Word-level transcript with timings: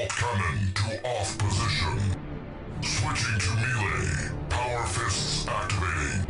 Bolt 0.00 0.16
cannon 0.16 0.72
to 0.72 1.08
off 1.08 1.36
position. 1.36 2.00
Switching 2.80 3.38
to 3.38 3.54
melee. 3.56 4.30
Power 4.48 4.86
fists 4.86 5.46
activating. 5.46 6.24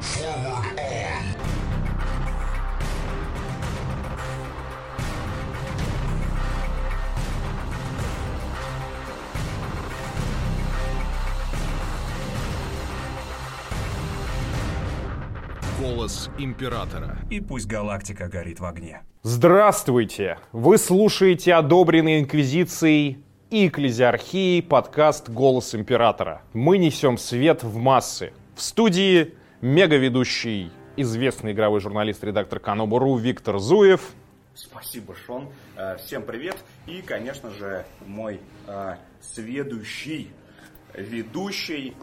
Forward 0.00 0.80
on. 0.80 1.21
Голос 15.82 16.30
императора. 16.38 17.18
И 17.28 17.40
пусть 17.40 17.66
галактика 17.66 18.28
горит 18.28 18.60
в 18.60 18.64
огне. 18.64 19.02
Здравствуйте! 19.24 20.38
Вы 20.52 20.78
слушаете 20.78 21.54
одобренный 21.54 22.20
Инквизицией 22.20 23.18
и 23.50 23.66
Экклезиархией 23.66 24.62
подкаст 24.62 25.28
«Голос 25.28 25.74
Императора». 25.74 26.42
Мы 26.52 26.78
несем 26.78 27.18
свет 27.18 27.64
в 27.64 27.78
массы. 27.78 28.32
В 28.54 28.62
студии 28.62 29.34
мегаведущий, 29.60 30.70
известный 30.96 31.50
игровой 31.50 31.80
журналист, 31.80 32.22
редактор 32.22 32.60
Канобу.ру 32.60 33.16
Виктор 33.16 33.58
Зуев. 33.58 34.12
Спасибо, 34.54 35.16
Шон. 35.26 35.48
Э, 35.74 35.96
Всем 35.96 36.22
привет. 36.22 36.58
И, 36.86 37.02
конечно 37.02 37.50
же, 37.50 37.84
мой 38.06 38.40
э, 38.68 38.94
сведущий, 39.20 40.30
ведущий, 40.94 41.96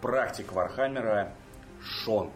практик 0.00 0.54
Вархаммера 0.54 1.34
Шон 1.82 2.30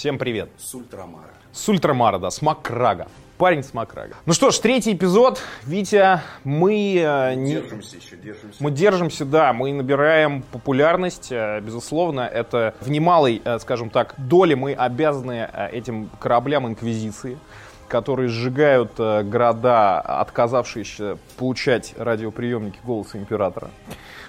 Всем 0.00 0.16
привет! 0.16 0.48
с 0.56 0.74
Ультрамара. 0.74 1.28
С 1.52 1.68
Ультрамара, 1.68 2.18
да, 2.18 2.30
с 2.30 2.40
Макрага. 2.40 3.06
Парень 3.36 3.62
с 3.62 3.74
Макрага. 3.74 4.14
Ну 4.24 4.32
что 4.32 4.50
ж, 4.50 4.58
третий 4.58 4.94
эпизод. 4.94 5.42
Витя, 5.66 6.22
мы... 6.42 6.96
э, 6.96 7.34
не- 7.34 7.56
Держимся 7.56 7.98
еще, 7.98 8.16
держимся. 8.16 8.64
Мы 8.64 8.70
держимся, 8.70 9.26
да, 9.26 9.52
мы 9.52 9.74
набираем 9.74 10.40
популярность, 10.52 11.30
э, 11.30 11.60
безусловно, 11.60 12.22
это 12.22 12.74
в 12.80 12.88
немалой, 12.88 13.42
э, 13.44 13.58
скажем 13.58 13.90
так, 13.90 14.14
доле 14.16 14.56
мы 14.56 14.72
обязаны 14.72 15.46
этим 15.70 16.08
кораблям 16.18 16.66
Инквизиции, 16.66 17.38
которые 17.86 18.30
сжигают 18.30 18.92
города, 18.96 20.00
отказавшиеся 20.00 21.18
получать 21.36 21.92
радиоприемники 21.98 22.78
голоса 22.84 23.18
Императора. 23.18 23.68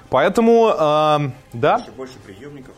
Поэтому, 0.10 0.68
э, 0.68 1.32
да, 1.54 1.78
Еще 1.78 1.92
больше 1.92 2.20
приемников. 2.26 2.76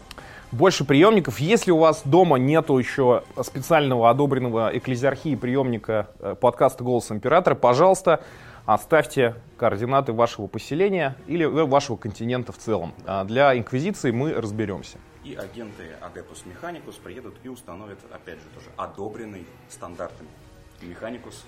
Больше 0.54 0.86
приемников. 0.86 1.40
Если 1.40 1.72
у 1.72 1.78
вас 1.78 2.04
дома 2.06 2.38
нету 2.38 2.78
еще 2.78 3.24
специального 3.42 4.10
одобренного 4.10 4.70
экклезиархии 4.74 5.36
приемника 5.36 6.10
э, 6.20 6.36
подкаста 6.40 6.84
«Голос 6.84 7.12
Императора», 7.12 7.56
пожалуйста, 7.56 8.24
оставьте 8.66 9.36
координаты 9.58 10.14
вашего 10.14 10.48
поселения 10.48 11.16
или 11.28 11.46
э, 11.46 11.66
вашего 11.66 11.98
континента 11.98 12.52
в 12.52 12.58
целом. 12.58 12.94
А 13.06 13.24
Для 13.26 13.58
Инквизиции 13.58 14.12
мы 14.12 14.34
разберемся. 14.34 14.98
И 15.24 15.36
агенты 15.36 15.84
Адепус 16.02 16.46
Механикус 16.46 16.96
приедут 16.96 17.36
и 17.44 17.50
установят, 17.50 17.98
опять 18.12 18.36
же, 18.36 18.46
тоже 18.54 18.68
одобренный 18.78 19.46
стандартами. 19.70 20.30
Механикус 20.82 21.46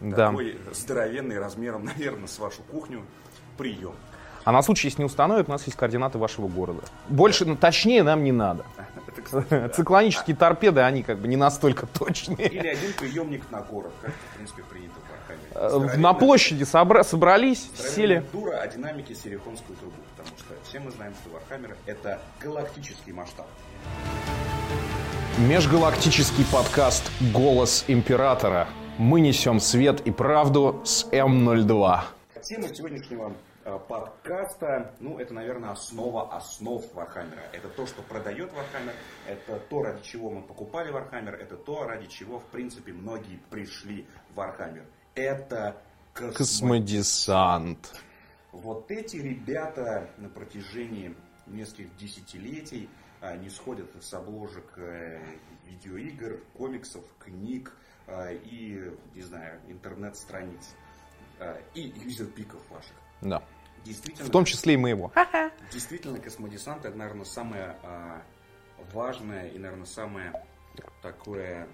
Да. 0.00 0.28
такой 0.28 0.58
здоровенный 0.72 1.38
размером, 1.38 1.84
наверное, 1.96 2.28
с 2.28 2.38
вашу 2.38 2.62
кухню 2.62 3.02
прием. 3.58 3.94
А 4.44 4.52
на 4.52 4.62
случай, 4.62 4.88
если 4.88 5.00
не 5.02 5.06
установят, 5.06 5.48
у 5.48 5.52
нас 5.52 5.64
есть 5.66 5.76
координаты 5.76 6.18
вашего 6.18 6.48
города. 6.48 6.82
Больше, 7.08 7.44
ну, 7.44 7.56
точнее 7.56 8.02
нам 8.02 8.24
не 8.24 8.32
надо. 8.32 8.64
Циклонические 9.74 10.34
торпеды, 10.36 10.80
они 10.80 11.02
как 11.02 11.18
бы 11.18 11.28
не 11.28 11.36
настолько 11.36 11.86
точные. 11.86 12.48
Или 12.48 12.66
один 12.66 12.92
приемник 12.98 13.50
на 13.50 13.60
город, 13.60 13.92
как, 14.02 14.10
в 14.12 14.36
принципе, 14.36 14.62
принято 14.64 14.94
в 14.94 15.12
Э, 15.54 15.68
Вархаммере. 15.78 15.98
На 15.98 16.12
площади 16.14 16.62
собра- 16.64 17.04
собрались, 17.04 17.70
сели. 17.76 18.24
дура-динамик, 18.32 19.14
иерихонскую 19.14 19.76
трубу, 19.78 19.94
потому 20.16 20.36
что 20.38 20.54
все 20.68 20.80
мы 20.80 20.90
знаем, 20.90 21.12
что 21.22 21.30
Вархаммер 21.34 21.76
это 21.86 22.20
галактический 22.40 23.12
масштаб. 23.12 23.46
Межгалактический 25.38 26.44
подкаст 26.52 27.10
«Голос 27.32 27.84
Императора». 27.88 28.68
Мы 28.98 29.20
несем 29.20 29.60
свет 29.60 30.00
и 30.06 30.10
правду 30.10 30.80
с 30.84 31.06
М02. 31.10 32.00
Тема 32.42 32.68
сегодняшнего 32.74 33.28
э, 33.28 33.32
подкаста, 33.64 34.94
ну, 35.00 35.18
это, 35.18 35.34
наверное, 35.34 35.70
основа 35.70 36.34
основ 36.34 36.82
Вархаммера. 36.94 37.42
Это 37.52 37.68
то, 37.68 37.86
что 37.86 38.02
продает 38.02 38.52
Вархаммер, 38.52 38.94
это 39.26 39.58
то, 39.58 39.82
ради 39.82 40.02
чего 40.02 40.30
мы 40.30 40.42
покупали 40.42 40.90
Вархаммер, 40.90 41.34
это 41.34 41.56
то, 41.56 41.84
ради 41.84 42.06
чего, 42.06 42.38
в 42.40 42.46
принципе, 42.46 42.92
многие 42.92 43.38
пришли 43.50 44.06
в 44.30 44.34
Вархаммер. 44.36 44.84
Это 45.14 45.76
космо- 46.14 46.32
Космодесант. 46.32 47.94
Вот 48.52 48.90
эти 48.90 49.16
ребята 49.16 50.10
на 50.18 50.28
протяжении 50.28 51.16
нескольких 51.46 51.96
десятилетий 51.96 52.88
а, 53.20 53.36
не 53.36 53.48
сходят 53.50 53.90
с 54.02 54.12
обложек 54.14 54.76
э, 54.76 55.20
видеоигр, 55.66 56.40
комиксов, 56.56 57.04
книг 57.18 57.74
и, 58.44 58.92
не 59.14 59.22
знаю, 59.22 59.60
интернет-страниц. 59.68 60.74
И 61.74 61.82
юзер-пиков 61.82 62.60
ваших. 62.68 62.92
Да. 63.22 63.42
Действительно, 63.84 64.28
В 64.28 64.30
том 64.30 64.44
числе 64.44 64.74
и 64.74 64.76
моего. 64.76 65.12
действительно 65.72 66.18
космодесант 66.18 66.84
это, 66.84 66.96
наверное, 66.96 67.24
самое 67.24 67.76
а, 67.82 68.22
важное 68.92 69.48
и, 69.48 69.58
наверное, 69.58 69.86
самое 69.86 70.32
такое 71.02 71.66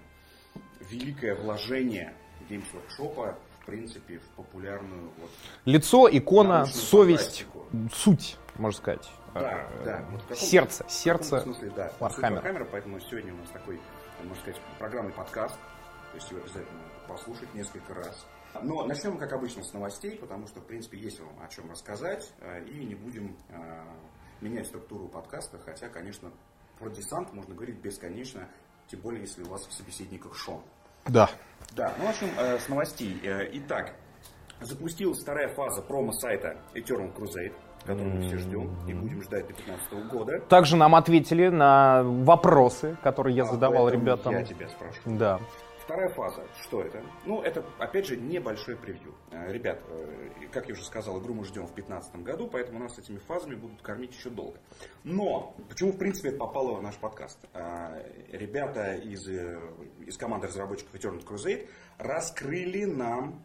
великое 0.89 1.35
вложение 1.35 2.13
Games 2.49 2.65
Workshop, 2.73 3.35
в 3.61 3.65
принципе, 3.65 4.17
в 4.19 4.23
популярную 4.35 5.11
вот, 5.19 5.29
Лицо, 5.65 6.09
икона, 6.11 6.65
совесть, 6.65 7.45
фантастику. 7.45 7.65
суть, 7.93 8.37
можно 8.55 8.77
сказать. 8.77 9.09
Да, 9.35 9.67
Э, 9.69 9.83
да. 9.85 10.05
Вот 10.09 10.21
в 10.21 10.27
каком- 10.27 10.37
Сердце, 10.37 10.83
в 10.85 10.91
сердце. 10.91 11.37
каком 11.37 11.53
смысле, 11.53 11.71
да. 11.75 11.93
Вархаммера. 11.99 12.41
Вархаммера, 12.41 12.65
поэтому 12.65 12.99
сегодня 12.99 13.31
у 13.33 13.37
нас 13.37 13.49
такой, 13.49 13.79
можно 14.23 14.35
сказать, 14.41 14.59
программный 14.79 15.13
подкаст. 15.13 15.53
То 16.11 16.15
есть 16.15 16.31
его 16.31 16.39
обязательно 16.41 16.79
послушать 17.07 17.53
несколько 17.53 17.93
раз. 17.93 18.25
Но 18.61 18.83
начнем, 18.85 19.17
как 19.17 19.31
обычно, 19.33 19.63
с 19.63 19.73
новостей, 19.73 20.17
потому 20.17 20.47
что, 20.47 20.59
в 20.59 20.65
принципе, 20.65 20.97
есть 20.97 21.19
вам 21.19 21.33
о 21.43 21.47
чем 21.47 21.69
рассказать. 21.69 22.31
э, 22.41 22.63
И 22.65 22.83
не 22.85 22.95
будем 22.95 23.35
э, 23.49 23.83
менять 24.41 24.67
структуру 24.67 25.07
подкаста, 25.07 25.59
хотя, 25.63 25.87
конечно, 25.89 26.31
про 26.79 26.89
десант 26.89 27.31
можно 27.33 27.53
говорить 27.53 27.77
бесконечно, 27.79 28.47
тем 28.87 29.01
более, 29.01 29.21
если 29.21 29.43
у 29.43 29.49
вас 29.49 29.65
в 29.67 29.73
собеседниках 29.73 30.35
Шон. 30.35 30.61
Да. 31.05 31.29
Да, 31.75 31.93
ну 31.99 32.05
начнем 32.05 32.29
э, 32.37 32.57
с 32.59 32.67
новостей. 32.69 33.19
Итак, 33.53 33.93
запустилась 34.61 35.19
вторая 35.21 35.49
фаза 35.49 35.81
промо-сайта 35.81 36.57
Eternal 36.73 37.13
Crusade, 37.15 37.53
которую 37.85 38.15
мы 38.15 38.21
все 38.27 38.37
ждем 38.37 38.75
и 38.87 38.93
будем 38.93 39.21
ждать 39.21 39.47
до 39.47 39.53
2015 39.53 40.11
года. 40.11 40.39
Также 40.49 40.75
нам 40.75 40.95
ответили 40.95 41.47
на 41.49 42.03
вопросы, 42.03 42.97
которые 43.03 43.35
я 43.35 43.43
А 43.43 43.45
задавал 43.47 43.89
ребятам. 43.89 44.33
Я 44.33 44.43
тебя 44.43 44.67
спрашиваю. 44.69 45.17
Да. 45.17 45.39
Вторая 45.89 46.09
фаза, 46.09 46.45
что 46.61 46.83
это? 46.83 47.03
Ну, 47.25 47.41
это, 47.41 47.65
опять 47.79 48.05
же, 48.05 48.15
небольшой 48.15 48.77
превью. 48.77 49.15
Э, 49.31 49.51
Ребят, 49.51 49.81
э, 49.87 50.45
как 50.51 50.67
я 50.67 50.73
уже 50.73 50.85
сказал, 50.85 51.19
игру 51.19 51.33
мы 51.33 51.45
ждем 51.45 51.63
в 51.63 51.73
2015 51.73 52.17
году, 52.17 52.47
поэтому 52.47 52.77
нас 52.77 52.99
этими 52.99 53.17
фазами 53.17 53.55
будут 53.55 53.81
кормить 53.81 54.13
еще 54.13 54.29
долго. 54.29 54.59
Но, 55.03 55.55
почему, 55.67 55.91
в 55.91 55.97
принципе, 55.97 56.29
это 56.29 56.37
попало 56.37 56.75
в 56.75 56.83
наш 56.83 56.95
подкаст? 56.97 57.39
Э, 57.55 58.07
Ребята 58.31 58.93
из, 58.97 59.27
из 59.27 60.15
команды 60.15 60.45
разработчиков 60.45 60.93
Eternal 60.93 61.25
Crusade 61.25 61.67
раскрыли 61.97 62.85
нам 62.85 63.43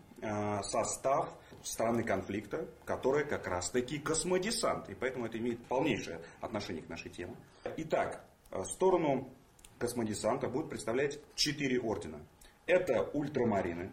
состав 0.65 1.31
стороны 1.63 2.05
конфликта, 2.05 2.69
которая 2.85 3.25
как 3.25 3.47
раз-таки 3.47 3.99
космодесант. 3.99 4.91
И 4.91 4.95
поэтому 4.95 5.25
это 5.25 5.39
имеет 5.39 5.65
полнейшее 5.65 6.21
отношение 6.43 6.83
к 6.83 6.91
нашей 6.91 7.11
теме. 7.11 7.37
Итак, 7.79 8.23
сторону 8.65 9.33
космодесанта 9.79 10.49
будут 10.49 10.71
представлять 10.71 11.19
четыре 11.35 11.81
ордена. 11.81 12.21
Это 12.67 13.03
ультрамарины. 13.13 13.91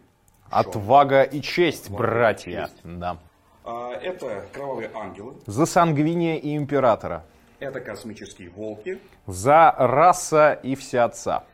Отвага 0.50 1.22
и 1.22 1.40
честь, 1.40 1.86
Отвага 1.86 2.04
и 2.04 2.06
братья. 2.08 2.62
честь. 2.66 2.80
Да. 2.84 3.18
А, 3.64 3.92
Это 3.94 4.44
кровавые 4.52 4.90
ангелы. 4.94 5.34
За 5.46 5.66
сангвиния 5.66 6.36
и 6.36 6.56
императора. 6.56 7.24
Это 7.60 7.80
космические 7.80 8.50
волки. 8.50 8.98
За 9.26 9.74
раса 9.78 10.52
и 10.62 10.74
всеотца. 10.74 11.44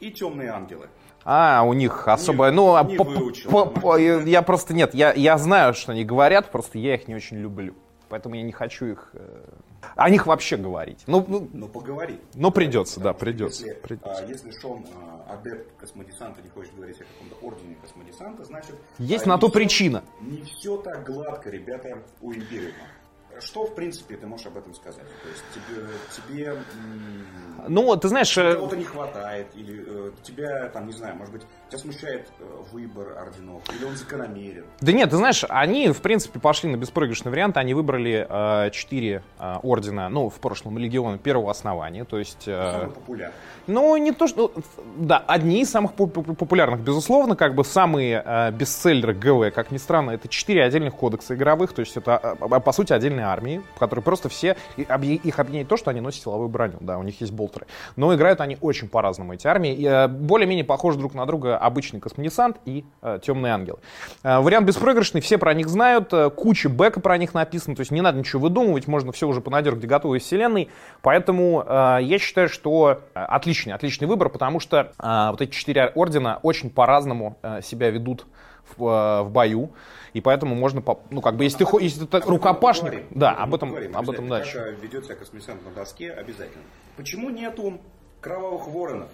И 0.00 0.10
темные 0.10 0.50
ангелы. 0.50 0.88
А, 1.24 1.62
у 1.62 1.74
них 1.74 2.08
особое, 2.08 2.52
ну, 2.52 2.74
а 2.74 2.84
не 2.84 2.96
по- 2.96 3.04
выучил, 3.04 3.50
по- 3.50 3.66
понимаешь? 3.66 4.24
по- 4.24 4.28
я 4.28 4.42
просто, 4.42 4.72
нет, 4.72 4.94
я, 4.94 5.12
я 5.12 5.36
знаю, 5.36 5.74
что 5.74 5.92
они 5.92 6.04
говорят, 6.04 6.50
просто 6.50 6.78
я 6.78 6.94
их 6.94 7.06
не 7.06 7.14
очень 7.16 7.36
люблю. 7.38 7.74
Поэтому 8.08 8.34
я 8.36 8.42
не 8.42 8.52
хочу 8.52 8.86
их, 8.86 9.10
э, 9.12 9.44
о 9.96 10.08
них 10.10 10.26
вообще 10.26 10.56
говорить. 10.56 11.02
Ну, 11.06 11.24
ну, 11.28 11.48
Но 11.52 11.68
поговори. 11.68 12.18
Ну, 12.34 12.50
придется, 12.50 13.00
да, 13.00 13.12
придется, 13.12 13.66
Если, 13.66 13.80
придется. 13.80 14.24
а, 14.24 14.26
если 14.26 14.50
Шон, 14.60 14.86
а, 14.94 15.34
адепт 15.34 15.70
космодесанта, 15.78 16.40
не 16.42 16.48
хочет 16.48 16.74
говорить 16.74 17.00
о 17.00 17.04
каком-то 17.04 17.46
ордене 17.46 17.76
космодесанта, 17.82 18.44
значит... 18.44 18.76
есть 18.98 19.26
а, 19.26 19.28
на 19.30 19.38
то 19.38 19.48
всё- 19.48 19.54
причина. 19.54 20.02
Не 20.20 20.42
все 20.42 20.78
так 20.78 21.04
гладко, 21.06 21.50
ребята, 21.50 21.98
у 22.22 22.32
Империума. 22.32 22.74
Что, 23.40 23.66
в 23.66 23.74
принципе, 23.74 24.16
ты 24.16 24.26
можешь 24.26 24.46
об 24.46 24.56
этом 24.56 24.74
сказать? 24.74 25.04
То 25.22 25.28
есть 25.28 25.44
тебе, 25.54 25.86
тебе 26.16 26.56
Ну, 27.68 27.94
ты 27.96 28.08
знаешь, 28.08 28.36
э, 28.36 28.54
кого-то 28.54 28.76
не 28.76 28.84
хватает, 28.84 29.46
или 29.54 29.84
э, 29.86 30.10
тебя, 30.22 30.68
там, 30.70 30.86
не 30.86 30.92
знаю, 30.92 31.16
может 31.16 31.32
быть, 31.32 31.42
тебя 31.68 31.78
смущает 31.78 32.28
э, 32.40 32.44
выбор 32.72 33.16
орденов, 33.18 33.62
или 33.76 33.84
он 33.84 33.96
закономерен. 33.96 34.64
Да 34.80 34.92
нет, 34.92 35.10
ты 35.10 35.16
знаешь, 35.16 35.44
они, 35.48 35.88
в 35.90 36.00
принципе, 36.02 36.40
пошли 36.40 36.70
на 36.70 36.76
беспроигрышный 36.76 37.30
вариант. 37.30 37.56
Они 37.56 37.74
выбрали 37.74 38.26
э, 38.28 38.70
четыре 38.70 39.22
э, 39.38 39.56
ордена, 39.62 40.08
ну, 40.08 40.28
в 40.30 40.40
прошлом 40.40 40.78
легиона 40.78 41.18
первого 41.18 41.50
основания. 41.50 42.04
То 42.04 42.18
есть, 42.18 42.44
э, 42.48 42.72
Самый 42.80 42.90
популярный. 42.94 43.34
ну, 43.66 43.96
не 43.96 44.12
то, 44.12 44.26
что... 44.26 44.52
ну, 44.54 44.62
Да, 45.06 45.18
одни 45.26 45.60
из 45.62 45.70
самых 45.70 45.94
поп- 45.94 46.12
поп- 46.12 46.36
популярных, 46.36 46.80
безусловно, 46.80 47.36
как 47.36 47.54
бы 47.54 47.64
самые 47.64 48.22
э, 48.24 48.50
бестселлеры 48.52 49.14
ГВ, 49.14 49.54
как 49.54 49.70
ни 49.70 49.78
странно, 49.78 50.12
это 50.12 50.26
четыре 50.28 50.64
отдельных 50.64 50.94
кодекса 50.94 51.34
игровых. 51.34 51.72
То 51.72 51.80
есть, 51.80 51.96
это, 51.96 52.36
э, 52.40 52.60
по 52.60 52.72
сути, 52.72 52.92
отдельные 52.92 53.27
армии, 53.32 53.62
которые 53.78 54.02
просто 54.02 54.28
все... 54.28 54.56
Их 54.76 55.38
объединяет 55.38 55.68
то, 55.68 55.76
что 55.76 55.90
они 55.90 56.00
носят 56.00 56.22
силовую 56.22 56.48
броню, 56.48 56.78
да, 56.80 56.98
у 56.98 57.02
них 57.02 57.20
есть 57.20 57.32
болтеры. 57.32 57.66
Но 57.96 58.14
играют 58.14 58.40
они 58.40 58.58
очень 58.60 58.88
по-разному, 58.88 59.34
эти 59.34 59.46
армии. 59.46 59.74
И, 59.74 59.86
э, 59.86 60.08
более-менее 60.08 60.64
похожи 60.64 60.98
друг 60.98 61.14
на 61.14 61.26
друга 61.26 61.56
обычный 61.56 62.00
космодесант 62.00 62.58
и 62.64 62.84
э, 63.02 63.18
темный 63.22 63.50
ангел. 63.50 63.78
Э, 64.22 64.40
вариант 64.40 64.66
беспроигрышный, 64.66 65.20
все 65.20 65.38
про 65.38 65.54
них 65.54 65.68
знают, 65.68 66.12
э, 66.12 66.30
куча 66.30 66.68
бэка 66.68 67.00
про 67.00 67.16
них 67.18 67.34
написано, 67.34 67.76
то 67.76 67.80
есть 67.80 67.90
не 67.90 68.00
надо 68.00 68.18
ничего 68.18 68.42
выдумывать, 68.42 68.86
можно 68.88 69.12
все 69.12 69.28
уже 69.28 69.40
понадергать 69.40 69.86
готовой 69.86 70.18
вселенной. 70.18 70.68
Поэтому 71.02 71.64
э, 71.66 71.98
я 72.02 72.18
считаю, 72.18 72.48
что 72.48 73.00
э, 73.14 73.20
отличный, 73.20 73.72
отличный 73.72 74.06
выбор, 74.06 74.28
потому 74.28 74.60
что 74.60 74.92
э, 74.98 75.30
вот 75.30 75.40
эти 75.40 75.50
четыре 75.50 75.92
ордена 75.94 76.38
очень 76.42 76.70
по-разному 76.70 77.38
э, 77.42 77.60
себя 77.62 77.90
ведут 77.90 78.26
в, 78.76 79.22
в 79.24 79.30
бою. 79.30 79.70
И 80.12 80.20
поэтому 80.20 80.54
можно, 80.54 80.82
ну, 81.10 81.20
как 81.20 81.36
бы, 81.36 81.44
если 81.44 81.64
ты, 81.64 81.66
если 81.80 82.06
ты 82.06 82.20
рукопашник, 82.20 82.84
поговорим. 82.84 83.06
да, 83.10 83.32
об 83.32 83.54
этом, 83.54 83.70
поговорим 83.70 83.96
об 83.96 84.10
этом 84.10 84.28
дальше. 84.28 84.76
Ведет 84.80 85.04
себя 85.04 85.16
космодесант 85.16 85.64
на 85.64 85.70
доске, 85.72 86.12
обязательно. 86.12 86.62
Почему 86.96 87.30
нету 87.30 87.80
кровавых 88.20 88.68
воронов? 88.68 89.08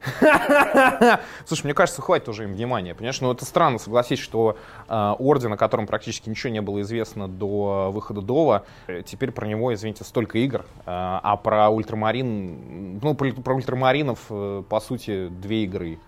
Слушай, 1.44 1.64
мне 1.64 1.74
кажется, 1.74 2.00
хватит 2.02 2.28
уже 2.28 2.44
им 2.44 2.52
внимания, 2.52 2.94
понимаешь? 2.94 3.20
Ну, 3.20 3.32
это 3.32 3.44
странно, 3.44 3.78
согласись, 3.78 4.20
что 4.20 4.56
э, 4.88 5.14
орден, 5.18 5.52
о 5.52 5.56
котором 5.56 5.86
практически 5.86 6.28
ничего 6.28 6.52
не 6.52 6.60
было 6.60 6.80
известно 6.82 7.26
до 7.26 7.90
выхода 7.92 8.20
Дова, 8.20 8.64
э, 8.86 9.02
теперь 9.04 9.32
про 9.32 9.46
него, 9.46 9.74
извините, 9.74 10.04
столько 10.04 10.38
игр, 10.38 10.60
э, 10.60 10.64
а 10.86 11.36
про 11.36 11.68
ультрамарин, 11.68 13.00
ну, 13.02 13.14
про, 13.14 13.32
про 13.32 13.54
ультрамаринов, 13.54 14.20
э, 14.30 14.62
по 14.68 14.80
сути, 14.80 15.28
две 15.28 15.64
игры. 15.64 15.98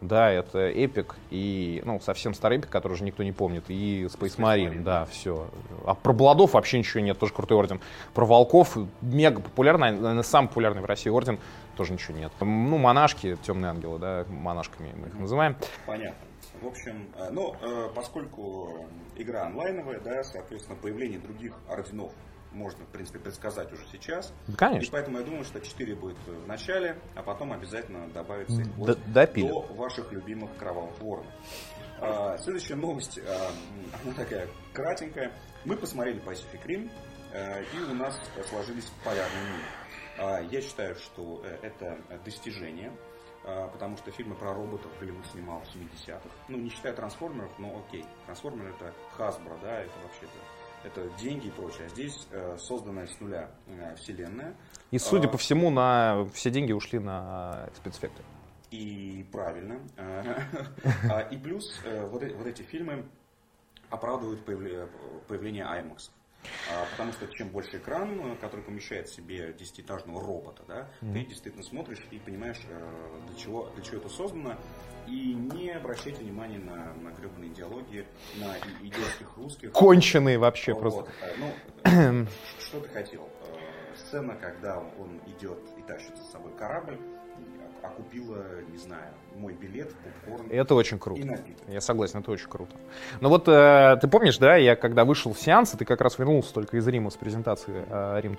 Да, 0.00 0.30
это 0.30 0.58
Эпик 0.58 1.16
и, 1.30 1.82
ну, 1.84 2.00
совсем 2.00 2.34
старый 2.34 2.58
Эпик, 2.58 2.70
который 2.70 2.92
уже 2.92 3.04
никто 3.04 3.22
не 3.22 3.32
помнит, 3.32 3.64
и 3.68 4.04
Space 4.04 4.36
Marine, 4.36 4.82
да, 4.82 5.06
все. 5.06 5.48
А 5.86 5.94
про 5.94 6.12
Бладов 6.12 6.52
вообще 6.52 6.78
ничего 6.78 7.02
нет, 7.02 7.18
тоже 7.18 7.32
крутой 7.32 7.56
орден. 7.56 7.80
Про 8.12 8.26
Волков 8.26 8.76
мега 9.00 9.40
популярный, 9.40 9.92
наверное, 9.92 10.22
самый 10.22 10.48
популярный 10.48 10.82
в 10.82 10.84
России 10.84 11.08
орден, 11.08 11.38
тоже 11.76 11.94
ничего 11.94 12.16
нет. 12.16 12.32
Ну, 12.40 12.78
монашки, 12.78 13.38
темные 13.42 13.70
ангелы, 13.70 13.98
да, 13.98 14.26
монашками 14.28 14.92
мы 14.96 15.08
их 15.08 15.14
называем. 15.18 15.56
Понятно. 15.86 16.26
В 16.60 16.66
общем, 16.66 17.08
э, 17.16 17.28
ну, 17.30 17.54
э, 17.60 17.88
поскольку 17.94 18.86
игра 19.16 19.46
онлайновая, 19.46 20.00
да, 20.00 20.24
соответственно, 20.24 20.76
появление 20.80 21.18
других 21.18 21.52
орденов 21.68 22.12
можно, 22.56 22.84
в 22.84 22.88
принципе, 22.88 23.18
предсказать 23.18 23.72
уже 23.72 23.82
сейчас. 23.92 24.32
Да, 24.48 24.56
конечно. 24.56 24.88
И 24.88 24.90
поэтому 24.90 25.18
я 25.18 25.24
думаю, 25.24 25.44
что 25.44 25.60
4 25.60 25.94
будет 25.94 26.16
в 26.26 26.46
начале, 26.48 26.98
а 27.14 27.22
потом 27.22 27.52
обязательно 27.52 28.08
добавится 28.08 28.60
их 28.62 29.12
допилят. 29.12 29.50
до 29.50 29.60
ваших 29.74 30.10
любимых 30.12 30.56
кровавых 30.56 30.98
воронов. 31.00 31.32
А, 32.00 32.36
Следующая 32.38 32.74
новость, 32.76 33.18
а, 33.18 33.50
она 34.02 34.14
такая 34.14 34.48
кратенькая. 34.72 35.32
Мы 35.64 35.76
посмотрели 35.76 36.20
Pacific 36.22 36.64
Rim, 36.66 36.90
э, 37.32 37.62
и 37.62 37.78
у 37.90 37.94
нас 37.94 38.18
сложились 38.48 38.90
полярные 39.04 39.42
мнения. 39.42 39.64
А, 40.18 40.40
Я 40.40 40.60
считаю, 40.60 40.94
что 40.96 41.42
э, 41.44 41.58
это 41.62 41.98
достижение, 42.24 42.92
а, 43.44 43.68
потому 43.68 43.96
что 43.96 44.10
фильмы 44.10 44.34
про 44.34 44.52
роботов 44.54 44.90
Голливуд 45.00 45.26
снимал 45.26 45.60
в 45.60 45.74
70-х. 45.74 46.28
Ну, 46.48 46.58
не 46.58 46.70
считая 46.70 46.92
трансформеров, 46.94 47.50
но 47.58 47.82
окей. 47.86 48.04
Трансформеры 48.26 48.70
это 48.70 48.92
Hasbro, 49.16 49.58
да, 49.62 49.80
это 49.80 49.92
вообще-то 50.02 50.38
это 50.86 51.08
деньги 51.20 51.48
и 51.48 51.50
прочее. 51.50 51.86
А 51.86 51.88
здесь 51.88 52.26
э, 52.30 52.56
созданная 52.58 53.06
с 53.06 53.20
нуля 53.20 53.50
э, 53.66 53.94
вселенная. 53.96 54.54
И, 54.90 54.98
судя 54.98 55.28
А, 55.28 55.30
по 55.30 55.38
всему, 55.38 55.70
на 55.70 56.26
все 56.32 56.50
деньги 56.50 56.72
ушли 56.72 56.98
на 56.98 57.68
спецэффекты. 57.76 58.22
И 58.70 59.26
правильно. 59.32 59.80
Э, 59.96 60.34
а, 61.10 61.20
И 61.30 61.36
плюс 61.36 61.74
э, 61.84 62.06
вот 62.06 62.22
э- 62.22 62.34
вот 62.34 62.46
эти 62.46 62.62
фильмы 62.62 63.04
оправдывают 63.90 64.44
появле- 64.46 64.88
появление 65.28 65.64
IMAX. 65.64 66.10
А, 66.72 66.86
Потому 66.92 67.12
что 67.12 67.26
чем 67.28 67.48
больше 67.48 67.76
экран, 67.78 68.20
э, 68.32 68.36
который 68.36 68.62
помещает 68.62 69.08
в 69.08 69.14
себе 69.14 69.52
десятиэтажного 69.52 70.20
робота, 70.20 70.62
да, 70.66 70.88
ты 71.00 71.24
действительно 71.24 71.62
смотришь 71.64 72.00
и 72.10 72.18
понимаешь, 72.18 72.58
э, 72.68 73.20
для 73.28 73.36
чего, 73.36 73.70
для 73.74 73.84
чего 73.84 73.98
это 73.98 74.08
создано. 74.08 74.56
И 75.06 75.34
не 75.34 75.70
обращайте 75.70 76.22
внимания 76.24 76.58
на, 76.58 76.92
на 76.94 77.10
гребаные 77.10 77.50
диалоги, 77.50 78.04
на 78.38 78.56
идиотских 78.84 79.36
русских. 79.36 79.72
Конченые 79.72 80.36
вообще 80.38 80.72
Вот, 80.72 80.80
просто. 80.80 81.10
э, 81.22 81.34
Ну, 81.38 82.26
что 82.60 82.80
ты 82.80 82.88
хотел? 82.88 83.28
Сцена, 83.96 84.34
когда 84.36 84.78
он 84.78 85.20
идет 85.26 85.58
и 85.78 85.82
тащит 85.82 86.16
за 86.16 86.24
собой 86.24 86.52
корабль, 86.58 86.98
а- 87.86 87.90
окупила, 87.90 88.44
не 88.70 88.78
знаю, 88.78 89.12
мой 89.36 89.52
билет, 89.52 89.92
попкорн 90.24 90.50
Это 90.50 90.74
очень 90.74 90.96
и 90.96 91.00
круто. 91.00 91.24
напиток. 91.24 91.62
Я 91.68 91.80
согласен, 91.80 92.20
это 92.20 92.30
очень 92.30 92.48
круто. 92.48 92.74
Но 93.20 93.28
вот 93.28 93.48
э, 93.48 93.98
ты 94.00 94.08
помнишь, 94.08 94.38
да, 94.38 94.56
я 94.56 94.76
когда 94.76 95.04
вышел 95.04 95.32
в 95.32 95.38
сеанс, 95.38 95.74
и 95.74 95.76
ты 95.76 95.84
как 95.84 96.00
раз 96.00 96.18
вернулся 96.18 96.54
только 96.54 96.76
из 96.76 96.86
Рима 96.86 97.10
с 97.10 97.16
презентации 97.16 97.84
э, 97.88 98.20
Рим 98.22 98.38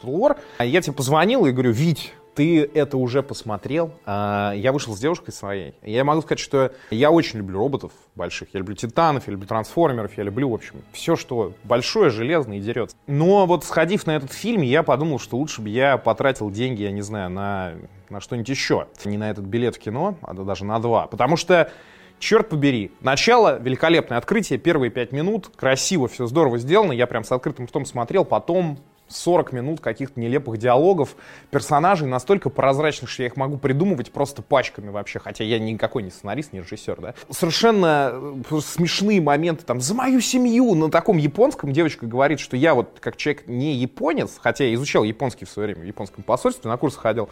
а 0.57 0.65
я 0.65 0.81
тебе 0.81 0.93
позвонил 0.93 1.45
и 1.45 1.51
говорю, 1.51 1.71
Вить, 1.71 2.13
ты 2.37 2.69
это 2.71 2.97
уже 2.97 3.23
посмотрел. 3.23 3.91
А, 4.05 4.53
я 4.55 4.71
вышел 4.71 4.95
с 4.95 4.99
девушкой 4.99 5.31
своей. 5.31 5.73
Я 5.81 6.03
могу 6.03 6.21
сказать, 6.21 6.37
что 6.37 6.71
я 6.91 7.09
очень 7.09 7.39
люблю 7.39 7.57
роботов 7.57 7.91
больших. 8.13 8.49
Я 8.53 8.59
люблю 8.59 8.75
титанов, 8.75 9.25
я 9.25 9.31
люблю 9.31 9.47
трансформеров, 9.47 10.15
я 10.17 10.23
люблю, 10.23 10.51
в 10.51 10.53
общем, 10.53 10.75
все, 10.91 11.15
что 11.15 11.53
большое, 11.63 12.11
железное 12.11 12.57
и 12.57 12.61
дерется. 12.61 12.95
Но 13.07 13.47
вот 13.47 13.65
сходив 13.65 14.05
на 14.05 14.15
этот 14.15 14.31
фильм, 14.31 14.61
я 14.61 14.83
подумал, 14.83 15.17
что 15.17 15.35
лучше 15.35 15.63
бы 15.63 15.69
я 15.69 15.97
потратил 15.97 16.51
деньги, 16.51 16.83
я 16.83 16.91
не 16.91 17.01
знаю, 17.01 17.31
на, 17.31 17.73
на 18.09 18.21
что-нибудь 18.21 18.49
еще. 18.49 18.87
Не 19.03 19.17
на 19.17 19.31
этот 19.31 19.45
билет 19.45 19.75
в 19.75 19.79
кино, 19.79 20.15
а 20.21 20.35
даже 20.35 20.63
на 20.63 20.79
два. 20.79 21.07
Потому 21.07 21.37
что 21.37 21.71
Черт 22.19 22.49
побери. 22.49 22.91
Начало, 22.99 23.59
великолепное 23.59 24.17
открытие, 24.17 24.57
первые 24.57 24.89
пять 24.89 25.11
минут, 25.11 25.51
красиво, 25.55 26.07
все 26.07 26.25
здорово 26.25 26.57
сделано. 26.57 26.91
Я 26.91 27.05
прям 27.05 27.23
с 27.23 27.31
открытым 27.31 27.67
ртом 27.67 27.85
смотрел, 27.85 28.25
потом 28.25 28.79
40 29.09 29.53
минут 29.53 29.79
каких-то 29.79 30.19
нелепых 30.19 30.57
диалогов, 30.57 31.15
персонажей 31.51 32.07
настолько 32.07 32.49
прозрачных, 32.49 33.09
что 33.09 33.23
я 33.23 33.27
их 33.27 33.35
могу 33.35 33.57
придумывать 33.57 34.11
просто 34.11 34.41
пачками 34.41 34.89
вообще, 34.89 35.19
хотя 35.19 35.43
я 35.43 35.59
никакой 35.59 36.03
не 36.03 36.09
сценарист, 36.09 36.53
не 36.53 36.59
режиссер, 36.59 36.99
да. 37.01 37.13
Совершенно 37.29 38.11
э, 38.49 38.59
смешные 38.63 39.21
моменты, 39.21 39.63
там, 39.65 39.81
за 39.81 39.93
мою 39.93 40.21
семью, 40.21 40.75
на 40.75 40.91
таком 40.91 41.17
японском 41.17 41.73
девочка 41.73 42.05
говорит, 42.05 42.39
что 42.39 42.57
я 42.57 42.73
вот 42.73 42.97
как 42.99 43.17
человек 43.17 43.47
не 43.47 43.75
японец, 43.75 44.37
хотя 44.41 44.65
я 44.65 44.73
изучал 44.73 45.03
японский 45.03 45.45
в 45.45 45.49
свое 45.49 45.67
время 45.67 45.83
в 45.83 45.87
японском 45.87 46.23
посольстве, 46.23 46.69
на 46.69 46.77
курс 46.77 46.95
ходил, 46.95 47.29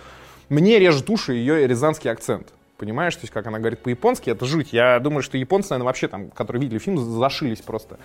мне 0.49 0.79
режет 0.79 1.09
уши 1.09 1.33
ее 1.33 1.67
рязанский 1.67 2.09
акцент. 2.09 2.54
Понимаешь, 2.77 3.15
то 3.15 3.21
есть 3.21 3.31
как 3.31 3.47
она 3.47 3.59
говорит 3.59 3.79
по-японски, 3.79 4.29
это 4.29 4.45
жуть. 4.45 4.73
Я 4.73 4.99
думаю, 4.99 5.23
что 5.23 5.37
японцы, 5.37 5.69
наверное, 5.69 5.85
вообще 5.85 6.09
там, 6.09 6.29
которые 6.29 6.61
видели 6.61 6.77
фильм, 6.77 6.97
зашились 6.97 7.61
просто. 7.61 7.99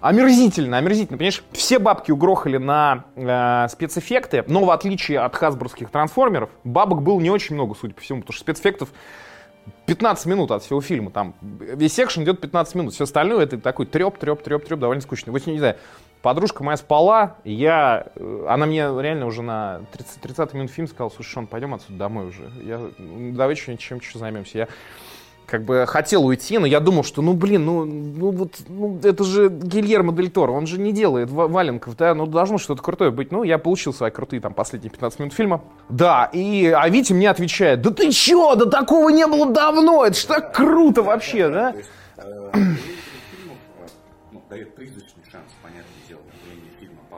Омерзительно, 0.00 0.78
омерзительно. 0.78 1.16
Понимаешь, 1.16 1.44
все 1.52 1.78
бабки 1.78 2.10
угрохали 2.10 2.56
на 2.56 3.04
э, 3.14 3.68
спецэффекты, 3.70 4.44
но 4.48 4.64
в 4.64 4.70
отличие 4.72 5.20
от 5.20 5.36
хасбургских 5.36 5.90
трансформеров, 5.90 6.50
бабок 6.64 7.02
было 7.02 7.20
не 7.20 7.30
очень 7.30 7.54
много, 7.54 7.76
судя 7.80 7.94
по 7.94 8.00
всему, 8.00 8.22
потому 8.22 8.34
что 8.34 8.42
спецэффектов 8.42 8.88
15 9.86 10.26
минут 10.26 10.50
от 10.50 10.64
всего 10.64 10.80
фильма. 10.80 11.10
Там 11.10 11.34
весь 11.40 11.92
секшн 11.92 12.22
идет 12.22 12.40
15 12.40 12.74
минут. 12.74 12.94
Все 12.94 13.04
остальное 13.04 13.44
это 13.44 13.58
такой 13.58 13.86
треп, 13.86 14.18
треп, 14.18 14.42
треп, 14.42 14.64
треп, 14.64 14.80
довольно 14.80 15.02
скучно. 15.02 15.30
Вот 15.30 15.46
не 15.46 15.58
знаю, 15.58 15.76
подружка 16.26 16.64
моя 16.64 16.76
спала, 16.76 17.36
и 17.44 17.52
я, 17.52 18.08
э, 18.16 18.46
она 18.48 18.66
мне 18.66 18.80
реально 18.80 19.26
уже 19.26 19.42
на 19.42 19.82
30, 19.92 20.20
30 20.22 20.54
минут 20.54 20.72
фильм 20.72 20.88
сказала, 20.88 21.08
слушай, 21.08 21.30
Шон, 21.30 21.46
пойдем 21.46 21.72
отсюда 21.72 21.96
домой 21.96 22.26
уже. 22.26 22.50
Я, 22.64 22.80
давай 22.98 23.54
чем, 23.54 23.78
чем, 23.78 24.00
чем 24.00 24.18
займемся. 24.18 24.58
Я 24.58 24.68
как 25.46 25.62
бы 25.62 25.84
хотел 25.86 26.26
уйти, 26.26 26.58
но 26.58 26.66
я 26.66 26.80
думал, 26.80 27.04
что, 27.04 27.22
ну, 27.22 27.32
блин, 27.34 27.64
ну, 27.64 27.84
ну 27.84 28.32
вот, 28.32 28.54
ну, 28.66 28.98
это 29.04 29.22
же 29.22 29.48
Гильермо 29.48 30.12
Дель 30.12 30.28
Торо, 30.28 30.50
он 30.50 30.66
же 30.66 30.80
не 30.80 30.90
делает 30.92 31.30
ва- 31.30 31.46
валенков, 31.46 31.96
да, 31.96 32.12
ну, 32.12 32.26
должно 32.26 32.58
что-то 32.58 32.82
крутое 32.82 33.12
быть. 33.12 33.30
Ну, 33.30 33.44
я 33.44 33.58
получил 33.58 33.94
свои 33.94 34.10
крутые, 34.10 34.40
там, 34.40 34.52
последние 34.52 34.90
15 34.90 35.20
минут 35.20 35.32
фильма. 35.32 35.62
Да, 35.88 36.28
и, 36.32 36.74
а 36.76 36.88
Витя 36.88 37.12
мне 37.12 37.30
отвечает, 37.30 37.82
да 37.82 37.90
ты 37.90 38.10
чё, 38.10 38.56
да 38.56 38.66
такого 38.66 39.10
не 39.10 39.28
было 39.28 39.52
давно, 39.52 40.04
это 40.04 40.18
ж 40.18 40.24
так 40.24 40.52
круто 40.52 41.04
вообще, 41.04 41.50
да? 41.50 41.72
Э, 42.16 42.50
э, 42.52 42.58
ну, 44.32 44.42
дает 44.50 44.74
призрачный 44.74 45.22
шанс, 45.30 45.52
появление 45.62 45.95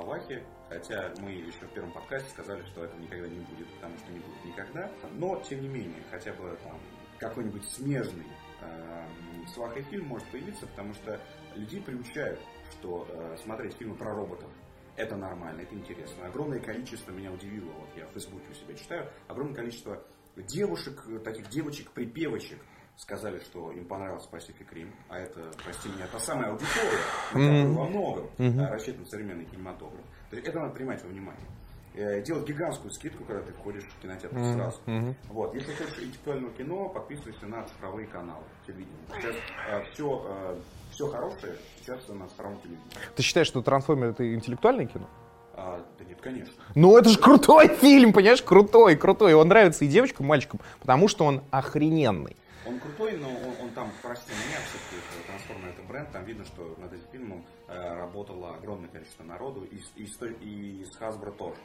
Вахе, 0.08 0.42
хотя 0.70 1.12
мы 1.20 1.32
еще 1.32 1.66
в 1.66 1.74
первом 1.74 1.92
подкасте 1.92 2.30
сказали, 2.30 2.62
что 2.64 2.82
этого 2.82 2.98
никогда 2.98 3.28
не 3.28 3.40
будет, 3.40 3.68
потому 3.74 3.98
что 3.98 4.10
не 4.10 4.20
будет 4.20 4.42
никогда, 4.42 4.90
но, 5.12 5.38
тем 5.42 5.60
не 5.60 5.68
менее, 5.68 6.02
хотя 6.10 6.32
бы 6.32 6.58
там 6.64 6.80
какой-нибудь 7.18 7.62
смежный 7.68 8.26
э, 8.62 9.06
с 9.46 9.54
Вахой 9.58 9.82
фильм 9.82 10.06
может 10.06 10.26
появиться, 10.30 10.66
потому 10.66 10.94
что 10.94 11.20
людей 11.54 11.82
приучают, 11.82 12.40
что 12.72 13.06
э, 13.10 13.36
смотреть 13.42 13.74
фильмы 13.74 13.96
про 13.96 14.14
роботов 14.14 14.50
Это 14.96 15.14
нормально, 15.14 15.60
это 15.60 15.74
интересно. 15.74 16.26
Огромное 16.26 16.60
количество 16.60 17.12
меня 17.12 17.30
удивило, 17.30 17.70
вот 17.72 17.90
я 17.94 18.06
в 18.06 18.12
Фейсбуке 18.12 18.46
у 18.50 18.54
себя 18.54 18.74
читаю, 18.76 19.10
огромное 19.26 19.56
количество 19.56 20.02
девушек, 20.36 21.04
таких 21.22 21.50
девочек-припевочек, 21.50 22.58
сказали, 22.98 23.38
что 23.38 23.72
им 23.72 23.84
понравился 23.84 24.28
Pacific 24.30 24.66
Rim, 24.72 24.90
а 25.08 25.18
это, 25.18 25.40
прости 25.64 25.88
меня, 25.88 26.06
та 26.12 26.18
самая 26.18 26.50
аудитория, 26.50 26.98
которая 27.32 27.66
во 27.68 27.84
многом 27.86 28.26
mm-hmm. 28.36 28.70
рассчитан 28.70 29.06
современный 29.06 29.44
кинематограф. 29.46 30.04
То 30.30 30.36
есть 30.36 30.48
это 30.48 30.58
надо 30.58 30.74
принимать 30.74 31.02
во 31.02 31.08
внимание. 31.08 31.46
Э, 31.94 32.20
делать 32.22 32.46
гигантскую 32.46 32.92
скидку, 32.92 33.24
когда 33.24 33.42
ты 33.42 33.52
входишь 33.52 33.84
в 33.84 34.02
кинотеатр 34.02 34.36
mm-hmm. 34.36 34.54
сразу. 34.54 34.78
Mm-hmm. 34.86 35.14
Вот. 35.30 35.54
Если 35.54 35.72
хочешь 35.72 35.98
интеллектуального 35.98 36.52
кино, 36.52 36.88
подписывайся 36.90 37.46
на 37.46 37.62
цифровые 37.64 38.06
каналы 38.08 38.44
телевидения. 38.66 38.92
Сейчас 39.20 39.34
э, 39.68 39.84
все, 39.92 40.26
э, 40.28 40.56
все 40.92 41.08
хорошее 41.08 41.56
сейчас 41.80 42.06
на 42.08 42.28
цифровом 42.28 42.58
телевидении. 42.58 42.90
Ты 43.16 43.22
считаешь, 43.22 43.46
что 43.46 43.62
трансформер 43.62 44.08
это 44.08 44.34
интеллектуальное 44.34 44.86
кино? 44.86 45.08
А, 45.54 45.84
да 45.98 46.04
нет, 46.04 46.18
конечно. 46.20 46.52
Ну 46.74 46.96
это 46.96 47.08
же 47.08 47.18
крутой 47.18 47.68
фильм, 47.68 48.12
понимаешь, 48.12 48.42
крутой, 48.42 48.96
крутой. 48.96 49.34
Он 49.34 49.48
нравится 49.48 49.84
и 49.84 49.88
девочкам, 49.88 50.26
и 50.26 50.28
мальчикам, 50.28 50.60
потому 50.80 51.08
что 51.08 51.24
он 51.24 51.42
охрененный. 51.50 52.36
Он 52.68 52.78
крутой, 52.80 53.16
но 53.16 53.28
он, 53.28 53.54
он 53.62 53.70
там, 53.70 53.90
прости 54.02 54.30
меня, 54.30 54.58
все-таки 54.68 55.26
Трансформер 55.26 55.68
это 55.70 55.82
бренд, 55.82 56.12
там 56.12 56.24
видно, 56.24 56.44
что 56.44 56.74
над 56.78 56.92
этим 56.92 57.06
фильмом 57.10 57.46
э, 57.66 57.94
работало 57.94 58.54
огромное 58.56 58.90
количество 58.90 59.24
народу, 59.24 59.64
и, 59.64 59.76
и, 59.96 60.04
и, 60.04 60.82
и 60.82 60.84
с 60.84 61.00
Hasbro 61.00 61.32
тоже. 61.36 61.56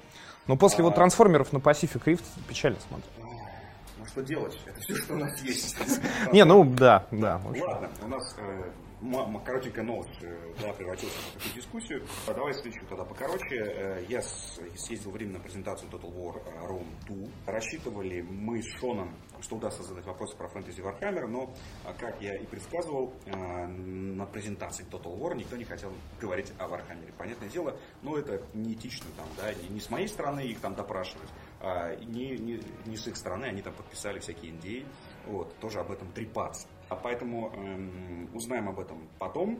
Но 0.47 0.55
после 0.55 0.81
а, 0.81 0.83
вот 0.83 0.95
трансформеров 0.95 1.51
на 1.51 1.57
Pacific 1.57 2.03
Rift 2.05 2.23
печально 2.47 2.79
смотреть. 2.79 3.11
Ну 3.97 4.05
что 4.05 4.21
делать? 4.21 4.57
Это 4.65 4.79
все, 4.79 4.95
что 4.95 5.13
у 5.13 5.17
нас 5.17 5.41
есть. 5.43 5.77
Не, 6.31 6.45
ну 6.45 6.63
да, 6.63 7.05
да. 7.11 7.41
Ладно, 7.43 7.89
у 8.01 8.07
нас 8.07 8.35
э, 8.37 8.71
коротенькая 9.45 9.83
новость 9.83 10.21
э, 10.21 10.53
да, 10.61 10.73
превратилась 10.73 11.13
в 11.13 11.33
такую 11.33 11.55
дискуссию. 11.55 12.05
А 12.27 12.33
давай 12.33 12.53
следующую 12.53 12.87
тогда 12.87 13.03
покороче. 13.03 13.55
Э, 13.55 14.05
я 14.07 14.21
съездил 14.21 15.11
в 15.11 15.17
Рим 15.17 15.33
на 15.33 15.39
презентацию 15.39 15.89
Total 15.89 16.11
War 16.13 16.41
э, 16.45 16.67
Rome 16.67 16.87
2. 17.45 17.53
Рассчитывали 17.53 18.21
мы 18.21 18.61
с 18.61 18.79
Шоном, 18.79 19.15
что 19.43 19.57
удастся 19.57 19.83
задать 19.83 20.05
вопросы 20.05 20.35
про 20.37 20.47
фэнтези 20.47 20.79
Warhammer, 20.79 21.27
но, 21.27 21.53
как 21.99 22.19
я 22.21 22.35
и 22.35 22.45
предсказывал, 22.45 23.13
на 23.25 24.25
презентации 24.25 24.85
Total 24.89 25.15
War 25.19 25.35
никто 25.35 25.57
не 25.57 25.65
хотел 25.65 25.91
говорить 26.19 26.51
о 26.57 26.67
Warhammer. 26.67 27.13
Понятное 27.17 27.49
дело, 27.49 27.77
но 28.01 28.17
это 28.17 28.41
неэтично 28.53 29.07
там, 29.17 29.27
да, 29.37 29.53
не 29.69 29.79
с 29.79 29.89
моей 29.89 30.07
стороны 30.07 30.39
их 30.39 30.59
там 30.61 30.75
допрашивать, 30.75 31.29
а 31.59 31.95
не, 31.95 32.37
не, 32.37 32.61
не 32.85 32.97
с 32.97 33.05
их 33.07 33.17
стороны, 33.17 33.45
они 33.45 33.61
там 33.61 33.73
подписали 33.73 34.19
всякие 34.19 34.53
NDA, 34.53 34.85
вот, 35.27 35.55
тоже 35.59 35.79
об 35.79 35.91
этом 35.91 36.09
трепаться. 36.11 36.67
А 36.89 36.95
поэтому 36.95 37.51
эм, 37.53 38.29
узнаем 38.33 38.69
об 38.69 38.79
этом 38.79 39.07
потом. 39.19 39.59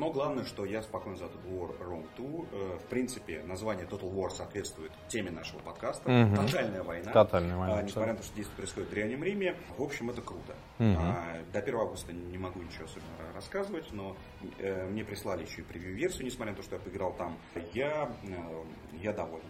Но 0.00 0.10
главное, 0.10 0.46
что 0.46 0.64
я 0.64 0.82
спокойно 0.82 1.18
за 1.18 1.26
Total 1.26 1.50
War 1.50 1.78
Rome 1.78 2.08
2. 2.16 2.26
Э, 2.52 2.78
в 2.78 2.88
принципе, 2.88 3.42
название 3.42 3.84
Total 3.84 4.10
War 4.10 4.30
соответствует 4.30 4.90
теме 5.08 5.30
нашего 5.30 5.58
подкаста. 5.58 6.10
Угу. 6.10 6.36
Тотальная 6.36 6.82
война. 6.82 7.12
Тотальная 7.12 7.56
война. 7.58 7.78
А, 7.80 7.82
несмотря 7.82 8.12
на 8.12 8.18
то, 8.18 8.24
что 8.24 8.34
действие 8.34 8.56
происходит 8.56 8.88
в 8.88 8.92
Древнем 8.92 9.22
Риме. 9.22 9.56
В 9.76 9.82
общем, 9.82 10.08
это 10.08 10.22
круто. 10.22 10.54
Угу. 10.78 10.96
А, 10.98 11.42
до 11.52 11.58
1 11.58 11.74
августа 11.74 12.14
не 12.14 12.38
могу 12.38 12.62
ничего 12.62 12.86
особенно 12.86 13.30
рассказывать, 13.34 13.92
но 13.92 14.16
э, 14.58 14.86
мне 14.88 15.04
прислали 15.04 15.44
еще 15.44 15.60
и 15.60 15.64
превью-версию, 15.64 16.24
несмотря 16.24 16.52
на 16.52 16.56
то, 16.56 16.62
что 16.62 16.76
я 16.76 16.80
поиграл 16.80 17.12
там. 17.12 17.36
Я, 17.74 18.10
э, 18.22 18.64
я 19.02 19.12
доволен. 19.12 19.44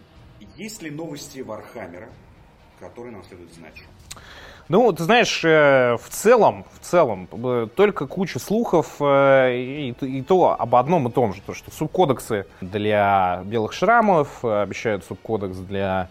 Есть 0.57 0.81
ли 0.81 0.91
новости 0.91 1.39
Вархаммера, 1.39 2.09
которые 2.81 3.13
нам 3.13 3.23
следует 3.23 3.53
знать? 3.53 3.81
Ну, 4.69 4.91
ты 4.93 5.03
знаешь, 5.03 5.43
э, 5.43 5.97
в 6.01 6.09
целом, 6.09 6.65
в 6.73 6.79
целом, 6.85 7.27
э, 7.31 7.67
только 7.75 8.07
куча 8.07 8.39
слухов, 8.39 8.95
э, 8.99 9.55
и, 9.55 9.89
и 10.01 10.21
то 10.21 10.55
об 10.57 10.75
одном 10.75 11.07
и 11.07 11.11
том 11.11 11.33
же, 11.33 11.41
то, 11.41 11.53
что 11.53 11.71
субкодексы 11.71 12.45
для 12.61 13.41
белых 13.45 13.73
шрамов, 13.73 14.43
обещают 14.43 15.03
субкодекс 15.03 15.57
для 15.57 16.09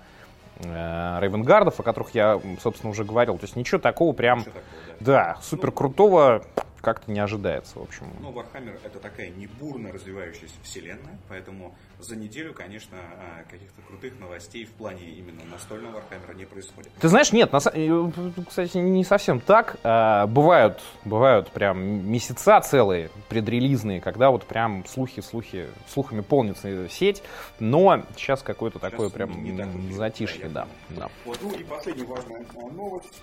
Рейвенгардов, 0.63 1.81
о 1.81 1.83
которых 1.83 2.15
я, 2.15 2.39
собственно, 2.63 2.91
уже 2.91 3.05
говорил. 3.05 3.39
То 3.39 3.45
есть 3.45 3.57
ничего 3.57 3.79
такого 3.79 4.13
прям, 4.13 4.41
ничего 4.41 4.53
такого, 4.53 4.67
да. 5.01 5.35
да, 5.35 5.39
супер 5.41 5.73
крутого 5.73 6.43
как-то 6.81 7.11
не 7.11 7.21
ожидается, 7.21 7.79
в 7.79 7.83
общем. 7.83 8.07
Ну, 8.21 8.33
Warhammer 8.33 8.79
это 8.85 8.99
такая 8.99 9.31
не 9.31 9.47
бурно 9.47 9.93
развивающаяся 9.93 10.55
вселенная, 10.63 11.19
поэтому 11.29 11.75
за 11.99 12.17
неделю, 12.17 12.55
конечно, 12.55 12.97
а, 12.99 13.45
каких-то 13.51 13.83
крутых 13.83 14.19
новостей 14.19 14.65
в 14.65 14.71
плане 14.71 15.11
именно 15.11 15.45
настольного 15.51 15.99
Warhammer 15.99 16.35
не 16.35 16.45
происходит. 16.45 16.91
Ты 17.01 17.09
знаешь, 17.09 17.33
нет, 17.33 17.53
на, 17.53 17.59
э, 17.73 18.11
кстати, 18.49 18.79
не 18.79 19.05
совсем 19.05 19.41
так. 19.41 19.77
А, 19.83 20.27
бывают, 20.27 20.81
бывают 21.05 21.51
прям 21.51 22.11
месяца 22.11 22.61
целые 22.61 23.11
предрелизные, 23.29 24.01
когда 24.01 24.31
вот 24.31 24.45
прям 24.45 24.85
слухи, 24.87 25.21
слухи, 25.21 25.69
слухами 25.89 26.21
полнится 26.21 26.89
сеть, 26.89 27.23
но 27.59 28.03
сейчас 28.17 28.43
какое-то 28.43 28.79
такое 28.79 29.11
прям 29.11 29.43
не, 29.43 29.51
не 29.51 29.93
затишье, 29.93 30.49
да, 30.49 30.67
да. 30.91 31.11
Вот, 31.25 31.39
ну 31.43 31.53
и 31.53 31.65
последняя 31.65 32.05
важная 32.05 32.45
новость. 32.73 33.23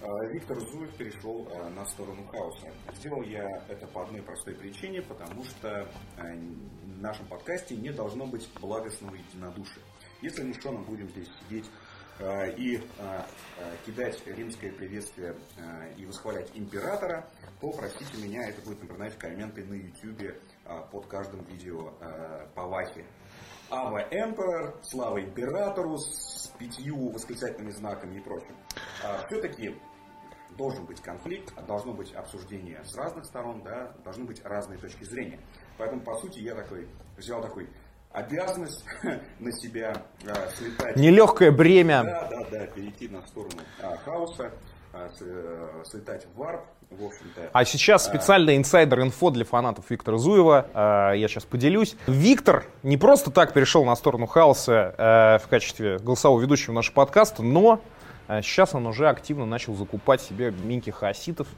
А, 0.00 0.24
Виктор 0.26 0.60
Зуев 0.60 0.94
перешел 0.96 1.48
а, 1.52 1.68
на 1.70 1.84
сторону 1.86 2.24
хаоса. 2.28 2.68
Сделал 2.94 3.22
я 3.22 3.64
это 3.68 3.86
по 3.88 4.04
одной 4.04 4.22
простой 4.22 4.54
причине, 4.54 5.02
потому 5.02 5.44
что 5.44 5.88
а, 6.16 6.22
в 6.22 7.00
нашем 7.00 7.26
подкасте 7.26 7.74
не 7.76 7.90
должно 7.90 8.26
быть 8.26 8.48
благостного 8.60 9.16
единодушия. 9.16 9.82
Если 10.22 10.44
мы 10.44 10.54
с 10.54 10.62
Шоном 10.62 10.84
будем 10.84 11.08
здесь 11.10 11.28
сидеть 11.40 11.70
и 12.56 12.82
кидать 13.86 14.20
римское 14.26 14.72
приветствие 14.72 15.36
и 15.96 16.04
восхвалять 16.04 16.50
императора, 16.54 17.30
то, 17.60 17.70
простите 17.70 18.20
меня, 18.20 18.48
это 18.48 18.60
будет 18.62 18.82
напоминать 18.82 19.16
комменты 19.16 19.64
на 19.64 19.74
YouTube 19.74 20.34
под 20.90 21.06
каждым 21.06 21.44
видео 21.44 21.92
по 22.56 22.66
Вахе. 22.66 23.06
Ава 23.70 24.00
Эмперор, 24.10 24.80
слава 24.82 25.22
императору 25.22 25.96
с 25.98 26.52
пятью 26.58 27.10
восклицательными 27.10 27.70
знаками 27.70 28.16
и 28.16 28.20
прочим. 28.20 28.56
Все-таки 29.28 29.76
должен 30.58 30.84
быть 30.84 31.00
конфликт, 31.00 31.54
должно 31.66 31.94
быть 31.94 32.12
обсуждение 32.12 32.82
с 32.84 32.94
разных 32.96 33.24
сторон, 33.24 33.62
да, 33.62 33.92
должны 34.04 34.24
быть 34.24 34.44
разные 34.44 34.78
точки 34.78 35.04
зрения. 35.04 35.40
Поэтому, 35.78 36.02
по 36.02 36.16
сути, 36.16 36.40
я 36.40 36.54
такой 36.54 36.88
взял 37.16 37.40
такой 37.40 37.68
обязанность 38.12 38.84
на 39.38 39.52
себя 39.52 40.02
а, 40.26 40.50
слетать. 40.56 40.96
Нелегкое 40.96 41.52
бремя. 41.52 42.02
Да, 42.02 42.28
да, 42.30 42.46
да, 42.50 42.66
перейти 42.66 43.08
на 43.08 43.24
сторону 43.26 43.62
а, 43.80 43.96
хаоса, 43.98 44.50
а, 44.92 45.08
э, 45.20 45.82
слетать 45.84 46.26
в 46.26 46.38
варп, 46.38 46.64
в 46.90 47.04
общем-то. 47.04 47.50
А 47.52 47.64
сейчас 47.64 48.06
специальный 48.06 48.56
insider 48.56 49.03
info 49.03 49.30
для 49.30 49.44
фанатов 49.44 49.88
Виктора 49.90 50.18
Зуева. 50.18 50.66
А, 50.74 51.12
я 51.12 51.28
сейчас 51.28 51.44
поделюсь. 51.44 51.96
Виктор 52.06 52.64
не 52.82 52.96
просто 52.96 53.30
так 53.30 53.52
перешел 53.52 53.84
на 53.84 53.94
сторону 53.94 54.26
хаоса 54.26 54.94
а, 54.98 55.38
в 55.38 55.46
качестве 55.46 55.98
голосового 55.98 56.40
ведущего 56.40 56.72
нашего 56.72 56.94
подкаста, 56.94 57.42
но 57.42 57.74
а 57.74 57.80
сейчас 58.28 58.74
он 58.74 58.86
уже 58.86 59.08
активно 59.08 59.46
начал 59.46 59.74
закупать 59.74 60.20
себе 60.20 60.50
минки 60.50 60.90
хаоситов. 60.90 61.48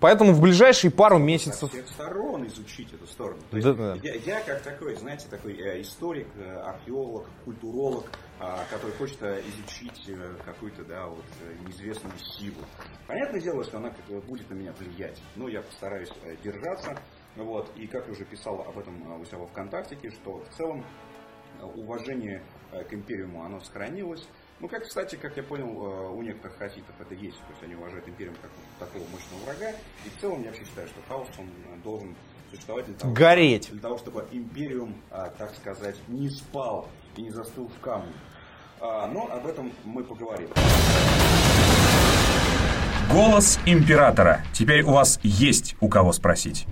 Поэтому 0.00 0.32
в 0.32 0.40
ближайшие 0.40 0.90
пару 0.90 1.18
месяцев... 1.18 1.60
Со 1.60 1.68
всех 1.68 1.88
сторон 1.88 2.46
изучить 2.46 2.92
эту 2.92 3.06
сторону. 3.06 3.40
То 3.50 3.56
есть 3.56 3.76
да, 3.76 3.94
Я, 4.02 4.14
я 4.14 4.40
как 4.40 4.62
такой, 4.62 4.96
знаете, 4.96 5.28
такой 5.28 5.54
э, 5.54 5.80
историк, 5.80 6.26
э, 6.36 6.56
археолог, 6.56 7.26
культуролог, 7.44 8.06
э, 8.40 8.44
который 8.70 8.92
хочет 8.96 9.22
э, 9.22 9.42
изучить 9.46 10.10
какую-то, 10.44 10.84
да, 10.84 11.06
вот, 11.06 11.24
неизвестную 11.66 12.18
силу. 12.18 12.64
Понятное 13.06 13.40
дело, 13.40 13.62
что 13.62 13.78
она 13.78 13.92
будет 14.26 14.50
на 14.50 14.54
меня 14.54 14.72
влиять, 14.78 15.20
но 15.36 15.48
я 15.48 15.62
постараюсь 15.62 16.10
держаться. 16.42 16.98
Вот, 17.36 17.70
и 17.76 17.86
как 17.86 18.06
я 18.06 18.12
уже 18.12 18.24
писал 18.24 18.60
об 18.62 18.76
этом 18.76 19.20
у 19.20 19.24
себя 19.24 19.38
во 19.38 19.46
ВКонтакте, 19.46 19.96
что 20.10 20.38
в 20.38 20.56
целом 20.56 20.84
уважение 21.76 22.42
к 22.72 22.92
империуму 22.92 23.44
оно 23.44 23.60
сохранилось, 23.60 24.26
ну, 24.60 24.68
как, 24.68 24.82
кстати, 24.84 25.16
как 25.16 25.36
я 25.36 25.42
понял, 25.42 25.66
э, 25.66 26.10
у 26.10 26.22
некоторых 26.22 26.56
хаситов 26.58 26.94
это 27.00 27.14
есть. 27.14 27.38
То 27.38 27.50
есть 27.50 27.62
они 27.62 27.74
уважают 27.74 28.08
империю 28.08 28.34
как 28.42 28.50
такого 28.78 29.08
мощного 29.10 29.44
врага. 29.44 29.76
И 30.04 30.08
в 30.10 30.20
целом 30.20 30.42
я 30.42 30.48
вообще 30.48 30.64
считаю, 30.64 30.88
что 30.88 31.00
хаос 31.08 31.28
он 31.38 31.48
должен 31.82 32.16
существовать 32.50 32.86
для 32.86 32.94
того, 32.94 33.14
Гореть. 33.14 33.70
для 33.70 33.80
того 33.80 33.98
чтобы 33.98 34.26
империум, 34.32 34.94
а, 35.10 35.30
так 35.36 35.54
сказать, 35.54 35.96
не 36.08 36.28
спал 36.30 36.88
и 37.16 37.22
не 37.22 37.30
застыл 37.30 37.68
в 37.68 37.80
камне. 37.80 38.12
А, 38.80 39.06
но 39.06 39.28
об 39.30 39.46
этом 39.46 39.72
мы 39.84 40.02
поговорим. 40.02 40.48
Голос 43.12 43.58
императора. 43.64 44.42
Теперь 44.52 44.82
у 44.82 44.92
вас 44.92 45.18
есть 45.22 45.76
у 45.80 45.88
кого 45.88 46.12
спросить. 46.12 46.66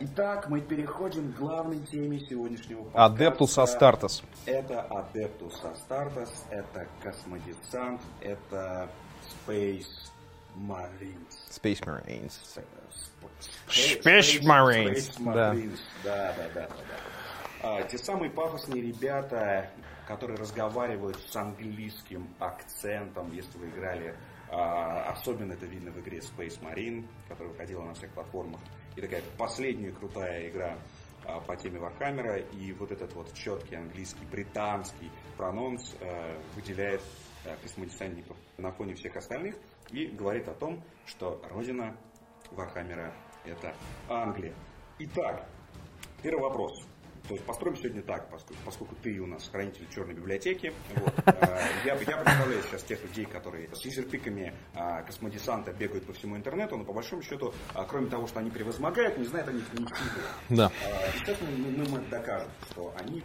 Итак, 0.00 0.48
мы 0.48 0.60
переходим 0.60 1.32
к 1.32 1.36
главной 1.36 1.78
теме 1.80 2.20
сегодняшнего 2.20 2.84
подкаста. 2.84 3.04
Адептус 3.04 3.58
Астартес. 3.58 4.22
Это 4.46 4.82
Адептус 4.82 5.62
Астартес, 5.64 6.44
это 6.50 6.86
космодесант, 7.02 8.00
это 8.20 8.88
Space 9.46 9.86
Marines. 10.56 11.28
Space 11.50 11.80
Marines. 11.84 12.32
Space, 13.78 14.40
Space 14.40 14.42
Marines. 14.42 15.12
Да. 15.18 15.54
Да, 16.04 16.34
да, 16.36 16.48
да, 16.54 16.68
да. 16.68 16.68
А, 17.62 17.82
те 17.82 17.98
самые 17.98 18.30
пафосные 18.30 18.82
ребята, 18.82 19.70
которые 20.06 20.38
разговаривают 20.38 21.18
с 21.30 21.36
английским 21.36 22.28
акцентом, 22.38 23.32
если 23.32 23.58
вы 23.58 23.68
играли 23.68 24.14
а, 24.50 25.10
особенно 25.10 25.54
это 25.54 25.66
видно 25.66 25.90
в 25.90 26.00
игре 26.00 26.18
Space 26.18 26.60
Marine, 26.60 27.04
которая 27.28 27.52
выходила 27.52 27.82
на 27.82 27.94
всех 27.94 28.10
платформах. 28.10 28.60
И 28.96 29.00
такая 29.00 29.22
последняя 29.36 29.92
крутая 29.92 30.48
игра 30.48 30.78
а, 31.24 31.40
по 31.40 31.56
теме 31.56 31.78
Вархаммера, 31.78 32.38
и 32.38 32.72
вот 32.72 32.92
этот 32.92 33.12
вот 33.14 33.32
четкий 33.34 33.76
английский, 33.76 34.24
британский 34.30 35.10
прононс 35.36 35.94
а, 36.00 36.40
выделяет 36.54 37.02
а, 37.44 37.56
космодесантников 37.62 38.36
на 38.58 38.70
фоне 38.72 38.94
всех 38.94 39.16
остальных 39.16 39.56
и 39.90 40.06
говорит 40.06 40.48
о 40.48 40.54
том, 40.54 40.82
что 41.06 41.40
родина 41.50 41.96
Вархаммера 42.50 43.12
это 43.44 43.74
Англия. 44.08 44.54
Итак, 44.98 45.48
первый 46.22 46.42
вопрос. 46.42 46.86
То 47.28 47.34
есть 47.34 47.46
построим 47.46 47.76
сегодня 47.76 48.02
так, 48.02 48.28
поскольку, 48.28 48.62
поскольку 48.64 48.94
ты 48.96 49.18
у 49.18 49.26
нас 49.26 49.48
хранитель 49.48 49.86
черной 49.94 50.14
библиотеки. 50.14 50.74
Вот, 50.96 51.14
э, 51.26 51.58
я, 51.86 51.94
я 51.94 52.16
представляю 52.18 52.62
сейчас 52.62 52.82
тех 52.82 53.02
людей, 53.02 53.24
которые 53.24 53.68
с 53.74 53.82
юзерпиками 53.82 54.52
э, 54.74 55.02
космодесанта 55.06 55.72
бегают 55.72 56.06
по 56.06 56.12
всему 56.12 56.36
интернету, 56.36 56.76
но 56.76 56.84
по 56.84 56.92
большому 56.92 57.22
счету, 57.22 57.54
э, 57.74 57.78
кроме 57.88 58.08
того, 58.08 58.26
что 58.26 58.40
они 58.40 58.50
превозмогают, 58.50 59.16
не 59.16 59.24
знают 59.24 59.48
о 59.48 59.52
них 59.52 59.64
ничего. 59.72 60.20
Да. 60.50 60.70
Э, 60.84 61.18
сейчас 61.18 61.38
мы, 61.40 61.70
мы, 61.70 61.88
мы 61.88 61.98
докажем, 62.10 62.50
что 62.70 62.94
они 62.98 63.22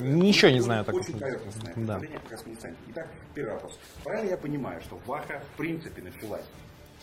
Ничего 0.00 0.50
не 0.50 0.60
знают 0.60 0.88
очень 0.88 1.18
поверхностное 1.18 1.74
Да. 1.76 2.00
Итак, 2.88 3.08
первый 3.34 3.54
вопрос. 3.54 3.78
Правильно 4.02 4.30
я 4.30 4.36
понимаю, 4.36 4.80
что 4.80 4.98
Ваха 5.06 5.40
в 5.54 5.56
принципе 5.56 6.02
началась 6.02 6.44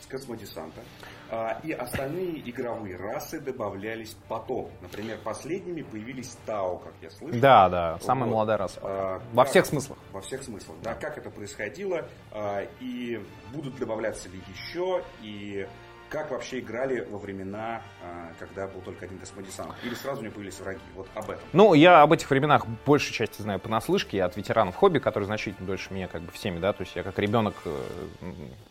космодесанта, 0.05 0.81
а, 1.29 1.59
и 1.63 1.71
остальные 1.71 2.49
игровые 2.49 2.95
расы 2.97 3.39
добавлялись 3.39 4.15
потом. 4.27 4.69
Например, 4.81 5.17
последними 5.23 5.81
появились 5.81 6.37
Тау, 6.45 6.77
как 6.79 6.93
я 7.01 7.09
слышал. 7.09 7.39
Да, 7.39 7.69
да, 7.69 7.99
самая 8.01 8.25
Вот. 8.29 8.33
молодая 8.35 8.57
раса. 8.57 8.79
А, 8.83 9.21
Во 9.33 9.43
как- 9.43 9.51
всех 9.51 9.65
смыслах. 9.65 9.97
Во 10.11 10.21
всех 10.21 10.43
смыслах. 10.43 10.77
Да, 10.83 10.93
как 10.93 11.17
это 11.17 11.29
происходило, 11.29 12.07
а, 12.31 12.65
и 12.79 13.23
будут 13.53 13.77
добавляться 13.77 14.29
ли 14.29 14.39
еще, 14.53 15.03
и 15.21 15.67
как 16.07 16.29
вообще 16.31 16.59
играли 16.59 17.01
во 17.09 17.17
времена, 17.17 17.81
а, 18.01 18.31
когда 18.39 18.67
был 18.67 18.79
только 18.81 19.05
один 19.05 19.17
космодесант? 19.17 19.73
Или 19.83 19.95
сразу 19.95 20.21
у 20.21 20.23
него 20.23 20.35
появились 20.35 20.59
враги? 20.59 20.79
Вот 20.95 21.07
об 21.15 21.29
этом. 21.31 21.43
Ну, 21.51 21.73
я 21.73 22.03
об 22.03 22.13
этих 22.13 22.29
временах 22.29 22.65
большей 22.85 23.11
части 23.11 23.41
знаю 23.41 23.59
понаслышке, 23.59 24.23
от 24.23 24.37
ветеранов 24.37 24.75
хобби, 24.75 24.99
которые 24.99 25.25
значительно 25.25 25.65
дольше 25.67 25.91
меня 25.93 26.07
как 26.07 26.21
бы 26.21 26.31
всеми, 26.31 26.59
да, 26.59 26.73
то 26.73 26.83
есть 26.83 26.95
я 26.95 27.01
как 27.03 27.17
ребенок 27.17 27.55
э, 27.65 27.75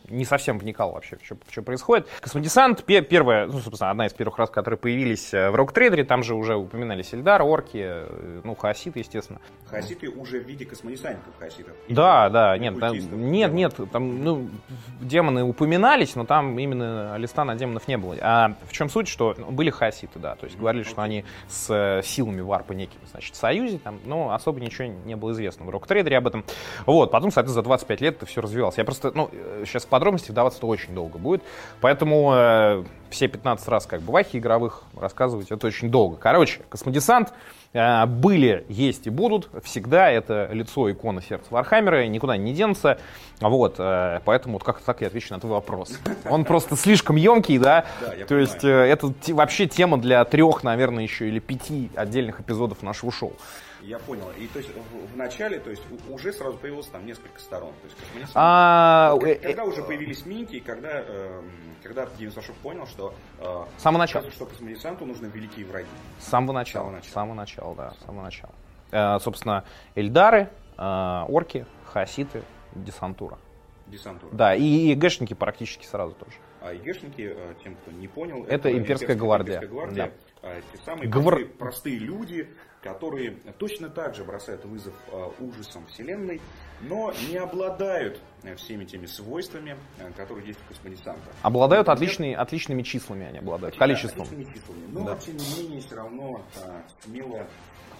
не 0.09 0.25
совсем 0.25 0.57
вникал 0.59 0.91
вообще, 0.91 1.17
что, 1.23 1.37
что 1.49 1.61
происходит. 1.61 2.07
Космодесант, 2.21 2.83
пе- 2.83 3.01
первая, 3.01 3.47
ну, 3.47 3.59
собственно, 3.59 3.91
одна 3.91 4.05
из 4.07 4.13
первых 4.13 4.37
рас, 4.37 4.49
которые 4.49 4.77
появились 4.77 5.33
э, 5.33 5.49
в 5.49 5.55
Рок-трейдере, 5.55 6.03
там 6.03 6.23
же 6.23 6.35
уже 6.35 6.55
упоминались 6.55 7.13
Эльдар, 7.13 7.41
орки, 7.41 7.81
э, 7.83 8.41
ну, 8.43 8.55
хаоситы, 8.55 8.99
естественно. 8.99 9.39
Хаоситы 9.67 10.09
уже 10.09 10.39
в 10.39 10.43
виде 10.47 10.65
космодесантников 10.65 11.37
хаоситов. 11.39 11.73
Да, 11.89 12.29
да, 12.29 12.57
нет, 12.57 12.79
там- 12.79 13.31
нет, 13.31 13.51
нет, 13.51 13.75
там, 13.91 14.23
ну, 14.23 14.49
демоны 14.99 15.43
упоминались, 15.43 16.15
но 16.15 16.25
там 16.25 16.57
именно 16.59 17.15
листа 17.17 17.43
на 17.45 17.55
демонов 17.55 17.87
не 17.87 17.97
было. 17.97 18.15
А 18.21 18.55
в 18.67 18.73
чем 18.73 18.89
суть, 18.89 19.07
что 19.07 19.35
ну, 19.37 19.51
были 19.51 19.69
хаоситы, 19.69 20.19
да, 20.19 20.35
то 20.35 20.45
есть 20.45 20.57
говорили, 20.57 20.83
что 20.83 21.01
они 21.01 21.25
с 21.47 21.69
э, 21.73 22.01
силами 22.03 22.41
варпа 22.41 22.73
некими, 22.73 23.01
значит, 23.11 23.35
в 23.35 23.37
союзе, 23.37 23.79
там, 23.79 23.99
но 24.05 24.33
особо 24.33 24.59
ничего 24.59 24.87
не 24.87 25.15
было 25.15 25.31
известно 25.31 25.65
в 25.65 25.69
рок-трейдере 25.69 26.17
об 26.17 26.27
этом. 26.27 26.45
Вот, 26.85 27.11
потом, 27.11 27.31
соответственно, 27.31 27.61
за 27.63 27.65
25 27.65 28.01
лет 28.01 28.15
это 28.17 28.25
все 28.25 28.41
развивалось. 28.41 28.77
Я 28.77 28.85
просто, 28.85 29.11
ну, 29.13 29.29
сейчас 29.65 29.85
подробности 29.95 30.31
вдаваться-то 30.31 30.67
очень 30.67 30.93
долго 30.93 31.17
будет, 31.17 31.41
поэтому 31.79 32.33
э, 32.35 32.83
все 33.09 33.29
15 33.29 33.65
рас 33.69 33.85
как 33.85 34.01
бы 34.01 34.11
вахи 34.11 34.35
игровых 34.35 34.83
рассказывать 34.93 35.49
это 35.51 35.67
очень 35.67 35.89
долго. 35.89 36.17
Короче, 36.17 36.59
космодесант 36.67 37.31
э, 37.71 38.05
были, 38.05 38.65
есть 38.67 39.07
и 39.07 39.09
будут. 39.09 39.49
Всегда 39.63 40.11
это 40.11 40.49
лицо 40.51 40.91
икона 40.91 41.21
сердца 41.21 41.47
Вархаммера, 41.49 42.05
никуда 42.07 42.35
не 42.35 42.53
денется. 42.53 42.97
Вот, 43.39 43.75
э, 43.77 44.19
поэтому 44.25 44.55
вот 44.55 44.65
как-то 44.65 44.85
так 44.85 44.99
я 44.99 45.07
отвечу 45.07 45.33
на 45.33 45.39
твой 45.39 45.53
вопрос. 45.53 45.97
Он 46.29 46.43
просто 46.43 46.75
слишком 46.75 47.15
емкий, 47.15 47.57
да? 47.57 47.85
То 48.27 48.35
есть 48.35 48.65
э, 48.65 48.67
это 48.67 49.13
вообще 49.29 49.65
тема 49.65 49.97
для 49.97 50.25
трех, 50.25 50.63
наверное, 50.63 51.03
еще 51.03 51.29
или 51.29 51.39
пяти 51.39 51.89
отдельных 51.95 52.41
эпизодов 52.41 52.83
нашего 52.83 53.13
шоу. 53.13 53.31
Я 53.85 53.99
понял. 53.99 54.31
И 54.39 54.47
то 54.47 54.57
есть 54.59 54.71
в, 55.13 55.15
начале, 55.15 55.59
то 55.59 55.69
есть 55.69 55.83
уже 56.09 56.33
сразу 56.33 56.57
появилось 56.57 56.87
там 56.87 57.05
несколько 57.05 57.39
сторон. 57.39 57.71
То 57.81 57.85
есть 57.85 57.95
космодесант. 57.99 58.31
А, 58.35 59.15
э, 59.21 59.35
Когда 59.35 59.63
э, 59.63 59.67
уже 59.67 59.83
появились 59.83 60.25
минки, 60.25 60.59
когда, 60.59 61.01
эм, 61.01 61.51
когда 61.83 62.07
Денис 62.17 62.35
Ашок 62.35 62.55
понял, 62.57 62.87
что, 62.87 63.13
э, 63.39 63.63
С 63.77 63.83
самого 63.83 63.99
начала. 64.01 64.31
что 64.31 64.47
космодесанту 64.47 65.05
нужны 65.05 65.27
великие 65.27 65.65
враги. 65.67 65.87
С 66.19 66.25
самого 66.27 66.53
начала. 66.53 66.99
С 67.01 67.07
самого 67.11 67.35
начала, 67.35 67.75
да, 67.75 67.91
с 67.91 68.05
самого 68.05 68.23
начала. 68.23 68.53
Э, 68.91 69.19
собственно, 69.19 69.63
Эльдары, 69.93 70.49
э, 70.77 71.25
орки, 71.27 71.67
хаоситы, 71.85 72.41
десантура. 72.73 73.37
Десантура. 73.85 74.33
Да, 74.33 74.55
и 74.55 74.95
гэшники 74.95 75.35
практически 75.35 75.85
сразу 75.85 76.13
тоже. 76.15 76.37
А 76.61 76.73
ИГшники, 76.73 77.31
э, 77.37 77.53
тем, 77.63 77.75
кто 77.75 77.91
не 77.91 78.07
понял, 78.07 78.43
Это 78.45 78.75
имперская 78.75 79.15
гвардия. 79.15 79.57
имперская 79.57 79.69
гвардия. 79.69 80.11
э, 80.41 80.61
Те 80.73 80.77
самые 80.83 81.07
Гвар- 81.07 81.35
простые, 81.35 81.45
простые 81.45 81.99
люди, 81.99 82.49
которые 82.85 83.31
точно 83.57 83.89
так 83.89 84.13
же 84.13 84.23
бросают 84.23 84.63
вызов 84.63 84.93
э, 85.11 85.29
ужасам 85.39 85.87
Вселенной, 85.87 86.39
но 86.81 87.11
не 87.27 87.37
обладают 87.37 88.21
э, 88.43 88.55
всеми 88.57 88.85
теми 88.85 89.07
свойствами, 89.07 89.75
э, 89.97 90.11
которые 90.15 90.45
есть 90.47 90.59
у 90.63 90.67
космодесанта. 90.71 91.31
Обладают 91.41 91.87
Например, 91.87 92.07
отличные, 92.07 92.37
отличными 92.37 92.83
числами, 92.83 93.25
они 93.25 93.39
обладают, 93.39 93.73
Да, 93.73 93.79
количеством. 93.79 94.27
отличными 94.27 94.53
числами. 94.53 94.85
Но, 94.91 95.03
Да. 95.03 95.15
тем 95.17 95.35
не 95.35 95.63
менее, 95.63 95.81
все 95.81 95.95
равно 95.95 96.45
а, 96.63 96.83
смело 97.03 97.47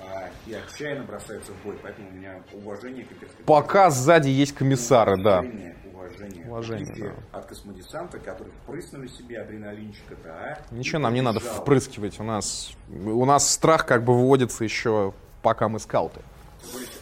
а, 0.03 0.29
и 0.45 0.53
отчаянно 0.53 1.03
бросаются 1.03 1.51
в 1.53 1.63
бой. 1.63 1.79
Поэтому 1.81 2.09
у 2.09 2.11
меня 2.11 2.43
уважение 2.53 3.05
к 3.05 3.43
Пока 3.47 3.89
сзади 3.89 4.29
есть 4.29 4.53
комиссары, 4.53 5.17
да. 5.17 5.39
Уважение, 5.39 5.75
уважение. 5.95 6.45
Уважение, 6.47 6.91
отличие 6.91 7.15
от 7.31 7.45
космодесанта, 7.45 8.19
который 8.19 8.51
впрыснули 8.63 9.07
себе 9.07 9.41
адреналинчика, 9.41 10.15
да. 10.23 10.59
Ничего 10.71 10.99
нам 10.99 11.13
не 11.13 11.21
надо 11.21 11.39
впрыскивать. 11.39 12.19
У 12.19 12.23
нас, 12.23 12.73
у 12.89 13.25
нас 13.25 13.49
страх 13.51 13.85
как 13.85 14.03
бы 14.03 14.13
выводится 14.13 14.63
еще 14.63 15.13
пока 15.41 15.69
мы 15.69 15.79
скауты. 15.79 16.21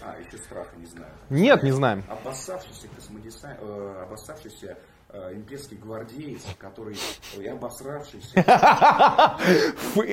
А, 0.01 0.15
еще 0.19 0.37
страха 0.43 0.75
не 0.77 0.85
знаю. 0.85 1.11
Нет, 1.29 1.63
не 1.63 1.71
знаем. 1.71 2.03
Обоссавшийся 2.09 2.87
космодесант, 2.89 3.57
э, 3.61 4.03
обоссавшийся 4.03 4.77
имперский 5.13 5.77
гвардеец, 5.77 6.41
который, 6.57 6.97
ой, 7.37 7.45
обосравшийся, 7.47 8.33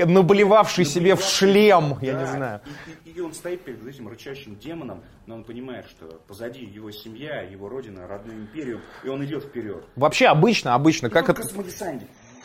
Наблевавший 0.07 0.85
себе 0.85 1.17
в 1.17 1.23
шлем, 1.23 1.99
я 2.01 2.15
не 2.15 2.27
знаю. 2.27 2.61
И, 3.05 3.21
он 3.21 3.33
стоит 3.33 3.63
перед 3.65 3.87
этим 3.87 4.09
рычащим 4.09 4.57
демоном, 4.57 5.03
но 5.27 5.37
он 5.37 5.45
понимает, 5.45 5.87
что 5.87 6.21
позади 6.27 6.65
его 6.65 6.91
семья, 6.91 7.43
его 7.43 7.69
родина, 7.69 8.07
родную 8.07 8.39
империю, 8.39 8.81
и 9.05 9.09
он 9.09 9.25
идет 9.25 9.45
вперед. 9.45 9.85
Вообще 9.97 10.27
обычно, 10.27 10.75
обычно, 10.75 11.11
как 11.11 11.29
это... 11.29 11.43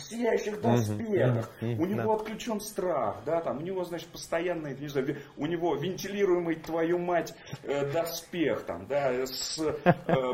сияющих 0.01 0.62
доспехах, 0.62 1.49
у 1.62 1.86
него 1.86 2.15
отключен 2.15 2.60
страх, 2.60 3.17
да, 3.25 3.41
там, 3.41 3.58
у 3.58 3.62
него, 3.62 3.84
значит, 3.84 4.08
постоянно, 4.10 4.67
не 4.67 4.88
знаю, 4.88 5.17
у 5.38 5.45
него 5.45 5.75
вентилируемый, 5.75 6.55
твою 6.55 6.99
мать, 6.99 7.34
э, 7.63 7.91
доспех, 7.91 8.63
там, 8.63 8.86
да, 8.88 9.12
с 9.25 9.60
э, 9.60 10.31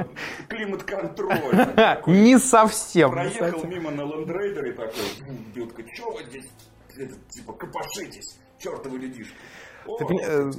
климат-контролем. 0.50 2.02
Не 2.08 2.38
совсем. 2.40 3.12
Проехал 3.12 3.64
мимо 3.66 3.92
на 3.92 4.02
лендрейдере 4.02 4.74
такой, 4.74 5.68
такой, 5.68 5.86
что 5.94 6.12
вы 6.12 6.24
здесь, 6.26 6.46
типа, 7.30 7.54
копошитесь, 7.54 8.38
чертовы 8.60 8.98
людишки. 8.98 9.36
О, 9.86 9.98
Ты 9.98 10.16
э, 10.16 10.52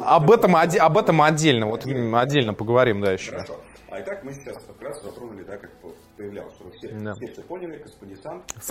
Об 0.00 0.30
этом, 0.30 0.56
об 0.56 0.98
этом 0.98 1.22
отдельно, 1.22 1.66
вот 1.66 1.84
отдельно 1.84 2.54
поговорим, 2.54 3.00
да, 3.00 3.12
еще. 3.12 3.32
Хорошо. 3.32 3.60
А 3.94 4.00
итак, 4.00 4.24
мы 4.24 4.32
сейчас 4.32 4.56
как 4.64 4.82
раз 4.82 5.00
затронули, 5.04 5.44
да, 5.44 5.56
как 5.56 5.70
появлялось, 6.16 6.52
что 6.54 6.68
все, 6.72 6.88
Да. 6.98 7.14
все, 7.14 7.28
все 7.28 7.42
поняли, 7.42 7.80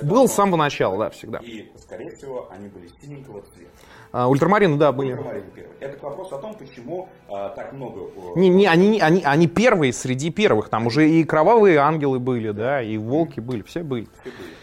Был 0.02 0.28
с 0.28 0.34
самого 0.34 0.58
начала, 0.58 0.98
да, 0.98 1.10
всегда. 1.12 1.38
И, 1.38 1.72
скорее 1.78 2.14
всего, 2.18 2.50
они 2.52 2.68
были 2.68 2.90
синенького 3.02 3.42
цвета. 3.44 3.72
А, 4.12 4.28
ультрамарины, 4.28 4.78
да, 4.78 4.92
были. 4.92 5.14
Ультрамарин 5.14 5.50
первый. 5.52 5.78
Это 5.80 5.98
к 5.98 6.04
вопросу 6.04 6.36
о 6.36 6.40
том, 6.40 6.56
почему 6.56 7.08
а, 7.30 7.52
так 7.52 7.72
много... 7.72 8.12
Не, 8.36 8.50
не, 8.50 8.68
они, 8.68 9.00
они, 9.00 9.24
они 9.24 9.48
первые 9.48 9.94
среди 9.94 10.30
первых. 10.30 10.68
Там 10.68 10.88
уже 10.88 11.10
и 11.10 11.24
кровавые 11.24 11.78
ангелы 11.78 12.20
были, 12.20 12.52
да, 12.52 12.82
и 12.82 12.98
волки 12.98 13.40
были, 13.40 13.62
все 13.62 13.82
были. 13.82 14.10
все 14.22 14.30
были. 14.30 14.63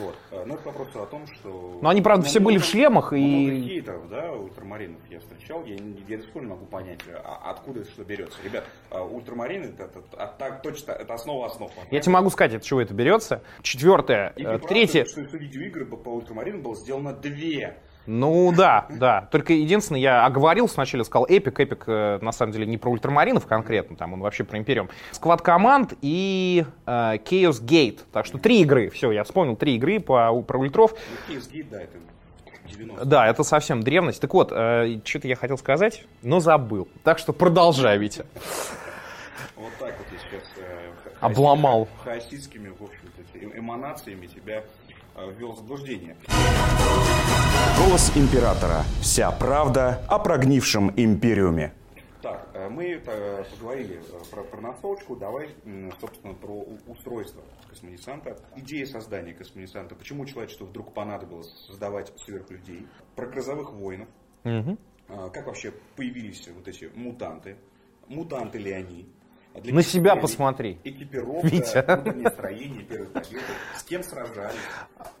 Вот. 0.00 0.14
А, 0.30 0.44
Но 0.44 0.54
это 0.54 0.62
к 0.62 0.66
вопросу 0.66 1.02
о 1.02 1.06
том, 1.06 1.26
что... 1.26 1.78
Но 1.82 1.88
они, 1.88 2.02
правда, 2.02 2.24
Ну, 2.24 2.28
все 2.30 2.40
были 2.40 2.56
в 2.58 2.60
много- 2.60 2.70
шлемах, 2.70 3.12
Много 3.12 3.52
и 3.52 3.62
хейтеров, 3.62 4.08
да, 4.08 4.32
ультрамаринов 4.32 5.00
я 5.10 5.20
встречал. 5.20 5.64
Я, 5.64 5.76
я 6.08 6.16
до 6.16 6.22
сих 6.22 6.32
пор 6.32 6.42
не 6.42 6.48
могу 6.48 6.66
понять, 6.66 7.00
а 7.12 7.50
откуда 7.50 7.80
это 7.80 7.90
что 7.90 8.04
берется. 8.04 8.38
Ребят, 8.44 8.64
а, 8.90 9.02
ультрамарины, 9.04 9.64
это, 9.66 9.84
это- 9.84 10.02
а 10.16 10.26
так 10.26 10.62
точно, 10.62 10.92
это 10.92 11.14
основа 11.14 11.46
основ. 11.46 11.70
я 11.90 12.00
тебе 12.00 12.12
могу 12.12 12.30
сказать, 12.30 12.54
от 12.54 12.62
чего 12.62 12.80
это 12.80 12.94
берется. 12.94 13.42
Четвертое, 13.62 14.32
И 14.36 14.44
э, 14.44 14.58
третье. 14.58 15.04
Что, 15.04 15.24
что 15.26 15.36
видеоигры 15.36 15.84
по, 15.86 15.96
по 15.96 16.08
ультрамарину 16.10 16.62
было 16.62 16.74
сделано 16.76 17.12
две. 17.12 17.76
Ну 18.08 18.54
да, 18.56 18.86
да. 18.88 19.28
Только 19.30 19.52
единственное, 19.52 20.00
я 20.00 20.24
оговорил 20.24 20.66
сначала, 20.66 21.02
сказал 21.02 21.26
Эпик. 21.26 21.60
Эпик 21.60 21.84
э, 21.88 22.18
на 22.22 22.32
самом 22.32 22.52
деле 22.52 22.64
не 22.64 22.78
про 22.78 22.90
ультрамаринов 22.90 23.46
конкретно, 23.46 23.96
там 23.96 24.14
он 24.14 24.20
вообще 24.20 24.44
про 24.44 24.56
Империум. 24.56 24.88
Сквад 25.12 25.42
команд 25.42 25.92
и 26.00 26.64
э, 26.86 26.90
Chaos 26.90 27.62
Gate. 27.62 28.00
Так 28.10 28.24
что 28.24 28.38
три 28.38 28.62
игры. 28.62 28.88
Все, 28.88 29.12
я 29.12 29.24
вспомнил 29.24 29.56
три 29.56 29.76
игры 29.76 30.00
по, 30.00 30.40
про 30.40 30.58
ультров. 30.58 30.94
Ну, 31.28 31.34
Case 31.34 31.52
Gate, 31.52 31.66
да, 31.70 31.82
это 31.82 31.98
90 32.66 33.04
Да, 33.04 33.26
это 33.28 33.42
совсем 33.42 33.82
древность. 33.82 34.22
Так 34.22 34.32
вот, 34.32 34.52
э, 34.52 35.00
что-то 35.04 35.28
я 35.28 35.36
хотел 35.36 35.58
сказать, 35.58 36.04
но 36.22 36.40
забыл. 36.40 36.88
Так 37.04 37.18
что 37.18 37.34
продолжай, 37.34 37.98
Витя. 37.98 38.24
Вот 39.54 39.72
так 39.78 39.94
вот 39.98 40.06
я 40.10 40.18
сейчас... 40.18 40.48
э, 40.56 40.88
Обломал. 41.20 41.88
хаоситскими, 42.04 42.70
в 42.70 42.82
общем-то, 42.82 43.58
эманациями 43.58 44.28
тебя 44.28 44.62
ввел 45.26 45.52
в 45.52 45.56
заблуждение. 45.58 46.16
Голос 47.78 48.12
императора. 48.16 48.84
Вся 49.00 49.30
правда 49.30 50.02
о 50.08 50.18
прогнившем 50.18 50.92
империуме. 50.96 51.72
Так, 52.22 52.48
э, 52.52 52.68
мы 52.68 53.00
э, 53.04 53.44
поговорили 53.52 54.00
э, 54.00 54.24
про, 54.30 54.42
про 54.42 54.60
настолочку, 54.60 55.14
давай, 55.14 55.50
собственно, 56.00 56.34
про 56.34 56.64
устройство 56.88 57.42
космодесанта. 57.68 58.36
Идея 58.56 58.86
создания 58.86 59.32
космодесанта, 59.32 59.94
почему 59.94 60.26
человечеству 60.26 60.66
вдруг 60.66 60.92
понадобилось 60.92 61.50
создавать 61.66 62.12
сверхлюдей, 62.18 62.86
про 63.14 63.26
грозовых 63.26 63.72
воинов. 63.72 64.08
А, 64.44 65.30
как 65.30 65.46
вообще 65.46 65.72
появились 65.96 66.48
вот 66.48 66.66
эти 66.66 66.90
мутанты, 66.94 67.56
мутанты 68.08 68.58
ли 68.58 68.72
они, 68.72 69.08
для 69.54 69.74
На 69.74 69.82
себя 69.82 70.16
посмотри. 70.16 70.78
Экипировка, 70.84 71.46
Витя. 71.46 71.84
внутреннее 71.86 72.30
строение, 72.30 72.82
первые 72.82 73.08
победы, 73.08 73.42
с 73.76 73.82
кем 73.82 74.02
сражались. 74.02 74.56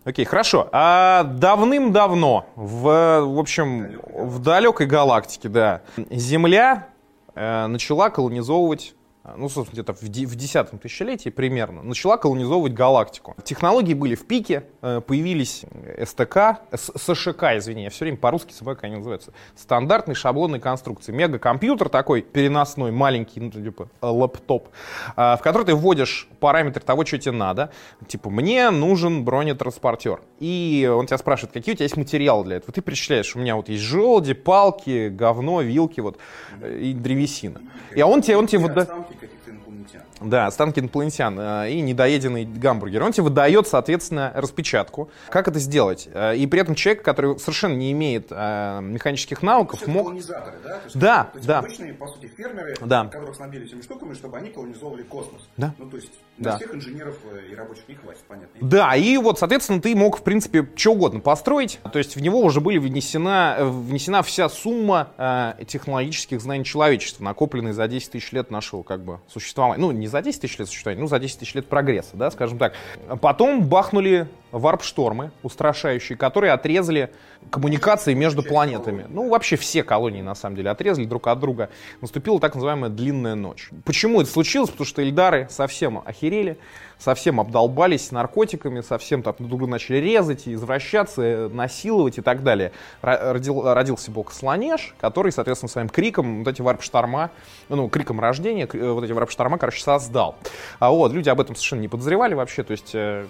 Окей, 0.04 0.24
хорошо. 0.24 0.68
А 0.72 1.24
давным-давно, 1.24 2.46
в, 2.54 3.20
в 3.20 3.38
общем, 3.38 4.00
в 4.04 4.38
далекой 4.40 4.86
галактике, 4.86 5.48
да, 5.48 5.82
Земля 6.10 6.88
э, 7.34 7.66
начала 7.66 8.10
колонизовывать, 8.10 8.94
ну, 9.36 9.48
собственно, 9.48 9.74
где-то 9.82 9.92
в, 9.94 10.08
де- 10.08 10.26
в 10.26 10.34
десятом 10.36 10.78
тысячелетии 10.78 11.30
примерно, 11.30 11.82
начала 11.82 12.16
колонизовывать 12.16 12.72
галактику. 12.72 13.36
Технологии 13.44 13.94
были 13.94 14.14
в 14.14 14.26
пике, 14.26 14.64
э, 14.82 15.00
появились 15.06 15.64
СТК, 16.04 16.60
С- 16.72 16.92
СШК, 16.96 17.44
извини, 17.56 17.84
я 17.84 17.90
все 17.90 18.04
время 18.04 18.16
по-русски 18.18 18.52
забываю, 18.52 18.76
как 18.76 18.84
они 18.84 18.96
называются. 18.96 19.32
Стандартные 19.56 20.14
шаблонные 20.14 20.60
конструкции. 20.60 21.12
Мегакомпьютер 21.12 21.88
такой 21.88 22.22
переносной, 22.22 22.90
маленький, 22.92 23.40
ну, 23.40 23.50
типа 23.50 23.88
э, 24.00 24.06
лэптоп, 24.06 24.68
а, 25.16 25.36
в 25.36 25.42
который 25.42 25.64
ты 25.64 25.74
вводишь 25.74 26.28
параметры 26.40 26.82
того, 26.82 27.04
что 27.04 27.18
тебе 27.18 27.32
надо. 27.32 27.70
Типа, 28.06 28.30
мне 28.30 28.70
нужен 28.70 29.24
бронетранспортер. 29.24 30.20
И 30.38 30.90
он 30.92 31.06
тебя 31.06 31.18
спрашивает, 31.18 31.52
какие 31.52 31.74
у 31.74 31.76
тебя 31.76 31.84
есть 31.84 31.96
материалы 31.96 32.44
для 32.44 32.56
этого. 32.56 32.72
Ты 32.72 32.80
перечисляешь, 32.80 33.34
у 33.34 33.38
меня 33.38 33.56
вот 33.56 33.68
есть 33.68 33.82
желуди, 33.82 34.34
палки, 34.34 35.08
говно, 35.08 35.60
вилки, 35.62 36.00
вот, 36.00 36.18
э, 36.60 36.78
и 36.78 36.92
древесина. 36.94 37.60
И 37.94 38.02
он 38.02 38.22
тебе, 38.22 38.36
он 38.36 38.46
тебе 38.46 38.60
И 38.60 38.64
выда- 38.64 38.82
останки 38.82 39.14
каких-то 39.14 39.50
инопланетян. 39.50 40.02
Да, 40.20 40.46
останки 40.46 40.80
инопланетян 40.80 41.38
э, 41.38 41.70
и 41.70 41.80
недоеденный 41.80 42.44
гамбургер. 42.44 43.02
Он 43.02 43.12
тебе 43.12 43.24
выдает, 43.24 43.66
соответственно, 43.68 44.32
распечатку. 44.34 45.10
Как 45.30 45.48
это 45.48 45.58
сделать? 45.58 46.08
Э, 46.12 46.36
И 46.36 46.46
при 46.46 46.60
этом 46.60 46.74
человек, 46.74 47.02
который 47.04 47.38
совершенно 47.38 47.74
не 47.74 47.92
имеет 47.92 48.28
э, 48.30 48.80
механических 48.82 49.42
навыков, 49.42 49.86
мог... 49.86 50.04
колонизаторы, 50.04 50.58
да? 50.64 50.80
Есть, 50.84 50.98
Да, 50.98 51.24
то 51.24 51.36
есть 51.38 51.46
да. 51.48 51.58
обычные, 51.60 51.94
по 51.94 52.08
сути, 52.08 52.26
фермеры, 52.36 52.74
Да. 52.80 53.04
которых 53.06 53.36
снабдили 53.36 53.66
этими 53.66 53.80
штуками, 53.82 54.14
чтобы 54.14 54.36
они 54.38 54.50
колонизовывали 54.50 55.02
космос. 55.02 55.42
Да. 55.56 55.74
Ну, 55.78 55.88
то 55.90 55.96
есть 55.96 56.10
Да. 56.38 56.52
на 56.52 56.56
всех 56.58 56.74
инженеров 56.74 57.16
и 57.50 57.54
рабочих 57.54 57.88
не 57.88 57.94
хватит, 57.94 58.22
понятно. 58.28 58.48
Да, 58.60 58.96
и 58.96 59.16
вот, 59.18 59.38
соответственно, 59.38 59.80
ты 59.80 59.94
мог, 59.94 60.18
в 60.18 60.22
принципе, 60.22 60.68
что 60.76 60.92
угодно 60.92 61.20
построить. 61.20 61.80
То 61.92 61.98
есть 61.98 62.16
в 62.16 62.20
него 62.20 62.40
уже 62.40 62.60
были 62.60 62.78
внесена, 62.78 63.56
внесена 63.60 64.22
вся 64.22 64.48
сумма 64.48 65.08
э, 65.16 65.64
технологических 65.66 66.40
знаний 66.40 66.64
человечества, 66.64 67.22
накопленные 67.24 67.72
за 67.72 67.86
10 67.88 68.10
тысяч 68.10 68.32
лет 68.32 68.50
нашего 68.50 68.82
как 68.82 69.04
бы 69.04 69.20
существования. 69.28 69.80
Ну, 69.80 69.90
не 69.92 70.07
за 70.08 70.22
10 70.22 70.40
тысяч 70.40 70.58
лет 70.58 70.68
существования, 70.68 71.02
ну, 71.02 71.08
за 71.08 71.18
10 71.18 71.38
тысяч 71.38 71.54
лет 71.54 71.66
прогресса, 71.66 72.16
да, 72.16 72.30
скажем 72.30 72.58
так. 72.58 72.74
Потом 73.20 73.62
бахнули 73.64 74.28
варп-штормы 74.50 75.30
устрашающие, 75.42 76.16
которые 76.16 76.52
отрезали 76.52 77.12
коммуникации 77.50 78.14
между 78.14 78.42
планетами. 78.42 79.06
Ну, 79.08 79.28
вообще 79.28 79.56
все 79.56 79.82
колонии, 79.82 80.22
на 80.22 80.34
самом 80.34 80.56
деле, 80.56 80.70
отрезали 80.70 81.04
друг 81.04 81.26
от 81.28 81.38
друга. 81.38 81.70
Наступила 82.00 82.40
так 82.40 82.54
называемая 82.54 82.90
длинная 82.90 83.34
ночь. 83.34 83.70
Почему 83.84 84.20
это 84.20 84.30
случилось? 84.30 84.70
Потому 84.70 84.86
что 84.86 85.02
Эльдары 85.02 85.46
совсем 85.50 86.02
охерели, 86.04 86.58
совсем 86.98 87.40
обдолбались 87.40 88.10
наркотиками, 88.12 88.80
совсем 88.80 89.22
там 89.22 89.34
друг 89.38 89.48
друга 89.48 89.66
начали 89.66 89.98
резать, 89.98 90.46
и 90.46 90.54
извращаться, 90.54 91.22
э, 91.22 91.48
насиловать 91.48 92.18
и 92.18 92.20
так 92.20 92.42
далее. 92.42 92.72
Ро- 93.02 93.32
Родил, 93.32 93.72
родился 93.72 94.10
бог 94.10 94.32
Слонеж, 94.32 94.94
который, 95.00 95.32
соответственно, 95.32 95.70
своим 95.70 95.88
криком 95.88 96.44
вот 96.44 96.48
эти 96.48 96.60
варп-шторма, 96.60 97.30
ну, 97.68 97.88
криком 97.88 98.20
рождения, 98.20 98.68
э, 98.72 98.90
вот 98.90 99.04
эти 99.04 99.12
варп-шторма, 99.12 99.58
короче, 99.58 99.82
создал. 99.82 100.36
А 100.78 100.90
вот, 100.90 101.12
люди 101.12 101.28
об 101.28 101.40
этом 101.40 101.54
совершенно 101.54 101.80
не 101.80 101.88
подозревали 101.88 102.34
вообще, 102.34 102.62
то 102.62 102.72
есть 102.72 102.90
э, 102.94 103.26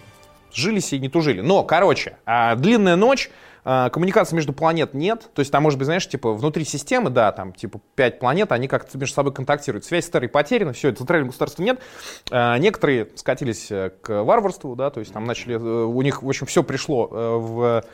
жили 0.53 0.81
себе 0.81 1.01
не 1.01 1.09
тужили. 1.09 1.41
Но, 1.41 1.63
короче, 1.63 2.17
а, 2.25 2.55
длинная 2.57 2.97
ночь, 2.97 3.31
коммуникации 3.93 4.35
между 4.35 4.53
планет 4.53 4.95
нет. 4.95 5.31
То 5.35 5.41
есть 5.41 5.53
там, 5.53 5.63
может 5.63 5.79
быть, 5.79 5.87
знаешь, 5.87 6.09
типа 6.09 6.33
внутри 6.33 6.65
системы, 6.65 7.11
да, 7.11 7.33
там 7.33 7.53
типа 7.53 7.81
пять 7.95 8.19
планет, 8.19 8.53
они 8.53 8.69
как-то 8.69 8.97
между 8.99 9.15
собой 9.15 9.33
контактируют. 9.33 9.85
Связь 9.85 10.07
старой 10.07 10.29
потеряна, 10.29 10.73
все, 10.73 10.89
это 10.89 10.99
центральное 10.99 11.29
государство 11.29 11.63
нет. 11.63 11.81
А, 12.31 12.59
некоторые 12.59 13.09
скатились 13.15 13.71
э, 13.71 13.91
к 14.01 14.23
варварству, 14.23 14.75
да, 14.77 14.91
то 14.91 15.01
есть 15.01 15.13
там 15.13 15.25
начали, 15.25 15.57
э, 15.57 15.59
у 15.59 16.01
них, 16.03 16.23
в 16.23 16.29
общем, 16.29 16.47
все 16.47 16.63
пришло 16.63 17.09
э, 17.11 17.37
в, 17.37 17.85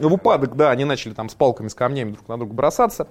в 0.00 0.12
упадок, 0.12 0.56
да, 0.56 0.70
они 0.70 0.84
начали 0.84 1.14
там 1.14 1.28
с 1.28 1.34
палками, 1.34 1.68
с 1.68 1.74
камнями 1.74 2.12
друг 2.12 2.28
на 2.28 2.36
друга 2.36 2.52
бросаться. 2.52 3.08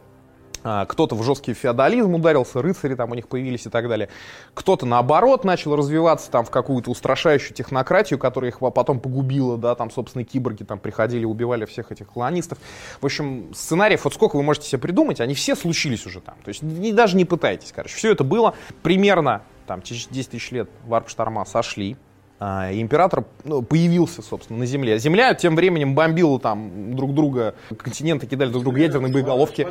А, 0.63 0.85
Кто-то 0.85 1.15
в 1.15 1.23
жесткий 1.23 1.53
феодализм 1.53 2.15
ударился, 2.15 2.61
рыцари 2.61 2.95
там 2.95 3.11
у 3.11 3.15
них 3.15 3.27
появились 3.27 3.65
и 3.65 3.69
так 3.69 3.87
далее. 3.87 4.09
Кто-то 4.53 4.85
наоборот 4.85 5.45
начал 5.45 5.75
развиваться 5.75 6.29
там 6.31 6.43
в 6.45 6.49
какую-то 6.49 6.91
устрашающую 6.91 7.53
технократию, 7.53 8.19
которая 8.19 8.51
их 8.51 8.59
потом 8.59 8.99
погубила, 8.99 9.57
да, 9.57 9.75
там, 9.75 9.89
собственно, 9.91 10.23
киборги 10.23 10.63
там 10.63 10.79
приходили, 10.79 11.25
убивали 11.25 11.65
всех 11.65 11.91
этих 11.91 12.07
колонистов. 12.11 12.57
В 12.99 13.05
общем, 13.05 13.53
сценариев, 13.53 14.03
вот 14.03 14.13
сколько 14.13 14.35
вы 14.35 14.43
можете 14.43 14.67
себе 14.67 14.79
придумать, 14.79 15.21
они 15.21 15.33
все 15.33 15.55
случились 15.55 16.05
уже 16.05 16.19
там. 16.19 16.35
То 16.43 16.49
есть 16.49 16.61
не- 16.61 16.91
даже 16.91 17.15
не 17.15 17.25
пытайтесь, 17.25 17.71
короче. 17.71 17.95
Все 17.95 18.11
это 18.11 18.23
было 18.23 18.53
примерно 18.83 19.43
там 19.67 19.81
через 19.81 20.07
10 20.07 20.31
тысяч 20.31 20.51
лет 20.51 20.69
варп-шторма 20.87 21.45
сошли, 21.45 21.95
и 22.39 22.81
император 22.81 23.25
ну, 23.43 23.61
появился, 23.61 24.21
собственно, 24.21 24.59
на 24.59 24.65
Земле. 24.65 24.97
Земля 24.97 25.33
тем 25.33 25.57
временем 25.57 25.93
бомбила 25.93 26.39
там 26.39 26.95
друг 26.95 27.13
друга, 27.13 27.53
континенты 27.77 28.27
кидали 28.27 28.49
друг 28.49 28.63
друга 28.63 28.79
ядерные 28.79 29.11
боеголовки. 29.11 29.67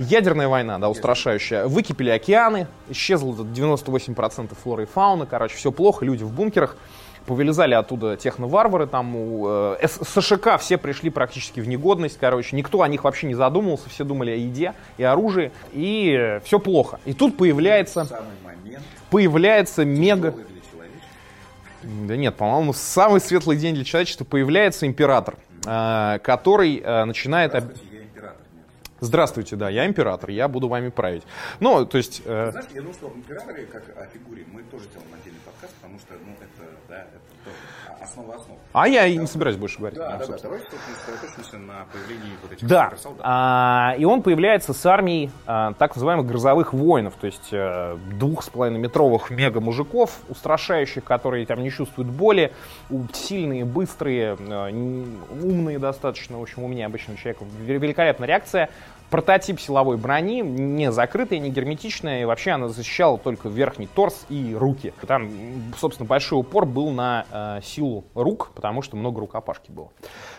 Ядерная 0.00 0.48
война, 0.48 0.78
да, 0.78 0.90
устрашающая. 0.90 1.66
Выкипели 1.66 2.10
океаны, 2.10 2.66
исчезло 2.88 3.32
98% 3.34 4.50
флоры 4.60 4.82
и 4.82 4.86
фауны, 4.86 5.26
короче, 5.26 5.56
все 5.56 5.70
плохо, 5.70 6.04
люди 6.04 6.24
в 6.24 6.32
бункерах. 6.32 6.76
Повылезали 7.26 7.74
оттуда 7.74 8.16
техноварвары, 8.16 8.86
там 8.86 9.14
у 9.14 9.46
э, 9.48 9.86
СШК 9.86 10.58
все 10.58 10.78
пришли 10.78 11.10
практически 11.10 11.60
в 11.60 11.68
негодность, 11.68 12.16
короче, 12.18 12.56
никто 12.56 12.80
о 12.80 12.88
них 12.88 13.04
вообще 13.04 13.26
не 13.26 13.34
задумывался, 13.34 13.90
все 13.90 14.04
думали 14.04 14.30
о 14.30 14.34
еде 14.34 14.72
и 14.96 15.02
оружии, 15.02 15.52
и 15.72 16.40
все 16.44 16.58
плохо. 16.58 17.00
И 17.04 17.12
тут 17.12 17.36
появляется, 17.36 18.08
появляется 19.10 19.84
мега... 19.84 20.32
человечества. 20.32 20.57
Да 21.82 22.16
нет, 22.16 22.34
по-моему, 22.36 22.72
самый 22.72 23.20
светлый 23.20 23.56
день 23.56 23.74
для 23.74 23.84
человечества 23.84 24.24
появляется 24.24 24.86
император, 24.86 25.36
э, 25.64 26.18
который 26.22 26.78
э, 26.78 27.04
начинает... 27.04 27.54
Здравствуйте, 29.00 29.54
да, 29.54 29.68
я 29.68 29.86
император, 29.86 30.30
я 30.30 30.48
буду 30.48 30.66
вами 30.66 30.88
править. 30.88 31.22
Ну, 31.60 31.86
то 31.86 31.98
есть... 31.98 32.20
э, 32.24 32.48
Знаешь, 32.50 32.66
я 32.74 32.80
думаю, 32.80 32.94
что 32.94 33.06
об 33.06 33.16
императоре, 33.16 33.66
как 33.66 33.84
о 33.96 34.06
фигуре, 34.06 34.44
мы 34.52 34.62
тоже 34.64 34.86
сделаем 34.86 35.10
отдельный 35.14 35.38
подкаст, 35.44 35.72
потому 35.80 36.00
что, 36.00 36.14
ну, 36.14 36.32
это, 36.40 36.68
да, 36.88 36.96
это 37.02 37.20
основа 38.00 38.34
основ. 38.36 38.56
А 38.72 38.86
я 38.86 39.06
и 39.06 39.16
не 39.16 39.26
собираюсь 39.26 39.56
больше 39.56 39.78
говорить. 39.78 39.98
Да, 39.98 40.16
да, 40.18 40.26
да, 40.26 40.36
давайте 40.42 40.66
сосредоточимся 41.06 41.58
на 41.58 41.84
появлении 41.92 42.32
вот 42.42 42.52
этих 42.52 42.66
Да, 42.68 42.84
суперсолдат. 42.90 43.20
а, 43.24 43.94
и 43.98 44.04
он 44.04 44.22
появляется 44.22 44.72
с 44.72 44.86
армией 44.86 45.30
а, 45.46 45.72
так 45.74 45.96
называемых 45.96 46.26
грозовых 46.26 46.72
воинов, 46.72 47.14
то 47.20 47.26
есть 47.26 47.48
э, 47.52 47.96
двух 48.14 48.44
с 48.44 48.50
половиной 48.50 48.78
метровых 48.78 49.30
мега-мужиков, 49.30 50.18
устрашающих, 50.28 51.02
которые 51.02 51.44
там 51.46 51.60
не 51.62 51.70
чувствуют 51.70 52.08
боли, 52.10 52.52
у- 52.90 53.02
сильные, 53.12 53.64
быстрые, 53.64 54.36
э, 54.38 55.04
умные 55.42 55.78
достаточно, 55.78 56.38
в 56.38 56.42
общем, 56.42 56.62
у 56.64 56.68
меня 56.68 56.86
обычного 56.86 57.18
человека 57.18 57.44
ве- 57.66 57.78
великолепная 57.78 58.28
реакция. 58.28 58.68
Прототип 59.10 59.58
силовой 59.58 59.96
брони, 59.96 60.42
не 60.42 60.92
закрытая, 60.92 61.38
не 61.38 61.48
герметичная, 61.50 62.22
и 62.22 62.24
вообще 62.26 62.50
она 62.50 62.68
защищала 62.68 63.16
только 63.16 63.48
верхний 63.48 63.86
торс 63.86 64.26
и 64.28 64.54
руки. 64.54 64.92
Там, 65.06 65.30
собственно, 65.78 66.06
большой 66.06 66.40
упор 66.40 66.66
был 66.66 66.90
на 66.90 67.24
э, 67.30 67.60
силу 67.62 68.04
рук, 68.14 68.50
потому 68.54 68.82
что 68.82 68.96
много 68.96 69.20
рукопашки 69.20 69.70
было. 69.70 69.90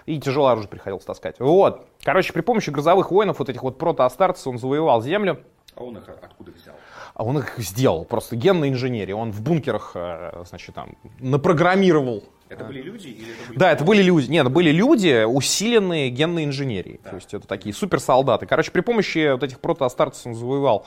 И 0.05 0.19
тяжелое 0.19 0.51
оружие 0.51 0.69
приходилось 0.69 1.03
таскать. 1.03 1.39
Вот. 1.39 1.88
Короче, 2.03 2.32
при 2.32 2.41
помощи 2.41 2.69
грозовых 2.69 3.10
воинов, 3.10 3.39
вот 3.39 3.49
этих 3.49 3.63
вот 3.63 3.79
протоастарцев, 3.79 4.45
он 4.47 4.60
завоевал 4.60 5.01
землю. 5.01 5.39
А 5.75 5.84
он 5.84 5.97
их 5.97 6.08
откуда 6.21 6.51
взял? 6.51 6.75
А 7.15 7.23
он 7.23 7.39
их 7.39 7.55
сделал, 7.58 8.05
просто 8.05 8.36
генной 8.36 8.69
инженерии. 8.69 9.13
Он 9.13 9.32
в 9.32 9.41
бункерах, 9.41 9.93
э, 9.95 10.43
значит, 10.47 10.75
там, 10.75 10.95
напрограммировал. 11.19 12.23
Это 12.49 12.63
были 12.63 12.81
люди 12.81 13.07
или 13.07 13.31
это 13.31 13.47
были... 13.47 13.59
Да, 13.59 13.71
это 13.71 13.83
были 13.83 14.01
люди. 14.01 14.29
Нет, 14.29 14.41
это 14.41 14.49
были 14.49 14.71
люди, 14.71 15.23
усиленные 15.23 16.09
генной 16.09 16.45
инженерией. 16.45 16.99
То 17.03 17.15
есть 17.15 17.33
это 17.33 17.47
такие 17.47 17.75
суперсолдаты. 17.75 18.47
Короче, 18.47 18.71
при 18.71 18.81
помощи 18.81 19.31
вот 19.31 19.43
этих 19.43 19.59
протоастарцев 19.59 20.25
он 20.25 20.33
завоевал 20.33 20.85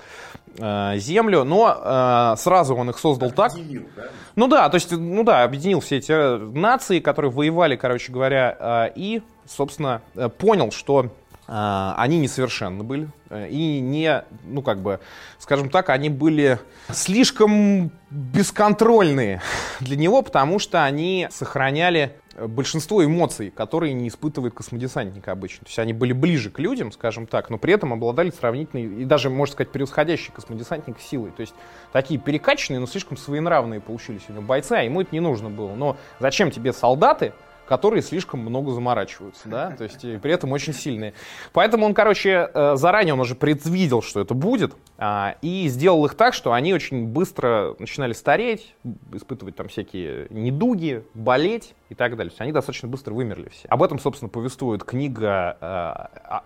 э, 0.58 0.98
землю, 0.98 1.44
но 1.44 2.34
э, 2.34 2.36
сразу 2.36 2.74
он 2.74 2.90
их 2.90 2.98
создал 2.98 3.30
так. 3.30 3.52
Объединил, 3.52 3.88
да? 3.96 4.02
Ну 4.34 4.48
да, 4.48 4.68
то 4.68 4.74
есть, 4.74 4.90
ну 4.90 5.22
да, 5.22 5.44
объединил 5.44 5.80
все 5.80 5.98
эти 5.98 6.10
э, 6.10 6.36
нации, 6.36 6.98
которые 6.98 7.30
воевали, 7.30 7.76
короче 7.76 8.10
говоря, 8.10 8.56
э, 8.58 8.92
и, 8.96 9.22
собственно, 9.46 10.02
э, 10.16 10.28
понял, 10.28 10.72
что 10.72 11.10
они 11.46 12.18
несовершенны 12.18 12.84
были 12.84 13.08
э, 13.28 13.48
и 13.48 13.80
не, 13.80 14.24
ну 14.44 14.62
как 14.62 14.80
бы, 14.80 15.00
скажем 15.38 15.70
так, 15.70 15.90
они 15.90 16.08
были 16.08 16.58
слишком 16.90 17.90
бесконтрольные 18.10 19.42
для 19.80 19.96
него, 19.96 20.22
потому 20.22 20.58
что 20.58 20.84
они 20.84 21.28
сохраняли 21.30 22.16
большинство 22.38 23.04
эмоций, 23.04 23.50
которые 23.50 23.92
не 23.92 24.08
испытывает 24.08 24.54
космодесантник 24.54 25.28
обычно. 25.28 25.64
То 25.64 25.68
есть 25.68 25.78
они 25.78 25.92
были 25.92 26.12
ближе 26.12 26.50
к 26.50 26.58
людям, 26.58 26.92
скажем 26.92 27.26
так, 27.26 27.50
но 27.50 27.58
при 27.58 27.74
этом 27.74 27.92
обладали 27.92 28.30
сравнительной 28.30 29.02
и 29.02 29.04
даже, 29.04 29.28
можно 29.28 29.52
сказать, 29.52 29.72
превосходящей 29.72 30.32
космодесантник 30.32 31.00
силой. 31.00 31.32
То 31.32 31.40
есть 31.40 31.54
такие 31.92 32.18
перекачанные, 32.18 32.80
но 32.80 32.86
слишком 32.86 33.16
своенравные 33.16 33.80
получились 33.80 34.22
у 34.28 34.32
него 34.32 34.42
бойцы, 34.42 34.72
а 34.72 34.82
ему 34.82 35.00
это 35.00 35.10
не 35.12 35.20
нужно 35.20 35.50
было. 35.50 35.74
Но 35.74 35.96
зачем 36.20 36.50
тебе 36.50 36.72
солдаты, 36.72 37.32
которые 37.66 38.02
слишком 38.02 38.40
много 38.40 38.72
заморачиваются, 38.72 39.48
да, 39.48 39.70
то 39.70 39.84
есть 39.84 40.04
и 40.04 40.18
при 40.18 40.32
этом 40.32 40.52
очень 40.52 40.72
сильные. 40.72 41.14
Поэтому 41.52 41.86
он, 41.86 41.94
короче, 41.94 42.50
э, 42.52 42.76
заранее 42.76 43.14
он 43.14 43.20
уже 43.20 43.34
предвидел, 43.34 44.02
что 44.02 44.20
это 44.20 44.34
будет, 44.34 44.74
а, 44.98 45.36
и 45.42 45.68
сделал 45.68 46.04
их 46.04 46.14
так, 46.14 46.34
что 46.34 46.52
они 46.52 46.74
очень 46.74 47.06
быстро 47.06 47.74
начинали 47.78 48.12
стареть, 48.12 48.74
испытывать 49.12 49.56
там 49.56 49.68
всякие 49.68 50.26
недуги, 50.30 51.04
болеть 51.14 51.74
и 51.88 51.94
так 51.94 52.16
далее. 52.16 52.30
То 52.30 52.34
есть 52.34 52.40
они 52.40 52.52
достаточно 52.52 52.88
быстро 52.88 53.14
вымерли 53.14 53.48
все. 53.48 53.68
Об 53.68 53.82
этом, 53.82 53.98
собственно, 53.98 54.28
повествует 54.28 54.84
книга 54.84 55.56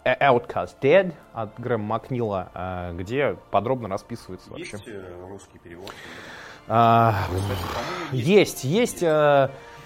э, 0.04 0.14
Outcast 0.20 0.76
Dead 0.80 1.12
от 1.32 1.58
Грэма 1.58 1.84
Макнила, 1.84 2.50
э, 2.54 2.94
где 2.94 3.36
подробно 3.50 3.88
расписывается 3.88 4.50
Есть 4.56 4.72
вообще. 4.72 4.92
э, 4.92 5.26
русский 5.28 5.58
перевод? 5.58 5.92
А, 6.68 7.26
есть. 8.10 8.64
есть, 8.64 8.64
есть, 8.64 9.04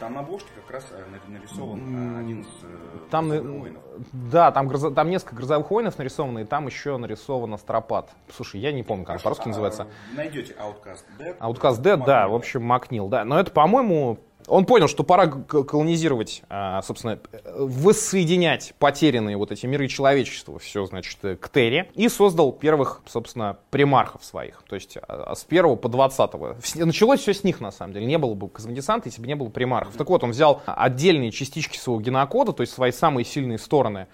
Там 0.00 0.14
на 0.14 0.20
обложке 0.20 0.48
как 0.56 0.70
раз 0.74 0.86
э, 0.90 1.04
на- 1.28 1.38
нарисован 1.38 2.16
э, 2.16 2.20
один 2.20 2.40
из 2.40 2.46
э, 2.62 2.76
Там, 3.10 3.28
«Звездных 3.28 3.54
э, 3.54 3.58
воинов. 3.58 3.82
да, 4.12 4.50
там, 4.50 4.68
грозо- 4.68 4.94
там 4.94 5.10
несколько 5.10 5.36
грозовых 5.36 5.70
воинов 5.70 5.98
нарисовано, 5.98 6.38
и 6.38 6.44
там 6.44 6.66
еще 6.66 6.96
нарисован 6.96 7.52
астропат. 7.52 8.10
Слушай, 8.34 8.60
я 8.60 8.72
не 8.72 8.82
помню, 8.82 9.04
как 9.04 9.16
он 9.16 9.22
по-русски 9.22 9.44
А, 9.44 9.48
называется. 9.48 9.86
Найдете 10.16 10.54
Outcast 10.54 11.04
Dead. 11.18 11.36
Outcast 11.38 11.82
Dead, 11.82 12.02
да, 12.04 12.28
в 12.28 12.34
общем, 12.34 12.62
Макнил, 12.62 13.08
да. 13.08 13.24
Но 13.26 13.38
это, 13.38 13.50
по-моему, 13.50 14.18
он 14.50 14.66
понял, 14.66 14.88
что 14.88 15.04
пора 15.04 15.28
колонизировать, 15.28 16.42
а, 16.48 16.82
собственно, 16.82 17.20
воссоединять 17.44 18.74
потерянные 18.78 19.36
вот 19.36 19.52
эти 19.52 19.66
миры 19.66 19.86
человечества, 19.86 20.58
все, 20.58 20.84
значит, 20.86 21.18
э, 21.22 21.36
к 21.36 21.48
Терре, 21.48 21.90
и 21.94 22.08
создал 22.08 22.52
первых, 22.52 23.02
собственно, 23.06 23.58
примархов 23.70 24.24
своих. 24.24 24.62
То 24.68 24.74
есть 24.74 24.98
а, 25.06 25.34
с 25.34 25.44
первого 25.44 25.76
по 25.76 25.88
двадцатого. 25.88 26.56
Началось 26.74 27.20
все 27.20 27.32
с 27.32 27.44
них, 27.44 27.60
на 27.60 27.70
самом 27.70 27.94
деле. 27.94 28.06
Не 28.06 28.18
было 28.18 28.34
бы 28.34 28.48
космодесанта, 28.48 29.08
если 29.08 29.20
бы 29.20 29.28
не 29.28 29.36
было 29.36 29.48
примархов. 29.48 29.94
Так 29.96 30.10
вот, 30.10 30.24
он 30.24 30.30
взял 30.30 30.62
отдельные 30.66 31.30
частички 31.30 31.78
своего 31.78 32.00
генокода, 32.00 32.52
то 32.52 32.62
есть 32.62 32.72
свои 32.72 32.90
самые 32.90 33.24
сильные 33.24 33.58
стороны, 33.58 34.08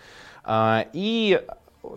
а, 0.44 0.86
и 0.92 1.42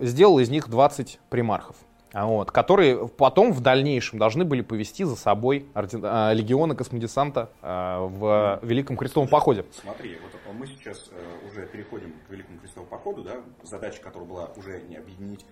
сделал 0.01 0.39
из 0.39 0.49
них 0.49 0.69
20 0.69 1.19
примархов. 1.29 1.75
А 2.11 2.25
Вот, 2.25 2.51
которые 2.51 3.07
потом 3.07 3.53
в 3.53 3.61
дальнейшем 3.61 4.17
должны 4.17 4.43
были 4.43 4.61
повести 4.61 5.03
за 5.03 5.15
собой 5.15 5.67
орден- 5.75 6.01
а, 6.03 6.33
легионы 6.33 6.75
космодесанта 6.75 7.49
а, 7.61 7.99
в 8.07 8.59
Великом 8.65 8.97
Крестовом 8.97 9.27
походе. 9.29 9.65
Смотри, 9.71 10.17
вот 10.23 10.55
мы 10.55 10.65
сейчас 10.65 11.09
э, 11.11 11.47
уже 11.47 11.67
переходим 11.67 12.13
к 12.27 12.31
Великому 12.31 12.57
Крестовому 12.59 12.89
походу, 12.89 13.23
да, 13.23 13.35
задача 13.63 14.01
которой 14.01 14.25
была 14.25 14.49
уже 14.57 14.81
не 14.81 14.95
объединить, 14.97 15.45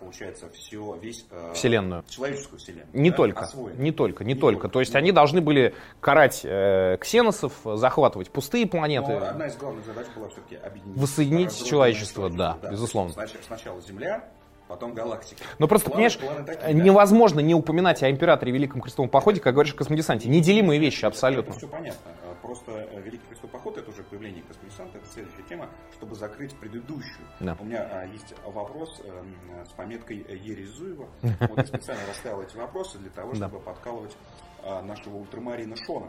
получается, 0.00 0.48
все, 0.50 0.96
весь... 1.00 1.24
э, 1.30 1.52
Вселенную. 1.54 2.04
Человеческую 2.08 2.58
вселенную. 2.58 2.88
Не 2.92 3.10
да, 3.10 3.16
только, 3.16 3.40
освоить. 3.44 3.78
не 3.78 3.92
только, 3.92 4.24
не, 4.24 4.34
Не 4.34 4.40
только. 4.40 4.60
только, 4.62 4.72
То 4.72 4.80
есть 4.80 4.92
не 4.92 4.98
они 4.98 5.08
только. 5.10 5.14
должны 5.14 5.40
были 5.40 5.74
карать 6.00 6.40
э, 6.44 6.98
ксеносов, 7.00 7.52
захватывать 7.64 8.30
пустые 8.30 8.66
планеты. 8.66 9.12
Но 9.12 9.26
одна 9.28 9.46
из 9.46 9.56
главных 9.56 9.84
задач 9.86 10.06
была 10.16 10.28
все-таки 10.28 10.56
объединить... 10.56 10.98
Воссоединить 10.98 11.46
разрозненное 11.46 11.70
человечество, 11.70 12.30
да, 12.30 12.58
безусловно. 12.70 13.12
Снач- 13.12 13.36
Сначала 13.46 13.80
Земля, 13.80 14.24
потом 14.68 14.94
галактика. 14.94 15.42
Но 15.58 15.68
просто, 15.68 15.88
Планы- 15.90 15.94
понимаешь, 15.94 16.18
планы 16.18 16.44
такие, 16.44 16.74
да. 16.74 16.82
невозможно 16.84 17.40
не 17.40 17.54
упоминать 17.54 18.02
о 18.02 18.10
императоре 18.10 18.52
Великом 18.52 18.80
Крестовом 18.80 19.08
походе, 19.08 19.40
как 19.40 19.54
говоришь 19.54 19.74
о 19.74 19.76
космодесанте. 19.76 20.28
Неделимые 20.28 20.80
вещи 20.80 21.04
абсолютно. 21.04 21.50
Это 21.50 21.58
все 21.58 21.68
понятно. 21.68 22.12
А, 22.24 22.34
Просто 22.42 22.72
э, 22.72 23.00
Великий 23.00 23.26
Крестовый 23.28 23.50
поход 23.50 23.76
это 23.78 23.90
уже 23.90 24.02
появление 24.04 24.42
космодесанта, 24.42 24.98
это 24.98 25.06
следующая 25.08 25.42
тема, 25.48 25.68
чтобы 25.94 26.14
закрыть 26.14 26.54
предыдущую. 26.56 27.26
Да. 27.40 27.56
У 27.58 27.64
меня 27.64 28.04
есть 28.04 28.34
вопрос 28.44 29.00
эм, 29.04 29.36
с 29.64 29.72
пометкой 29.72 30.24
э, 30.28 30.36
Ересь 30.36 30.68
Зуева. 30.70 31.08
Вот 31.22 31.58
я 31.58 31.64
специально 31.66 32.02
расставил 32.08 32.42
эти 32.42 32.56
вопросы 32.56 32.98
для 32.98 33.10
того, 33.10 33.32
Да. 33.32 33.48
чтобы 33.48 33.58
подкалывать 33.60 34.16
а, 34.62 34.82
нашего 34.82 35.16
ультрамарина 35.16 35.74
Шона. 35.76 36.08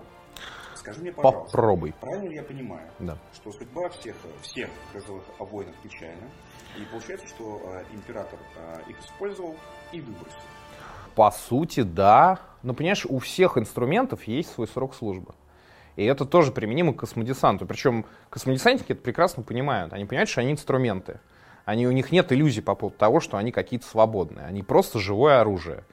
Скажи 0.75 1.01
мне, 1.01 1.11
пожалуйста, 1.11 1.45
Попробуй. 1.57 1.93
правильно 1.99 2.29
ли 2.29 2.35
я 2.35 2.43
понимаю, 2.43 2.87
Да. 2.99 3.17
что 3.33 3.51
судьба 3.51 3.89
всех, 3.89 4.15
всех 4.43 4.69
грозовых 4.93 5.23
воинов 5.39 5.75
печальна, 5.81 6.29
и 6.77 6.85
получается, 6.85 7.27
что 7.27 7.61
э, 7.65 7.83
император 7.93 8.39
э, 8.55 8.89
их 8.89 8.99
использовал 8.99 9.55
и 9.91 10.01
выбросил. 10.01 10.37
По 11.15 11.31
сути, 11.31 11.81
да. 11.81 12.39
Но, 12.63 12.73
понимаешь, 12.73 13.05
у 13.05 13.19
всех 13.19 13.57
инструментов 13.57 14.23
есть 14.25 14.51
свой 14.51 14.67
срок 14.67 14.93
службы. 14.93 15.33
И 15.95 16.03
это 16.05 16.25
тоже 16.25 16.51
применимо 16.51 16.93
к 16.93 16.97
космодесанту. 16.97 17.65
Причем 17.65 18.05
космодесантники 18.29 18.91
это 18.91 19.01
прекрасно 19.01 19.43
понимают. 19.43 19.93
Они 19.93 20.05
понимают, 20.05 20.29
что 20.29 20.41
они 20.41 20.51
инструменты. 20.51 21.19
Они, 21.65 21.87
у 21.87 21.91
них 21.91 22.11
нет 22.11 22.31
иллюзий 22.31 22.61
по 22.61 22.75
поводу 22.75 22.97
того, 22.97 23.19
что 23.19 23.37
они 23.37 23.51
какие-то 23.51 23.85
свободные. 23.85 24.45
Они 24.45 24.61
просто 24.61 24.99
живое 24.99 25.41
оружие. 25.41 25.83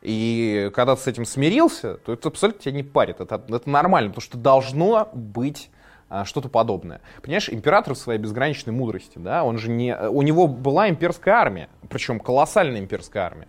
И 0.00 0.70
когда 0.74 0.96
ты 0.96 1.02
с 1.02 1.06
этим 1.06 1.24
смирился, 1.24 1.98
то 1.98 2.12
это 2.12 2.28
абсолютно 2.28 2.62
тебя 2.62 2.72
не 2.72 2.82
парит. 2.82 3.20
Это, 3.20 3.40
это 3.48 3.70
нормально, 3.70 4.10
потому 4.10 4.22
что 4.22 4.38
должно 4.38 5.10
быть 5.12 5.70
а, 5.70 5.81
что-то 6.24 6.48
подобное. 6.48 7.00
Понимаешь, 7.22 7.48
император 7.48 7.94
в 7.94 7.98
своей 7.98 8.18
безграничной 8.18 8.72
мудрости, 8.72 9.18
да, 9.18 9.44
он 9.44 9.58
же 9.58 9.70
не... 9.70 9.96
У 9.96 10.22
него 10.22 10.46
была 10.46 10.88
имперская 10.88 11.34
армия, 11.34 11.68
причем 11.88 12.20
колоссальная 12.20 12.80
имперская 12.80 13.24
армия, 13.24 13.48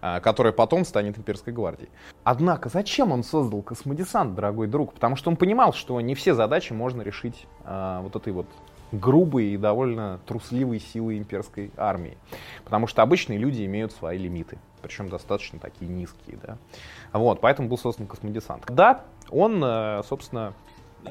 а, 0.00 0.20
которая 0.20 0.52
потом 0.52 0.84
станет 0.84 1.18
имперской 1.18 1.52
гвардией. 1.52 1.90
Однако, 2.24 2.68
зачем 2.68 3.12
он 3.12 3.22
создал 3.24 3.62
космодесант, 3.62 4.34
дорогой 4.34 4.66
друг? 4.68 4.94
Потому 4.94 5.16
что 5.16 5.30
он 5.30 5.36
понимал, 5.36 5.72
что 5.72 6.00
не 6.00 6.14
все 6.14 6.34
задачи 6.34 6.72
можно 6.72 7.02
решить 7.02 7.46
а, 7.64 8.00
вот 8.02 8.16
этой 8.16 8.32
вот 8.32 8.46
грубой 8.92 9.50
и 9.50 9.56
довольно 9.56 10.20
трусливой 10.26 10.80
силой 10.80 11.18
имперской 11.18 11.70
армии. 11.76 12.16
Потому 12.64 12.86
что 12.86 13.02
обычные 13.02 13.38
люди 13.38 13.64
имеют 13.64 13.92
свои 13.92 14.18
лимиты, 14.18 14.58
причем 14.82 15.08
достаточно 15.08 15.58
такие 15.58 15.90
низкие. 15.90 16.38
Да? 16.42 16.58
Вот, 17.12 17.40
поэтому 17.40 17.68
был 17.68 17.78
создан 17.78 18.06
космодесант. 18.06 18.64
Да, 18.68 19.04
он, 19.30 19.62
э, 19.62 20.02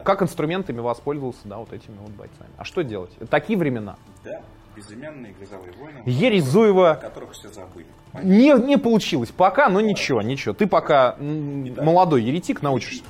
как 0.03 0.21
инструментами 0.21 0.79
воспользовался, 0.79 1.39
да, 1.45 1.57
вот 1.57 1.73
этими 1.73 1.97
вот 1.97 2.11
бойцами. 2.11 2.49
А 2.57 2.63
что 2.63 2.83
делать? 2.83 3.11
Такие 3.29 3.57
времена. 3.57 3.95
Да, 4.23 4.41
безымянные 4.75 5.33
грозовые 5.33 5.73
войны, 5.73 6.03
Ересь 6.05 6.53
о 6.55 6.95
которых 6.95 7.31
все 7.31 7.49
забыли. 7.49 7.87
не, 8.21 8.53
не 8.65 8.77
получилось 8.77 9.31
пока, 9.31 9.69
но 9.69 9.81
ничего, 9.81 10.21
ничего. 10.21 10.53
Ты 10.53 10.67
пока 10.67 11.15
Итак. 11.19 11.83
молодой 11.83 12.23
еретик 12.23 12.61
научишься. 12.61 13.03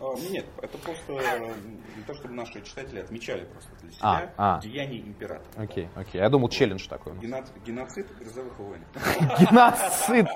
А, 0.00 0.14
Нет, 0.30 0.46
это 0.60 0.78
просто 0.78 1.12
э, 1.12 1.52
не 1.96 2.02
то, 2.02 2.14
чтобы 2.14 2.34
наши 2.34 2.60
читатели 2.62 2.98
отмечали 3.00 3.44
просто 3.44 3.70
для 3.82 3.90
А, 4.00 4.16
себя 4.20 4.32
а. 4.36 4.60
деяния 4.60 4.98
императора. 5.00 5.48
Окей, 5.56 5.88
окей. 5.94 6.20
Я 6.20 6.28
думал, 6.28 6.48
челлендж 6.48 6.88
такой. 6.88 7.12
Геноцид, 7.18 8.06
грозовых 8.18 8.58
войн. 8.58 8.82
Геноцид. 9.38 10.26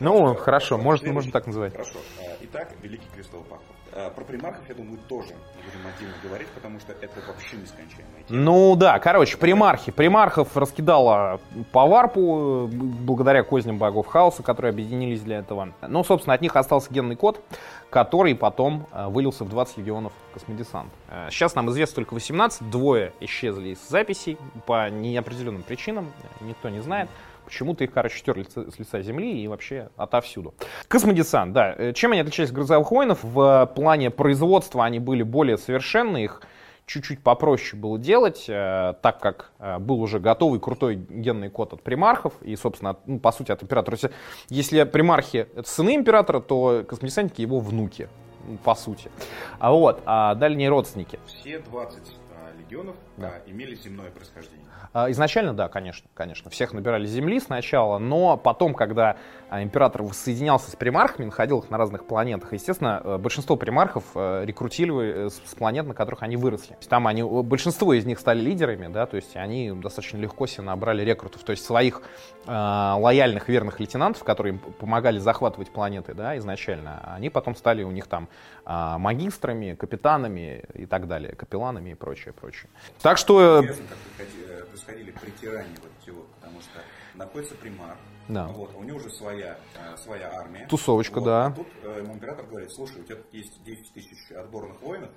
Ну, 0.00 0.34
хорошо, 0.34 0.78
можно, 0.78 1.12
так 1.30 1.46
называть. 1.46 1.72
Хорошо. 1.72 1.98
Э, 2.20 2.36
Итак, 2.42 2.72
Великий 2.80 3.08
Крестовый 3.14 3.44
поход. 3.46 3.66
Э, 3.94 4.10
Про 4.10 4.24
примархов, 4.24 4.66
я 4.68 4.74
думаю, 4.74 4.98
тоже 5.06 5.34
будем 5.56 5.86
отдельно 5.86 6.14
говорить, 6.22 6.48
потому 6.48 6.80
что 6.80 6.92
это 6.92 7.12
вообще 7.26 7.56
нескончаемая 7.56 8.22
тема. 8.26 8.40
Ну 8.40 8.74
да, 8.74 8.98
короче, 8.98 9.36
примархи. 9.36 9.92
Примархов 9.92 10.56
раскидала 10.56 11.40
по 11.72 11.86
варпу, 11.86 12.70
э, 12.72 12.74
благодаря 12.74 13.42
козням 13.42 13.76
богов 13.76 14.06
хаоса, 14.06 14.42
которые 14.42 14.70
объединились 14.70 15.20
для 15.20 15.40
этого. 15.40 15.74
Ну, 15.86 16.04
собственно, 16.04 16.32
от 16.34 16.40
них 16.40 16.56
остался 16.56 16.92
генный 16.92 17.16
код, 17.16 17.42
который 17.90 18.34
потом 18.34 18.86
э, 18.92 19.08
вылился 19.08 19.44
в 19.44 19.50
20 19.50 19.76
легионов 19.78 20.12
космодесант. 20.32 20.90
Сейчас 21.28 21.54
нам 21.54 21.68
известно 21.70 21.96
только 21.96 22.14
18, 22.14 22.70
двое 22.70 23.12
исчезли 23.20 23.70
из 23.70 23.88
записей 23.88 24.38
по 24.64 24.88
неопределенным 24.88 25.62
причинам, 25.62 26.10
никто 26.40 26.70
не 26.70 26.80
знает. 26.80 27.10
Почему-то 27.52 27.84
их, 27.84 27.92
короче, 27.92 28.16
стерли 28.16 28.44
с 28.44 28.78
лица 28.78 29.02
земли 29.02 29.42
и 29.42 29.46
вообще 29.46 29.90
отовсюду. 29.98 30.54
Космодесант, 30.88 31.52
да. 31.52 31.74
Э, 31.76 31.92
Чем 31.92 32.12
они 32.12 32.22
отличались 32.22 32.48
от 32.48 32.54
грозовых 32.54 32.90
воинов? 32.90 33.18
В 33.22 33.70
плане 33.76 34.08
производства 34.10 34.86
они 34.86 34.98
были 34.98 35.22
более 35.22 35.58
совершенны, 35.58 36.24
их 36.24 36.40
чуть-чуть 36.86 37.22
попроще 37.22 37.78
было 37.78 37.98
делать, 37.98 38.46
э, 38.48 38.94
так 39.02 39.20
как 39.20 39.52
э, 39.58 39.78
был 39.78 40.00
уже 40.00 40.18
готовый 40.18 40.60
крутой 40.60 40.94
генный 40.96 41.50
код 41.50 41.74
от 41.74 41.82
примархов 41.82 42.32
и, 42.40 42.56
собственно, 42.56 42.92
от- 42.92 43.06
ну, 43.06 43.20
по 43.20 43.32
сути, 43.32 43.52
от 43.52 43.62
императора. 43.62 43.96
Если, 43.96 44.12
если 44.48 44.84
примархи— 44.84 45.46
это 45.54 45.68
сыны 45.68 45.94
императора, 45.94 46.40
то 46.40 46.86
космодесантники— 46.88 47.40
его 47.42 47.60
внуки, 47.60 48.08
ну, 48.48 48.56
по 48.64 48.74
сути. 48.74 49.10
А 49.58 49.72
вот, 49.72 50.00
а 50.06 50.34
дальние 50.36 50.70
родственники. 50.70 51.18
Все 51.26 51.58
20 51.58 51.98
э, 51.98 52.58
легионов 52.58 52.96
а, 53.18 53.42
имели 53.46 53.74
земное 53.74 54.10
происхождение. 54.10 54.71
А, 54.92 55.10
Изначально, 55.10 55.54
да, 55.54 55.68
конечно, 55.68 56.08
конечно. 56.14 56.50
Всех 56.50 56.72
набирали 56.72 57.06
земли 57.06 57.40
сначала, 57.40 57.98
но 57.98 58.36
потом, 58.36 58.74
когда 58.74 59.16
а, 59.50 59.62
император 59.62 60.02
воссоединялся 60.02 60.70
с 60.70 60.76
примархами, 60.76 61.26
находил 61.26 61.60
их 61.60 61.70
на 61.70 61.78
разных 61.78 62.06
планетах, 62.06 62.52
естественно, 62.52 63.00
э, 63.02 63.18
большинство 63.18 63.56
примархов 63.56 64.04
э, 64.14 64.44
рекрутировали 64.46 65.26
э, 65.26 65.30
с 65.30 65.54
планет, 65.54 65.86
на 65.86 65.94
которых 65.94 66.22
они 66.22 66.36
выросли. 66.36 66.76
Там 66.88 67.06
они, 67.06 67.22
э, 67.22 67.42
большинство 67.42 67.92
из 67.92 68.06
них 68.06 68.18
стали 68.18 68.40
лидерами, 68.40 68.88
да, 68.92 69.06
то 69.06 69.16
есть 69.16 69.36
они 69.36 69.72
достаточно 69.72 70.18
легко 70.18 70.46
себе 70.46 70.64
набрали 70.64 71.02
рекрутов, 71.04 71.42
то 71.42 71.52
есть 71.52 71.64
своих 71.64 72.02
э, 72.46 72.50
лояльных, 72.50 73.48
верных 73.48 73.80
лейтенантов, 73.80 74.24
которые 74.24 74.54
им 74.54 74.58
помогали 74.58 75.18
захватывать 75.18 75.70
планеты, 75.70 76.14
да, 76.14 76.36
изначально, 76.38 77.00
они 77.14 77.30
потом 77.30 77.54
стали 77.54 77.82
у 77.82 77.90
них 77.90 78.06
там 78.06 78.28
а, 78.64 78.98
магистрами, 78.98 79.74
капитанами 79.74 80.64
и 80.74 80.86
так 80.86 81.08
далее, 81.08 81.34
капелланами 81.34 81.90
и 81.90 81.94
прочее, 81.94 82.32
прочее. 82.32 82.70
Так 83.02 83.18
что... 83.18 83.58
э, 83.58 83.62
Интересно, 83.62 83.84
э, 84.18 84.51
происходили 84.72 85.10
притирания 85.10 85.76
вот 85.82 85.90
всего, 86.02 86.22
потому 86.40 86.60
что 86.62 86.80
находится 87.14 87.54
примар, 87.56 87.96
Да. 88.28 88.46
вот, 88.48 88.74
у 88.74 88.82
него 88.82 88.96
уже 88.96 89.10
своя, 89.10 89.58
э, 89.76 89.96
своя 89.98 90.32
армия. 90.32 90.66
Тусовочка, 90.66 91.16
Вот, 91.18 91.24
да. 91.24 91.46
а 91.46 91.50
Тут 91.50 91.66
э, 91.82 92.00
ему 92.02 92.14
император 92.14 92.46
говорит, 92.46 92.72
слушай, 92.72 93.00
у 93.02 93.04
тебя 93.04 93.18
есть 93.32 93.62
10 93.64 93.92
тысяч 93.92 94.30
отборных 94.32 94.80
воинов, 94.80 95.10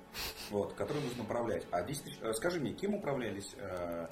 вот, 0.50 0.74
которые 0.74 1.02
нужно 1.04 1.22
управлять. 1.22 1.64
А 1.70 1.82
10 1.82 2.04
тысяч, 2.04 2.18
э, 2.20 2.32
скажи 2.34 2.60
мне, 2.60 2.72
кем 2.72 2.94
управлялись 2.94 3.54
э, 3.56 4.08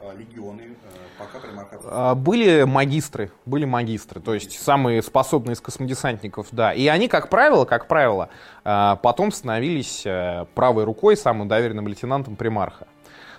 э, 0.00 0.16
легионы, 0.16 0.62
э, 0.62 0.88
пока 1.16 1.38
примар 1.38 1.66
отсутствовал? 1.66 1.96
А, 1.96 2.14
Были 2.16 2.64
магистры, 2.64 3.30
были 3.46 3.66
магистры, 3.66 4.20
то 4.20 4.34
есть 4.34 4.60
самые 4.60 5.00
способные 5.02 5.54
из 5.54 5.60
космодесантников, 5.60 6.48
да. 6.50 6.72
И 6.72 6.88
они, 6.88 7.06
как 7.06 7.28
правило, 7.30 7.64
как 7.66 7.86
правило, 7.86 8.30
а, 8.64 8.96
потом 8.96 9.30
становились 9.30 10.02
э, 10.06 10.46
правой 10.56 10.82
рукой, 10.84 11.16
самым 11.16 11.46
доверенным 11.46 11.86
лейтенантом 11.86 12.34
примарха. 12.34 12.88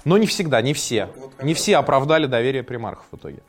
Но 0.06 0.18
не 0.18 0.28
всегда, 0.28 0.62
не 0.62 0.74
все. 0.74 1.08
Вот- 1.16 1.44
Не 1.44 1.54
все 1.54 1.74
да. 1.74 1.80
оправдали 1.80 2.26
доверие 2.26 2.64
примархов 2.64 3.06
в 3.12 3.18
итоге. 3.18 3.42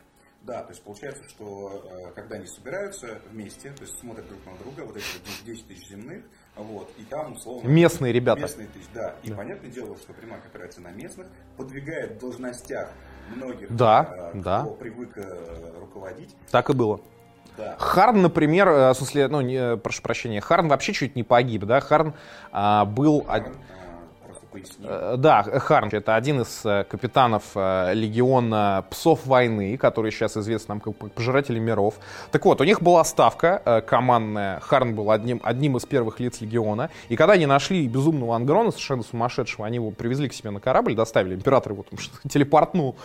Да, 0.43 0.63
то 0.63 0.71
есть 0.71 0.83
получается, 0.83 1.23
что 1.29 1.85
э, 1.85 2.13
когда 2.15 2.37
они 2.37 2.47
собираются 2.47 3.21
вместе, 3.31 3.71
то 3.71 3.83
есть 3.83 3.99
смотрят 4.01 4.27
друг 4.27 4.41
на 4.47 4.57
друга, 4.59 4.87
вот 4.87 4.97
эти 4.97 5.05
вот 5.15 5.47
10 5.47 5.67
тысяч 5.69 5.89
земных, 5.89 6.25
вот, 6.57 6.91
и 6.99 7.05
там 7.05 7.35
условно... 7.35 7.69
Местные 7.69 8.13
ребята. 8.13 8.41
Местные 8.41 8.67
тысяч, 8.69 8.87
да. 8.95 9.15
И 9.23 9.31
понятное 9.31 9.71
дело, 9.71 9.97
что 9.97 10.13
примарх 10.13 10.45
опирается 10.47 10.81
на 10.81 10.91
местных, 10.91 11.27
подвигает 11.57 12.17
в 12.17 12.21
должностях 12.21 12.91
многих, 13.37 13.75
Да, 13.77 14.31
э, 14.35 14.41
да. 14.41 14.63
кто 14.63 14.71
привык 14.73 15.13
э, 15.19 15.73
руководить. 15.79 16.35
Так 16.51 16.71
и 16.71 16.73
было. 16.73 17.01
Да. 17.57 17.77
Харн, 17.79 18.23
например, 18.23 18.69
э, 18.69 18.91
в 18.91 18.95
смысле, 18.95 19.29
ну, 19.29 19.43
не, 19.43 19.77
прошу 19.77 20.03
прощения, 20.03 20.41
Харн 20.41 20.69
вообще 20.69 20.95
чуть 20.95 21.17
не 21.17 21.23
погиб, 21.23 21.65
да, 21.65 21.81
Харн 21.81 22.15
а, 22.51 22.87
был... 22.87 23.25
Харн, 23.25 23.57
поясни. 24.51 24.87
Э, 24.89 25.15
Да, 25.17 25.43
Харн— 25.43 25.89
это 25.93 26.17
один 26.17 26.43
из 26.43 26.65
э, 26.65 26.85
капитанов 26.85 27.45
э, 27.55 27.95
легиона 27.95 28.85
псов 28.91 29.27
войны, 29.27 29.77
который 29.77 30.11
сейчас 30.11 30.37
известен 30.37 30.67
нам 30.69 30.81
как 30.81 30.95
пожиратели 30.97 31.59
миров. 31.59 31.95
Так 32.31 32.45
вот, 32.45 32.61
у 32.61 32.65
них 32.65 32.83
была 32.83 33.05
ставка 33.05 33.83
командная. 33.87 34.61
Харн 34.61 34.95
был 34.95 35.11
одним, 35.11 35.41
одним 35.43 35.77
из 35.77 35.87
первых 35.87 36.21
лиц 36.21 36.41
легиона. 36.41 36.91
И 37.09 37.17
когда 37.17 37.35
они 37.35 37.47
нашли 37.47 37.87
безумного 37.87 38.37
ангрона, 38.37 38.71
совершенно 38.71 39.03
сумасшедшего, 39.03 39.67
они 39.67 39.77
его 39.77 39.91
привезли 39.91 40.29
к 40.29 40.33
себе 40.33 40.51
на 40.51 40.61
корабль, 40.61 40.95
доставили, 40.95 41.35
император 41.35 41.73
его 41.73 41.85
там 41.85 41.99
телепортнул. 42.29 42.97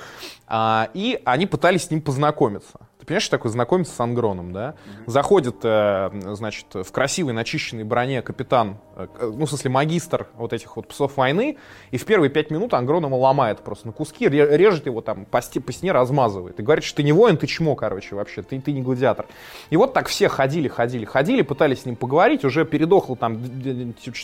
А, 0.48 0.90
и 0.94 1.22
они 1.26 1.46
пытались 1.46 1.86
с 1.86 1.92
ним 1.92 2.02
познакомиться. 2.02 2.85
Ты 3.06 3.10
понимаешь, 3.10 3.24
что 3.24 3.38
такое 3.38 3.52
знакомиться 3.52 3.94
с 3.94 4.00
Ангроном, 4.00 4.52
да? 4.52 4.74
Заходит, 5.06 5.58
э, 5.62 6.10
значит, 6.34 6.66
в 6.74 6.92
красивой 6.92 7.34
начищенной 7.34 7.84
броне 7.84 8.24
капитан, 8.24 8.80
э, 8.96 9.06
ну, 9.22 9.46
в 9.46 9.48
смысле, 9.48 9.70
магистр 9.70 10.26
вот 10.36 10.54
этих 10.54 10.76
вот 10.76 10.88
псов 10.88 11.16
войны, 11.18 11.58
и 11.92 11.98
в 11.98 12.06
первые 12.06 12.32
пять 12.32 12.50
минут 12.50 12.74
Ангрон 12.74 13.06
ему 13.06 13.20
ломает 13.20 13.60
просто 13.60 13.86
на 13.86 13.94
куски, 13.94 14.28
ре- 14.28 14.58
режет 14.58 14.88
его 14.88 15.02
там, 15.02 15.26
по, 15.26 15.40
по 15.40 15.72
стене 15.72 15.92
размазывает. 15.92 16.60
И 16.60 16.64
говорит, 16.64 16.84
что 16.84 16.98
ты 16.98 17.04
не 17.04 17.12
воин, 17.12 17.38
ты 17.38 17.46
чмо, 17.46 17.76
короче, 17.76 18.16
вообще, 18.16 18.42
ты, 18.42 18.60
ты 18.60 18.72
не 18.72 18.82
гладиатор. 18.82 19.28
И 19.70 19.78
вот 19.78 19.94
так 19.94 20.08
все 20.08 20.28
ходили, 20.28 20.68
ходили, 20.68 21.06
ходили, 21.06 21.44
пытались 21.44 21.82
с 21.84 21.86
ним 21.86 21.98
поговорить, 21.98 22.44
уже 22.44 22.66
передохло 22.66 23.16
там, 23.16 23.40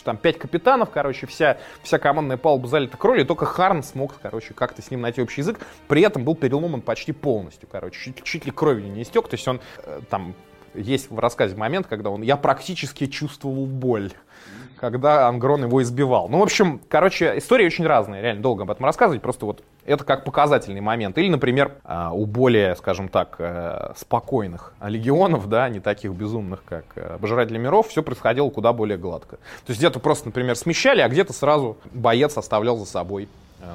там 0.04 0.16
пять 0.16 0.40
капитанов, 0.40 0.90
короче, 0.90 1.28
вся, 1.28 1.58
вся 1.84 2.00
командная 2.00 2.36
палуба 2.36 2.66
залита 2.66 2.96
кровью, 2.96 3.22
и 3.22 3.26
только 3.28 3.46
Харн 3.46 3.84
смог, 3.84 4.14
короче, 4.20 4.54
как-то 4.54 4.82
с 4.82 4.90
ним 4.90 5.02
найти 5.02 5.22
общий 5.22 5.42
язык, 5.42 5.60
при 5.86 6.02
этом 6.02 6.24
был 6.24 6.34
переломан 6.34 6.80
почти 6.80 7.12
полностью, 7.12 7.68
короче, 7.70 8.00
чуть, 8.00 8.24
чуть 8.24 8.44
ли 8.44 8.50
кровью 8.72 8.92
не 8.92 9.02
истек, 9.02 9.28
то 9.28 9.34
есть 9.34 9.46
он 9.46 9.60
э, 9.84 10.00
там 10.08 10.34
есть 10.74 11.10
в 11.10 11.18
рассказе 11.18 11.54
момент, 11.54 11.86
когда 11.86 12.10
он, 12.10 12.22
я 12.22 12.36
практически 12.36 13.06
чувствовал 13.06 13.66
боль, 13.66 14.10
когда 14.78 15.28
Ангрон 15.28 15.64
его 15.64 15.82
избивал. 15.82 16.28
Ну, 16.28 16.38
в 16.38 16.42
общем, 16.42 16.80
короче, 16.88 17.36
истории 17.36 17.66
очень 17.66 17.86
разные, 17.86 18.22
реально 18.22 18.42
долго 18.42 18.62
об 18.62 18.70
этом 18.70 18.86
рассказывать, 18.86 19.22
просто 19.22 19.46
вот 19.46 19.62
это 19.84 20.02
как 20.02 20.24
показательный 20.24 20.80
момент. 20.80 21.18
Или, 21.18 21.28
например, 21.28 21.76
а, 21.84 22.12
у 22.12 22.24
более, 22.26 22.74
скажем 22.74 23.08
так, 23.08 23.36
э, 23.38 23.92
спокойных 23.96 24.72
легионов, 24.82 25.48
да, 25.48 25.68
не 25.68 25.80
таких 25.80 26.12
безумных, 26.12 26.64
как 26.64 26.84
э, 26.96 27.18
Пожиратели 27.20 27.58
миров, 27.58 27.88
все 27.88 28.02
происходило 28.02 28.48
куда 28.50 28.72
более 28.72 28.96
гладко. 28.96 29.36
То 29.36 29.70
есть 29.70 29.78
где-то 29.78 30.00
просто, 30.00 30.28
например, 30.28 30.56
смещали, 30.56 31.00
а 31.00 31.08
где-то 31.08 31.32
сразу 31.32 31.76
боец 31.92 32.36
оставлял 32.36 32.76
за 32.78 32.86
собой, 32.86 33.28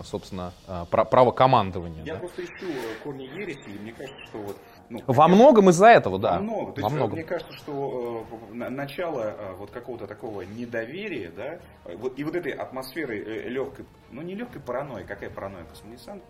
собственно, 0.04 0.52
пра- 0.92 1.06
право 1.06 1.32
командования. 1.32 2.04
Я 2.04 2.16
да. 2.16 2.20
просто 2.20 2.44
ищу 2.44 2.66
корни 3.04 3.24
ереси, 3.24 3.70
и 3.70 3.80
мне 3.80 3.94
кажется, 3.94 4.20
что 4.26 4.40
вот... 4.40 4.58
Ну, 4.90 5.02
Во 5.06 5.28
многом 5.28 5.70
из-за 5.70 5.88
этого, 5.88 6.18
да. 6.18 6.38
Во 6.38 6.40
многом. 6.40 6.74
То 6.74 6.82
Во 6.82 6.88
есть, 6.88 6.94
э, 6.94 6.98
многом. 6.98 7.16
Мне 7.18 7.24
кажется, 7.26 7.54
что 7.54 8.26
э, 8.32 8.54
на- 8.56 8.70
начало 8.70 9.36
э, 9.38 9.54
вот 9.58 9.72
какого-то 9.72 10.08
такого 10.08 10.44
недоверия, 10.44 11.30
да, 11.36 11.60
э, 11.86 11.96
вот, 11.98 12.18
и 12.18 12.24
вот 12.24 12.36
этой 12.36 12.54
атмосферы 12.54 13.20
э, 13.20 13.50
легкой, 13.50 13.86
ну 14.12 14.22
не 14.22 14.36
легкой 14.36 14.62
паранойи, 14.62 15.04
какая 15.04 15.30
паранойя 15.30 15.66
космодесант, 15.66 16.24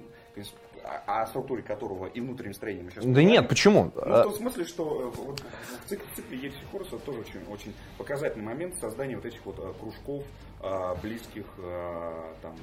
о, 0.83 1.21
о 1.21 1.27
структуре 1.27 1.61
которого 1.61 2.07
и 2.07 2.19
внутреннем 2.19 2.53
строении 2.53 2.81
мы 2.83 2.91
сейчас 2.91 3.05
Да 3.05 3.23
нет, 3.23 3.47
почему? 3.47 3.91
Ну, 3.95 4.01
в 4.01 4.23
том 4.23 4.33
смысле, 4.33 4.65
что 4.65 5.01
э, 5.01 5.17
вот 5.17 5.39
в 5.85 5.89
цикле, 5.89 6.05
в 6.11 6.15
цикле 6.15 6.37
Ерси 6.39 6.57
Хоруса 6.71 6.97
тоже 6.97 7.19
очень, 7.19 7.41
очень 7.51 7.73
показательный 7.97 8.45
момент 8.45 8.75
создания 8.79 9.15
вот 9.15 9.25
этих 9.25 9.45
вот 9.45 9.59
э, 9.59 9.73
кружков, 9.79 10.23
э, 10.63 10.95
близких 11.03 11.45
э, 11.59 12.13
там, 12.41 12.55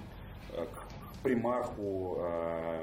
э, 0.54 0.64
к 0.64 1.22
примарху, 1.22 2.16
э, 2.18 2.80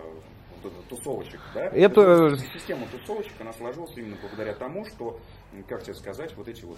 вот 0.63 0.73
это, 0.73 0.95
тусовочек. 0.95 1.39
Да? 1.53 1.65
Это- 1.65 2.37
Система 2.53 2.87
тусовочек, 2.87 3.33
она 3.39 3.53
сложилась 3.53 3.95
именно 3.95 4.17
благодаря 4.21 4.53
тому, 4.53 4.85
что, 4.85 5.19
как 5.67 5.83
тебе 5.83 5.95
сказать, 5.95 6.35
вот 6.35 6.47
эти 6.47 6.63
вот 6.65 6.77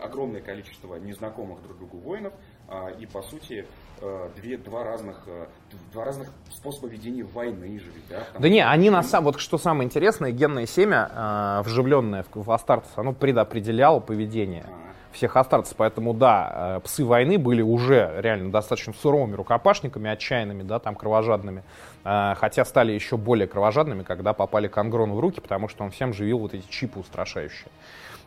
огромное 0.00 0.40
количество 0.40 0.96
незнакомых 0.96 1.62
друг 1.62 1.78
другу 1.78 1.98
воинов 1.98 2.32
а, 2.68 2.88
и, 2.90 3.06
по 3.06 3.22
сути, 3.22 3.64
э, 4.00 4.28
две, 4.36 4.58
два, 4.58 4.84
разных, 4.84 5.22
э, 5.26 5.46
два 5.92 6.04
разных 6.04 6.30
способа 6.50 6.88
ведения 6.88 7.24
войны 7.24 7.78
же. 7.78 7.86
ведь, 7.86 8.08
Да, 8.08 8.18
Потому 8.20 8.42
Да 8.42 8.48
не, 8.48 8.60
они 8.66 8.90
на 8.90 9.02
самом, 9.02 9.26
вот 9.26 9.40
что 9.40 9.58
самое 9.58 9.86
интересное, 9.86 10.32
генное 10.32 10.66
семя, 10.66 11.10
э, 11.14 11.62
вживленное 11.64 12.24
в, 12.24 12.44
в 12.44 12.50
Астартес, 12.50 12.90
оно 12.96 13.12
предопределяло 13.12 14.00
поведение 14.00 14.66
А. 14.66 14.85
всех 15.12 15.36
Астартес, 15.36 15.74
поэтому 15.76 16.14
да, 16.14 16.78
э, 16.78 16.80
псы 16.84 17.04
войны 17.04 17.38
были 17.38 17.62
уже 17.62 18.12
реально 18.18 18.50
достаточно 18.50 18.92
суровыми 18.92 19.34
рукопашниками, 19.34 20.10
отчаянными, 20.10 20.62
да, 20.62 20.78
там 20.78 20.94
кровожадными, 20.94 21.62
Э, 22.06 22.34
хотя 22.36 22.64
стали 22.64 22.92
еще 22.92 23.16
более 23.16 23.48
кровожадными, 23.48 24.04
когда 24.04 24.32
попали 24.32 24.68
к 24.68 24.78
Ангрону 24.78 25.16
в 25.16 25.20
руки, 25.20 25.40
потому 25.40 25.68
что 25.68 25.82
он 25.82 25.90
всем 25.90 26.12
живил 26.12 26.38
вот 26.38 26.54
эти 26.54 26.64
чипы 26.68 27.00
устрашающие, 27.00 27.68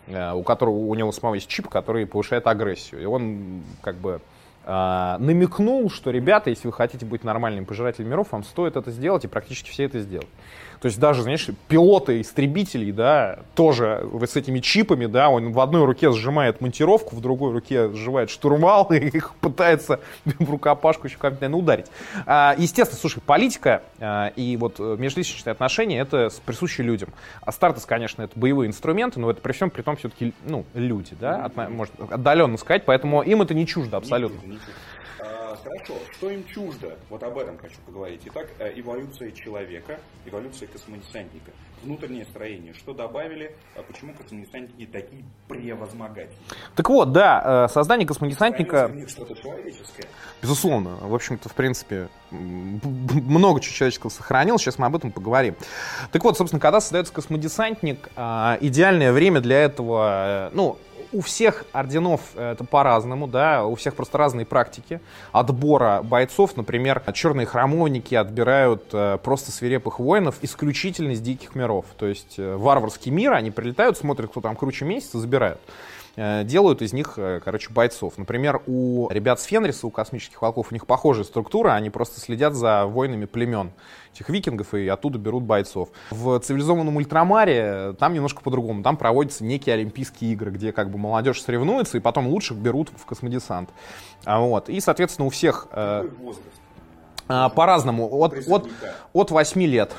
Э, 0.08 0.34
у 0.34 0.44
которого 0.44 0.76
у 0.76 0.96
него 0.96 1.12
самого 1.14 1.36
есть 1.36 1.48
чип, 1.48 1.70
который 1.70 2.06
повышает 2.06 2.46
агрессию, 2.48 3.02
и 3.02 3.06
он 3.06 3.64
как 3.82 3.96
бы 3.96 4.20
намекнул, 5.20 5.90
что, 5.90 6.12
ребята, 6.12 6.50
если 6.50 6.68
вы 6.68 6.74
хотите 6.74 7.06
быть 7.06 7.24
нормальным 7.24 7.66
пожирателем 7.66 8.10
миров, 8.10 8.32
вам 8.32 8.44
стоит 8.44 8.76
это 8.76 8.92
сделать, 8.92 9.26
и 9.26 9.28
практически 9.28 9.70
все 9.70 9.86
это 9.86 10.00
сделали. 10.00 10.28
То 10.82 10.86
есть 10.86 11.00
даже, 11.00 11.24
знаешь, 11.24 11.50
пилоты 11.68 12.22
истребителей, 12.22 12.92
да, 12.92 13.40
тоже 13.56 14.08
с 14.22 14.36
этими 14.36 14.60
чипами, 14.60 15.08
да, 15.08 15.30
он 15.30 15.52
в 15.52 15.60
одной 15.60 15.84
руке 15.86 16.12
сжимает 16.12 16.62
монтировку, 16.62 17.16
в 17.16 17.22
другой 17.22 17.52
руке 17.52 17.92
сжимает 17.94 18.30
штурвал 18.30 18.86
и 18.92 18.98
их 18.98 19.36
пытается 19.36 20.00
в 20.26 20.50
рукопашку 20.50 21.08
еще 21.08 21.18
как-то 21.18 21.42
наверное, 21.42 21.60
ударить. 21.60 21.86
А, 22.26 22.56
естественно, 22.58 23.00
слушай, 23.00 23.20
политика 23.20 23.84
а, 24.00 24.28
и 24.36 24.56
вот 24.56 24.76
э, 24.80 24.96
межличностные 24.98 25.52
отношения 25.52 26.00
это 26.00 26.30
присущи 26.46 26.82
людям. 26.82 27.10
Астартес, 27.42 27.86
конечно, 27.86 28.22
это 28.22 28.40
боевые 28.40 28.70
инструменты, 28.70 29.20
но 29.20 29.30
это 29.30 29.42
при 29.42 29.52
всем 29.52 29.70
при 29.70 29.82
том 29.82 29.98
все-таки, 29.98 30.34
ну, 30.46 30.66
люди, 30.74 31.16
да, 31.20 31.46
отна- 31.46 31.70
можно 31.70 32.06
отдаленно 32.10 32.58
сказать, 32.58 32.86
поэтому 32.86 33.22
им 33.22 33.42
это 33.42 33.54
не 33.54 33.68
чуждо 33.68 33.98
абсолютно. 33.98 34.40
А, 35.22 35.58
Хорошо, 35.64 35.96
что 36.14 36.30
им 36.30 36.46
чуждо? 36.48 36.98
Вот 37.10 37.22
об 37.24 37.38
этом 37.38 37.58
хочу 37.58 37.76
поговорить. 37.86 38.22
Итак, 38.26 38.48
э, 38.60 38.72
эволюция 38.76 39.32
человека, 39.32 40.00
эволюция 40.26 40.68
космодесантника, 40.68 41.52
внутреннее 41.84 42.26
строение. 42.26 42.74
Что 42.74 42.94
добавили, 42.94 43.56
а 43.76 43.84
почему 43.84 44.14
космодесантники 44.14 44.90
такие 44.90 45.26
превозмогательные? 45.48 46.38
Так 46.76 46.90
вот, 46.90 47.12
да, 47.12 47.66
э, 47.66 47.74
создание 47.74 48.08
космодесантника... 48.08 48.92
Что-то 49.08 49.36
человеческое. 49.36 50.08
Безусловно. 50.42 50.98
В 51.02 51.14
общем-то, 51.14 51.50
в 51.50 51.54
принципе, 51.54 52.08
много 52.32 53.60
чего 53.60 53.74
человеческого 53.74 54.10
сохранил, 54.10 54.58
сейчас 54.58 54.78
мы 54.78 54.86
об 54.86 54.96
этом 54.96 55.12
поговорим. 55.12 55.56
Так 56.12 56.24
вот, 56.24 56.38
собственно, 56.38 56.62
когда 56.62 56.80
создается 56.80 57.14
космодесантник, 57.14 58.10
а, 58.16 58.58
идеальное 58.62 59.12
время 59.12 59.42
для 59.42 59.62
этого, 59.64 60.50
э, 60.50 60.56
ну, 60.56 60.78
у 61.12 61.22
всех 61.22 61.66
орденов 61.72 62.22
это 62.36 62.64
по-разному, 62.64 63.28
да, 63.28 63.66
у 63.66 63.76
всех 63.76 63.96
просто 63.96 64.18
разные 64.18 64.46
практики 64.46 65.02
отбора 65.32 66.02
бойцов. 66.04 66.56
Например, 66.56 67.02
черные 67.14 67.46
храмовники 67.46 68.16
отбирают 68.16 68.86
э, 68.94 69.18
просто 69.24 69.52
свирепых 69.52 70.00
воинов 70.00 70.36
исключительно 70.42 71.12
из 71.12 71.22
диких 71.22 71.56
миров. 71.56 71.86
То 71.98 72.08
есть 72.08 72.36
э, 72.38 72.56
варварский 72.56 73.12
мир, 73.12 73.34
они 73.34 73.52
прилетают, 73.52 73.98
смотрят, 73.98 74.32
кто 74.32 74.42
там 74.42 74.56
круче 74.56 74.86
месяца, 74.86 75.20
забирают. 75.20 75.60
Э, 76.22 76.44
делают 76.44 76.82
из 76.82 76.92
них, 76.92 77.14
э, 77.16 77.40
короче, 77.42 77.72
бойцов. 77.72 78.18
Например, 78.18 78.62
у 78.68 79.08
ребят 79.10 79.40
с 79.40 79.46
Фенриса, 79.46 79.88
у 79.88 79.90
космических 79.90 80.42
волков, 80.42 80.68
у 80.70 80.74
них 80.74 80.86
похожая 80.86 81.24
структура, 81.24 81.72
они 81.72 81.90
просто 81.90 82.20
следят 82.20 82.56
за 82.56 82.86
войнами 82.86 83.24
племен 83.24 83.72
этих 84.14 84.28
викингов 84.28 84.74
и 84.74 84.86
оттуда 84.90 85.18
берут 85.18 85.44
бойцов. 85.44 85.88
В 86.12 86.38
цивилизованном 86.40 86.98
ультрамаре 86.98 87.62
э, 87.64 87.94
там 87.98 88.14
немножко 88.14 88.42
по-другому. 88.42 88.84
Там 88.84 88.98
проводятся 88.98 89.46
некие 89.46 89.76
Олимпийские 89.76 90.34
игры, 90.34 90.52
где 90.52 90.74
как 90.74 90.90
бы 90.90 90.98
молодежь 90.98 91.42
соревнуется, 91.42 91.96
и 91.98 92.02
потом 92.02 92.28
лучших 92.28 92.58
берут 92.58 92.90
в 92.98 93.06
космодесант. 93.06 93.70
А 94.26 94.42
вот. 94.42 94.68
И, 94.68 94.82
соответственно, 94.82 95.26
у 95.26 95.30
всех... 95.30 95.70
Какой 95.70 96.10
возраст? 96.10 96.50
А, 97.30 97.48
по-разному. 97.48 98.10
От, 98.12 98.34
от, 98.46 98.68
от 99.14 99.32
8 99.32 99.62
лет 99.64 99.94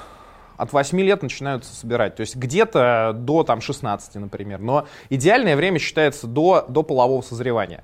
от 0.60 0.72
8 0.72 1.00
лет 1.00 1.22
начинаются 1.22 1.74
собирать. 1.74 2.16
То 2.16 2.20
есть 2.20 2.36
где-то 2.36 3.12
до 3.16 3.44
там, 3.44 3.62
16, 3.62 4.16
например. 4.16 4.60
Но 4.60 4.86
идеальное 5.08 5.56
время 5.56 5.78
считается 5.78 6.26
до, 6.26 6.66
до 6.68 6.82
полового 6.82 7.22
созревания. 7.22 7.82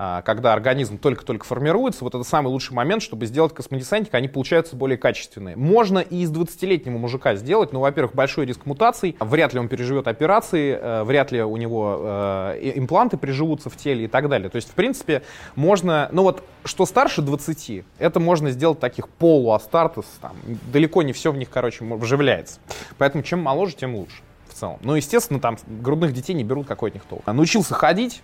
А, 0.00 0.22
когда 0.22 0.52
организм 0.52 0.96
только-только 0.96 1.44
формируется, 1.44 2.04
вот 2.04 2.14
это 2.14 2.22
самый 2.22 2.48
лучший 2.48 2.72
момент, 2.72 3.02
чтобы 3.02 3.26
сделать 3.26 3.52
космодесантник, 3.52 4.14
они 4.14 4.28
получаются 4.28 4.76
более 4.76 4.96
качественные. 4.96 5.56
Можно 5.56 5.98
и 5.98 6.20
из 6.22 6.30
20-летнего 6.30 6.96
мужика 6.96 7.34
сделать, 7.34 7.72
но, 7.72 7.80
во-первых, 7.80 8.14
большой 8.14 8.46
риск 8.46 8.64
мутаций, 8.64 9.16
вряд 9.18 9.54
ли 9.54 9.58
он 9.58 9.66
переживет 9.68 10.06
операции, 10.06 10.78
э, 10.80 11.02
вряд 11.02 11.32
ли 11.32 11.42
у 11.42 11.56
него 11.56 11.98
э, 12.00 12.72
импланты 12.76 13.16
приживутся 13.16 13.70
в 13.70 13.76
теле 13.76 14.04
и 14.04 14.08
так 14.08 14.28
далее. 14.28 14.48
То 14.48 14.56
есть, 14.56 14.70
в 14.70 14.74
принципе, 14.74 15.22
можно, 15.56 16.08
ну 16.12 16.22
вот, 16.22 16.44
что 16.64 16.86
старше 16.86 17.20
20, 17.20 17.84
это 17.98 18.20
можно 18.20 18.52
сделать 18.52 18.78
таких 18.78 19.08
полуастартес, 19.08 20.06
там, 20.20 20.36
далеко 20.72 21.02
не 21.02 21.12
все 21.12 21.32
в 21.32 21.36
них, 21.36 21.50
короче, 21.50 21.84
вживляется. 21.84 22.60
Поэтому 22.98 23.24
чем 23.24 23.40
моложе, 23.40 23.74
тем 23.74 23.96
лучше 23.96 24.22
в 24.48 24.54
целом. 24.54 24.78
Ну, 24.82 24.94
естественно, 24.94 25.40
там 25.40 25.56
грудных 25.66 26.12
детей 26.12 26.34
не 26.34 26.44
берут 26.44 26.68
какой 26.68 26.90
от 26.90 26.94
них 26.94 27.04
толк. 27.04 27.26
Научился 27.26 27.74
ходить, 27.74 28.22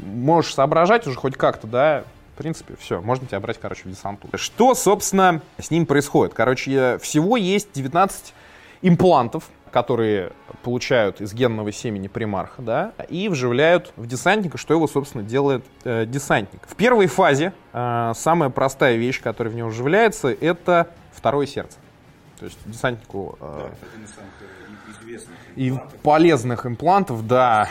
можешь 0.00 0.54
соображать 0.54 1.06
уже 1.06 1.16
хоть 1.16 1.36
как-то, 1.36 1.66
да, 1.66 2.04
в 2.34 2.38
принципе, 2.38 2.74
все, 2.78 3.00
можно 3.00 3.26
тебя 3.26 3.40
брать, 3.40 3.58
короче, 3.60 3.82
в 3.84 3.90
десанту. 3.90 4.28
Что, 4.34 4.74
собственно, 4.74 5.40
с 5.58 5.70
ним 5.70 5.86
происходит? 5.86 6.34
Короче, 6.34 6.98
всего 6.98 7.36
есть 7.36 7.68
19 7.72 8.34
имплантов, 8.82 9.44
которые 9.70 10.32
получают 10.62 11.20
из 11.20 11.32
генного 11.34 11.72
семени 11.72 12.06
примарха, 12.08 12.62
да, 12.62 12.92
и 13.08 13.28
вживляют 13.28 13.92
в 13.96 14.06
десантника, 14.06 14.56
что 14.58 14.72
его, 14.74 14.86
собственно, 14.86 15.24
делает 15.24 15.64
э, 15.84 16.06
десантник. 16.06 16.60
В 16.68 16.76
первой 16.76 17.06
фазе 17.06 17.52
э, 17.72 18.12
самая 18.14 18.50
простая 18.50 18.96
вещь, 18.96 19.20
которая 19.20 19.52
в 19.52 19.56
него 19.56 19.68
вживляется, 19.70 20.28
это 20.28 20.90
второе 21.12 21.46
сердце. 21.46 21.76
То 22.38 22.44
есть 22.46 22.58
десантнику... 22.66 23.36
Э, 23.40 23.46
Да, 23.46 23.66
это 23.66 23.86
один 23.92 24.04
из 24.04 24.14
самых 24.14 24.30
э, 24.40 25.02
известных 25.02 25.36
и 25.56 25.68
имплантов. 25.70 26.00
полезных 26.00 26.66
имплантов, 26.66 27.26
да. 27.26 27.68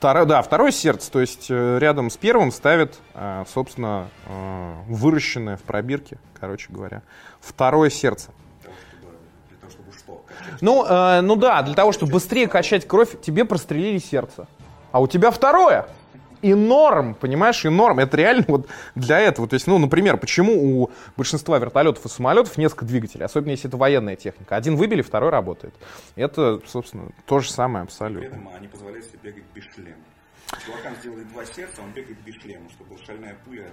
Второе, 0.00 0.24
да, 0.24 0.40
второе 0.40 0.72
сердце, 0.72 1.12
то 1.12 1.20
есть 1.20 1.50
э, 1.50 1.78
рядом 1.78 2.08
с 2.08 2.16
первым 2.16 2.52
ставят, 2.52 2.98
э, 3.12 3.44
собственно, 3.46 4.08
э, 4.24 4.72
выращенное 4.88 5.58
в 5.58 5.62
пробирке, 5.62 6.16
короче 6.40 6.72
говоря, 6.72 7.02
второе 7.38 7.90
сердце. 7.90 8.30
Ну, 10.62 10.86
э, 10.86 11.20
ну 11.20 11.36
да, 11.36 11.60
для 11.60 11.74
того, 11.74 11.92
чтобы 11.92 12.12
быстрее 12.12 12.48
качать 12.48 12.88
кровь, 12.88 13.20
тебе 13.20 13.44
прострелили 13.44 13.98
сердце. 13.98 14.48
А 14.90 15.02
у 15.02 15.06
тебя 15.06 15.30
второе. 15.30 15.86
И 16.42 16.54
норм, 16.54 17.14
понимаешь, 17.14 17.64
и 17.64 17.68
норм. 17.68 17.98
Это 17.98 18.16
реально 18.16 18.44
вот 18.48 18.66
для 18.94 19.20
этого. 19.20 19.46
То 19.46 19.54
есть, 19.54 19.66
ну, 19.66 19.78
например, 19.78 20.16
почему 20.16 20.82
у 20.82 20.90
большинства 21.16 21.58
вертолетов 21.58 22.04
и 22.06 22.08
самолетов 22.08 22.56
несколько 22.56 22.84
двигателей, 22.86 23.26
особенно 23.26 23.50
если 23.50 23.68
это 23.68 23.76
военная 23.76 24.16
техника. 24.16 24.56
Один 24.56 24.76
выбили, 24.76 25.02
второй 25.02 25.30
работает. 25.30 25.74
Это, 26.16 26.60
собственно, 26.66 27.10
то 27.26 27.40
же 27.40 27.50
самое 27.50 27.84
При 27.84 27.90
абсолютно. 27.90 28.26
этом 28.26 28.48
они 28.56 28.68
позволяют 28.68 29.04
себе 29.04 29.18
бегать 29.22 29.44
без 29.54 29.64
шлема. 29.64 29.96
Чувакам 30.64 30.94
сделали 31.00 31.24
два 31.24 31.44
сердца, 31.44 31.82
он 31.82 31.90
бегает 31.92 32.18
без 32.24 32.34
шлема, 32.36 32.68
чтобы 32.70 32.96
шальная 33.04 33.36
пуля. 33.44 33.66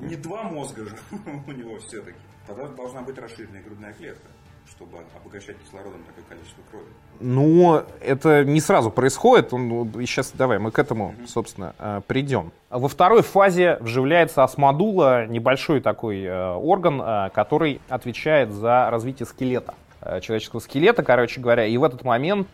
он- 0.00 0.06
Не 0.08 0.16
два 0.16 0.42
мозга 0.42 0.84
у 1.46 1.52
него 1.52 1.78
все-таки. 1.78 2.18
Тогда 2.46 2.66
должна 2.68 3.02
быть 3.02 3.16
расширенная 3.18 3.62
грудная 3.62 3.92
клетка, 3.92 4.26
чтобы 4.68 4.98
обогащать 5.16 5.56
кислородом 5.58 6.02
такое 6.04 6.24
количество 6.28 6.62
крови. 6.70 6.86
Ну, 7.20 7.82
это 8.00 8.44
не 8.44 8.60
сразу 8.60 8.90
происходит. 8.90 9.52
Он, 9.52 9.68
ну, 9.68 9.90
сейчас 10.00 10.32
давай 10.32 10.58
мы 10.58 10.70
к 10.70 10.78
этому, 10.78 11.14
собственно, 11.26 11.74
э, 11.78 12.00
придем. 12.06 12.52
Во 12.70 12.88
второй 12.88 13.22
фазе 13.22 13.76
вживляется 13.80 14.42
осмодула, 14.42 15.26
небольшой 15.26 15.80
такой 15.80 16.22
э, 16.22 16.52
орган, 16.54 17.00
э, 17.00 17.30
который 17.32 17.80
отвечает 17.88 18.50
за 18.50 18.88
развитие 18.90 19.26
скелета 19.26 19.74
человеческого 20.20 20.58
скелета, 20.58 21.04
короче 21.04 21.40
говоря, 21.40 21.64
и 21.64 21.76
в 21.76 21.84
этот 21.84 22.02
момент, 22.02 22.48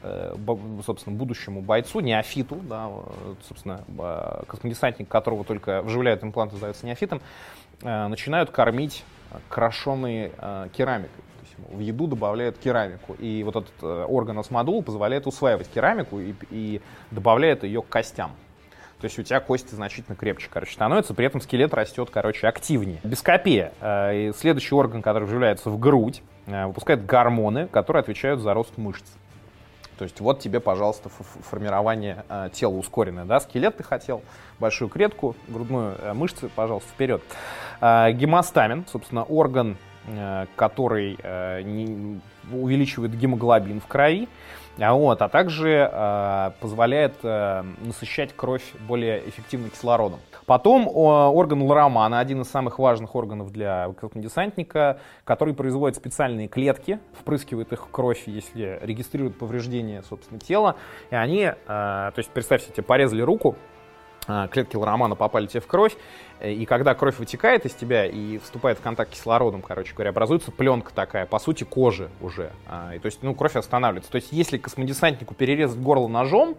собственно, 0.84 1.16
будущему 1.16 1.62
бойцу, 1.62 2.00
неофиту, 2.00 2.56
да, 2.56 2.90
собственно, 3.48 3.80
космодесантник, 4.46 5.08
которого 5.08 5.44
только 5.44 5.80
вживляют 5.80 6.22
импланты, 6.22 6.56
называется 6.56 6.84
неофитом, 6.84 7.22
начинают 7.80 8.50
кормить 8.50 9.02
крашеной 9.48 10.32
э, 10.36 10.68
керамикой. 10.72 11.24
То 11.58 11.60
есть 11.60 11.66
ему 11.66 11.78
в 11.78 11.80
еду 11.80 12.06
добавляют 12.06 12.58
керамику. 12.58 13.14
И 13.14 13.42
вот 13.42 13.56
этот 13.56 13.72
э, 13.82 14.04
орган 14.08 14.38
осмодул 14.38 14.82
позволяет 14.82 15.26
усваивать 15.26 15.68
керамику 15.68 16.20
и, 16.20 16.34
и 16.50 16.80
добавляет 17.10 17.64
ее 17.64 17.82
к 17.82 17.88
костям. 17.88 18.32
То 19.00 19.04
есть 19.04 19.18
у 19.18 19.22
тебя 19.22 19.40
кости 19.40 19.74
значительно 19.74 20.16
крепче, 20.16 20.48
короче, 20.52 20.72
становятся, 20.72 21.14
при 21.14 21.26
этом 21.26 21.40
скелет 21.40 21.72
растет, 21.74 22.10
короче, 22.10 22.48
активнее. 22.48 23.00
Бескопия. 23.04 23.72
э, 23.80 24.32
следующий 24.36 24.74
орган, 24.74 25.02
который 25.02 25.24
вживляется 25.24 25.70
в 25.70 25.78
грудь, 25.78 26.22
э, 26.46 26.66
выпускает 26.66 27.04
гормоны, 27.06 27.68
которые 27.68 28.00
отвечают 28.00 28.40
за 28.40 28.54
рост 28.54 28.76
мышц. 28.76 29.04
То 29.98 30.04
есть 30.04 30.20
вот 30.20 30.38
тебе, 30.38 30.60
пожалуйста, 30.60 31.08
формирование 31.08 32.24
тела 32.52 32.74
ускоренное, 32.74 33.24
да, 33.24 33.40
скелет 33.40 33.78
ты 33.78 33.82
хотел, 33.82 34.22
большую 34.60 34.88
клетку, 34.88 35.34
грудную 35.48 36.14
мышцы, 36.14 36.48
пожалуйста, 36.54 36.88
вперед. 36.90 37.20
Гемостамин, 37.80 38.86
собственно, 38.86 39.24
орган, 39.24 39.76
который 40.56 41.18
э, 41.22 41.62
увеличивает 42.52 43.14
гемоглобин 43.14 43.80
в 43.80 43.86
крови, 43.86 44.28
а, 44.80 44.94
вот, 44.94 45.20
а 45.22 45.28
также 45.28 45.90
э, 45.90 46.50
позволяет 46.60 47.16
э, 47.24 47.64
насыщать 47.80 48.34
кровь 48.34 48.62
более 48.86 49.28
эффективно 49.28 49.70
кислородом. 49.70 50.20
Потом 50.46 50.86
э, 50.86 50.90
орган 50.90 51.62
Лоромана, 51.62 52.20
один 52.20 52.42
из 52.42 52.48
самых 52.48 52.78
важных 52.78 53.16
органов 53.16 53.50
для 53.50 53.92
десантника, 54.14 55.00
который 55.24 55.52
производит 55.54 55.96
специальные 55.96 56.46
клетки, 56.46 57.00
впрыскивает 57.20 57.72
их 57.72 57.86
в 57.86 57.90
кровь, 57.90 58.22
если 58.26 58.78
регистрирует 58.82 59.36
повреждение, 59.36 60.02
собственно, 60.04 60.38
тела. 60.38 60.76
И 61.10 61.16
они, 61.16 61.42
э, 61.42 61.54
то 61.66 62.14
есть, 62.16 62.30
представьте, 62.30 62.70
тебе 62.72 62.84
порезали 62.84 63.22
руку, 63.22 63.56
клетки 64.50 64.76
лоромана 64.76 65.16
попали 65.16 65.46
тебе 65.46 65.60
в 65.60 65.66
кровь, 65.66 65.94
э, 65.94 65.96
и 66.42 66.64
когда 66.66 66.94
кровь 66.94 67.18
вытекает 67.18 67.66
из 67.66 67.74
тебя 67.74 68.06
и 68.06 68.38
вступает 68.38 68.78
в 68.78 68.80
контакт 68.80 69.12
с 69.12 69.16
кислородом, 69.16 69.62
короче 69.62 69.92
говоря, 69.94 70.10
образуется 70.10 70.50
пленка 70.50 70.92
такая, 70.94 71.26
по 71.26 71.38
сути, 71.38 71.64
кожи 71.64 72.08
уже. 72.20 72.52
А, 72.66 72.94
И 72.94 72.98
то 72.98 73.06
есть, 73.06 73.22
ну, 73.22 73.34
кровь 73.34 73.56
останавливается. 73.56 74.10
То 74.10 74.16
есть, 74.16 74.28
если 74.32 74.58
космодесантнику 74.58 75.34
перерезать 75.34 75.78
горло 75.78 76.08
ножом, 76.08 76.56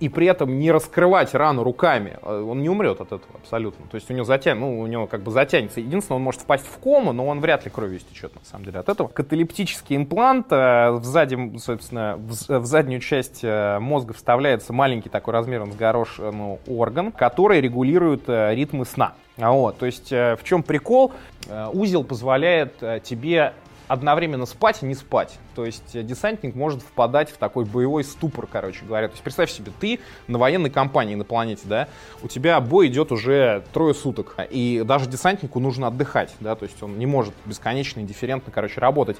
и 0.00 0.08
при 0.08 0.26
этом 0.26 0.58
не 0.58 0.70
раскрывать 0.70 1.34
рану 1.34 1.64
руками, 1.64 2.18
э, 2.22 2.40
он 2.40 2.62
не 2.62 2.68
умрет 2.68 3.00
от 3.00 3.08
этого 3.08 3.34
абсолютно. 3.34 3.86
То 3.86 3.96
есть 3.96 4.10
у 4.10 4.14
него 4.14 4.24
затянет, 4.24 4.60
ну, 4.60 4.80
у 4.80 4.86
него 4.86 5.06
как 5.06 5.22
бы 5.22 5.30
затянется. 5.30 5.80
Единственное, 5.80 6.16
он 6.16 6.22
может 6.22 6.42
впасть 6.42 6.66
в 6.66 6.78
кому, 6.78 7.12
но 7.12 7.26
он 7.26 7.40
вряд 7.40 7.64
ли 7.64 7.70
кровью 7.70 7.98
истечет, 7.98 8.34
на 8.34 8.44
самом 8.44 8.64
деле, 8.64 8.78
от 8.78 8.88
этого. 8.88 9.08
Каталептический 9.08 9.96
имплант, 9.96 10.46
э, 10.50 10.98
сзади, 11.02 11.58
собственно, 11.58 12.16
в, 12.16 12.60
в 12.60 12.66
заднюю 12.66 13.00
часть 13.00 13.40
э, 13.42 13.78
мозга 13.78 14.14
вставляется 14.14 14.72
маленький 14.72 15.08
такой 15.08 15.32
размером 15.32 15.72
с 15.72 15.76
горошину 15.76 16.60
орган, 16.66 17.12
который 17.12 17.60
регулирует 17.60 18.28
э, 18.28 18.54
ритмы 18.54 18.84
сна. 18.84 19.14
А 19.40 19.52
Вот, 19.52 19.78
то 19.78 19.86
есть 19.86 20.12
э, 20.12 20.36
в 20.36 20.44
чем 20.44 20.62
прикол? 20.62 21.12
Э, 21.48 21.68
Узел 21.72 22.02
позволяет 22.02 22.82
э, 22.82 23.00
тебе 23.02 23.52
одновременно 23.88 24.46
спать 24.46 24.82
и 24.82 24.86
не 24.86 24.94
спать. 24.94 25.38
То 25.54 25.64
есть 25.64 25.96
э, 25.96 26.02
десантник 26.02 26.54
может 26.54 26.82
впадать 26.82 27.30
в 27.30 27.36
такой 27.38 27.64
боевой 27.64 28.04
ступор, 28.04 28.46
короче 28.46 28.84
говоря. 28.84 29.08
То 29.08 29.14
есть 29.14 29.24
представь 29.24 29.50
себе, 29.50 29.72
ты 29.80 29.98
на 30.28 30.38
военной 30.38 30.70
кампании 30.70 31.14
на 31.14 31.24
планете, 31.24 31.62
да, 31.64 31.88
у 32.22 32.28
тебя 32.28 32.60
бой 32.60 32.88
идет 32.88 33.10
уже 33.10 33.64
трое 33.72 33.94
суток, 33.94 34.36
и 34.50 34.82
даже 34.86 35.08
десантнику 35.08 35.58
нужно 35.58 35.88
отдыхать, 35.88 36.34
да, 36.40 36.54
то 36.54 36.64
есть 36.64 36.82
он 36.82 36.98
не 36.98 37.06
может 37.06 37.34
бесконечно, 37.44 38.00
индифферентно, 38.00 38.52
короче, 38.52 38.80
работать. 38.80 39.16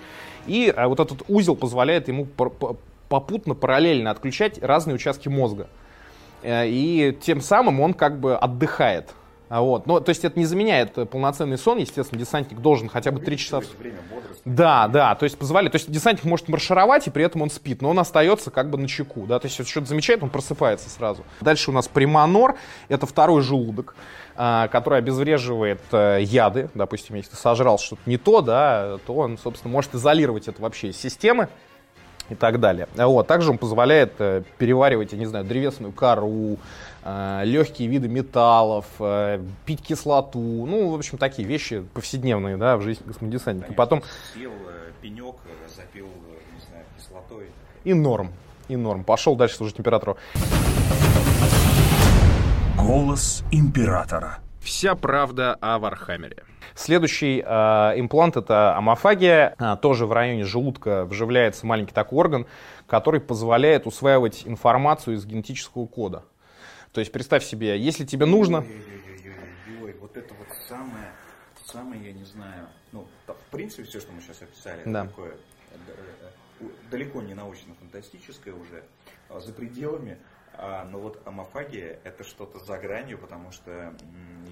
И 0.46 0.72
э, 0.74 0.86
вот 0.86 1.00
этот 1.00 1.22
узел 1.28 1.56
позволяет 1.56 2.08
ему 2.08 2.26
попутно, 3.08 3.54
параллельно 3.54 4.10
отключать 4.10 4.62
разные 4.62 4.94
участки 4.94 5.28
мозга. 5.28 5.68
Э, 6.42 6.68
И 6.68 7.16
тем 7.20 7.40
самым 7.40 7.80
он 7.80 7.94
как 7.94 8.20
бы 8.20 8.36
отдыхает. 8.36 9.10
А 9.48 9.62
вот. 9.62 9.86
Но, 9.86 10.00
то 10.00 10.10
есть 10.10 10.24
это 10.24 10.38
не 10.38 10.44
заменяет 10.44 10.98
э, 10.98 11.06
полноценный 11.06 11.56
сон, 11.56 11.78
естественно, 11.78 12.20
десантник 12.20 12.60
должен 12.60 12.88
хотя 12.88 13.10
бы 13.10 13.20
3 13.20 13.38
часа... 13.38 13.60
Время 13.78 13.98
бодрости. 14.12 14.42
Да, 14.44 14.88
да, 14.88 15.14
то 15.14 15.24
есть 15.24 15.38
позволяет, 15.38 15.72
то 15.72 15.76
есть 15.76 15.90
десантник 15.90 16.24
может 16.24 16.48
маршировать, 16.48 17.06
и 17.06 17.10
при 17.10 17.24
этом 17.24 17.42
он 17.42 17.50
спит, 17.50 17.80
но 17.80 17.90
он 17.90 17.98
остается 17.98 18.50
как 18.50 18.70
бы 18.70 18.78
на 18.78 18.86
чеку, 18.86 19.26
да, 19.26 19.38
то 19.38 19.46
есть 19.46 19.68
что-то 19.68 19.86
замечает, 19.86 20.22
он 20.22 20.30
просыпается 20.30 20.90
сразу. 20.90 21.24
Дальше 21.40 21.70
у 21.70 21.74
нас 21.74 21.88
приманор, 21.88 22.56
это 22.88 23.06
второй 23.06 23.42
желудок, 23.42 23.94
а, 24.36 24.68
который 24.68 24.98
обезвреживает 24.98 25.80
э, 25.92 26.18
яды, 26.22 26.70
допустим, 26.74 27.16
если 27.16 27.30
ты 27.30 27.36
сожрал 27.36 27.78
что-то 27.78 28.02
не 28.06 28.18
то, 28.18 28.40
да, 28.42 28.98
то 29.06 29.14
он, 29.14 29.38
собственно, 29.38 29.72
может 29.72 29.94
изолировать 29.94 30.46
это 30.48 30.60
вообще 30.60 30.88
из 30.88 30.96
системы 30.96 31.48
и 32.30 32.34
так 32.34 32.60
далее. 32.60 32.88
Вот. 32.94 33.26
Также 33.26 33.50
он 33.50 33.58
позволяет 33.58 34.14
э, 34.18 34.42
переваривать, 34.58 35.12
я 35.12 35.18
не 35.18 35.26
знаю, 35.26 35.44
древесную 35.44 35.92
кору, 35.92 36.58
э, 37.04 37.42
легкие 37.44 37.88
виды 37.88 38.08
металлов, 38.08 38.86
э, 39.00 39.40
пить 39.64 39.82
кислоту, 39.82 40.38
ну, 40.38 40.90
в 40.90 40.94
общем, 40.94 41.18
такие 41.18 41.46
вещи 41.46 41.82
повседневные, 41.94 42.56
да, 42.56 42.76
в 42.76 42.82
жизни 42.82 43.04
космодесантника. 43.06 43.72
Потом 43.72 44.02
Съел 44.32 44.52
пенек, 45.00 45.36
запил, 45.74 46.06
не 46.06 46.60
знаю, 46.68 46.84
кислотой. 46.96 47.46
и 47.84 47.94
норм, 47.94 48.32
и 48.68 48.76
норм. 48.76 49.04
Пошел 49.04 49.36
дальше 49.36 49.56
служить 49.56 49.78
императору. 49.78 50.16
Голос 52.76 53.42
императора. 53.50 54.38
Вся 54.60 54.94
правда 54.94 55.54
о 55.60 55.78
Вархаммере. 55.78 56.44
Следующий 56.74 57.42
э, 57.44 57.44
имплант 57.96 58.36
это 58.36 58.76
амофагия. 58.76 59.54
А, 59.58 59.76
тоже 59.76 60.06
в 60.06 60.12
районе 60.12 60.44
желудка 60.44 61.04
вживляется 61.04 61.66
маленький 61.66 61.94
такой 61.94 62.18
орган, 62.18 62.46
который 62.86 63.20
позволяет 63.20 63.86
усваивать 63.86 64.46
информацию 64.46 65.16
из 65.16 65.24
генетического 65.26 65.86
кода. 65.86 66.24
То 66.92 67.00
есть 67.00 67.12
представь 67.12 67.44
себе, 67.44 67.78
если 67.78 68.04
тебе 68.04 68.26
нужно... 68.26 68.58
Ой-ой-ой, 68.58 69.96
вот 70.00 70.16
это 70.16 70.34
вот 70.34 70.48
самое, 70.68 71.12
самое, 71.64 72.04
я 72.04 72.12
не 72.12 72.24
знаю, 72.24 72.66
ну, 72.92 73.06
в 73.26 73.50
принципе, 73.50 73.84
все, 73.84 74.00
что 74.00 74.12
мы 74.12 74.20
сейчас 74.20 74.42
описали, 74.42 74.80
это 74.80 74.90
Да. 74.90 75.06
такое 75.06 75.32
далеко 76.90 77.22
не 77.22 77.34
научно-фантастическое 77.34 78.54
уже, 78.54 78.82
а, 79.28 79.40
за 79.40 79.52
пределами, 79.52 80.18
но 80.90 80.98
вот 80.98 81.20
амофагия 81.26 82.00
это 82.04 82.24
что-то 82.24 82.58
за 82.58 82.78
гранью, 82.78 83.18
потому 83.18 83.52
что 83.52 83.94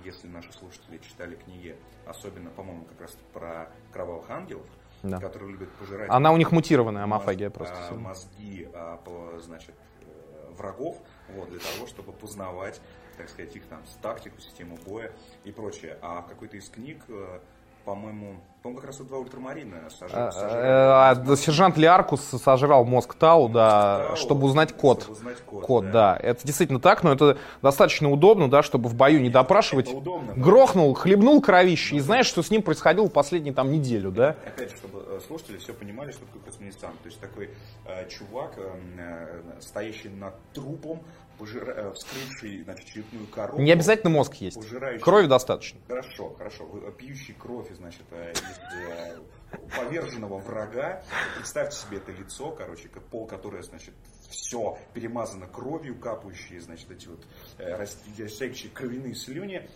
если 0.04 0.28
наши 0.28 0.52
слушатели 0.52 0.98
читали 0.98 1.34
книги, 1.34 1.76
особенно, 2.06 2.50
по-моему, 2.50 2.84
как 2.84 3.00
раз 3.00 3.18
про 3.32 3.68
кровавых 3.92 4.30
ангелов, 4.30 4.66
Да. 5.02 5.18
которые 5.18 5.50
любят 5.52 5.70
пожирать 5.72 6.08
Она 6.10 6.32
у 6.32 6.36
них 6.36 6.52
мутированная 6.52 7.06
мозг- 7.06 7.22
амофагия 7.22 7.50
просто. 7.50 7.74
а, 7.76 7.88
сильно. 7.88 8.00
мозги, 8.02 8.68
а, 8.72 9.38
значит, 9.40 9.74
э, 10.02 10.50
врагов, 10.56 10.96
вот, 11.30 11.50
для 11.50 11.58
того, 11.60 11.86
чтобы 11.86 12.12
познавать, 12.12 12.80
так 13.16 13.28
сказать, 13.28 13.54
их 13.56 13.66
там 13.66 13.82
тактику, 14.00 14.40
систему 14.40 14.78
боя 14.86 15.12
и 15.44 15.50
прочее. 15.52 15.98
А 16.02 16.22
в 16.22 16.28
какой-то 16.28 16.56
из 16.56 16.68
книг, 16.70 17.02
э, 17.08 17.40
по-моему, 17.86 18.40
по-моему, 18.62 18.80
как 18.80 18.88
раз 18.88 18.98
вот 18.98 19.08
два 19.08 19.18
ультрамарина 19.18 19.76
А, 19.86 19.90
сожрали. 20.32 21.24
э, 21.24 21.32
а, 21.32 21.36
Сержант 21.36 21.76
Лиаркус 21.76 22.20
сожрал 22.20 22.84
мозг 22.84 23.14
Тау, 23.14 23.48
да, 23.48 24.06
Тау, 24.08 24.16
чтобы 24.16 24.46
узнать 24.46 24.72
код. 24.72 25.02
чтобы 25.02 25.12
узнать 25.16 25.38
код, 25.38 25.62
Код, 25.64 25.84
да. 25.86 25.92
да. 25.92 26.18
Это 26.20 26.44
действительно 26.44 26.80
так, 26.80 27.04
но 27.04 27.12
это 27.12 27.38
достаточно 27.62 28.10
удобно, 28.10 28.50
да, 28.50 28.64
чтобы 28.64 28.88
в 28.88 28.94
бою 28.96 29.20
не 29.20 29.30
допрашивать. 29.30 29.86
это 29.86 29.96
удобно, 29.96 30.34
да. 30.34 30.42
Грохнул, 30.42 30.92
хлебнул 30.94 31.40
кровище 31.40 31.94
и 31.96 32.00
знаешь, 32.00 32.26
что 32.26 32.42
с 32.42 32.50
ним 32.50 32.62
происходило 32.62 33.06
последние 33.06 33.54
там 33.54 33.70
неделю, 33.70 34.10
да? 34.10 34.34
Опять 34.44 34.70
же, 34.70 34.76
чтобы 34.76 35.04
э, 35.06 35.20
слушатели 35.24 35.58
все 35.58 35.72
понимали, 35.72 36.10
что 36.10 36.24
такое 36.26 36.42
космонавт. 36.42 36.56
То 37.02 37.06
есть 37.06 37.20
такой 37.20 37.50
э, 37.86 38.08
чувак, 38.08 38.54
э, 38.56 38.68
э, 38.98 39.60
стоящий 39.60 40.08
над 40.08 40.34
трупом, 40.52 41.00
пожира- 41.38 41.72
э, 41.74 41.92
вскрывший 41.92 42.62
значит, 42.64 42.86
черепную 42.86 43.26
коробку. 43.26 43.60
Не 43.62 43.72
обязательно 43.72 44.10
мозг 44.10 44.34
есть. 44.36 44.56
Пожирающий. 44.56 45.02
Крови 45.02 45.26
достаточно. 45.26 45.78
Хорошо, 45.88 46.34
хорошо. 46.36 46.68
Э, 46.86 46.92
Пьющий 46.96 47.34
кровь, 47.34 47.68
значит, 47.76 48.02
э, 48.10 48.32
из 48.32 49.76
поверженного 49.76 50.38
врага. 50.38 51.02
Представьте 51.36 51.76
себе 51.76 51.98
это 51.98 52.12
лицо, 52.12 52.50
короче, 52.50 52.88
пол, 53.10 53.26
которое, 53.26 53.62
значит, 53.62 53.94
все 54.30 54.78
перемазано 54.94 55.46
кровью, 55.46 55.94
капающие, 55.96 56.60
значит, 56.60 56.90
эти 56.90 57.06
вот 57.06 57.20
растекающие 57.58 58.70
кровяные 58.72 59.14
слюни. 59.14 59.68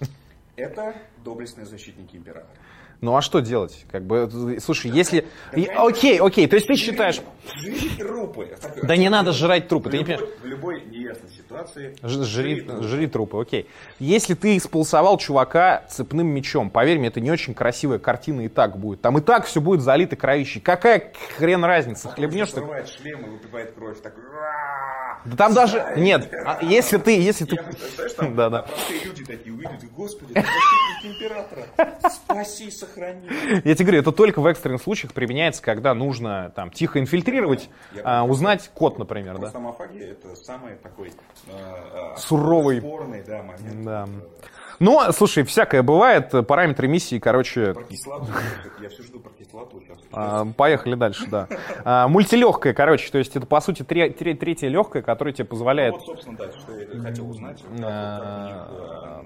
Это 0.56 0.96
доблестные 1.24 1.64
защитники 1.66 2.16
императора. 2.16 2.52
Ну 3.00 3.16
а 3.16 3.22
что 3.22 3.40
делать? 3.40 3.86
Как 3.90 4.04
бы, 4.04 4.28
слушай, 4.60 4.90
если... 4.90 5.26
и- 5.56 5.64
Окей, 5.64 6.20
окей, 6.20 6.46
то 6.46 6.56
есть 6.56 6.66
ты 6.66 6.74
считаешь... 6.76 7.22
Жри 7.56 7.88
трупы. 7.96 8.54
Да 8.82 8.94
не 8.94 9.08
надо 9.08 9.32
жрать 9.32 9.68
трупы, 9.68 9.88
В 9.88 9.92
ты 9.92 9.98
не 9.98 10.04
любой, 10.04 10.16
понимаешь? 10.18 10.40
в 10.42 10.46
любой 10.46 10.84
неясной 10.84 11.30
ситуации. 11.54 11.96
Ж- 12.02 12.24
Жри, 12.24 12.60
трупы. 12.60 12.82
жри 12.84 13.06
трупы, 13.06 13.40
окей. 13.40 13.68
Если 13.98 14.34
ты 14.34 14.56
исполосовал 14.56 15.18
чувака 15.18 15.84
цепным 15.88 16.28
мечом, 16.28 16.70
поверь 16.70 16.98
мне, 16.98 17.08
это 17.08 17.20
не 17.20 17.30
очень 17.30 17.54
красивая 17.54 17.98
картина 17.98 18.42
и 18.42 18.48
так 18.48 18.78
будет. 18.78 19.00
Там 19.00 19.18
и 19.18 19.20
так 19.20 19.46
все 19.46 19.60
будет 19.60 19.80
залито 19.82 20.16
кровищей. 20.16 20.60
Какая 20.60 21.12
хрен 21.36 21.64
разница, 21.64 22.08
хлебнешь 22.08 22.48
ты? 22.50 22.56
Срывает 22.56 22.88
шлем 22.88 23.20
и 23.26 23.28
выпивает 23.30 23.74
кровь. 23.74 24.00
Так! 24.00 24.14
Да 25.24 25.36
там 25.36 25.52
даже... 25.52 25.92
Нет, 25.96 26.32
а 26.32 26.58
если 26.62 26.96
ты... 26.96 27.20
Если 27.20 27.44
ты... 27.44 27.56
Там 28.16 28.36
Да, 28.36 28.48
да. 28.48 28.62
простые 28.62 29.04
люди 29.04 29.24
такие 29.24 29.54
увидят, 29.54 29.84
господи, 29.94 30.32
императора. 31.02 31.66
Спаси, 32.08 32.70
сохрани. 32.70 33.28
Я 33.64 33.74
тебе 33.74 33.84
говорю, 33.86 34.00
это 34.00 34.12
только 34.12 34.40
в 34.40 34.46
экстренных 34.46 34.82
случаях 34.82 35.12
применяется, 35.12 35.62
когда 35.62 35.92
нужно 35.94 36.52
там 36.56 36.70
тихо 36.70 37.00
инфильтрировать, 37.00 37.68
а, 38.02 38.24
узнать 38.24 38.70
код, 38.72 38.98
например, 38.98 39.34
да. 39.34 39.40
Просто 39.40 39.58
амофагия 39.58 40.12
это 40.12 40.34
самый 40.36 40.76
такой 40.76 41.08
э, 41.08 41.10
э, 41.10 41.39
Суровый. 42.16 42.80
спорный 42.80 43.22
да, 43.22 43.42
момент. 43.42 43.84
Да. 43.84 44.08
Вот, 44.80 45.02
э, 45.02 45.06
Но, 45.06 45.12
слушай, 45.12 45.44
всякое 45.44 45.82
бывает, 45.82 46.32
параметры 46.46 46.88
миссии, 46.88 47.18
короче, 47.18 47.74
Про 47.74 47.84
кислоту. 47.84 48.26
Я 48.80 48.88
все 48.88 49.02
жду 49.02 49.20
про 49.20 49.30
кислоту. 49.30 49.82
А, 50.12 50.44
Поехали 50.56 50.94
дальше, 50.96 51.26
да. 51.28 51.46
А, 51.84 52.08
Мультилегкая, 52.08 52.72
короче, 52.74 53.10
то 53.12 53.18
есть 53.18 53.36
это 53.36 53.46
по 53.46 53.60
сути 53.60 53.82
тре- 53.84 54.10
тре- 54.10 54.34
третья 54.34 54.68
легкая, 54.68 55.02
которая 55.02 55.32
тебе 55.32 55.44
позволяет, 55.44 55.94
Вот, 55.94 56.04
собственно, 56.04 56.36
да, 56.36 56.44
что 56.50 56.72
я 56.78 57.00
хотел 57.00 57.30
узнать. 57.30 57.62
Э, 57.78 59.22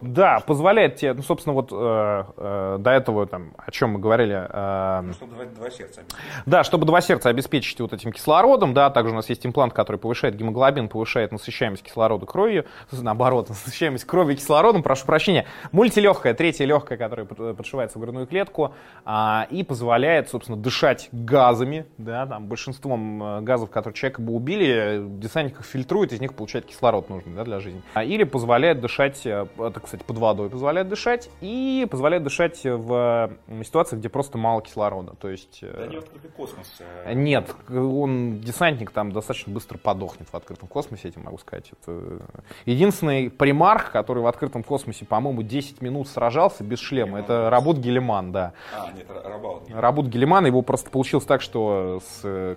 да, 0.00 0.40
позволяет 0.40 0.96
тебе, 0.96 1.12
ну, 1.12 1.22
собственно, 1.22 1.52
вот 1.54 1.70
э, 1.72 2.24
э, 2.36 2.76
до 2.80 2.90
этого 2.90 3.26
там, 3.26 3.52
о 3.58 3.70
чем 3.70 3.90
мы 3.90 3.98
говорили, 4.00 4.46
э, 4.48 5.00
Ну, 5.02 5.12
чтобы 5.12 5.44
два, 5.46 5.70
сердца 5.70 6.00
да, 6.46 6.64
чтобы 6.64 6.86
два 6.86 7.00
сердца 7.00 7.28
обеспечить 7.28 7.80
вот 7.80 7.92
этим 7.92 8.12
кислородом, 8.12 8.72
да, 8.74 8.88
также 8.90 9.12
у 9.12 9.16
нас 9.16 9.28
есть 9.28 9.44
имплант, 9.44 9.72
который 9.74 9.96
повышает 9.96 10.36
гемоглобин, 10.36 10.88
повышает 10.88 11.32
насыщаемость 11.32 11.82
кислорода 11.82 12.24
кровью, 12.26 12.64
наоборот, 12.92 13.48
насыщаемость 13.50 14.04
крови 14.06 14.34
кислородом, 14.68 14.82
прошу 14.82 15.06
прощения, 15.06 15.46
мультилегкая, 15.72 16.34
третья 16.34 16.64
легкая, 16.66 16.98
которая 16.98 17.26
под- 17.26 17.56
подшивается 17.56 17.98
в 17.98 18.00
грудную 18.02 18.26
клетку 18.26 18.74
а, 19.04 19.46
и 19.50 19.64
позволяет, 19.64 20.28
собственно, 20.28 20.58
дышать 20.58 21.08
газами, 21.12 21.86
да, 21.96 22.26
там 22.26 22.46
большинством 22.46 23.22
э, 23.22 23.40
газов, 23.40 23.70
которые 23.70 23.94
человека 23.94 24.20
бы 24.20 24.34
убили, 24.34 25.02
десантник 25.08 25.60
их 25.60 25.66
фильтрует, 25.66 26.12
из 26.12 26.20
них 26.20 26.34
получает 26.34 26.66
кислород 26.66 27.08
нужный, 27.08 27.34
да, 27.34 27.44
для 27.44 27.60
жизни. 27.60 27.82
А, 27.94 28.04
или 28.04 28.24
позволяет 28.24 28.80
дышать, 28.80 29.24
э, 29.24 29.46
это, 29.58 29.80
кстати, 29.80 30.02
под 30.02 30.18
водой 30.18 30.50
позволяет 30.50 30.88
дышать, 30.88 31.30
и 31.40 31.86
позволяет 31.90 32.22
дышать 32.22 32.60
в 32.64 33.30
ситуациях, 33.64 34.00
где 34.00 34.08
просто 34.08 34.36
мало 34.38 34.60
кислорода, 34.62 35.14
то 35.18 35.28
есть... 35.28 35.60
э, 35.62 35.74
Да 35.78 35.86
не 35.86 35.96
открытый 35.96 36.30
космос. 36.30 36.80
нет, 37.14 37.54
он 37.70 38.40
десантник 38.40 38.90
там 38.90 39.12
достаточно 39.12 39.52
быстро 39.52 39.78
подохнет 39.78 40.28
в 40.28 40.34
открытом 40.34 40.68
космосе, 40.68 41.08
этим 41.08 41.22
могу 41.22 41.38
сказать. 41.38 41.70
Это 41.72 42.20
единственный 42.66 43.30
примарх, 43.30 43.90
который 43.92 44.22
в 44.22 44.26
открытом 44.26 44.57
космосе, 44.62 45.04
по-моему, 45.04 45.42
10 45.42 45.80
минут 45.82 46.08
сражался 46.08 46.64
без 46.64 46.78
шлема, 46.78 47.18
это 47.20 47.48
Рабут 47.50 47.78
Гелиман, 47.78 48.32
да. 48.32 48.52
А, 48.76 48.90
нет, 48.96 49.06
Рабаут. 49.24 49.62
Рабут 49.72 50.06
Гелиман, 50.06 50.46
его 50.46 50.62
просто 50.62 50.90
получилось 50.90 51.24
так, 51.24 51.40
что 51.42 52.00
с, 52.22 52.56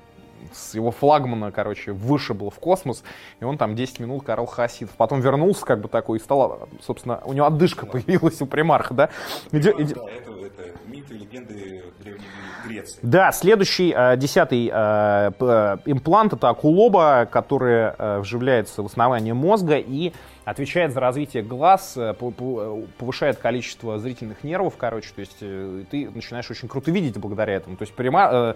с 0.54 0.74
его 0.74 0.91
флагмана, 0.91 1.52
короче, 1.52 1.91
вышибло 1.91 2.49
в 2.49 2.60
космос, 2.60 3.04
и 3.39 3.43
он 3.43 3.58
там 3.58 3.76
10 3.76 3.99
минут 3.99 4.24
карал 4.24 4.47
хасидов. 4.47 4.95
Потом 4.97 5.22
вернулся, 5.22 5.66
как 5.66 5.82
бы 5.82 5.88
такой, 5.88 6.18
и 6.18 6.22
стал, 6.22 6.68
собственно, 6.82 7.22
у 7.26 7.34
него 7.34 7.45
отдышка 7.45 7.86
появилась 7.86 8.41
у 8.41 8.45
примарха, 8.47 8.93
да. 8.93 9.10
Иде- 9.52 9.74
иде- 9.78 9.95
Да, 9.95 10.06
это, 10.10 10.31
легенды 11.22 11.84
Древней 11.99 12.26
Греции. 12.65 12.99
Да, 13.01 13.32
следующий, 13.32 13.93
э, 13.95 14.17
десятый 14.17 14.67
э, 14.67 15.32
э, 15.39 15.78
имплант 15.86 16.34
это 16.34 16.49
акулоба, 16.49 17.28
которая 17.32 17.95
э, 17.97 18.19
вживляется 18.19 18.84
в 18.84 18.86
основание 18.86 19.34
мозга 19.34 19.78
и 19.78 20.11
отвечает 20.43 20.91
за 20.91 20.99
развитие 20.99 21.43
глаз, 21.43 21.95
повышает 22.97 23.38
количество 23.38 23.99
зрительных 23.99 24.43
нервов, 24.43 24.76
короче, 24.76 25.11
то 25.13 25.19
есть 25.19 25.38
ты 25.38 26.09
начинаешь 26.09 26.49
очень 26.49 26.67
круто 26.67 26.89
видеть 26.89 27.15
благодаря 27.19 27.53
этому. 27.53 27.78
То 27.78 27.84
есть 27.84 27.93
прима- 27.95 28.55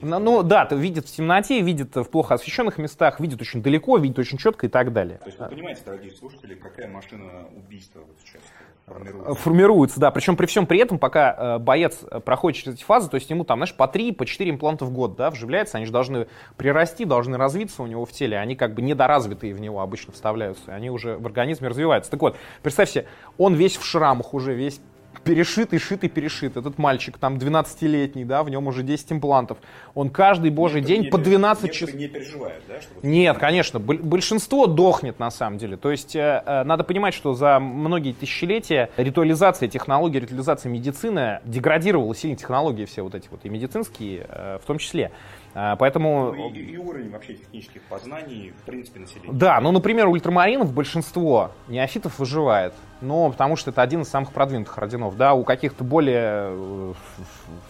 ну, 0.00 0.18
ну, 0.18 0.42
да, 0.42 0.64
ты 0.64 0.74
видит 0.74 1.06
в 1.06 1.14
темноте, 1.14 1.60
видит 1.60 1.94
в 1.94 2.04
плохо 2.04 2.34
освещенных 2.34 2.78
местах, 2.78 3.20
видит 3.20 3.42
очень 3.42 3.62
далеко, 3.62 3.98
видит 3.98 4.18
очень 4.18 4.38
четко 4.38 4.66
и 4.66 4.68
так 4.70 4.92
далее. 4.94 5.18
То 5.18 5.26
есть 5.26 5.38
вы 5.38 5.48
понимаете, 5.48 5.82
дорогие 5.84 6.12
слушатели, 6.12 6.54
какая 6.54 6.88
машина 6.88 7.46
убийства 7.54 8.00
вот 8.00 8.16
сейчас 8.24 8.42
формируется? 8.86 9.34
формируется, 9.42 10.00
да. 10.00 10.10
Причем 10.10 10.36
при 10.36 10.46
всем 10.46 10.66
при 10.66 10.78
этом, 10.78 10.98
пока 10.98 11.34
э, 11.36 11.58
боец 11.58 12.00
э, 12.10 12.20
проходит 12.20 12.60
через 12.60 12.74
эти 12.76 12.84
фазы, 12.84 13.08
то 13.08 13.16
есть 13.16 13.28
ему 13.30 13.44
там, 13.44 13.58
знаешь, 13.58 13.74
по 13.74 13.88
3, 13.88 14.12
по 14.12 14.26
4 14.26 14.50
импланта 14.50 14.84
в 14.84 14.92
год, 14.92 15.16
да, 15.16 15.30
вживляется, 15.30 15.76
они 15.76 15.86
же 15.86 15.92
должны 15.92 16.26
прирасти, 16.56 17.04
должны 17.04 17.36
развиться 17.36 17.82
у 17.82 17.86
него 17.86 18.04
в 18.04 18.12
теле, 18.12 18.38
они 18.38 18.56
как 18.56 18.74
бы 18.74 18.82
недоразвитые 18.82 19.54
в 19.54 19.60
него 19.60 19.80
обычно 19.80 20.12
вставляются, 20.12 20.74
они 20.74 20.90
уже 20.90 21.16
в 21.16 21.26
организме 21.26 21.68
развивается. 21.68 22.10
Так 22.10 22.20
вот, 22.20 22.36
представь 22.62 22.90
себе, 22.90 23.06
он 23.38 23.54
весь 23.54 23.76
в 23.76 23.84
шрамах 23.84 24.34
уже, 24.34 24.54
весь 24.54 24.80
перешитый, 25.24 25.78
шитый, 25.78 26.08
перешит. 26.08 26.56
Этот 26.56 26.78
мальчик 26.78 27.18
там 27.18 27.36
12-летний, 27.36 28.24
да, 28.24 28.42
в 28.42 28.50
нем 28.50 28.66
уже 28.66 28.82
10 28.82 29.12
имплантов. 29.12 29.58
Он 29.94 30.10
каждый 30.10 30.50
божий 30.50 30.80
день 30.80 31.02
Не 31.02 31.08
по 31.08 31.18
пере- 31.18 31.30
12 31.38 31.64
некоторые 31.64 31.86
часов. 31.86 32.00
не 32.00 32.08
переживают, 32.08 32.62
да? 32.68 32.80
Что 32.80 32.90
вот 32.94 33.04
Нет, 33.04 33.38
конечно, 33.38 33.78
большинство 33.78 34.66
дохнет 34.66 35.18
на 35.18 35.30
самом 35.30 35.58
деле. 35.58 35.76
То 35.76 35.90
есть 35.90 36.16
э, 36.16 36.42
э, 36.44 36.64
надо 36.64 36.84
понимать, 36.84 37.14
что 37.14 37.34
за 37.34 37.58
многие 37.60 38.12
тысячелетия 38.12 38.90
ритуализация 38.96 39.68
технологий, 39.68 40.20
ритуализация 40.20 40.70
медицины 40.70 41.40
деградировала 41.44 42.14
сильно 42.14 42.36
технологии 42.36 42.84
все 42.84 43.02
вот 43.02 43.14
эти 43.14 43.28
вот 43.30 43.40
и 43.44 43.48
медицинские 43.48 44.26
э, 44.28 44.58
в 44.62 44.66
том 44.66 44.78
числе. 44.78 45.10
Э, 45.54 45.76
Поэтому 45.78 46.32
Ну, 46.32 46.50
и, 46.50 46.58
и 46.58 46.76
уровень 46.76 47.10
вообще 47.10 47.34
технических 47.34 47.82
познаний, 47.82 48.52
в 48.62 48.64
принципе, 48.64 49.00
населения. 49.00 49.32
да, 49.32 49.60
ну, 49.60 49.72
например, 49.72 50.08
ультрамаринов 50.08 50.72
большинство 50.72 51.50
неофитов 51.68 52.18
выживает, 52.18 52.74
но 53.00 53.30
потому 53.30 53.56
что 53.56 53.70
это 53.70 53.82
один 53.82 54.02
из 54.02 54.08
самых 54.08 54.32
продвинутых 54.32 54.76
орденов, 54.78 55.16
да, 55.16 55.34
у 55.34 55.44
каких-то 55.44 55.84
более, 55.84 56.48
э, 56.50 56.92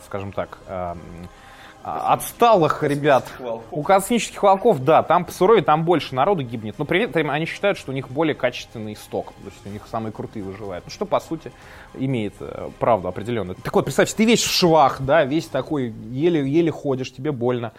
скажем 0.07 0.33
так, 0.33 0.59
эм, 0.69 1.01
а, 1.85 2.13
отсталых 2.15 2.85
ребят, 2.85 3.25
волков. 3.41 3.65
у 3.73 3.83
космических 3.83 4.41
волков, 4.41 4.79
да, 4.85 5.03
там 5.03 5.25
по 5.25 5.33
суровее, 5.33 5.65
там 5.65 5.85
больше 5.85 6.15
народу 6.15 6.43
гибнет, 6.45 6.79
но 6.79 6.85
при 6.85 7.03
этом 7.03 7.29
они 7.29 7.45
считают, 7.45 7.77
что 7.77 7.91
у 7.91 7.95
них 7.95 8.09
более 8.09 8.37
качественный 8.37 8.95
сток, 8.95 9.33
то 9.33 9.47
есть 9.47 9.67
у 9.67 9.69
них 9.69 9.83
самые 9.91 10.13
крутые 10.13 10.45
выживают, 10.45 10.85
ну, 10.85 10.93
что, 10.93 11.07
по 11.07 11.19
сути, 11.19 11.51
имеет 11.95 12.35
э, 12.41 12.69
правду 12.79 13.09
определенную. 13.09 13.57
Так 13.63 13.75
вот, 13.75 13.85
представь, 13.85 14.13
ты 14.13 14.25
весь 14.25 14.43
в 14.43 14.51
швах, 14.51 15.01
да, 15.01 15.25
весь 15.25 15.47
такой, 15.47 15.93
еле-еле 16.11 16.71
ходишь, 16.71 17.13
тебе 17.13 17.33
больно, 17.33 17.73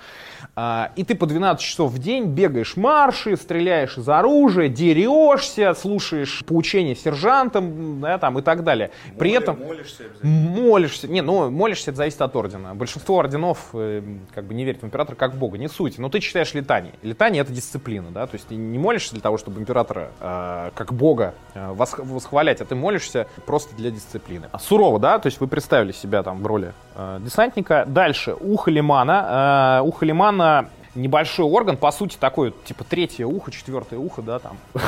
а, 0.55 0.91
и 0.95 1.03
ты 1.03 1.15
по 1.15 1.25
12 1.25 1.63
часов 1.63 1.91
в 1.91 1.97
день 1.99 2.25
бегаешь 2.25 2.75
марши, 2.77 3.35
стреляешь 3.37 3.97
из 3.97 4.07
оружия, 4.07 4.67
дерешься, 4.69 5.73
слушаешь 5.73 6.43
поучения 6.45 6.95
сержантам, 6.95 8.01
да, 8.01 8.17
там, 8.17 8.37
и 8.39 8.41
так 8.41 8.63
далее. 8.63 8.91
При 9.17 9.29
Моли- 9.31 9.37
этом 9.41 9.59
Молишься 9.59 10.03
молишься, 10.21 11.07
не, 11.07 11.21
ну, 11.21 11.49
молишься, 11.49 11.91
это 11.91 11.97
зависит 11.97 12.21
от 12.21 12.35
ордена. 12.35 12.75
Большинство 12.75 13.17
орденов 13.17 13.69
э, 13.73 14.01
как 14.33 14.45
бы 14.45 14.53
не 14.53 14.63
верит 14.65 14.81
в 14.81 14.85
императора 14.85 15.15
как 15.15 15.33
в 15.33 15.37
бога, 15.37 15.57
не 15.57 15.67
суть. 15.69 15.97
Но 15.97 16.09
ты 16.09 16.19
читаешь 16.19 16.53
летание. 16.53 16.93
Летание 17.01 17.41
это 17.41 17.51
дисциплина, 17.51 18.09
да, 18.11 18.27
то 18.27 18.35
есть 18.35 18.47
ты 18.47 18.55
не 18.55 18.77
молишься 18.77 19.11
для 19.13 19.21
того, 19.21 19.37
чтобы 19.37 19.59
императора 19.59 20.11
э, 20.19 20.71
как 20.75 20.93
бога 20.93 21.33
э, 21.53 21.73
восх- 21.73 22.03
восхвалять, 22.03 22.61
а 22.61 22.65
ты 22.65 22.75
молишься 22.75 23.27
просто 23.45 23.75
для 23.75 23.89
дисциплины. 23.89 24.02
А 24.51 24.59
сурово, 24.59 24.99
да, 24.99 25.19
то 25.19 25.27
есть 25.27 25.39
вы 25.39 25.47
представили 25.47 25.91
себя 25.91 26.23
там 26.23 26.41
в 26.41 26.47
роли 26.47 26.73
э, 26.95 27.19
десантника. 27.21 27.85
Дальше, 27.87 28.35
ухо 28.39 28.71
лимана. 28.71 29.79
Э, 29.79 29.87
ухо 29.87 30.05
лимана 30.05 30.69
небольшой 30.95 31.45
орган, 31.45 31.77
по 31.77 31.91
сути, 31.91 32.17
такой, 32.19 32.53
типа, 32.65 32.83
третье 32.83 33.25
ухо, 33.25 33.51
четвертое 33.51 33.97
ухо, 33.97 34.21
да, 34.21 34.39
там, 34.39 34.57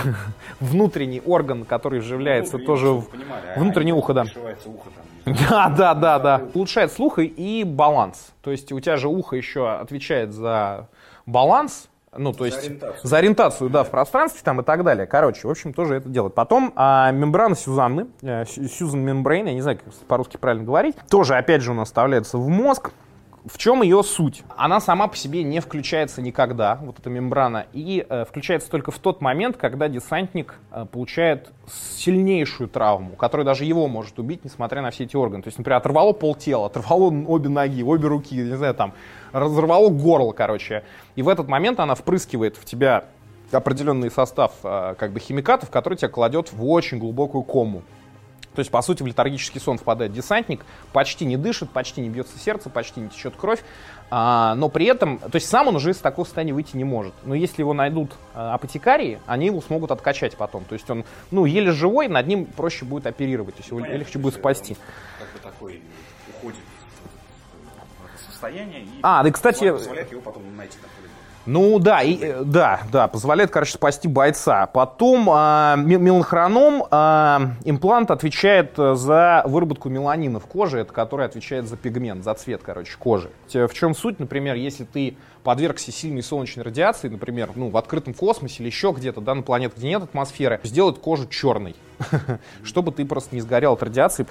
внутренний 0.60 1.22
орган, 1.26 1.66
который 1.66 2.00
вживляется 2.00 2.58
Внутреннее, 2.58 2.68
тоже 2.68 2.88
в, 2.92 3.10
понимали, 3.10 3.48
а 3.56 3.60
внутреннее 3.60 3.94
не 3.94 4.00
ухо, 4.00 4.14
да. 4.14 4.26
ухо 4.66 4.90
там. 4.96 5.36
Да, 5.50 5.70
да, 5.70 5.94
да, 5.96 6.20
да. 6.20 6.42
Улучшает 6.54 6.92
слух 6.92 7.18
и 7.20 7.64
баланс. 7.64 8.32
То 8.44 8.52
есть 8.52 8.72
у 8.72 8.80
тебя 8.80 8.98
же 8.98 9.08
ухо 9.08 9.36
еще 9.36 9.72
отвечает 9.72 10.34
за 10.34 10.88
баланс, 11.26 11.90
ну, 12.18 12.34
то 12.34 12.46
есть 12.46 12.60
ориентацию. 12.60 13.00
за 13.04 13.18
ориентацию, 13.18 13.70
да, 13.70 13.84
в 13.84 13.90
пространстве 13.90 14.42
там 14.44 14.62
и 14.62 14.64
так 14.64 14.84
далее. 14.84 15.06
Короче, 15.08 15.48
в 15.48 15.52
общем, 15.52 15.74
тоже 15.74 15.96
это 15.96 16.10
делает. 16.10 16.34
Потом 16.36 16.74
а, 16.76 17.12
мембрана 17.12 17.56
Сюзанны, 17.56 18.08
э, 18.22 18.46
Сю- 18.46 18.68
Сьюзан 18.68 19.02
Мембрейн, 19.02 19.48
я 19.48 19.54
не 19.54 19.62
знаю, 19.62 19.80
как 19.84 19.94
по-русски 20.08 20.38
правильно 20.38 20.64
говорить, 20.66 20.96
тоже, 21.10 21.36
опять 21.36 21.62
же, 21.62 21.72
у 21.72 21.74
нас 21.74 21.88
вставляется 21.88 22.38
в 22.38 22.48
мозг. 22.48 22.92
В 23.46 23.60
чем 23.60 23.84
ее 23.84 24.02
суть? 24.02 24.44
Она 24.58 24.80
сама 24.80 25.08
по 25.08 25.16
себе 25.16 25.44
не 25.44 25.60
включается 25.60 26.20
никогда, 26.20 26.80
вот 26.82 26.98
эта 26.98 27.12
мембрана, 27.12 27.68
и 27.74 28.04
э, 28.10 28.26
включается 28.28 28.72
только 28.72 28.90
в 28.90 28.98
тот 28.98 29.22
момент, 29.22 29.56
когда 29.56 29.88
десантник 29.88 30.56
э, 30.72 30.86
получает 30.92 31.52
сильнейшую 31.68 32.70
травму, 32.70 33.16
которая 33.16 33.46
даже 33.46 33.64
его 33.64 33.88
может 33.88 34.18
убить, 34.18 34.44
несмотря 34.44 34.82
на 34.82 34.90
все 34.90 35.04
эти 35.04 35.16
органы. 35.16 35.44
То 35.44 35.50
есть, 35.50 35.60
например, 35.60 35.78
оторвало 35.78 36.14
полтела, 36.14 36.66
оторвало 36.66 37.14
обе 37.28 37.50
ноги, 37.50 37.84
обе 37.84 38.08
руки, 38.08 38.36
не 38.36 38.58
знаю, 38.58 38.74
там, 38.74 38.94
разорвало 39.32 39.90
горло, 39.90 40.32
короче. 40.32 40.84
И 41.16 41.22
в 41.22 41.30
этот 41.30 41.48
момент 41.48 41.80
она 41.80 41.94
впрыскивает 41.94 42.58
в 42.58 42.66
тебя 42.66 43.06
определенный 43.52 44.10
состав 44.10 44.54
э, 44.64 44.96
как 44.98 45.12
бы 45.12 45.20
химикатов, 45.20 45.70
который 45.70 46.00
тебя 46.00 46.10
кладет 46.10 46.52
в 46.52 46.68
очень 46.68 46.98
глубокую 46.98 47.44
кому. 47.44 47.84
То 48.56 48.60
есть, 48.62 48.72
по 48.72 48.82
сути, 48.82 49.04
в 49.04 49.08
летаргический 49.08 49.60
сон 49.60 49.78
впадает 49.78 50.14
десантник, 50.14 50.66
почти 50.94 51.26
не 51.26 51.38
дышит, 51.38 51.70
почти 51.70 52.02
не 52.02 52.10
бьется 52.10 52.40
сердце, 52.40 52.70
почти 52.70 53.02
не 53.02 53.10
течет 53.10 53.36
кровь, 53.36 53.62
а, 54.10 54.56
но 54.56 54.70
при 54.70 54.86
этом, 54.86 55.20
то 55.20 55.36
есть 55.36 55.48
сам 55.50 55.68
он 55.68 55.76
уже 55.76 55.92
из 55.92 55.98
такого 55.98 56.26
состояния 56.26 56.54
выйти 56.54 56.78
не 56.78 56.84
может. 56.86 57.14
Но 57.24 57.36
если 57.36 57.62
его 57.62 57.74
найдут 57.74 58.14
а, 58.34 58.54
апотекарии, 58.54 59.20
они 59.26 59.48
его 59.48 59.62
смогут 59.62 59.92
откачать 59.92 60.38
потом. 60.38 60.64
То 60.64 60.74
есть 60.74 60.90
он, 60.90 61.04
ну, 61.32 61.46
еле 61.46 61.72
живой, 61.72 62.08
над 62.08 62.26
ним 62.28 62.46
проще 62.46 62.86
будет 62.86 63.06
оперировать, 63.08 63.56
то 63.56 63.60
есть 63.60 63.70
его 63.70 63.80
Понятно, 63.82 64.00
легче 64.00 64.20
будет 64.20 64.36
спасти. 64.36 64.74
он 64.74 65.26
Как 65.26 65.34
бы 65.34 65.40
такой 65.40 65.82
уходит 66.34 66.60
состояние 68.30 68.82
и 68.84 68.90
А, 69.02 69.24
да, 69.24 69.32
кстати- 69.32 69.72
позволяет 69.72 70.12
его 70.12 70.22
потом 70.22 70.44
найти 70.56 70.78
боя. 70.82 70.90
Ну 71.46 71.78
да, 71.80 72.02
и, 72.02 72.18
э, 72.20 72.44
да, 72.44 72.82
да, 72.92 73.08
позволяет, 73.08 73.52
короче, 73.52 73.74
спасти 73.74 74.08
бойца. 74.08 74.66
Потом 74.68 75.30
а, 75.32 75.76
ми- 75.78 75.98
меланхроном 75.98 76.86
а, 76.90 77.52
имплант 77.64 78.10
отвечает 78.10 78.78
э, 78.78 78.96
за 78.96 79.44
выработку 79.46 79.90
меланина 79.90 80.40
в 80.40 80.48
коже, 80.48 80.80
это 80.80 80.92
который 80.92 81.26
отвечает 81.26 81.68
за 81.68 81.78
пигмент, 81.78 82.24
за 82.24 82.34
цвет, 82.34 82.62
короче, 82.64 82.96
кожи. 82.98 83.30
В 83.54 83.70
чем 83.74 83.94
суть, 83.94 84.20
например, 84.20 84.56
если 84.56 84.86
ты 84.86 85.18
подвергся 85.44 85.92
сильной 85.92 86.24
солнечной 86.24 86.66
радиации, 86.66 87.08
например, 87.08 87.52
ну, 87.56 87.70
в 87.70 87.78
открытом 87.78 88.16
космосе 88.16 88.64
или 88.64 88.68
еще 88.68 88.92
где-то, 88.92 89.22
да, 89.22 89.36
на 89.36 89.44
планетах, 89.44 89.78
где 89.78 89.90
нет 89.90 90.02
атмосферы, 90.02 90.60
сделать 90.64 91.00
кожу 91.00 91.28
черной, 91.28 91.76
чтобы 92.64 92.92
ты 92.92 93.06
просто 93.06 93.36
не 93.36 93.42
сгорел 93.42 93.74
от 93.74 93.84
радиации. 93.84 94.26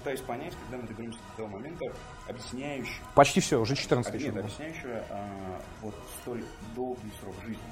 Пытаюсь 0.00 0.20
понять, 0.20 0.54
когда 0.62 0.82
мы 0.82 0.88
доберемся 0.88 1.18
до 1.30 1.36
того 1.36 1.48
момента, 1.48 1.84
объясняющего, 2.28 3.04
Почти 3.14 3.40
все, 3.40 3.60
уже 3.60 3.76
14 3.76 4.12
тысяч. 4.12 4.26
нет, 4.26 4.36
объясняющего 4.36 5.04
а, 5.10 5.60
вот 5.82 5.94
столь 6.22 6.44
долгий 6.74 7.12
срок 7.20 7.34
жизни. 7.46 7.62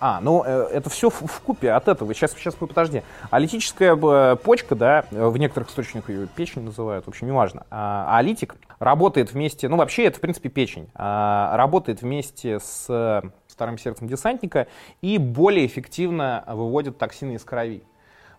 А, 0.00 0.20
ну 0.20 0.42
э, 0.44 0.68
это 0.72 0.90
все 0.90 1.08
в, 1.08 1.40
купе 1.40 1.70
от 1.70 1.88
этого. 1.88 2.12
Сейчас, 2.12 2.32
сейчас 2.32 2.54
подожди. 2.56 3.02
Алитическая 3.30 4.36
почка, 4.36 4.74
да, 4.74 5.06
в 5.10 5.38
некоторых 5.38 5.70
источниках 5.70 6.10
ее 6.10 6.26
печень 6.26 6.62
называют, 6.62 7.06
в 7.06 7.08
общем, 7.08 7.26
неважно. 7.26 7.64
А, 7.70 8.06
а 8.08 8.18
алитик 8.18 8.56
работает 8.78 9.32
вместе, 9.32 9.68
ну 9.68 9.76
вообще 9.76 10.04
это 10.04 10.18
в 10.18 10.20
принципе 10.20 10.50
печень, 10.50 10.90
а, 10.94 11.56
работает 11.56 12.02
вместе 12.02 12.60
с 12.60 13.22
вторым 13.48 13.78
сердцем 13.78 14.06
десантника 14.08 14.66
и 15.00 15.16
более 15.16 15.64
эффективно 15.64 16.44
выводит 16.48 16.98
токсины 16.98 17.36
из 17.36 17.44
крови. 17.44 17.82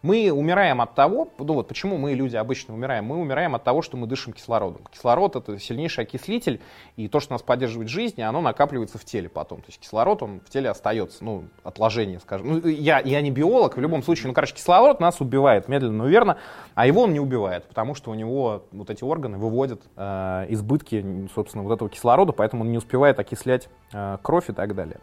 Мы 0.05 0.31
умираем 0.31 0.81
от 0.81 0.93
того, 0.93 1.29
ну 1.39 1.53
вот 1.55 1.67
почему 1.67 1.97
мы, 1.97 2.13
люди, 2.13 2.35
обычно 2.35 2.75
умираем, 2.75 3.05
мы 3.05 3.17
умираем 3.17 3.55
от 3.55 3.63
того, 3.63 3.81
что 3.81 3.97
мы 3.97 4.05
дышим 4.05 4.33
кислородом. 4.33 4.83
Кислород 4.91 5.35
это 5.35 5.57
сильнейший 5.57 6.03
окислитель, 6.03 6.61
и 6.95 7.07
то, 7.07 7.19
что 7.19 7.31
нас 7.31 7.41
поддерживает 7.41 7.89
в 7.89 7.91
жизни, 7.91 8.21
оно 8.21 8.39
накапливается 8.39 8.99
в 8.99 9.03
теле 9.03 9.29
потом. 9.29 9.61
То 9.61 9.69
есть 9.69 9.79
кислород, 9.79 10.21
он 10.21 10.41
в 10.41 10.49
теле 10.51 10.69
остается, 10.69 11.23
ну, 11.23 11.45
отложение, 11.63 12.19
скажем. 12.19 12.61
Ну, 12.61 12.67
я, 12.67 12.99
я 12.99 13.19
не 13.21 13.31
биолог, 13.31 13.77
в 13.77 13.81
любом 13.81 14.03
случае, 14.03 14.27
ну, 14.27 14.35
короче, 14.35 14.53
кислород 14.53 14.99
нас 14.99 15.21
убивает 15.21 15.67
медленно, 15.67 16.03
но 16.03 16.07
верно, 16.07 16.37
а 16.75 16.85
его 16.85 17.01
он 17.01 17.11
не 17.11 17.19
убивает, 17.19 17.65
потому 17.65 17.95
что 17.95 18.11
у 18.11 18.13
него 18.13 18.65
вот 18.71 18.91
эти 18.91 19.03
органы 19.03 19.39
выводят 19.39 19.81
э, 19.95 20.45
избытки, 20.49 21.27
собственно, 21.33 21.63
вот 21.63 21.73
этого 21.73 21.89
кислорода, 21.89 22.31
поэтому 22.31 22.61
он 22.61 22.69
не 22.69 22.77
успевает 22.77 23.17
окислять 23.17 23.69
э, 23.91 24.19
кровь 24.21 24.51
и 24.51 24.53
так 24.53 24.75
далее. 24.75 24.99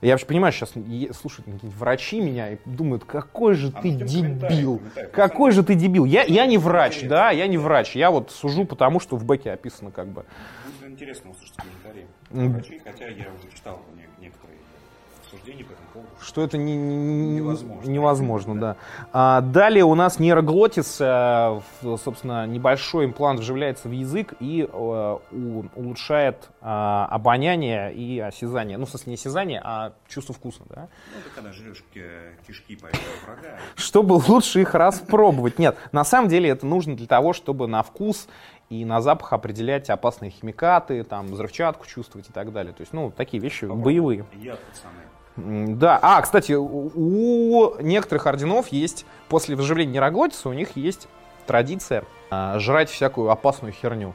Я 0.00 0.12
вообще 0.14 0.26
понимаю, 0.26 0.52
сейчас 0.52 0.70
слушают 0.70 1.46
какие-нибудь 1.46 1.74
врачи 1.76 2.20
меня 2.20 2.50
и 2.52 2.58
думают, 2.64 3.04
какой 3.04 3.54
же 3.54 3.72
А 3.74 3.82
ты 3.82 3.90
дебил, 3.90 4.80
какой 5.12 5.50
же 5.50 5.62
ты 5.64 5.74
дебил. 5.74 6.04
Я, 6.04 6.22
я 6.22 6.46
не 6.46 6.56
врач, 6.58 7.02
да, 7.02 7.30
я 7.30 7.46
не 7.48 7.58
врач. 7.58 7.96
Я 7.96 8.10
вот 8.10 8.30
сужу 8.30 8.64
потому, 8.64 9.00
что 9.00 9.16
в 9.16 9.24
бэке 9.24 9.50
описано 9.52 9.90
как 9.90 10.08
бы. 10.08 10.24
Будет 10.80 10.92
интересно 10.92 11.30
услышать 11.30 11.56
комментарии 11.56 12.06
врачей, 12.30 12.80
хотя 12.84 13.06
я 13.06 13.26
уже 13.28 13.54
читал 13.54 13.82
не- 13.96 14.24
некоторые 14.26 14.58
суждения 15.30 15.64
по 15.64 15.72
этому. 15.72 15.87
Что 16.20 16.42
это 16.42 16.56
не, 16.58 16.76
не- 16.76 17.36
Невозможно. 17.36 17.90
невозможно, 17.90 18.60
да. 18.60 18.76
А, 19.12 19.40
далее 19.40 19.84
у 19.84 19.94
нас 19.94 20.18
нейроглотис, 20.18 20.98
э, 21.00 21.60
собственно, 22.02 22.46
небольшой 22.46 23.06
имплант 23.06 23.40
вживляется 23.40 23.88
в 23.88 23.92
язык 23.92 24.34
и 24.40 24.68
э, 24.70 25.18
у- 25.32 25.64
улучшает 25.76 26.50
а, 26.60 27.06
обоняние 27.10 27.92
и 27.94 28.18
осязание. 28.18 28.78
Ну, 28.78 28.86
в 28.86 28.90
смысле, 28.90 29.10
не 29.10 29.14
осязание, 29.14 29.60
а 29.64 29.92
чувство 30.08 30.34
вкуса, 30.34 30.62
да. 30.68 30.88
Ну, 31.14 31.20
это 31.20 31.30
когда 31.34 31.52
жрешь 31.52 31.84
ки- 31.94 32.02
кишки 32.46 32.76
поэтого 32.76 33.02
врага. 33.24 33.58
чтобы 33.76 34.14
лучше 34.28 34.60
их 34.62 34.74
распробовать. 34.74 35.58
Нет, 35.58 35.76
на 35.92 36.04
самом 36.04 36.28
деле 36.28 36.50
это 36.50 36.66
нужно 36.66 36.96
для 36.96 37.06
того, 37.06 37.32
чтобы 37.32 37.66
на 37.68 37.82
вкус 37.82 38.28
и 38.70 38.84
на 38.84 39.00
запах 39.00 39.32
определять 39.32 39.88
опасные 39.88 40.30
химикаты, 40.30 41.02
там, 41.02 41.28
взрывчатку 41.28 41.86
чувствовать 41.86 42.28
и 42.28 42.32
так 42.32 42.52
далее. 42.52 42.74
То 42.74 42.82
есть, 42.82 42.92
ну, 42.92 43.10
такие 43.10 43.42
вещи 43.42 43.64
боевые. 43.64 44.26
Яд, 44.34 44.58
пацаны. 44.60 45.00
Да, 45.38 46.00
а, 46.02 46.20
кстати, 46.20 46.52
у 46.52 47.80
некоторых 47.80 48.26
орденов 48.26 48.68
есть, 48.68 49.06
после 49.28 49.54
выживления 49.54 49.92
нейроглотиса, 49.92 50.48
у 50.48 50.52
них 50.52 50.76
есть 50.76 51.06
традиция 51.46 52.04
а, 52.30 52.58
жрать 52.58 52.90
всякую 52.90 53.30
опасную 53.30 53.72
херню. 53.72 54.14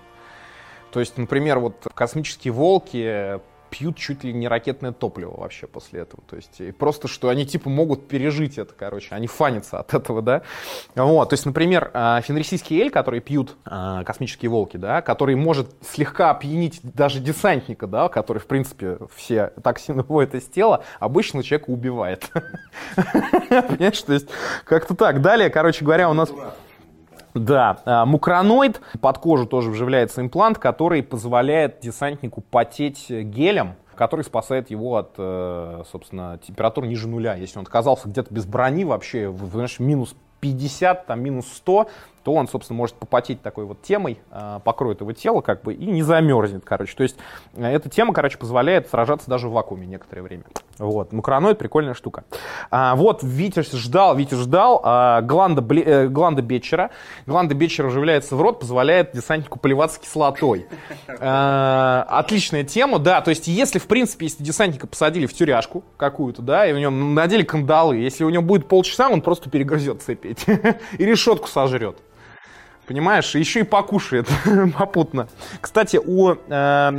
То 0.91 0.99
есть, 0.99 1.17
например, 1.17 1.59
вот 1.59 1.87
космические 1.93 2.51
волки 2.51 3.39
пьют 3.73 3.97
чуть 3.97 4.23
ли 4.23 4.31
не 4.31 4.47
ракетное 4.47 4.91
топливо 4.91 5.35
вообще 5.35 5.65
после 5.65 6.01
этого. 6.01 6.21
То 6.29 6.35
есть 6.35 6.77
просто, 6.77 7.07
что 7.07 7.29
они 7.29 7.43
типа 7.43 7.71
могут 7.71 8.07
пережить 8.07 8.59
это, 8.59 8.71
короче, 8.77 9.07
они 9.15 9.25
фанятся 9.25 9.79
от 9.79 9.95
этого, 9.95 10.21
да. 10.21 10.43
Вот, 10.93 11.29
то 11.29 11.33
есть, 11.33 11.47
например, 11.47 11.89
а, 11.95 12.21
фенрисийский 12.21 12.79
эль, 12.79 12.91
который 12.91 13.19
пьют 13.19 13.55
а, 13.65 14.03
космические 14.03 14.51
волки, 14.51 14.77
да, 14.77 15.01
который 15.01 15.33
может 15.35 15.71
слегка 15.81 16.29
опьянить 16.29 16.81
даже 16.83 17.19
десантника, 17.19 17.87
да, 17.87 18.09
который, 18.09 18.37
в 18.37 18.45
принципе, 18.45 18.99
все 19.15 19.47
токсины 19.63 20.03
выводят 20.03 20.35
из 20.35 20.45
тела, 20.45 20.83
обычно 20.99 21.41
человека 21.41 21.71
убивает. 21.71 22.29
Понимаешь, 22.95 24.01
то 24.03 24.13
есть 24.13 24.27
как-то 24.65 24.93
так. 24.93 25.21
Далее, 25.21 25.49
короче 25.49 25.83
говоря, 25.83 26.11
у 26.11 26.13
нас... 26.13 26.29
Да, 27.33 27.79
а, 27.85 28.05
мукроноид, 28.05 28.81
под 29.01 29.17
кожу 29.17 29.45
тоже 29.45 29.71
вживляется 29.71 30.21
имплант, 30.21 30.59
который 30.59 31.01
позволяет 31.01 31.79
десантнику 31.79 32.41
потеть 32.41 33.09
гелем, 33.09 33.75
который 33.95 34.21
спасает 34.21 34.69
его 34.69 34.97
от, 34.97 35.13
э, 35.17 35.83
собственно, 35.91 36.39
температур 36.45 36.85
ниже 36.85 37.07
нуля. 37.07 37.35
Если 37.35 37.59
он 37.59 37.65
оказался 37.65 38.07
где-то 38.07 38.33
без 38.33 38.45
брони 38.45 38.85
вообще, 38.85 39.33
знаешь, 39.51 39.79
минус 39.79 40.15
50, 40.39 41.05
там, 41.05 41.21
минус 41.21 41.47
100, 41.53 41.87
то 42.23 42.33
он, 42.33 42.47
собственно, 42.47 42.77
может 42.77 42.95
попотеть 42.95 43.41
такой 43.41 43.65
вот 43.65 43.81
темой, 43.81 44.19
э, 44.31 44.59
покроет 44.63 45.01
его 45.01 45.11
тело 45.13 45.41
как 45.41 45.61
бы 45.61 45.73
и 45.73 45.85
не 45.85 46.03
замерзнет, 46.03 46.63
короче. 46.65 46.95
То 46.95 47.03
есть 47.03 47.17
э, 47.55 47.65
эта 47.65 47.89
тема, 47.89 48.13
короче, 48.13 48.37
позволяет 48.37 48.89
сражаться 48.89 49.29
даже 49.29 49.47
в 49.47 49.51
вакууме 49.51 49.87
некоторое 49.87 50.21
время. 50.21 50.43
Вот, 50.79 51.13
мукроноид 51.13 51.59
прикольная 51.59 51.93
штука. 51.93 52.23
А, 52.71 52.95
вот, 52.95 53.21
Витя 53.21 53.61
ждал, 53.61 54.15
Витя 54.15 54.35
ждал 54.35 54.81
а, 54.83 55.21
гланда, 55.21 55.61
бле, 55.61 55.83
э, 55.83 56.07
гланда 56.07 56.41
Бетчера. 56.41 56.89
Гланда 57.27 57.53
Бетчера 57.53 57.87
вживляется 57.87 58.35
в 58.35 58.41
рот, 58.41 58.59
позволяет 58.59 59.11
десантнику 59.13 59.59
поливаться 59.59 59.99
кислотой. 59.99 60.65
А, 61.19 62.07
отличная 62.09 62.63
тема, 62.63 62.97
да, 62.97 63.21
то 63.21 63.29
есть 63.29 63.47
если, 63.47 63.77
в 63.77 63.85
принципе, 63.85 64.25
если 64.25 64.43
десантника 64.43 64.87
посадили 64.87 65.27
в 65.27 65.33
тюряшку 65.33 65.83
какую-то, 65.97 66.41
да, 66.41 66.65
и 66.65 66.73
у 66.73 66.77
него 66.79 66.91
надели 66.91 67.43
кандалы, 67.43 67.97
если 67.97 68.23
у 68.23 68.29
него 68.31 68.43
будет 68.43 68.67
полчаса, 68.67 69.09
он 69.09 69.21
просто 69.21 69.51
перегрызет 69.51 70.01
цепь 70.01 70.25
и 70.25 71.05
решетку 71.05 71.47
сожрет. 71.47 71.97
Понимаешь, 72.87 73.35
еще 73.35 73.61
и 73.61 73.63
покушает 73.63 74.27
попутно. 74.77 75.27
Кстати, 75.61 75.97
у... 76.03 76.33
Э, 76.49 76.91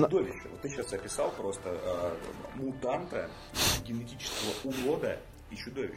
ты 0.62 0.70
сейчас 0.70 0.92
описал 0.92 1.30
просто 1.36 1.68
э, 1.68 2.10
мутанта, 2.54 3.28
генетического 3.86 4.52
урода 4.64 5.18
и 5.50 5.56
чудовища. 5.56 5.94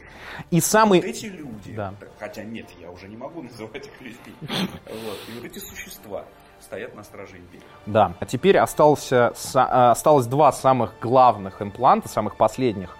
И 0.50 0.60
самый... 0.60 1.00
Вот 1.00 1.06
эти 1.08 1.26
люди, 1.26 1.74
Да. 1.74 1.94
хотя 2.18 2.44
нет, 2.44 2.66
я 2.80 2.90
уже 2.90 3.08
не 3.08 3.16
могу 3.16 3.42
называть 3.44 3.86
их 3.86 4.00
людьми, 4.00 4.34
вот, 4.40 5.18
и 5.28 5.32
вот 5.34 5.44
эти 5.44 5.58
существа 5.58 6.24
стоят 6.60 6.94
на 6.94 7.04
страже 7.04 7.36
империи. 7.38 7.62
Да, 7.86 8.14
а 8.20 8.26
теперь 8.26 8.58
остался, 8.58 9.32
а, 9.54 9.92
осталось 9.92 10.26
два 10.26 10.52
самых 10.52 10.92
главных 11.00 11.62
импланта, 11.62 12.08
самых 12.08 12.36
последних, 12.36 12.96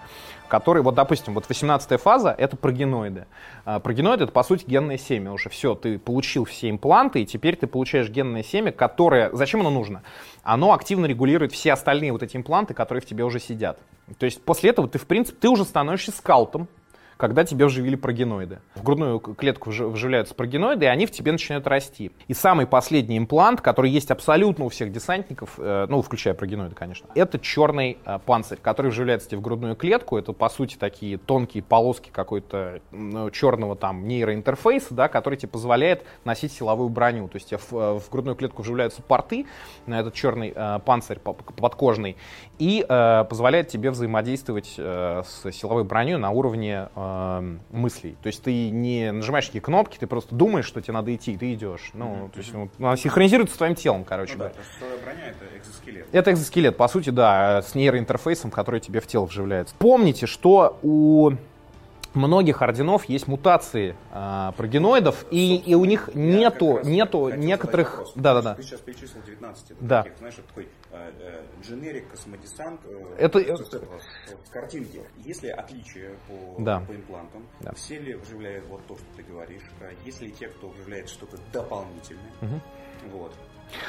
которые, 0.49 0.83
вот, 0.83 0.95
допустим, 0.95 1.33
вот 1.33 1.47
18 1.47 1.99
фаза— 2.01 2.35
это 2.37 2.57
прогеноиды. 2.57 3.27
А, 3.63 3.79
Прогеноид— 3.79 4.19
это, 4.21 4.31
по 4.31 4.43
сути, 4.43 4.65
генное 4.65 4.97
семя 4.97 5.31
уже. 5.31 5.49
Все, 5.49 5.75
ты 5.75 5.97
получил 5.97 6.43
все 6.43 6.69
импланты, 6.69 7.21
и 7.21 7.25
теперь 7.25 7.55
ты 7.55 7.67
получаешь 7.67 8.09
генное 8.09 8.43
семя, 8.43 8.71
которое... 8.71 9.29
Зачем 9.31 9.61
оно 9.61 9.69
нужно? 9.69 10.03
Оно 10.43 10.73
активно 10.73 11.05
регулирует 11.05 11.53
все 11.53 11.71
остальные 11.71 12.11
вот 12.11 12.23
эти 12.23 12.35
импланты, 12.35 12.73
которые 12.73 13.01
в 13.01 13.05
тебе 13.05 13.23
уже 13.23 13.39
сидят. 13.39 13.79
То 14.17 14.25
есть 14.25 14.43
после 14.43 14.71
этого 14.71 14.89
ты, 14.89 14.97
в 14.97 15.05
принципе, 15.05 15.37
ты 15.39 15.49
уже 15.49 15.63
становишься 15.63 16.11
скаутом, 16.11 16.67
когда 17.19 17.43
тебе 17.43 17.65
вживили 17.65 17.97
прогеноиды. 17.97 18.59
В 18.75 18.83
грудную 18.83 19.19
клетку 19.19 19.71
вжи- 19.71 19.89
вживляются 19.89 20.33
прогеноиды, 20.33 20.85
и 20.85 20.87
они 20.87 21.05
в 21.05 21.11
тебе 21.11 21.33
начинают 21.33 21.67
расти. 21.67 22.13
И 22.29 22.33
самый 22.33 22.65
последний 22.65 23.17
имплант, 23.17 23.59
который 23.59 23.91
есть 23.91 24.09
абсолютно 24.09 24.63
у 24.63 24.69
всех 24.69 24.93
десантников, 24.93 25.55
э, 25.57 25.85
ну, 25.89 26.01
включая 26.01 26.33
прогеноиды, 26.33 26.75
конечно, 26.75 27.09
это 27.15 27.37
черный 27.37 27.97
э, 28.05 28.19
панцирь, 28.25 28.57
который 28.61 28.89
вживляется 28.91 29.27
тебе 29.27 29.39
в 29.39 29.41
грудную 29.41 29.75
клетку. 29.75 30.17
Это, 30.17 30.31
по 30.31 30.47
сути, 30.47 30.77
такие 30.77 31.17
тонкие 31.17 31.61
полоски 31.61 32.09
какой-то 32.09 32.79
ну, 32.91 33.29
черного 33.31 33.75
там 33.75 34.07
нейроинтерфейса, 34.07 34.93
да, 34.93 35.09
который 35.09 35.35
тебе 35.37 35.49
позволяет 35.49 36.05
носить 36.23 36.53
силовую 36.53 36.87
броню. 36.87 37.27
То 37.27 37.35
есть 37.35 37.49
тебе 37.49 37.57
в, 37.57 37.73
э, 37.73 37.99
в 37.99 38.09
грудную 38.09 38.37
клетку 38.37 38.61
вживляются 38.61 39.01
порты 39.01 39.45
на 39.87 39.99
этот 39.99 40.13
черный 40.13 40.53
э, 40.55 40.79
панцирь 40.85 41.19
по- 41.19 41.33
подкожный 41.33 42.15
и 42.59 42.85
э, 42.87 43.25
позволяет 43.29 43.67
тебе 43.67 43.91
взаимодействовать 43.91 44.75
э, 44.77 45.23
с 45.25 45.51
силовой 45.51 45.83
броней 45.83 46.15
на 46.15 46.29
уровне 46.29 46.87
э, 46.95 47.08
мыслей. 47.71 48.17
То 48.21 48.27
есть 48.27 48.43
ты 48.43 48.69
не 48.69 49.11
нажимаешь 49.11 49.45
такие 49.45 49.61
кнопки, 49.61 49.97
ты 49.97 50.07
просто 50.07 50.35
думаешь, 50.35 50.65
что 50.65 50.81
тебе 50.81 50.93
надо 50.93 51.13
идти, 51.15 51.33
и 51.33 51.37
ты 51.37 51.53
идешь. 51.53 51.91
Ну, 51.93 52.29
то 52.33 52.39
есть 52.39 52.53
ну, 52.53 52.69
она 52.79 52.97
синхронизируется 52.97 53.55
с 53.55 53.57
твоим 53.57 53.75
телом, 53.75 54.03
короче 54.03 54.33
Ну 54.33 54.39
да, 54.39 54.49
что 54.49 54.61
силовая 54.79 54.97
броня 54.99 55.27
это 55.27 55.57
экзоскелет. 55.57 56.07
Это 56.11 56.31
экзоскелет, 56.31 56.77
по 56.77 56.87
сути, 56.87 57.09
да, 57.09 57.61
с 57.61 57.75
нейроинтерфейсом, 57.75 58.51
который 58.51 58.79
тебе 58.79 58.99
в 58.99 59.07
тело 59.07 59.25
вживляется. 59.25 59.75
Помните, 59.79 60.25
что 60.25 60.79
у 60.81 61.31
многих 62.13 62.61
орденов 62.61 63.05
есть 63.05 63.27
мутации 63.27 63.95
а, 64.11 64.51
прогеноидов, 64.53 65.25
и, 65.31 65.55
и 65.57 65.75
у 65.75 65.85
них 65.85 66.09
Я 66.13 66.19
нету, 66.21 66.79
нету 66.83 67.29
некоторых... 67.29 67.91
вопрос. 67.91 68.13
Да-да-да. 68.15 68.55
Ты 68.55 68.63
сейчас 68.63 68.79
перечислил 68.81 69.21
19 69.25 69.73
Да. 69.79 70.03
таких, 70.03 70.17
знаешь, 70.17 70.35
такой 70.35 70.67
э, 70.91 71.11
э, 71.19 71.41
дженерик, 71.63 72.09
космодесант. 72.09 72.81
э, 72.85 73.15
Это- 73.17 73.39
э, 73.39 73.55
в 73.55 74.51
картинке. 74.51 75.01
Есть 75.17 75.43
ли 75.43 75.49
отличия 75.49 76.11
по, 76.27 76.61
Да. 76.61 76.79
по 76.87 76.95
имплантам? 76.95 77.45
Да. 77.59 77.73
Все 77.73 77.99
ли 77.99 78.15
вживляют 78.15 78.65
вот 78.67 78.85
то, 78.87 78.95
что 78.95 79.05
ты 79.15 79.23
говоришь? 79.23 79.63
А 79.81 79.89
Есть 80.05 80.21
ли 80.21 80.31
те, 80.31 80.47
кто 80.47 80.69
вживляет 80.69 81.09
что-то 81.09 81.37
дополнительное? 81.53 82.31
Вот. 83.13 83.33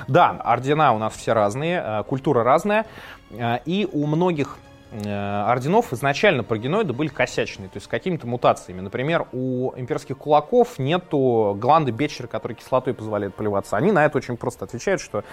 Да, 0.08 0.38
ордена 0.44 0.92
у 0.92 0.98
нас 0.98 1.14
все 1.14 1.32
разные, 1.32 1.82
э, 1.84 2.04
культура 2.04 2.44
разная, 2.44 2.84
э, 3.30 3.58
и 3.64 3.88
у 3.90 4.06
многих 4.06 4.58
э, 4.58 4.69
орденов 4.92 5.92
изначально 5.92 6.42
прогеноиды 6.42 6.92
были 6.92 7.08
косячные, 7.08 7.68
то 7.68 7.76
есть 7.76 7.86
с 7.86 7.88
какими-то 7.88 8.26
мутациями. 8.26 8.80
Например, 8.80 9.26
у 9.32 9.72
имперских 9.76 10.18
кулаков 10.18 10.78
нету 10.78 11.56
гланды 11.58 11.92
Бетчера, 11.92 12.26
которые 12.26 12.56
кислотой 12.56 12.94
позволяют 12.94 13.34
поливаться. 13.34 13.76
Они 13.76 13.92
на 13.92 14.04
это 14.04 14.18
очень 14.18 14.36
просто 14.36 14.64
отвечают, 14.64 15.00
что 15.00 15.24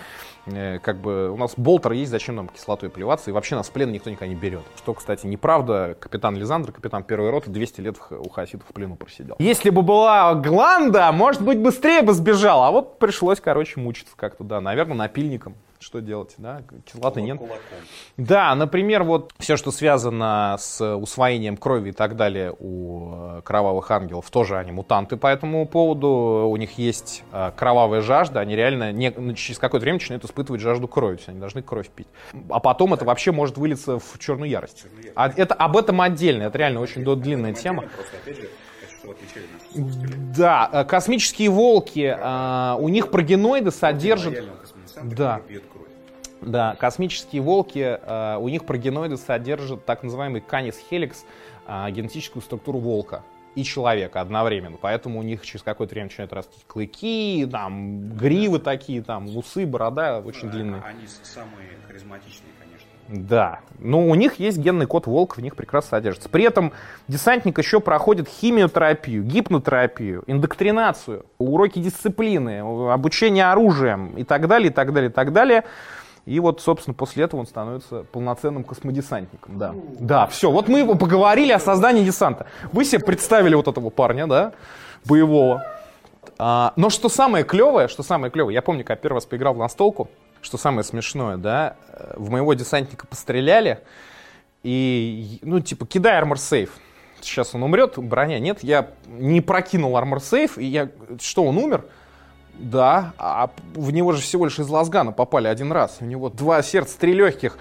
э, 0.46 0.80
как 0.80 0.98
бы 0.98 1.32
у 1.32 1.38
нас 1.38 1.54
болтер 1.58 1.94
есть, 1.94 2.12
зачем 2.12 2.36
нам 2.36 2.50
кислотой 2.50 2.90
поливаться, 2.90 3.30
и 3.30 3.34
вообще 3.34 3.56
нас 3.56 3.68
в 3.68 3.72
плен 3.72 3.92
никто 3.92 4.10
никогда 4.10 4.28
не 4.28 4.40
берет. 4.40 4.64
Что, 4.78 4.94
кстати, 4.94 5.26
неправда, 5.26 5.98
капитан 6.00 6.36
Лизандр, 6.36 6.72
капитан 6.72 7.04
первой 7.04 7.30
роты 7.30 7.50
200 7.50 7.82
лет 7.82 7.98
у 8.12 8.30
хасидов 8.30 8.68
в 8.70 8.74
плену 8.74 8.96
просидел. 8.96 9.36
Если 9.40 9.70
бы 9.70 9.82
была 9.82 10.36
гланда, 10.36 11.12
может 11.12 11.42
быть, 11.42 11.60
быстрее 11.60 12.02
бы 12.02 12.14
сбежал, 12.14 12.64
а 12.64 12.72
вот 12.72 13.00
пришлось, 13.00 13.40
короче, 13.40 13.80
мучиться 13.80 14.14
как-то, 14.16 14.44
да, 14.44 14.62
наверное, 14.62 14.98
напильником. 14.98 15.56
Что 15.80 16.00
делать, 16.02 16.34
да? 16.40 16.64
Кислоты 16.86 17.22
нет. 17.22 17.40
Да, 18.18 18.56
например, 18.56 19.04
вот 19.04 19.32
все, 19.38 19.58
что 19.58 19.70
связано 19.72 20.56
с 20.60 20.84
усвоением 20.96 21.56
крови 21.56 21.90
и 21.90 21.92
так 21.92 22.16
далее 22.16 22.52
у 22.60 23.12
э, 23.38 23.42
кровавых 23.44 23.92
ангелов, 23.92 24.30
тоже 24.32 24.58
они 24.58 24.72
мутанты 24.72 25.18
по 25.18 25.28
этому 25.28 25.68
поводу. 25.68 26.48
У 26.50 26.58
них 26.58 26.80
есть 26.80 27.24
э, 27.32 27.52
кровавая 27.56 28.02
жажда, 28.02 28.40
они 28.40 28.56
реально 28.56 28.92
не- 28.92 29.14
ну, 29.16 29.34
через 29.34 29.60
какое-то 29.60 29.84
время 29.84 29.98
начинают 29.98 30.26
испытывать 30.26 30.62
жажду 30.62 30.88
крови, 30.88 31.20
они 31.28 31.40
должны 31.40 31.62
кровь 31.62 31.90
пить. 31.90 32.08
А 32.50 32.60
потом 32.60 32.96
это 32.96 33.06
вообще 33.06 33.32
может 33.32 33.58
вылиться 33.58 34.00
в 34.00 34.18
черную 34.18 34.50
ярость. 34.50 34.82
Черную 34.82 35.12
А 35.16 35.30
это, 35.30 35.54
об 35.54 35.78
этом 35.78 36.02
отдельно, 36.02 36.44
это 36.44 36.58
реально 36.58 36.80
очень 36.82 37.04
до- 37.04 37.16
длинная 37.16 37.54
тема. 37.54 37.84
Просто, 37.84 38.18
опять 38.18 38.38
же. 38.38 38.50
Да, 40.36 40.70
э, 40.74 40.84
космические 40.86 41.50
волки, 41.50 42.18
у 42.82 42.90
них 42.90 43.12
прогеноиды 43.12 43.72
содержат... 43.72 44.34
Космодесанта, 44.98 45.16
Да. 45.16 45.40
пьет 45.48 45.64
кровь. 45.72 45.88
Да, 46.42 46.76
космические 46.76 47.42
волки, 47.42 48.00
э, 48.00 48.38
у 48.40 48.48
них 48.50 48.66
прогеноиды 48.66 49.18
содержат 49.18 49.86
так 49.86 50.04
называемый 50.04 50.42
канис 50.42 50.78
хеликс, 50.90 51.26
э, 51.68 51.92
генетическую 51.92 52.44
структуру 52.44 52.80
волка 52.80 53.24
и 53.56 53.64
человека 53.64 54.22
одновременно. 54.22 54.78
Поэтому 54.80 55.20
у 55.20 55.24
них 55.24 55.44
через 55.44 55.64
какое-то 55.64 55.96
время 55.96 56.08
начинают 56.08 56.32
расти 56.34 56.60
клыки, 56.68 57.48
там, 57.52 58.10
гривы 58.16 58.60
такие, 58.60 59.02
там, 59.02 59.36
усы, 59.36 59.66
борода 59.66 60.20
очень 60.20 60.44
Да, 60.44 60.50
длинные. 60.52 60.82
Они 60.84 61.08
самые 61.24 61.70
харизматичные. 61.88 62.47
Да, 63.08 63.60
но 63.80 64.06
у 64.06 64.16
них 64.16 64.36
есть 64.40 64.58
генный 64.58 64.86
код 64.86 65.08
волка, 65.08 65.36
в 65.36 65.42
них 65.42 65.56
прекрасно 65.56 65.92
содержится. 65.92 66.30
При 66.30 66.44
этом 66.44 66.74
десантник 67.08 67.58
еще 67.58 67.80
проходит 67.80 68.28
химиотерапию, 68.28 69.24
гипнотерапию, 69.24 70.24
индоктринацию, 70.28 71.26
уроки 71.38 71.80
дисциплины, 71.80 72.60
обучение 72.92 73.50
оружием 73.50 74.16
и 74.18 74.24
так 74.24 74.48
далее, 74.48 74.70
и 74.70 74.74
так 74.74 74.94
далее, 74.94 75.10
и 75.10 75.14
так 75.14 75.32
далее. 75.32 75.64
И 76.26 76.42
вот, 76.42 76.60
собственно, 76.60 76.94
после 76.94 77.24
этого 77.24 77.40
он 77.40 77.48
становится 77.48 78.04
полноценным 78.12 78.66
космодесантником. 78.66 79.58
Да, 79.58 79.74
да 79.98 80.28
все. 80.28 80.52
Вот 80.52 80.68
мы 80.68 80.86
поговорили 80.98 81.54
о 81.54 81.60
создании 81.60 82.04
десанта. 82.04 82.48
Вы 82.74 82.84
себе 82.84 83.00
представили 83.00 83.56
вот 83.56 83.70
этого 83.70 83.90
парня, 83.90 84.28
да, 84.28 84.52
боевого. 85.06 85.64
А, 86.38 86.74
но 86.76 86.90
что 86.90 87.08
самое 87.08 87.46
клевое, 87.46 87.88
что 87.88 88.04
самое 88.04 88.30
клевое, 88.30 88.54
я 88.54 88.62
помню, 88.62 88.84
когда 88.84 89.02
первый 89.02 89.18
раз 89.18 89.26
поиграл 89.26 89.54
в 89.54 89.58
настолку, 89.58 90.10
что 90.42 90.58
самое 90.58 90.84
смешное, 90.84 91.38
да, 91.38 91.76
э, 91.90 92.14
в 92.16 92.30
моего 92.30 92.54
десантника 92.54 93.08
постреляли, 93.08 93.80
и, 94.64 95.40
ну, 95.44 95.60
типа, 95.60 95.86
кидай 95.86 96.18
армор 96.18 96.40
сейф. 96.40 96.72
Сейчас 97.22 97.56
он 97.56 97.64
умрет, 97.64 97.98
броня 97.98 98.40
нет, 98.40 98.64
я 98.64 98.90
не 99.08 99.42
прокинул 99.42 99.98
армор 99.98 100.22
сейф, 100.22 100.58
и 100.58 100.66
я, 100.66 100.90
что, 101.20 101.44
он 101.44 101.58
умер? 101.58 101.86
Да, 102.54 103.14
а 103.18 103.52
в 103.76 103.92
него 103.92 104.14
же 104.14 104.22
всего 104.22 104.46
лишь 104.46 104.60
из 104.60 104.68
лазгана 104.68 105.12
попали 105.12 105.48
один 105.48 105.72
раз. 105.72 105.98
У 106.00 106.06
него 106.06 106.30
два 106.30 106.62
сердца, 106.64 106.98
три 107.00 107.14
легких, 107.14 107.58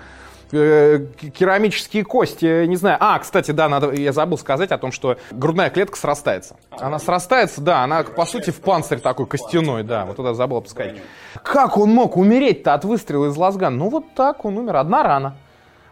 керамические 0.51 2.05
кости, 2.05 2.67
не 2.67 2.77
знаю. 2.77 2.99
А, 3.01 3.19
кстати, 3.19 3.51
да, 3.51 3.69
надо, 3.69 3.93
я 3.93 4.13
забыл 4.13 4.39
сказать 4.39 4.71
о 4.71 4.79
том, 4.79 4.93
что 4.93 5.19
грудная 5.31 5.71
клетка 5.71 5.97
срастается. 5.97 6.57
Она 6.71 6.99
срастается, 6.99 7.61
да, 7.61 7.83
она, 7.83 8.05
по 8.05 8.27
сути, 8.27 8.51
в 8.51 8.61
панцирь 8.61 9.01
такой 9.01 9.27
костяной, 9.27 9.83
да, 9.83 10.05
вот 10.05 10.17
туда 10.17 10.35
забыл 10.35 10.61
бы 10.61 10.69
сказать. 10.69 10.97
Как 11.43 11.77
он 11.77 11.91
мог 11.91 12.17
умереть-то 12.17 12.75
от 12.75 12.85
выстрела 12.85 13.27
из 13.27 13.37
лазгана? 13.37 13.77
Ну, 13.77 13.89
вот 13.89 14.15
так 14.15 14.45
он 14.45 14.59
умер, 14.59 14.77
одна 14.77 15.03
рана. 15.03 15.37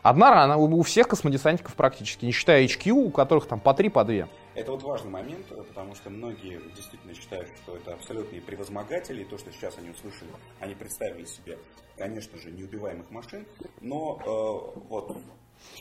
Одна 0.03 0.31
рана 0.31 0.59
у 0.59 0.83
всех 0.83 1.09
космодесантников 1.09 1.75
практически, 1.77 2.27
не 2.27 2.33
считая 2.33 2.67
HQ, 2.67 2.91
у 2.91 3.11
которых 3.11 3.47
там 3.47 3.59
по 3.59 3.73
три, 3.73 3.89
по 3.89 4.05
две. 4.05 4.29
Это 4.55 4.71
вот 4.71 4.83
важный 4.83 5.11
момент, 5.11 5.47
э, 5.51 5.63
потому 5.63 5.95
что 5.95 6.11
многие 6.11 6.61
действительно 6.77 7.15
считают, 7.15 7.49
что 7.63 7.75
это 7.75 7.95
абсолютные 7.95 8.43
превозмогатели, 8.43 9.23
и 9.23 9.25
то, 9.25 9.39
что 9.39 9.51
сейчас 9.51 9.79
они 9.79 9.89
услышали, 9.89 10.31
они 10.61 10.75
представили 10.75 11.25
себе, 11.25 11.59
конечно 11.97 12.39
же, 12.39 12.51
неубиваемых 12.51 13.11
машин, 13.11 13.47
но 13.81 14.19
э, 14.21 14.81
вот 14.89 15.17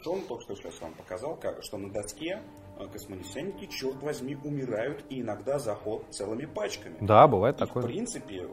Шон 0.01 0.21
только 0.21 0.43
что 0.43 0.55
сейчас 0.55 0.79
вам 0.81 0.93
показал, 0.93 1.35
как, 1.35 1.63
что 1.63 1.77
на 1.77 1.89
доске 1.91 2.41
э, 2.77 2.87
космодесантники, 2.87 3.71
черт 3.71 4.01
возьми, 4.01 4.35
умирают 4.35 5.03
и 5.09 5.21
иногда 5.21 5.59
за 5.59 5.75
ход 5.75 6.05
целыми 6.11 6.45
пачками. 6.45 6.97
Да, 7.01 7.27
бывает 7.27 7.55
И, 7.55 7.59
такое. 7.59 7.83
В 7.83 7.85
принципе, 7.85 8.47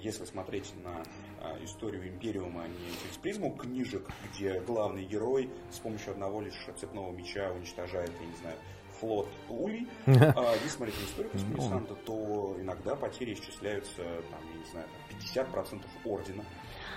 если 0.00 0.24
смотреть 0.24 0.72
на 0.84 1.02
а, 1.40 1.56
историю 1.64 2.08
Империума 2.08 2.64
а 2.64 2.68
не 2.68 2.74
через 3.02 3.16
призму 3.16 3.52
книжек, 3.56 4.08
где 4.30 4.60
главный 4.60 5.04
герой 5.04 5.50
с 5.70 5.78
помощью 5.78 6.12
одного 6.12 6.40
лишь 6.42 6.68
цепного 6.78 7.10
меча 7.12 7.50
уничтожает, 7.52 8.12
я 8.20 8.26
не 8.26 8.36
знаю, 8.36 8.56
флот 9.00 9.28
улей, 9.48 9.86
а, 10.06 10.54
если 10.54 10.68
смотреть 10.68 11.00
на 11.00 11.04
историю 11.04 11.32
космодесанта, 11.32 11.94
то 11.94 12.56
иногда 12.58 12.94
потери 12.94 13.34
исчисляются, 13.34 14.02
там, 14.30 14.40
я 14.52 14.58
не 14.58 14.70
знаю, 14.70 14.86
там, 15.34 15.46
50% 15.46 15.82
ордена. 16.04 16.44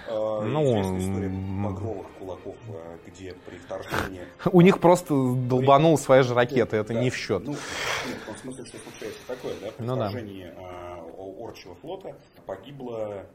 А, 0.08 0.42
Ну, 0.44 1.64
багровых 1.64 2.08
кулаков, 2.18 2.56
а, 2.70 2.98
где 3.08 3.34
при 3.46 3.58
вторжении 3.58 4.22
У 4.52 4.62
них 4.62 4.80
просто 4.80 5.14
долбанул 5.14 5.98
свои 5.98 6.22
же 6.24 6.34
ракеты, 6.34 6.78
это 6.78 6.94
не 6.94 7.10
в 7.10 7.16
счет. 7.16 7.44
Ну, 7.46 7.54
в 7.54 8.26
том 8.26 8.36
смысле, 8.38 8.66
что 8.66 8.78
случается 8.78 9.20
такое, 9.28 9.54
да? 9.62 9.72
При 9.72 9.86
Ну 9.86 9.96
вторжении 9.96 10.54
о- 10.58 11.46
Орчего 11.48 11.76
флота 11.76 12.16
погибло 12.46 13.26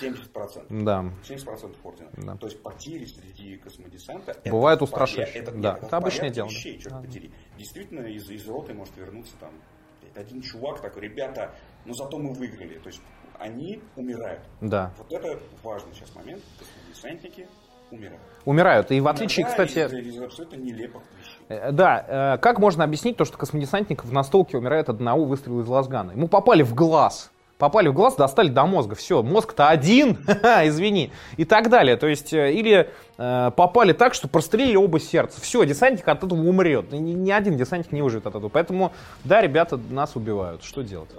70%. 0.00 0.66
Да. 0.84 1.04
70% 1.28 1.76
ордена. 1.84 2.08
Да. 2.16 2.36
То 2.36 2.46
есть 2.46 2.62
потери 2.62 3.04
среди 3.06 3.56
космодесанта... 3.56 4.32
это 4.32 4.50
Бывают 4.50 4.80
в 4.80 4.84
устрашающие. 4.84 5.42
порядке- 5.42 5.60
Да, 5.60 5.76
это 5.78 5.88
в 5.88 5.92
обычное 5.94 6.30
дело. 6.30 6.48
Вещей, 6.48 6.78
черт 6.78 6.94
Да. 6.94 7.00
подери. 7.00 7.30
Действительно, 7.58 8.06
из, 8.06 8.28
из 8.30 8.46
роты 8.48 8.74
может 8.74 8.96
вернуться 8.96 9.34
там 9.40 9.50
один 10.16 10.42
чувак 10.42 10.80
такой, 10.80 11.02
ребята, 11.02 11.54
ну 11.84 11.94
зато 11.94 12.18
мы 12.18 12.32
выиграли. 12.32 12.78
То 12.78 12.88
есть 12.88 13.00
они 13.40 13.80
умирают. 13.96 14.40
Да. 14.60 14.90
Вот 14.98 15.12
это 15.12 15.38
важный 15.62 15.92
сейчас 15.94 16.14
момент. 16.14 16.42
Космодесантники 16.58 17.48
умирают. 17.90 18.20
Умирают. 18.44 18.90
И 18.92 19.00
в 19.00 19.08
отличие, 19.08 19.44
Иногда 19.46 19.64
кстати, 19.66 19.86
из- 20.00 20.06
из 20.16 20.22
абсолютно 20.22 20.56
нелепых 20.56 21.02
вещей. 21.18 21.36
Э, 21.48 21.72
Да, 21.72 22.34
э, 22.36 22.38
как 22.38 22.58
можно 22.58 22.84
объяснить 22.84 23.16
то, 23.16 23.24
что 23.24 23.36
космодесантник 23.38 24.04
в 24.04 24.12
настолке 24.12 24.56
умирает 24.58 24.88
от 24.88 24.96
одного 24.96 25.24
выстрела 25.24 25.60
из 25.62 25.66
лазгана? 25.68 26.12
Ему 26.12 26.28
попали 26.28 26.62
в 26.62 26.74
глаз. 26.74 27.30
Попали 27.58 27.88
в 27.88 27.92
глаз, 27.92 28.16
достали 28.16 28.48
до 28.48 28.64
мозга. 28.64 28.94
Все, 28.94 29.22
мозг-то 29.22 29.68
один, 29.68 30.12
извини. 30.64 31.12
И 31.36 31.44
так 31.44 31.68
далее. 31.68 31.96
То 31.98 32.06
есть, 32.06 32.32
э, 32.32 32.52
или 32.52 32.88
э, 33.18 33.50
попали 33.54 33.92
так, 33.92 34.14
что 34.14 34.28
прострелили 34.28 34.76
оба 34.76 34.98
сердца. 35.00 35.40
Все, 35.42 35.64
десантник 35.66 36.08
от 36.08 36.24
этого 36.24 36.40
умрет. 36.40 36.90
Ни, 36.92 36.98
ни 37.12 37.30
один 37.30 37.56
десантник 37.58 37.92
не 37.92 38.00
выживет 38.02 38.26
от 38.26 38.34
этого. 38.36 38.48
Поэтому, 38.48 38.92
да, 39.24 39.42
ребята 39.42 39.76
нас 39.90 40.16
убивают. 40.16 40.62
Что 40.64 40.82
делать? 40.82 41.10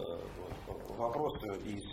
Вопрос 0.97 1.35
из 1.65 1.83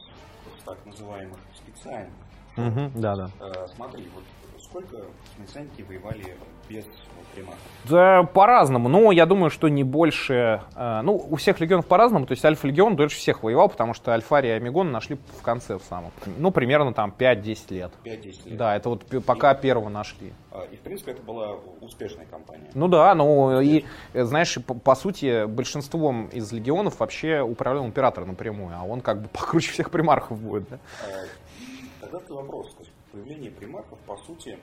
называемых 0.99 1.39
специальных. 1.55 2.13
Мгм, 2.57 2.91
да, 3.01 3.17
да. 3.17 3.31
Э, 3.41 3.67
Смотри, 3.75 4.09
вот 4.15 4.25
сколько 4.63 4.97
космодесантники 5.31 5.83
воевали 5.83 6.37
без 6.69 6.85
вот, 6.85 7.27
приматов? 7.35 7.59
Да, 7.89 8.23
по-разному. 8.25 8.89
Ну, 8.89 9.11
я 9.11 9.25
думаю, 9.27 9.51
что 9.51 9.69
не 9.69 9.85
больше... 9.85 10.63
э, 10.75 11.01
ну, 11.03 11.15
у 11.17 11.37
всех 11.37 11.61
легионов 11.61 11.87
по-разному. 11.87 12.27
То 12.27 12.33
есть 12.33 12.45
Альфа-легион 12.45 12.97
дольше 12.97 13.17
всех 13.17 13.43
воевал, 13.43 13.69
потому 13.69 13.95
что 13.95 14.13
Альфария 14.13 14.55
и 14.55 14.57
Амигон 14.57 14.93
нашли 14.93 15.19
в 15.39 15.43
конце 15.43 15.79
в 15.79 15.83
самом. 15.83 16.11
Ну, 16.39 16.51
примерно 16.51 16.93
там 16.93 17.15
5-10 17.17 17.59
лет. 17.71 17.93
5-10 18.05 18.49
лет. 18.49 18.57
Да, 18.57 18.77
это 18.77 18.91
вот 18.91 19.05
пока 19.25 19.55
первого 19.55 19.89
нашли. 19.89 20.33
А, 20.51 20.65
И, 20.71 20.77
в 20.77 20.81
принципе, 20.81 21.13
это 21.13 21.23
была 21.23 21.57
успешная 21.81 22.27
кампания. 22.27 22.71
Ну 22.75 22.89
да, 22.89 23.15
ну 23.15 23.61
и, 23.61 23.85
э, 24.13 24.25
знаешь, 24.25 24.59
по, 24.67 24.75
по 24.75 24.95
сути, 24.95 25.47
большинством 25.47 26.27
из 26.27 26.53
легионов 26.53 27.01
вообще 27.01 27.41
управлял 27.41 27.87
император 27.87 28.27
напрямую, 28.27 28.75
а 28.77 28.85
он 28.85 29.01
как 29.01 29.23
бы 29.23 29.29
покруче 29.33 29.71
всех 29.73 29.91
примархов 29.91 30.39
будет, 30.39 30.69
да? 30.69 30.79
А, 31.05 31.25
и 31.61 32.01
Тогда 32.01 32.19
вопрос. 32.29 32.75
То 32.75 32.81
есть 32.81 32.93
появление 33.13 33.51
примарков, 33.51 33.99
по 34.01 34.17
сути, 34.17 34.59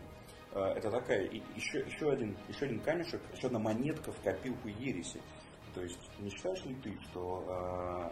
это 0.59 0.89
такая 0.89 1.29
еще, 1.55 1.79
еще, 1.79 2.11
один, 2.11 2.37
еще 2.47 2.65
один 2.65 2.79
камешек, 2.79 3.21
еще 3.35 3.47
одна 3.47 3.59
монетка 3.59 4.11
в 4.11 4.21
копилку 4.21 4.67
ереси. 4.67 5.21
То 5.73 5.81
есть 5.81 5.99
не 6.19 6.29
считаешь 6.29 6.63
ли 6.63 6.75
ты, 6.75 6.97
что 7.03 7.43
э, 7.47 8.09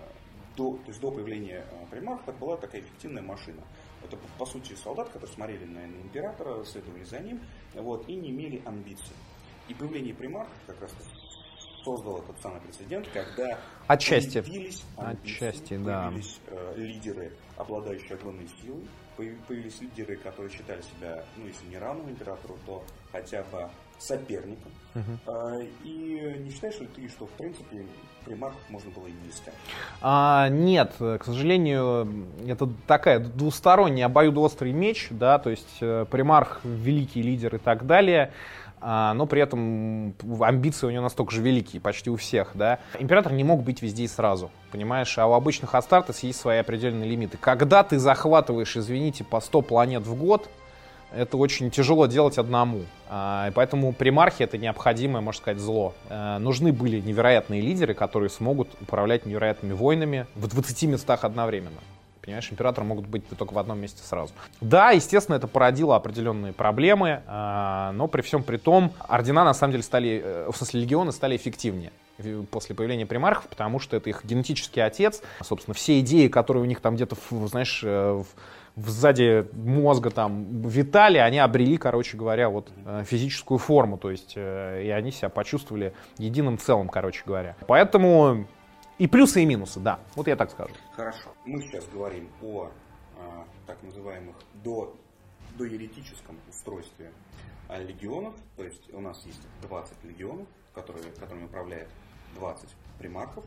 до, 0.57 0.73
то 0.73 0.87
есть 0.87 0.99
до 0.99 1.11
появления 1.11 1.65
э, 1.71 1.85
примархов 1.89 2.27
это 2.27 2.37
была 2.37 2.57
такая 2.57 2.81
эффективная 2.81 3.23
машина? 3.23 3.63
Это, 4.03 4.17
по 4.37 4.45
сути, 4.45 4.73
солдат, 4.73 5.07
которые 5.07 5.33
смотрели 5.33 5.63
на, 5.63 5.87
на 5.87 6.01
императора, 6.01 6.63
следовали 6.65 7.03
за 7.05 7.19
ним, 7.19 7.39
вот, 7.73 8.07
и 8.09 8.15
не 8.15 8.31
имели 8.31 8.61
амбиций. 8.65 9.15
И 9.69 9.73
появление 9.73 10.13
примархов 10.13 10.53
как 10.67 10.81
раз 10.81 10.91
создал 11.85 12.19
этот 12.19 12.39
самый 12.41 12.59
прецедент, 12.61 13.07
когда 13.13 13.59
Отчасти. 13.87 14.41
появились 14.41 14.83
амбиции, 14.97 15.47
Отчасти, 15.47 15.77
да. 15.77 16.07
появились 16.07 16.39
э, 16.47 16.73
лидеры, 16.75 17.33
обладающие 17.55 18.15
огромной 18.15 18.49
силой, 18.61 18.85
появились 19.16 19.82
лидеры, 19.82 20.18
которые 20.18 20.51
считали 20.51 20.82
себя, 20.82 21.24
ну, 21.38 21.47
если 21.47 21.66
не 21.68 21.78
равным 21.78 22.09
императору, 22.09 22.57
то 22.66 22.84
хотя 23.11 23.43
бы 23.51 23.70
соперником. 23.99 24.72
А, 25.28 25.59
и 25.84 26.36
не 26.39 26.51
считаешь 26.51 26.80
ли 26.80 26.88
ты, 26.88 27.07
что, 27.09 27.26
в 27.26 27.32
принципе, 27.32 27.86
примархов 28.26 28.59
можно 28.70 28.91
было 28.91 29.07
и 29.07 29.11
не 29.11 29.30
искать? 29.30 29.53
А, 30.01 30.49
нет, 30.49 30.93
к 30.97 31.22
сожалению, 31.24 32.28
это 32.45 32.70
такая 32.88 33.20
двусторонний 33.20 34.03
обоюдоострый 34.03 34.72
меч, 34.72 35.07
да, 35.09 35.39
то 35.39 35.49
есть 35.49 35.78
э, 35.82 36.05
примарх 36.09 36.61
великий 36.64 37.22
лидер 37.22 37.55
и 37.55 37.59
так 37.59 37.86
далее, 37.86 38.32
но 38.84 39.25
при 39.25 39.41
этом 39.41 40.15
амбиции 40.41 40.88
у 40.88 40.89
него 40.89 41.03
настолько 41.03 41.31
же 41.31 41.41
великие, 41.41 41.81
почти 41.81 42.09
у 42.09 42.15
всех, 42.17 42.51
да. 42.53 42.79
Император 42.99 43.31
не 43.34 43.43
мог 43.43 43.63
быть 43.63 43.81
везде 43.81 44.03
и 44.03 44.07
сразу, 44.07 44.51
понимаешь, 44.71 45.17
а 45.17 45.27
у 45.27 45.34
обычных 45.34 45.73
Астартес 45.75 46.19
есть 46.19 46.39
свои 46.39 46.57
определенные 46.57 47.09
лимиты. 47.09 47.38
Когда 47.38 47.84
ты 47.84 47.99
захватываешь, 47.99 48.75
извините, 48.75 49.23
по 49.23 49.39
100 49.39 49.61
планет 49.61 50.03
в 50.05 50.15
год, 50.15 50.49
это 51.15 51.38
очень 51.38 51.69
тяжело 51.69 52.07
делать 52.07 52.38
одному. 52.38 52.81
А, 53.07 53.51
поэтому 53.53 53.93
примархи 53.93 54.43
это 54.43 54.57
необходимое, 54.57 55.21
можно 55.21 55.39
сказать, 55.39 55.59
зло. 55.59 55.93
Э, 56.09 56.38
нужны 56.39 56.73
были 56.73 56.99
невероятные 56.99 57.61
лидеры, 57.61 57.93
которые 57.93 58.29
смогут 58.29 58.69
управлять 58.81 59.25
невероятными 59.25 59.73
войнами 59.73 60.25
в 60.36 60.47
20 60.47 60.84
местах 60.84 61.23
одновременно. 61.23 61.79
Понимаешь, 62.24 62.49
императоры 62.51 62.88
могут 62.88 63.05
быть 63.07 63.28
только 63.38 63.53
в 63.53 63.59
одном 63.59 63.80
месте 63.80 64.01
сразу. 64.01 64.34
Да, 64.61 64.91
естественно, 64.91 65.36
это 65.36 65.47
породило 65.47 65.97
определенные 65.97 66.53
проблемы, 66.53 67.21
а, 67.28 67.91
но 67.93 68.07
при 68.07 68.21
всем 68.21 68.43
при 68.43 68.55
том, 68.55 68.93
ордена 69.09 69.43
на 69.43 69.53
самом 69.53 69.71
деле 69.71 69.84
стали, 69.84 70.21
э, 70.24 70.49
в 70.49 70.55
смысле 70.55 70.82
легионы 70.82 71.11
стали 71.11 71.36
эффективнее 71.36 71.91
в- 72.17 72.45
после 72.45 72.76
появления 72.76 73.05
примархов, 73.05 73.49
потому 73.49 73.80
что 73.80 73.97
это 73.97 74.09
их 74.09 74.24
генетический 74.24 74.82
отец. 74.82 75.21
Собственно, 75.43 75.74
все 75.74 75.99
идеи, 75.99 76.30
которые 76.30 76.63
у 76.63 76.65
них 76.65 76.80
там 76.80 76.95
где-то, 76.95 77.17
знаешь, 77.47 77.82
э, 77.84 78.24
в, 78.76 78.89
сзади 78.89 79.45
мозга 79.51 80.09
там 80.09 80.61
витали, 80.61 81.17
они 81.17 81.39
обрели, 81.39 81.76
короче 81.76 82.15
говоря, 82.15 82.47
вот 82.47 82.69
э, 82.86 83.03
физическую 83.05 83.57
форму, 83.57 83.97
то 83.97 84.09
есть 84.09 84.34
э, 84.38 84.84
и 84.86 84.89
они 84.91 85.11
себя 85.11 85.28
почувствовали 85.28 85.93
единым 86.17 86.57
целым, 86.57 86.88
короче 86.88 87.24
говоря. 87.26 87.57
Поэтому 87.67 88.45
и 89.03 89.07
плюсы, 89.07 89.43
и 89.43 89.45
минусы, 89.45 89.81
да, 89.81 89.99
вот 90.15 90.27
я 90.27 90.37
так 90.37 90.49
скажу. 90.49 90.73
Хорошо. 90.93 91.33
Мы 91.45 91.61
сейчас 91.61 91.85
говорим 91.89 92.29
о 92.41 92.71
а, 93.17 93.45
так 93.67 93.83
называемых 93.83 94.37
до, 94.63 94.95
доеретическом 95.57 96.39
устройстве 96.49 97.11
а, 97.67 97.79
легионов. 97.79 98.33
То 98.55 98.63
есть 98.63 98.93
у 98.93 99.01
нас 99.01 99.21
есть 99.25 99.41
20 99.63 100.05
легионов, 100.05 100.47
которые, 100.73 101.11
которыми 101.19 101.47
управляет 101.47 101.89
20 102.35 102.69
примархов. 102.97 103.43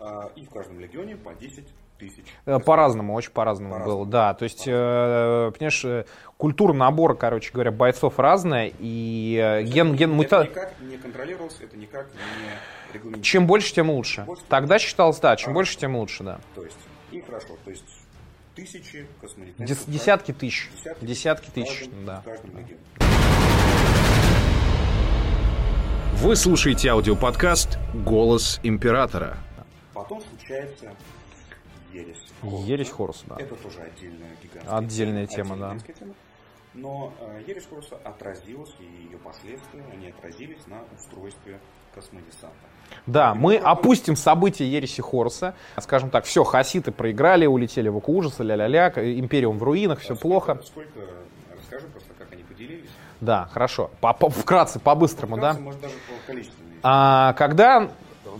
А, 0.00 0.32
и 0.36 0.46
в 0.46 0.48
каждом 0.48 0.80
легионе 0.80 1.16
по 1.16 1.34
10 1.34 1.68
тысяч. 1.98 2.24
Э, 2.46 2.58
По-разному, 2.58 3.14
очень 3.14 3.30
по-разному 3.30 3.72
По-разному. 3.74 3.98
было, 4.00 4.06
да. 4.06 4.34
То 4.34 4.44
есть, 4.44 4.64
э, 4.66 5.52
понимаешь, 5.56 5.84
э, 5.84 6.04
культура 6.36 6.72
набора, 6.72 7.14
короче 7.14 7.50
говоря, 7.52 7.70
бойцов 7.70 8.18
разная, 8.18 8.72
и 8.78 9.38
э, 9.42 9.62
ген, 9.62 9.94
ген 9.94 10.10
Это 10.10 10.16
мута... 10.16 10.42
никак 10.44 10.74
не 10.80 10.96
контролировалось, 10.96 11.56
это 11.60 11.76
никак 11.76 12.06
не 12.12 12.18
регламентировалось. 12.94 13.26
Чем 13.26 13.46
больше, 13.46 13.72
тем 13.74 13.90
лучше. 13.90 14.22
Больше, 14.24 14.42
Тогда 14.48 14.78
считалось, 14.78 15.18
да, 15.20 15.36
чем 15.36 15.50
Ага. 15.50 15.54
больше, 15.54 15.76
тем 15.78 15.96
лучше, 15.96 16.22
да. 16.24 16.40
То 16.54 16.64
есть, 16.64 16.76
и 17.12 17.20
хорошо, 17.20 17.56
то 17.64 17.70
есть 17.70 17.84
тысячи 18.54 19.06
космонавтов. 19.20 19.66
Дес- 19.66 19.84
десятки 19.86 20.32
тысяч. 20.32 20.70
Десятки, 20.76 21.04
Десятки 21.04 21.50
тысяч, 21.50 21.88
да. 22.04 22.22
каждом 22.24 22.50
легионе. 22.50 22.78
Вы 26.18 26.36
слушаете 26.36 26.88
аудиоподкаст 26.90 27.78
«Голос 27.92 28.58
императора». 28.62 29.36
Потом 29.92 30.22
случается 30.22 30.90
ересь. 31.94 32.22
Ересь 32.42 32.90
Хоруса, 32.90 33.24
да. 33.26 33.36
Это 33.38 33.54
тоже 33.54 33.80
отдельная 33.80 34.30
гигантская 34.42 34.78
Отдельная 34.78 35.26
тема, 35.26 35.56
да. 35.56 35.66
гигантская 35.66 35.96
тема. 35.96 36.14
Но 36.74 37.12
э, 37.20 37.42
ересь 37.46 37.64
Хоруса 37.70 37.96
отразилась, 38.04 38.74
и 38.80 38.84
ее 39.04 39.18
последствия, 39.18 39.82
они 39.92 40.08
отразились 40.08 40.66
на 40.66 40.78
устройстве 40.98 41.60
космодесанта. 41.94 42.56
Да, 43.06 43.34
мы 43.34 43.56
опустим 43.56 44.16
события 44.16 44.66
Ереси 44.66 45.00
Хоруса. 45.00 45.54
Скажем 45.78 46.10
так, 46.10 46.24
все, 46.24 46.42
хаситы 46.42 46.90
проиграли, 46.90 47.46
улетели 47.46 47.88
в 47.88 47.96
око 47.96 48.10
ужаса, 48.10 48.42
ля-ля-ля, 48.42 48.88
Империум 48.96 49.58
в 49.58 49.62
руинах, 49.62 50.00
все 50.00 50.14
А 50.14 50.16
плохо. 50.16 50.60
Сколько, 50.64 51.00
расскажи 51.56 51.86
просто, 51.86 52.10
как 52.18 52.32
они 52.32 52.42
поделились. 52.42 52.90
Да, 53.20 53.48
хорошо. 53.52 53.90
По- 54.00 54.12
по- 54.12 54.28
вкратце, 54.28 54.80
по-быстрому, 54.80 55.38
да? 55.38 55.54
Может, 55.54 55.80
даже 55.80 55.94
по 55.94 56.26
количеству. 56.26 56.58
А, 56.82 57.32
когда, 57.34 57.88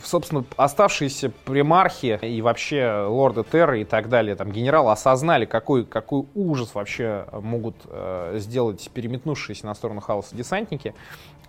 собственно, 0.02 0.44
оставшиеся 0.56 1.30
примархи 1.44 2.18
и 2.22 2.42
вообще 2.42 3.06
лорды 3.08 3.44
Терры 3.44 3.82
и 3.82 3.84
так 3.84 4.08
далее, 4.08 4.36
там, 4.36 4.50
генералы 4.50 4.92
осознали, 4.92 5.44
какой, 5.44 5.84
какой 5.84 6.26
ужас 6.34 6.74
вообще 6.74 7.26
могут 7.32 7.76
э, 7.86 8.36
сделать 8.38 8.90
переметнувшиеся 8.92 9.66
на 9.66 9.74
сторону 9.74 10.00
хаоса 10.00 10.34
десантники, 10.34 10.94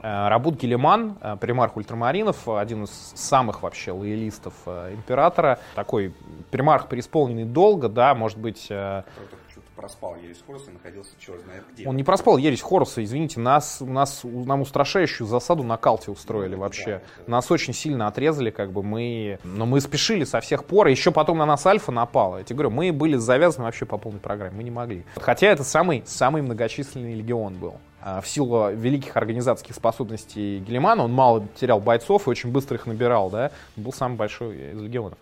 э, 0.02 0.28
Рабут 0.28 0.56
Гелиман, 0.60 1.18
э, 1.22 1.38
примарх 1.40 1.78
ультрамаринов, 1.78 2.48
один 2.48 2.84
из 2.84 2.92
самых 3.16 3.64
вообще 3.64 3.92
лоялистов 3.92 4.54
э, 4.66 4.94
императора, 4.94 5.60
такой 5.76 6.14
примарх, 6.52 6.88
преисполненный 6.88 7.46
долго, 7.46 7.90
да, 7.90 8.14
может 8.16 8.38
быть, 8.38 8.68
э, 8.70 9.04
проспал 9.76 10.16
ересь 10.16 10.38
Хоруса 10.46 10.72
и 10.72 10.74
находился 10.74 11.12
черт 11.20 11.42
знает 11.44 11.64
где. 11.72 11.88
он 11.88 11.96
не 11.96 12.04
проспал 12.04 12.38
ересь 12.38 12.62
Хоруса, 12.62 13.04
извините, 13.04 13.40
нас, 13.40 13.82
нас, 13.82 14.22
нам 14.24 14.62
устрашающую 14.62 15.28
засаду 15.28 15.64
на 15.64 15.78
Калте 15.78 16.12
устроили 16.12 16.56
вообще. 16.56 17.02
Нас 17.28 17.52
очень 17.52 17.74
сильно 17.74 18.08
отрезали, 18.08 18.50
как 18.50 18.72
бы 18.72 18.84
мы... 18.84 19.40
Но 19.44 19.66
мы 19.66 19.82
спешили 19.82 20.24
со 20.24 20.40
всех 20.40 20.66
пор, 20.66 20.88
и 20.88 20.92
еще 20.92 21.12
потом 21.12 21.38
на 21.38 21.46
нас 21.46 21.66
Альфа 21.66 21.92
напала. 21.92 22.38
Я 22.38 22.44
тебе 22.44 22.58
говорю, 22.58 22.72
мы 22.72 22.92
были 22.92 23.18
завязаны 23.18 23.66
вообще 23.66 23.86
по 23.86 23.98
полной 23.98 24.20
программе, 24.20 24.56
мы 24.58 24.64
не 24.64 24.72
могли. 24.72 25.06
Хотя 25.16 25.48
это 25.48 25.64
самый, 25.64 26.04
самый 26.06 26.42
многочисленный 26.42 27.14
легион 27.14 27.56
был. 27.56 27.76
А 28.02 28.22
В 28.22 28.28
силу 28.28 28.70
великих 28.70 29.18
организаторских 29.18 29.74
способностей 29.74 30.60
Гелимана 30.60 31.04
он 31.04 31.12
мало 31.12 31.48
терял 31.60 31.80
бойцов 31.80 32.28
и 32.28 32.30
очень 32.30 32.52
быстро 32.52 32.78
их 32.78 32.86
набирал, 32.86 33.32
да, 33.32 33.52
был 33.76 33.92
самый 33.92 34.16
большой 34.16 34.74
из 34.74 34.80
легионов. 34.80 35.18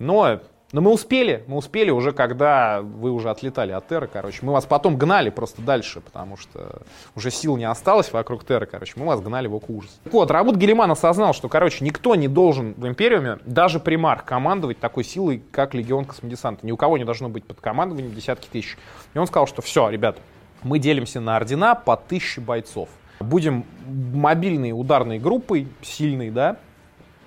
Но 0.00 0.40
но 0.74 0.80
мы 0.80 0.90
успели, 0.90 1.44
мы 1.46 1.58
успели 1.58 1.90
уже, 1.90 2.10
когда 2.10 2.80
вы 2.82 3.12
уже 3.12 3.30
отлетали 3.30 3.70
от 3.70 3.86
Терры, 3.86 4.08
короче. 4.12 4.40
Мы 4.42 4.52
вас 4.52 4.66
потом 4.66 4.96
гнали 4.96 5.30
просто 5.30 5.62
дальше, 5.62 6.00
потому 6.00 6.36
что 6.36 6.82
уже 7.14 7.30
сил 7.30 7.56
не 7.56 7.64
осталось 7.64 8.12
вокруг 8.12 8.44
Терры, 8.44 8.66
короче. 8.66 8.94
Мы 8.96 9.06
вас 9.06 9.20
гнали 9.20 9.46
в 9.46 9.54
око 9.54 9.70
ужас. 9.70 10.00
Так 10.02 10.12
вот, 10.12 10.32
Рабут 10.32 10.56
Гелиман 10.56 10.90
осознал, 10.90 11.32
что, 11.32 11.48
короче, 11.48 11.84
никто 11.84 12.16
не 12.16 12.26
должен 12.26 12.74
в 12.74 12.88
Империуме, 12.88 13.38
даже 13.44 13.78
примар, 13.78 14.22
командовать 14.22 14.80
такой 14.80 15.04
силой, 15.04 15.44
как 15.52 15.74
Легион 15.74 16.06
Космодесанта. 16.06 16.66
Ни 16.66 16.72
у 16.72 16.76
кого 16.76 16.98
не 16.98 17.04
должно 17.04 17.28
быть 17.28 17.44
под 17.44 17.60
командованием 17.60 18.12
десятки 18.12 18.48
тысяч. 18.48 18.76
И 19.14 19.18
он 19.18 19.28
сказал, 19.28 19.46
что 19.46 19.62
все, 19.62 19.88
ребят, 19.90 20.18
мы 20.64 20.80
делимся 20.80 21.20
на 21.20 21.36
ордена 21.36 21.76
по 21.76 21.96
тысяче 21.96 22.40
бойцов. 22.40 22.88
Будем 23.20 23.64
мобильной 23.86 24.72
ударной 24.72 25.20
группой, 25.20 25.68
сильной, 25.82 26.30
да, 26.30 26.56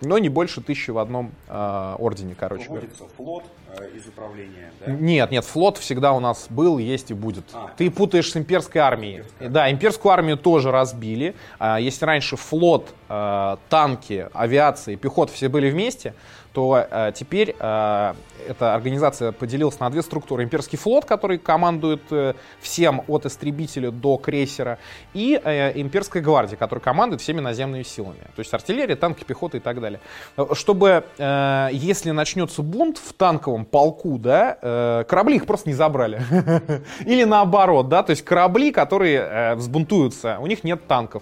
но 0.02 0.18
не 0.18 0.30
больше 0.30 0.62
тысячи 0.62 0.92
в 0.92 0.98
одном 0.98 1.32
э, 1.48 1.96
ордене, 1.98 2.36
короче 2.38 2.68
говоря. 2.68 2.88
Флот 3.16 3.44
э, 3.78 3.90
из 3.96 4.08
управления, 4.08 4.72
да? 4.80 4.92
Нет, 4.92 5.32
нет, 5.32 5.46
флот 5.46 5.78
всегда 5.78 6.14
у 6.14 6.20
нас 6.20 6.48
был, 6.50 6.78
есть 6.78 7.12
и 7.12 7.14
будет. 7.14 7.46
А. 7.54 7.72
Ты 7.78 7.90
путаешь 7.90 8.32
с 8.32 8.38
имперской 8.38 8.82
армией. 8.82 9.24
Да, 9.40 9.72
имперскую 9.72 10.12
армию 10.12 10.38
тоже 10.38 10.72
разбили. 10.72 11.36
А, 11.60 11.80
Если 11.80 12.06
раньше 12.06 12.36
флот, 12.36 12.94
э, 13.10 13.58
танки, 13.70 14.28
авиация 14.34 14.94
и 14.94 14.98
пехота 14.98 15.34
все 15.34 15.50
были 15.50 15.70
вместе, 15.70 16.14
то 16.58 16.88
э, 16.90 17.12
теперь 17.14 17.56
э, 17.60 18.14
эта 18.48 18.74
организация 18.74 19.32
поделилась 19.32 19.80
на 19.80 19.92
две 19.92 20.02
структуры. 20.02 20.44
Имперский 20.44 20.76
флот, 20.76 21.06
который 21.06 21.38
командует 21.38 22.02
э, 22.10 22.34
всем 22.60 23.04
от 23.08 23.28
истребителя 23.28 23.92
до 23.92 24.18
крейсера, 24.18 24.80
и 25.14 25.40
э, 25.44 25.80
имперская 25.80 26.24
гвардия, 26.24 26.58
которая 26.58 26.82
командует 26.82 27.22
всеми 27.22 27.42
наземными 27.42 27.84
силами. 27.84 28.22
То 28.36 28.40
есть 28.40 28.52
артиллерия, 28.56 28.96
танки, 28.96 29.24
пехота 29.24 29.58
и 29.58 29.60
так 29.60 29.80
далее. 29.80 30.00
Э, 30.36 30.48
Чтобы, 30.54 31.04
э, 31.20 31.70
если 31.74 32.10
начнется 32.10 32.64
бунт 32.64 32.98
в 32.98 33.14
танковом 33.14 33.64
полку, 33.64 34.18
да, 34.18 34.58
э, 34.60 35.04
корабли 35.08 35.36
их 35.36 35.46
просто 35.46 35.70
не 35.70 35.76
забрали. 35.76 36.24
Или 37.06 37.24
наоборот, 37.24 37.88
да, 37.88 38.02
то 38.02 38.10
есть 38.10 38.26
корабли, 38.26 38.72
которые 38.72 39.20
э, 39.20 39.54
взбунтуются, 39.54 40.40
у 40.40 40.48
них 40.48 40.64
нет 40.64 40.88
танков. 40.88 41.22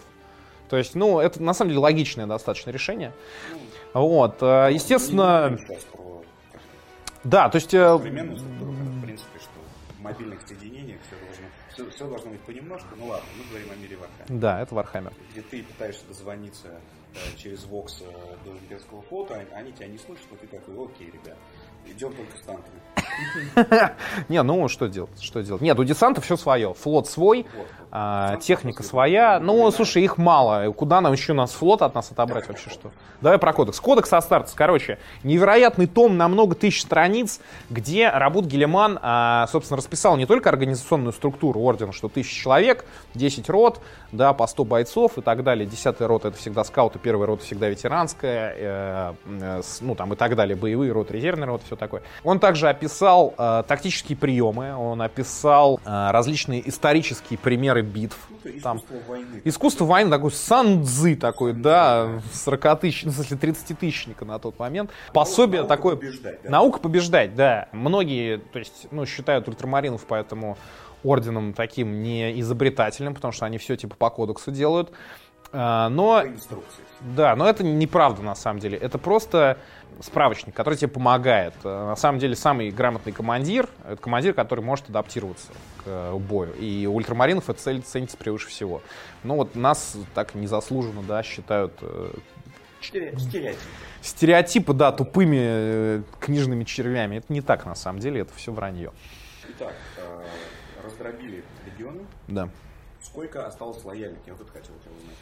То 0.69 0.77
есть, 0.77 0.95
ну, 0.95 1.19
это 1.19 1.43
на 1.43 1.53
самом 1.53 1.69
деле 1.69 1.79
логичное 1.79 2.25
достаточно 2.25 2.71
решение. 2.71 3.11
Вот, 3.95 4.43
э, 4.43 4.69
естественно, 4.73 5.57
Ну, 5.93 6.21
да, 7.23 7.49
то 7.49 7.55
есть, 7.55 7.73
э, 7.73 7.97
современную 7.97 8.37
структуру, 8.37 8.71
в 8.71 9.01
принципе, 9.03 9.39
что 9.39 9.49
в 9.97 10.01
мобильных 10.01 10.41
соединениях 10.47 10.99
все 11.07 11.15
должно, 11.25 11.45
все, 11.73 11.89
все 11.95 12.07
должно 12.07 12.31
быть 12.31 12.41
понемножку. 12.41 12.89
Ну 12.97 13.07
ладно, 13.07 13.25
мы 13.37 13.49
говорим 13.49 13.71
о 13.71 13.75
мире 13.81 13.95
Вархаммера. 13.97 14.41
да, 14.41 14.61
это 14.61 14.75
Вархаммер. 14.75 15.13
Где 15.31 15.41
ты 15.41 15.63
пытаешься 15.63 16.05
дозвониться 16.07 16.67
э, 17.13 17.17
через 17.37 17.63
э, 18.01 18.35
до 18.43 18.51
имперского 18.51 19.01
флота, 19.03 19.41
а- 19.53 19.55
они 19.57 19.71
тебя 19.71 19.87
не 19.87 19.97
слышат, 19.97 20.25
но 20.29 20.37
ты 20.37 20.47
такой, 20.47 20.75
окей, 20.85 21.07
ребят, 21.07 21.37
идем 21.87 22.13
только 22.13 22.37
с 22.37 22.41
танками. 22.41 22.81
Не, 24.27 24.43
ну 24.43 24.67
что 24.67 24.87
делать, 24.87 25.21
что 25.21 25.41
делать? 25.41 25.61
Нет, 25.61 25.79
у 25.79 25.83
десанта 25.83 26.19
все 26.21 26.35
свое, 26.35 26.73
флот 26.73 27.07
свой. 27.07 27.45
А, 27.97 28.35
Десант 28.35 28.45
техника 28.45 28.83
своя. 28.83 29.39
Ну, 29.39 29.71
слушай, 29.71 30.03
их 30.03 30.17
мало. 30.17 30.71
Куда 30.73 31.01
нам 31.01 31.13
еще 31.13 31.33
нас 31.33 31.51
флот 31.51 31.81
от 31.81 31.95
нас 31.95 32.11
отобрать 32.11 32.47
вообще 32.47 32.69
что? 32.69 32.91
Давай 33.21 33.39
про 33.39 33.53
кодекс. 33.53 33.79
Кодекс 33.79 34.11
Астартес, 34.11 34.53
короче, 34.53 34.99
невероятный 35.23 35.87
том 35.87 36.17
на 36.17 36.27
много 36.27 36.55
тысяч 36.55 36.81
страниц, 36.81 37.39
где 37.69 38.09
Рабут 38.09 38.45
Гелеман, 38.45 38.99
а, 39.01 39.47
собственно, 39.47 39.77
расписал 39.77 40.17
не 40.17 40.25
только 40.25 40.49
организационную 40.49 41.13
структуру 41.13 41.61
ордена, 41.61 41.91
что 41.91 42.09
тысяча 42.09 42.35
человек, 42.35 42.85
10 43.13 43.49
рот, 43.49 43.79
да, 44.11 44.33
по 44.33 44.45
100 44.47 44.63
бойцов 44.65 45.17
и 45.17 45.21
так 45.21 45.43
далее. 45.43 45.65
Десятая 45.65 46.07
рота 46.07 46.29
это 46.29 46.37
всегда 46.37 46.63
скауты, 46.63 46.99
первая 46.99 47.27
рота 47.27 47.43
всегда 47.43 47.69
ветеранская, 47.69 48.53
э, 48.57 49.13
э, 49.25 49.61
ну 49.81 49.95
там 49.95 50.13
и 50.13 50.15
так 50.15 50.35
далее, 50.35 50.55
боевые 50.55 50.91
роты, 50.91 51.13
резервные 51.13 51.47
роты, 51.47 51.65
все 51.65 51.75
такое. 51.75 52.03
Он 52.23 52.39
также 52.39 52.69
описал 52.69 53.33
э, 53.37 53.63
тактические 53.67 54.17
приемы, 54.17 54.75
он 54.75 55.01
описал 55.01 55.79
э, 55.85 56.11
различные 56.11 56.67
исторические 56.67 57.39
примеры 57.39 57.84
битв. 57.85 58.17
Ну, 58.29 58.51
Там. 58.61 58.77
искусство 58.77 58.97
войны. 59.07 59.41
Искусство 59.43 59.85
войны 59.85 60.09
такой 60.09 60.31
сан-дзы 60.31 61.15
такой, 61.15 61.53
да, 61.53 62.21
40 62.33 62.79
тысяч, 62.81 63.03
ну, 63.03 63.11
в 63.11 63.15
смысле 63.15 63.37
30 63.37 63.79
тысячника 63.79 64.25
на 64.25 64.39
тот 64.39 64.59
момент. 64.59 64.91
Пособие 65.13 65.61
Наука 65.61 65.75
такое... 65.75 65.95
побеждать, 65.95 66.41
да? 66.43 66.49
Наука 66.49 66.79
побеждать, 66.79 67.35
да. 67.35 67.69
Многие, 67.71 68.37
то 68.37 68.59
есть, 68.59 68.87
ну, 68.91 69.05
считают 69.05 69.47
ультрамаринов 69.47 70.05
поэтому 70.07 70.57
орденом 71.03 71.53
таким 71.53 72.01
не 72.01 72.39
изобретательным, 72.39 73.13
потому 73.13 73.31
что 73.31 73.45
они 73.45 73.57
все 73.57 73.75
типа 73.75 73.95
по 73.95 74.09
кодексу 74.09 74.51
делают. 74.51 74.91
А, 75.51 75.89
Но 75.89 76.21
По 76.21 76.27
инструкции. 76.27 76.83
Да, 77.01 77.35
но 77.35 77.47
это 77.47 77.63
неправда 77.63 78.21
на 78.21 78.35
самом 78.35 78.59
деле. 78.59 78.77
Это 78.77 78.97
просто 78.97 79.57
справочник, 80.01 80.53
который 80.55 80.75
тебе 80.75 80.89
помогает. 80.89 81.53
Э, 81.63 81.87
На 81.89 81.95
самом 81.95 82.19
деле 82.19 82.35
самый 82.35 82.69
грамотный 82.71 83.11
командир, 83.13 83.69
это 83.85 83.97
командир, 83.97 84.33
который 84.33 84.61
может 84.61 84.89
адаптироваться 84.89 85.47
к 85.77 85.83
э, 85.85 86.13
бою. 86.17 86.53
И 86.55 86.85
у 86.85 86.95
ультрамаринов 86.95 87.49
эта 87.49 87.59
цель 87.59 87.81
ценится 87.81 88.17
превыше 88.17 88.47
всего. 88.49 88.81
Но 89.23 89.35
вот 89.35 89.55
нас 89.55 89.95
так 90.13 90.35
незаслуженно, 90.35 91.01
да, 91.03 91.23
считают 91.23 91.73
э, 91.81 92.09
Стере- 92.81 93.17
Стереотип. 93.17 93.59
стереотипы, 94.01 94.73
да, 94.73 94.91
тупыми 94.91 96.03
книжными 96.19 96.63
червями. 96.65 97.17
Это 97.17 97.31
не 97.33 97.41
так 97.41 97.65
на 97.65 97.73
самом 97.75 97.99
деле, 97.99 98.21
это 98.21 98.33
все 98.35 98.51
вранье. 98.51 98.91
Итак, 99.49 99.73
раздробили 100.83 101.43
легионы. 101.65 102.01
Да. 102.27 102.49
Сколько 103.15 103.47
осталось 103.47 103.81
лояльных? 103.85 104.19
Я 104.27 104.33
вот 104.33 104.41
это 104.41 104.51
хотел 104.51 104.73
узнать. 104.75 105.15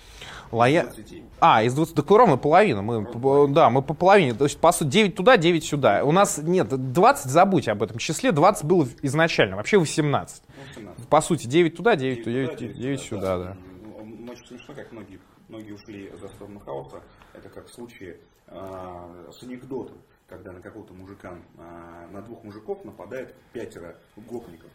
Лоя... 0.52 0.84
20. 0.86 1.24
А, 1.40 1.62
из 1.62 1.76
20, 1.76 1.94
так 1.94 2.10
ровно 2.10 2.38
половина. 2.38 2.82
Мы, 2.82 3.06
п- 3.06 3.48
да, 3.54 3.70
мы 3.70 3.84
по 3.84 3.94
половине. 3.94 4.34
То 4.34 4.46
есть, 4.46 4.60
по 4.60 4.72
сути, 4.72 4.90
9 4.90 5.16
туда, 5.16 5.38
9 5.38 5.64
сюда. 5.64 6.04
У 6.04 6.12
нас 6.12 6.40
нет, 6.40 6.70
20, 6.70 7.30
забудь 7.30 7.68
об 7.68 7.84
этом 7.84 8.00
числе, 8.00 8.32
20 8.32 8.66
было 8.66 8.88
изначально, 9.04 9.58
вообще 9.58 9.78
18. 9.78 10.44
Ну, 10.48 10.54
17. 10.76 11.08
По 11.08 11.22
сути, 11.22 11.46
9 11.46 11.78
туда, 11.78 11.96
9, 11.96 12.26
Девять 12.26 12.58
9, 12.58 12.72
туда, 12.72 12.82
9, 12.82 13.02
сюда, 13.02 13.38
да. 13.38 13.58
Ну, 14.04 14.32
Очень 14.32 14.48
смешно, 14.48 14.74
как 14.74 14.92
многие, 14.92 15.20
многие 15.48 15.74
ушли 15.74 16.12
за 16.20 16.30
сторону 16.30 16.60
хаоса. 16.62 17.02
Это 17.36 17.50
как 17.50 17.68
в 17.68 17.74
случае 17.74 18.18
а, 18.48 19.30
с 19.32 19.44
анекдотом, 19.44 19.98
когда 20.28 20.52
на 20.52 20.62
какого-то 20.62 20.96
мужика, 20.96 21.36
а, 21.60 22.08
на 22.12 22.24
двух 22.24 22.44
мужиков 22.44 22.84
нападает 22.86 23.36
пятеро 23.52 23.96
гопников. 24.18 24.72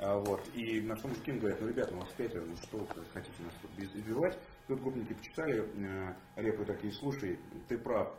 А, 0.00 0.18
вот. 0.18 0.40
И 0.54 0.80
на 0.80 0.96
что 0.96 1.08
мужики 1.08 1.32
говорят, 1.32 1.60
ну, 1.60 1.68
ребята, 1.68 1.94
у 1.94 1.98
вас 1.98 2.08
пятеро, 2.16 2.44
ну 2.44 2.56
что 2.56 2.76
вы 2.78 2.86
хотите 3.12 3.34
нас 3.42 3.52
тут 3.60 3.70
избивать? 3.78 4.38
Тут 4.68 4.80
гопники 4.80 5.12
почитали 5.14 5.64
э, 5.76 6.14
репы 6.36 6.64
такие, 6.64 6.92
слушай, 6.92 7.38
ты 7.68 7.76
прав, 7.78 8.14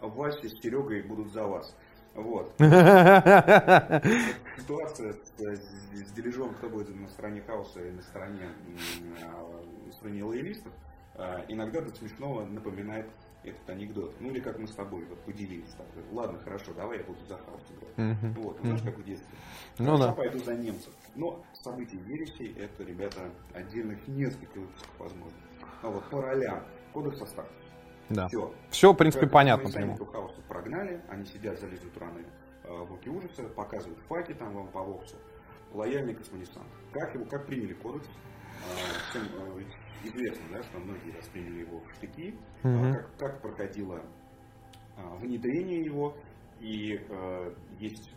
Вася 0.00 0.48
с 0.48 0.52
Серегой 0.62 1.02
будут 1.02 1.32
за 1.32 1.44
вас. 1.44 1.76
Вот. 2.14 2.52
Ситуация 4.56 5.12
с, 5.12 5.32
с- 5.38 6.08
с 6.08 6.12
дележом, 6.12 6.54
кто 6.54 6.68
будет 6.68 6.94
на 6.94 7.08
стороне 7.08 7.42
хаоса 7.42 7.80
и 7.80 7.90
на 7.90 8.02
стороне, 8.02 8.50
а, 9.22 9.62
на 9.86 9.92
стороне 9.92 10.24
лоялистов, 10.24 10.72
а, 11.14 11.44
иногда 11.48 11.80
до 11.80 11.94
смешного 11.94 12.44
напоминает 12.46 13.06
этот 13.44 13.70
анекдот. 13.70 14.14
Ну 14.20 14.30
или 14.30 14.40
как 14.40 14.58
мы 14.58 14.66
с 14.66 14.72
тобой 14.72 15.04
вот 15.04 15.18
поделились. 15.20 15.70
Так, 15.76 15.86
Ладно, 16.12 16.38
хорошо, 16.38 16.72
давай 16.74 16.98
я 16.98 17.04
буду 17.04 17.18
за 17.26 17.36
хаос 17.36 17.62
играть. 17.70 18.36
Вот, 18.36 18.58
знаешь, 18.60 18.82
как 18.82 18.98
в 18.98 19.04
детстве. 19.04 19.28
Ну 19.78 19.98
да. 19.98 20.12
пойду 20.12 20.38
за 20.38 20.54
немцев. 20.54 20.92
Но 21.14 21.42
события 21.52 21.98
ереси 22.06 22.54
это, 22.58 22.82
ребята, 22.84 23.30
отдельных 23.54 24.06
несколько 24.08 24.58
выпусков 24.58 24.92
возможно. 24.98 25.38
А 25.82 25.88
вот 25.88 26.04
по 26.10 26.20
ролям. 26.20 26.62
Кодекс 26.92 27.18
состав. 27.18 27.46
Да. 28.08 28.28
Все. 28.28 28.52
Все, 28.70 28.92
в 28.92 28.96
принципе, 28.96 29.26
понятно 29.26 29.70
по 29.70 29.78
нему. 29.78 29.96
Хаоса 30.06 30.40
прогнали, 30.48 31.00
они 31.08 31.26
сидят, 31.26 31.60
залезут 31.60 31.96
раны 31.98 32.24
э, 32.64 32.72
в 32.72 32.90
руки 32.90 33.10
ужаса, 33.10 33.42
показывают 33.44 33.98
факи 34.08 34.32
там 34.32 34.54
вам 34.54 34.68
по 34.68 34.82
воксу. 34.82 35.16
Лояльный 35.74 36.14
космонесант. 36.14 36.66
Как 36.92 37.14
его, 37.14 37.26
как 37.26 37.46
приняли 37.46 37.74
кодекс? 37.74 38.06
Э, 38.06 39.10
Всем 39.10 39.24
э, 39.24 39.62
известно, 40.04 40.44
да, 40.52 40.62
что 40.62 40.78
многие 40.78 41.16
восприняли 41.16 41.60
его 41.60 41.80
в 41.80 41.94
штыки. 41.94 42.34
А 42.62 42.68
Мгм. 42.68 42.94
Как, 42.94 43.16
как 43.18 43.42
проходило 43.42 44.00
э, 44.96 45.16
внедрение 45.20 45.82
его. 45.82 46.14
И 46.60 47.00
э, 47.08 47.52
есть 47.78 48.10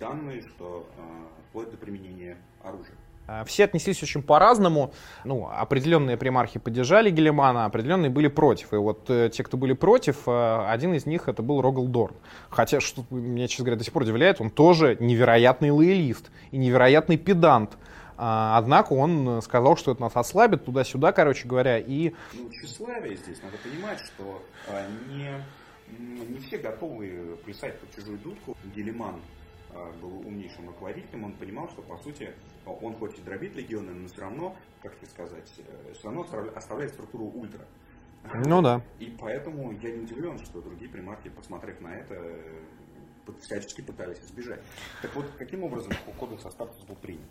данные, 0.00 0.42
что 0.42 0.88
э, 0.96 1.02
вплоть 1.48 1.70
до 1.70 1.76
применения 1.76 2.36
оружия. 2.62 2.96
А, 3.26 3.44
Все 3.44 3.64
отнеслись 3.64 4.02
очень 4.02 4.22
по-разному. 4.22 4.92
Ну, 5.24 5.48
определенные 5.48 6.16
примархи 6.16 6.58
поддержали 6.58 7.10
Гелемана, 7.10 7.64
определенные 7.66 8.10
были 8.10 8.28
против. 8.28 8.72
И 8.72 8.76
вот 8.76 9.08
э, 9.08 9.30
те, 9.32 9.44
кто 9.44 9.56
были 9.56 9.74
против, 9.74 10.26
э, 10.26 10.66
один 10.68 10.94
из 10.94 11.06
них 11.06 11.28
это 11.28 11.42
был 11.42 11.60
Рогал 11.60 11.86
Дорн. 11.86 12.16
Хотя, 12.48 12.80
что 12.80 13.04
меня, 13.10 13.46
честно 13.46 13.66
говоря, 13.66 13.78
до 13.78 13.84
сих 13.84 13.92
пор 13.92 14.02
удивляет, 14.02 14.40
он 14.40 14.50
тоже 14.50 14.96
невероятный 14.98 15.70
лоялист 15.70 16.30
и 16.50 16.56
невероятный 16.56 17.16
педант. 17.16 17.76
А, 18.16 18.58
Однако 18.58 18.92
он 18.92 19.28
э, 19.28 19.40
сказал, 19.42 19.76
что 19.76 19.92
это 19.92 20.02
нас 20.02 20.16
ослабит 20.16 20.64
туда-сюда, 20.64 21.12
короче 21.12 21.48
говоря, 21.48 21.78
и 21.78 22.12
Ну, 22.34 22.50
тщеславие 22.50 23.16
здесь, 23.16 23.42
надо 23.42 23.56
понимать, 23.58 24.00
что 24.00 24.42
а, 24.68 24.86
не, 25.08 25.32
не 25.98 26.38
все 26.38 26.58
готовы 26.58 27.38
плясать 27.44 27.78
под 27.78 27.94
чужую 27.94 28.18
дудку. 28.18 28.56
Гелиман 28.74 29.20
а, 29.70 29.92
был 30.00 30.18
умнейшим 30.26 30.68
руководителем, 30.68 31.24
он 31.24 31.32
понимал, 31.32 31.68
что, 31.68 31.82
по 31.82 31.96
сути, 31.98 32.30
он 32.66 32.94
хоть 32.96 33.18
и 33.18 33.22
дробит 33.22 33.56
легионы, 33.56 33.92
но 33.92 34.08
все 34.08 34.20
равно, 34.20 34.56
как 34.82 34.96
тебе 34.96 35.08
сказать, 35.08 35.50
э, 35.58 35.92
все 35.94 36.04
равно 36.04 36.22
оставля- 36.22 36.50
оставляет 36.54 36.92
структуру 36.92 37.24
ультра. 37.24 37.64
ну 38.46 38.62
да. 38.62 38.82
И 39.00 39.16
поэтому 39.18 39.72
я 39.82 39.90
не 39.90 40.02
удивлен, 40.02 40.38
что 40.38 40.60
другие 40.60 40.90
примарки, 40.90 41.28
посмотрев 41.28 41.80
на 41.80 41.88
это, 41.96 42.14
всячески 43.40 43.80
пытались 43.80 44.18
избежать. 44.24 44.60
Так 45.00 45.14
вот, 45.14 45.26
каким 45.38 45.62
образом 45.64 45.92
кодекс 46.18 46.44
Астартес 46.44 46.82
был 46.84 46.96
принят? 46.96 47.22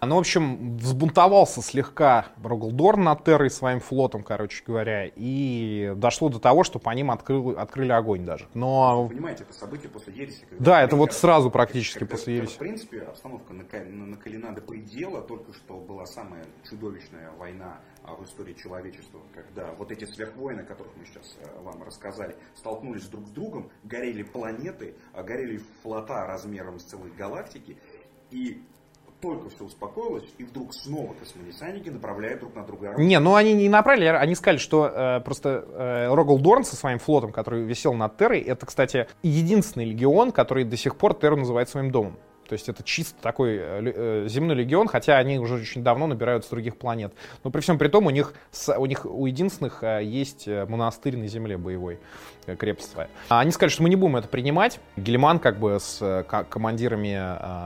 Ну, 0.00 0.16
в 0.16 0.18
общем, 0.18 0.76
взбунтовался 0.78 1.62
слегка 1.62 2.26
Роглдорн 2.42 3.02
над 3.04 3.24
Террой 3.24 3.50
своим 3.50 3.80
флотом, 3.80 4.22
короче 4.22 4.62
говоря, 4.66 5.10
и 5.14 5.92
дошло 5.96 6.28
до 6.28 6.38
того, 6.38 6.64
что 6.64 6.78
по 6.78 6.90
ним 6.90 7.10
открыл- 7.10 7.56
открыли 7.58 7.92
огонь 7.92 8.24
даже. 8.24 8.46
Но 8.54 9.08
Понимаете, 9.08 9.44
это 9.44 9.52
событие 9.52 9.88
после 9.90 10.12
ереси. 10.14 10.44
Да, 10.58 10.82
это 10.82 10.96
вот 10.96 11.12
сразу 11.12 11.50
практически 11.50 12.00
когда- 12.00 12.12
после 12.12 12.36
ереси. 12.36 12.54
В 12.54 12.58
принципе, 12.58 13.00
обстановка 13.02 13.52
нака- 13.52 13.84
на- 13.84 14.06
накалена 14.06 14.52
до 14.54 14.60
предела. 14.60 15.22
Только 15.22 15.52
что 15.54 15.76
была 15.76 16.06
самая 16.06 16.44
чудовищная 16.68 17.30
война 17.38 17.62
а, 17.62 17.80
в 18.04 18.24
истории 18.24 18.54
человечества, 18.54 19.20
когда 19.34 19.72
вот 19.72 19.90
эти 19.92 20.04
сверхвоины, 20.04 20.60
о 20.60 20.64
которых 20.64 20.92
мы 20.96 21.04
сейчас 21.06 21.36
э, 21.40 21.62
вам 21.62 21.82
рассказали, 21.82 22.36
столкнулись 22.54 23.06
друг 23.06 23.26
с 23.26 23.30
другом, 23.30 23.70
горели 23.84 24.22
планеты, 24.22 24.94
а, 25.12 25.22
горели 25.22 25.60
флота 25.82 26.26
размером 26.26 26.78
с 26.78 26.84
целой 26.84 27.10
галактики, 27.10 27.76
и 28.30 28.62
только 29.20 29.50
все 29.50 29.64
успокоилось, 29.64 30.28
и 30.36 30.44
вдруг 30.44 30.74
снова 30.74 31.14
космонесанники 31.14 31.88
направляют 31.88 32.40
друг 32.40 32.56
на 32.56 32.64
друга. 32.64 32.94
Не, 32.98 33.20
ну 33.20 33.36
они 33.36 33.54
не 33.54 33.68
направили, 33.68 34.06
они 34.06 34.34
сказали, 34.34 34.58
что 34.58 34.86
э, 34.88 35.20
просто 35.20 35.64
э, 35.68 36.12
Рогал 36.12 36.40
Дорн 36.40 36.64
со 36.64 36.74
своим 36.74 36.98
флотом, 36.98 37.30
который 37.30 37.62
висел 37.62 37.94
над 37.94 38.16
Террой, 38.16 38.40
это, 38.40 38.66
кстати, 38.66 39.06
единственный 39.22 39.84
легион, 39.84 40.32
который 40.32 40.64
до 40.64 40.76
сих 40.76 40.96
пор 40.96 41.14
Терру 41.14 41.36
называет 41.36 41.68
своим 41.68 41.92
домом. 41.92 42.18
То 42.48 42.54
есть 42.54 42.68
это 42.68 42.82
чисто 42.82 43.14
такой 43.22 43.56
э, 43.56 43.62
э, 43.62 44.24
земной 44.28 44.56
легион, 44.56 44.88
хотя 44.88 45.16
они 45.16 45.38
уже 45.38 45.54
очень 45.54 45.82
давно 45.82 46.06
набирают 46.06 46.44
с 46.44 46.48
других 46.48 46.76
планет. 46.76 47.12
Но 47.44 47.50
при 47.50 47.60
всем 47.60 47.78
при 47.78 47.88
том 47.88 48.06
у 48.06 48.10
них, 48.10 48.34
у 48.76 48.86
них 48.86 49.06
у 49.06 49.26
единственных 49.26 49.82
э, 49.82 50.00
есть 50.04 50.46
монастырь 50.46 51.16
на 51.16 51.26
земле 51.28 51.56
боевой, 51.56 51.98
крепость. 52.58 52.94
А 53.28 53.40
Они 53.40 53.52
сказали, 53.52 53.72
что 53.72 53.82
мы 53.82 53.88
не 53.88 53.96
будем 53.96 54.16
это 54.16 54.28
принимать. 54.28 54.80
Гельман 54.96 55.38
как 55.38 55.58
бы 55.58 55.78
с 55.80 56.24
командирами 56.48 57.14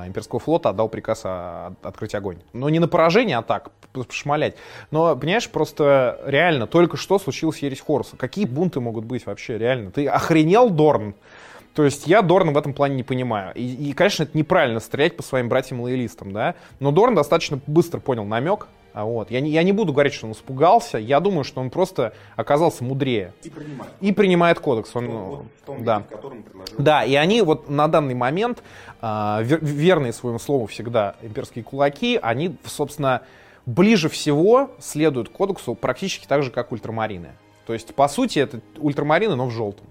имперского 0.06 0.40
флота 0.40 0.70
отдал 0.70 0.88
приказ 0.88 1.22
открыть 1.24 2.14
огонь. 2.14 2.38
Но 2.52 2.68
не 2.68 2.78
на 2.78 2.88
поражение, 2.88 3.38
а 3.38 3.42
так, 3.42 3.70
пошмалять. 3.92 4.56
Но, 4.90 5.16
понимаешь, 5.16 5.48
просто 5.48 6.20
реально 6.26 6.66
только 6.66 6.96
что 6.96 7.18
случилась 7.18 7.58
ересь 7.58 7.80
Хорса. 7.80 8.16
Какие 8.16 8.44
бунты 8.44 8.80
могут 8.80 9.04
быть 9.04 9.26
вообще, 9.26 9.58
реально? 9.58 9.90
Ты 9.90 10.06
охренел, 10.06 10.70
Дорн? 10.70 11.14
То 11.76 11.84
есть 11.84 12.06
я 12.06 12.22
Дорна 12.22 12.52
в 12.52 12.56
этом 12.56 12.72
плане 12.72 12.96
не 12.96 13.02
понимаю. 13.02 13.52
И, 13.54 13.90
и, 13.90 13.92
конечно, 13.92 14.22
это 14.22 14.36
неправильно 14.36 14.80
стрелять 14.80 15.14
по 15.14 15.22
своим 15.22 15.50
братьям-лоялистам, 15.50 16.32
да. 16.32 16.54
Но 16.80 16.90
Дорн 16.90 17.14
достаточно 17.14 17.60
быстро 17.66 18.00
понял 18.00 18.24
намек. 18.24 18.68
А 18.94 19.04
вот. 19.04 19.30
я, 19.30 19.42
не, 19.42 19.50
я 19.50 19.62
не 19.62 19.72
буду 19.72 19.92
говорить, 19.92 20.14
что 20.14 20.24
он 20.24 20.32
испугался. 20.32 20.96
Я 20.96 21.20
думаю, 21.20 21.44
что 21.44 21.60
он 21.60 21.68
просто 21.68 22.14
оказался 22.34 22.82
мудрее. 22.82 23.34
И 23.42 23.50
принимают. 23.50 23.92
И 24.00 24.10
принимает 24.12 24.58
кодекс. 24.58 24.96
Он, 24.96 25.06
Вот- 25.06 25.38
ну, 25.38 25.46
в 25.62 25.66
том 25.66 25.84
да. 25.84 25.96
виде, 25.98 26.08
в 26.08 26.16
котором 26.16 26.42
предложил 26.44 26.76
Да, 26.78 27.04
и 27.04 27.14
они 27.14 27.42
вот 27.42 27.68
на 27.68 27.88
данный 27.88 28.14
момент, 28.14 28.62
а, 29.02 29.42
вер- 29.42 29.62
верные 29.62 30.14
своему 30.14 30.38
слову 30.38 30.64
всегда 30.64 31.16
имперские 31.20 31.62
кулаки, 31.62 32.18
они, 32.22 32.56
собственно, 32.64 33.20
ближе 33.66 34.08
всего 34.08 34.70
следуют 34.78 35.28
кодексу 35.28 35.74
практически 35.74 36.26
так 36.26 36.42
же, 36.42 36.50
как 36.50 36.72
ультрамарины. 36.72 37.32
То 37.66 37.74
есть, 37.74 37.94
по 37.94 38.08
сути, 38.08 38.38
это 38.38 38.60
ультрамарины, 38.78 39.34
но 39.34 39.44
в 39.44 39.50
желтом. 39.50 39.86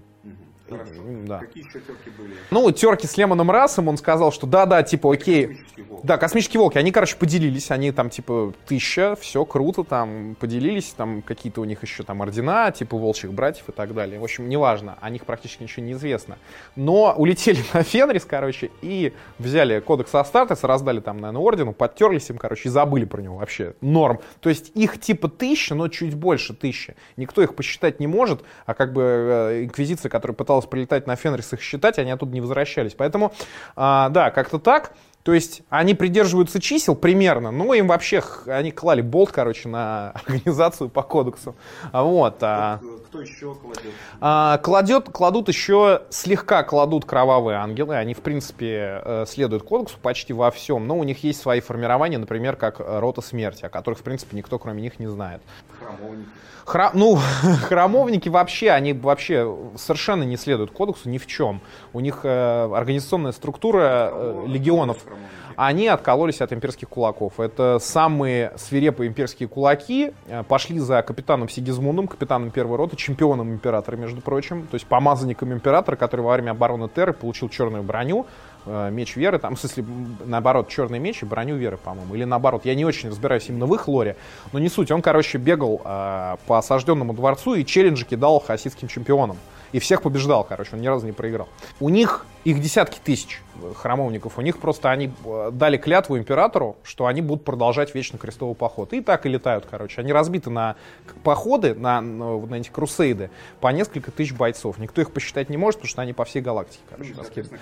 Хорошо. 0.68 0.92
Да. 1.26 1.38
Какие 1.38 1.66
еще 1.66 1.80
терки 1.80 2.10
были? 2.16 2.34
Ну, 2.50 2.70
терки 2.70 3.06
с 3.06 3.16
Лемоном 3.16 3.50
Расом, 3.50 3.88
он 3.88 3.96
сказал, 3.96 4.32
что 4.32 4.46
да-да, 4.46 4.82
типа, 4.82 5.12
окей, 5.12 5.46
Космический 5.46 5.82
волк. 5.82 6.00
да, 6.04 6.18
космические 6.18 6.60
волки, 6.60 6.78
они, 6.78 6.92
короче, 6.92 7.16
поделились, 7.16 7.70
они 7.70 7.92
там, 7.92 8.10
типа, 8.10 8.52
тысяча, 8.66 9.16
все 9.20 9.44
круто, 9.44 9.84
там, 9.84 10.36
поделились, 10.38 10.94
там, 10.96 11.22
какие-то 11.22 11.60
у 11.60 11.64
них 11.64 11.82
еще 11.82 12.02
там 12.02 12.20
ордена, 12.20 12.70
типа, 12.72 12.96
волчьих 12.96 13.32
братьев 13.32 13.68
и 13.68 13.72
так 13.72 13.94
далее. 13.94 14.18
В 14.18 14.24
общем, 14.24 14.48
неважно, 14.48 14.96
о 15.00 15.10
них 15.10 15.24
практически 15.24 15.62
ничего 15.62 15.84
не 15.84 15.92
известно. 15.92 16.38
Но 16.74 17.14
улетели 17.16 17.62
на 17.72 17.82
Фенрис, 17.82 18.24
короче, 18.24 18.70
и 18.82 19.12
взяли 19.38 19.80
кодекс 19.80 20.14
Астартес, 20.14 20.64
раздали 20.64 21.00
там, 21.00 21.18
наверное, 21.18 21.42
ордену, 21.42 21.72
подтерлись 21.72 22.30
им, 22.30 22.38
короче, 22.38 22.68
и 22.68 22.72
забыли 22.72 23.04
про 23.04 23.20
него 23.20 23.36
вообще. 23.36 23.74
Норм. 23.80 24.20
То 24.40 24.48
есть 24.48 24.72
их 24.74 25.00
типа 25.00 25.28
тысяча, 25.28 25.74
но 25.74 25.88
чуть 25.88 26.14
больше 26.14 26.54
тысячи. 26.54 26.96
Никто 27.16 27.42
их 27.42 27.54
посчитать 27.54 28.00
не 28.00 28.06
может, 28.06 28.42
а 28.64 28.74
как 28.74 28.92
бы 28.92 29.02
э, 29.02 29.64
инквизиция, 29.64 30.08
которая 30.08 30.34
пыталась 30.34 30.55
прилетать 30.64 31.06
на 31.06 31.16
Фенрис, 31.16 31.52
их 31.52 31.60
считать, 31.60 31.98
они 31.98 32.10
оттуда 32.10 32.32
не 32.32 32.40
возвращались. 32.40 32.94
Поэтому, 32.94 33.32
а, 33.76 34.08
да, 34.08 34.30
как-то 34.30 34.58
так. 34.58 34.92
То 35.22 35.34
есть 35.34 35.62
они 35.70 35.94
придерживаются 35.94 36.60
чисел 36.60 36.94
примерно, 36.94 37.50
но 37.50 37.74
им 37.74 37.88
вообще, 37.88 38.22
они 38.46 38.70
клали 38.70 39.00
болт, 39.00 39.32
короче, 39.32 39.68
на 39.68 40.10
организацию 40.24 40.88
по 40.88 41.02
кодексу. 41.02 41.56
Вот. 41.92 42.36
а, 42.42 42.80
Кто 43.16 43.22
еще 43.22 43.54
кладет? 43.54 43.92
а, 44.20 44.58
кладет, 44.58 45.08
кладут 45.10 45.48
еще, 45.48 46.02
слегка 46.10 46.62
кладут 46.62 47.04
кровавые 47.06 47.58
ангелы. 47.58 47.96
Они, 47.96 48.12
в 48.14 48.20
принципе, 48.20 49.00
э, 49.04 49.24
следуют 49.26 49.62
кодексу 49.62 49.96
почти 50.02 50.32
во 50.32 50.50
всем. 50.50 50.86
Но 50.86 50.98
у 50.98 51.04
них 51.04 51.24
есть 51.24 51.40
свои 51.40 51.60
формирования, 51.60 52.18
например, 52.18 52.56
как 52.56 52.80
э, 52.80 52.98
рота 52.98 53.22
смерти, 53.22 53.64
о 53.64 53.68
которых, 53.68 54.00
в 54.00 54.02
принципе, 54.02 54.36
никто, 54.36 54.58
кроме 54.58 54.82
них, 54.82 54.98
не 54.98 55.06
знает. 55.06 55.40
Храмовники. 55.78 56.28
Хра- 56.66 56.90
ну, 56.94 57.16
храмовники 57.68 58.28
вообще, 58.28 58.70
они 58.70 58.92
вообще 58.92 59.56
совершенно 59.76 60.24
не 60.24 60.36
следуют 60.36 60.72
кодексу 60.72 61.08
ни 61.08 61.18
в 61.18 61.26
чем. 61.26 61.60
У 61.92 62.00
них 62.00 62.20
э, 62.24 62.70
организационная 62.74 63.32
структура 63.32 64.10
э, 64.12 64.44
легионов. 64.46 65.02
храмовники? 65.02 65.30
Они 65.58 65.88
откололись 65.88 66.42
от 66.42 66.52
имперских 66.52 66.86
кулаков. 66.90 67.40
Это 67.40 67.78
самые 67.80 68.52
свирепые 68.58 69.08
имперские 69.08 69.48
кулаки. 69.48 70.12
э, 70.26 70.42
Пошли 70.42 70.78
за 70.78 71.00
капитаном 71.02 71.48
Сигизмундом, 71.48 72.08
капитаном 72.08 72.50
первой 72.50 72.76
роты, 72.76 72.96
чемпионом 73.06 73.52
императора, 73.52 73.96
между 73.96 74.20
прочим. 74.20 74.66
То 74.66 74.74
есть 74.74 74.86
помазанником 74.86 75.52
императора, 75.52 75.96
который 75.96 76.22
во 76.22 76.32
время 76.32 76.50
обороны 76.50 76.88
Терры 76.88 77.12
получил 77.12 77.48
черную 77.48 77.82
броню, 77.82 78.26
э, 78.66 78.90
меч 78.90 79.16
веры, 79.16 79.38
там, 79.38 79.54
в 79.54 79.60
смысле, 79.60 79.84
наоборот, 80.24 80.68
черный 80.68 80.98
меч 80.98 81.22
и 81.22 81.26
броню 81.26 81.56
веры, 81.56 81.76
по-моему. 81.76 82.14
Или 82.14 82.24
наоборот, 82.24 82.64
я 82.64 82.74
не 82.74 82.84
очень 82.84 83.10
разбираюсь 83.10 83.48
именно 83.48 83.66
в 83.66 83.74
их 83.74 83.86
лоре. 83.88 84.16
Но 84.52 84.58
не 84.58 84.68
суть. 84.68 84.90
Он, 84.90 85.02
короче, 85.02 85.38
бегал 85.38 85.80
э, 85.84 86.36
по 86.46 86.58
осажденному 86.58 87.14
дворцу 87.14 87.54
и 87.54 87.64
челленджи 87.64 88.04
кидал 88.04 88.40
хасидским 88.40 88.88
чемпионам. 88.88 89.36
И 89.72 89.78
всех 89.78 90.02
побеждал, 90.02 90.44
короче, 90.44 90.70
он 90.74 90.80
ни 90.80 90.86
разу 90.86 91.06
не 91.06 91.12
проиграл. 91.12 91.48
У 91.80 91.88
них 91.88 92.24
их 92.44 92.60
десятки 92.60 92.98
тысяч 93.02 93.42
храмовников. 93.74 94.38
У 94.38 94.40
них 94.40 94.58
просто 94.58 94.90
они 94.90 95.12
э, 95.24 95.50
дали 95.52 95.76
клятву 95.76 96.16
императору, 96.16 96.76
что 96.84 97.06
они 97.06 97.20
будут 97.20 97.44
продолжать 97.44 97.94
вечно 97.94 98.18
крестовый 98.18 98.54
поход. 98.54 98.92
И 98.92 99.00
так 99.00 99.26
и 99.26 99.28
летают, 99.28 99.66
короче. 99.68 100.00
Они 100.00 100.12
разбиты 100.12 100.50
на 100.50 100.76
походы, 101.24 101.74
на, 101.74 102.00
на, 102.00 102.38
на 102.38 102.54
эти 102.54 102.68
крусейды 102.70 103.30
по 103.60 103.68
несколько 103.68 104.10
тысяч 104.12 104.32
бойцов. 104.32 104.78
Никто 104.78 105.00
их 105.00 105.10
посчитать 105.10 105.48
не 105.50 105.56
может, 105.56 105.80
потому 105.80 105.90
что 105.90 106.02
они 106.02 106.12
по 106.12 106.24
всей 106.24 106.40
галактике, 106.42 106.82
Ну, 106.90 106.96
короче, 106.96 107.12
и, 107.12 107.16
раскиданы. 107.16 107.58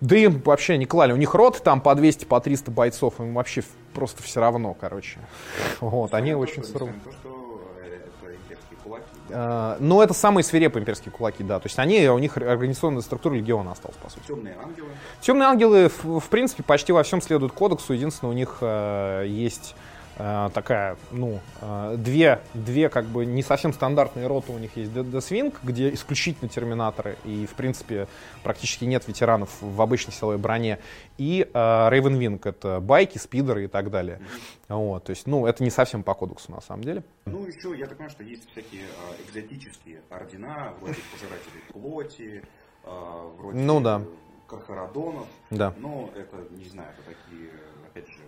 Да 0.00 0.16
им 0.16 0.42
вообще 0.44 0.76
не 0.76 0.84
клали. 0.86 1.12
У 1.12 1.16
них 1.16 1.32
рот 1.34 1.62
там 1.62 1.80
по 1.80 1.94
200, 1.94 2.26
по 2.26 2.40
300 2.40 2.70
бойцов. 2.70 3.20
Им 3.20 3.32
вообще 3.34 3.62
просто 3.94 4.22
все 4.22 4.40
равно, 4.40 4.74
короче. 4.78 5.18
Вот, 5.80 6.12
они 6.12 6.34
очень 6.34 6.62
то, 6.62 6.68
что- 6.68 6.72
суровы. 6.78 6.92
несмотря 6.92 7.12
на 7.12 7.20
то, 7.22 7.28
что 7.30 7.43
Но 9.34 10.02
это 10.02 10.14
самые 10.14 10.44
свирепые 10.44 10.82
имперские 10.82 11.10
кулаки, 11.10 11.42
да. 11.42 11.58
То 11.58 11.66
есть 11.66 11.78
они, 11.78 12.08
у 12.08 12.18
них 12.18 12.36
организационная 12.36 13.02
структура 13.02 13.34
легиона 13.34 13.72
осталась, 13.72 13.96
по 13.96 14.08
сути. 14.08 14.26
Темные 14.26 14.56
ангелы. 14.62 14.88
Темные 15.20 15.48
ангелы, 15.48 15.90
в, 16.02 16.20
в 16.20 16.28
принципе, 16.28 16.62
почти 16.62 16.92
во 16.92 17.02
всем 17.02 17.20
следуют 17.20 17.52
кодексу. 17.52 17.92
Единственное, 17.92 18.30
у 18.30 18.34
них 18.34 18.58
э, 18.60 19.24
есть 19.26 19.74
такая, 20.16 20.96
ну, 21.10 21.40
э, 21.60 21.96
две, 21.98 22.40
две 22.54 22.88
как 22.88 23.04
бы 23.06 23.26
не 23.26 23.42
совсем 23.42 23.72
стандартные 23.72 24.26
роты 24.26 24.52
у 24.52 24.58
них 24.58 24.76
есть. 24.76 24.92
Death 24.92 25.30
Wing, 25.30 25.54
где 25.62 25.92
исключительно 25.92 26.48
терминаторы, 26.48 27.16
и, 27.24 27.46
в 27.46 27.54
принципе, 27.54 28.06
практически 28.42 28.84
нет 28.84 29.06
ветеранов 29.08 29.50
в 29.60 29.80
обычной 29.82 30.12
силовой 30.12 30.38
броне. 30.38 30.78
И 31.18 31.48
э, 31.52 31.56
Raven 31.56 32.18
Wing, 32.18 32.40
это 32.44 32.80
байки, 32.80 33.18
спидеры 33.18 33.64
и 33.64 33.66
так 33.68 33.90
далее. 33.90 34.20
Вот, 34.68 35.04
то 35.04 35.10
есть, 35.10 35.26
ну, 35.26 35.46
это 35.46 35.62
не 35.62 35.70
совсем 35.70 36.02
по 36.02 36.14
кодексу, 36.14 36.50
на 36.52 36.60
самом 36.60 36.84
деле. 36.84 37.02
Ну, 37.26 37.46
еще, 37.46 37.76
я 37.76 37.86
так 37.86 37.96
понимаю, 37.96 38.10
что 38.10 38.22
есть 38.22 38.50
всякие 38.50 38.84
а, 38.84 39.22
экзотические 39.28 40.00
ордена, 40.10 40.72
вроде 40.80 40.96
пожирателей 41.12 41.62
плоти, 41.72 42.42
а, 42.84 43.30
вроде 43.38 43.58
Ну 43.58 43.80
да. 43.80 44.02
кархарадонов. 44.48 45.26
Да. 45.50 45.74
Но 45.78 46.10
это, 46.16 46.36
не 46.56 46.64
знаю, 46.68 46.88
это 46.98 47.14
такие, 47.16 47.50
опять 47.86 48.08
же, 48.08 48.20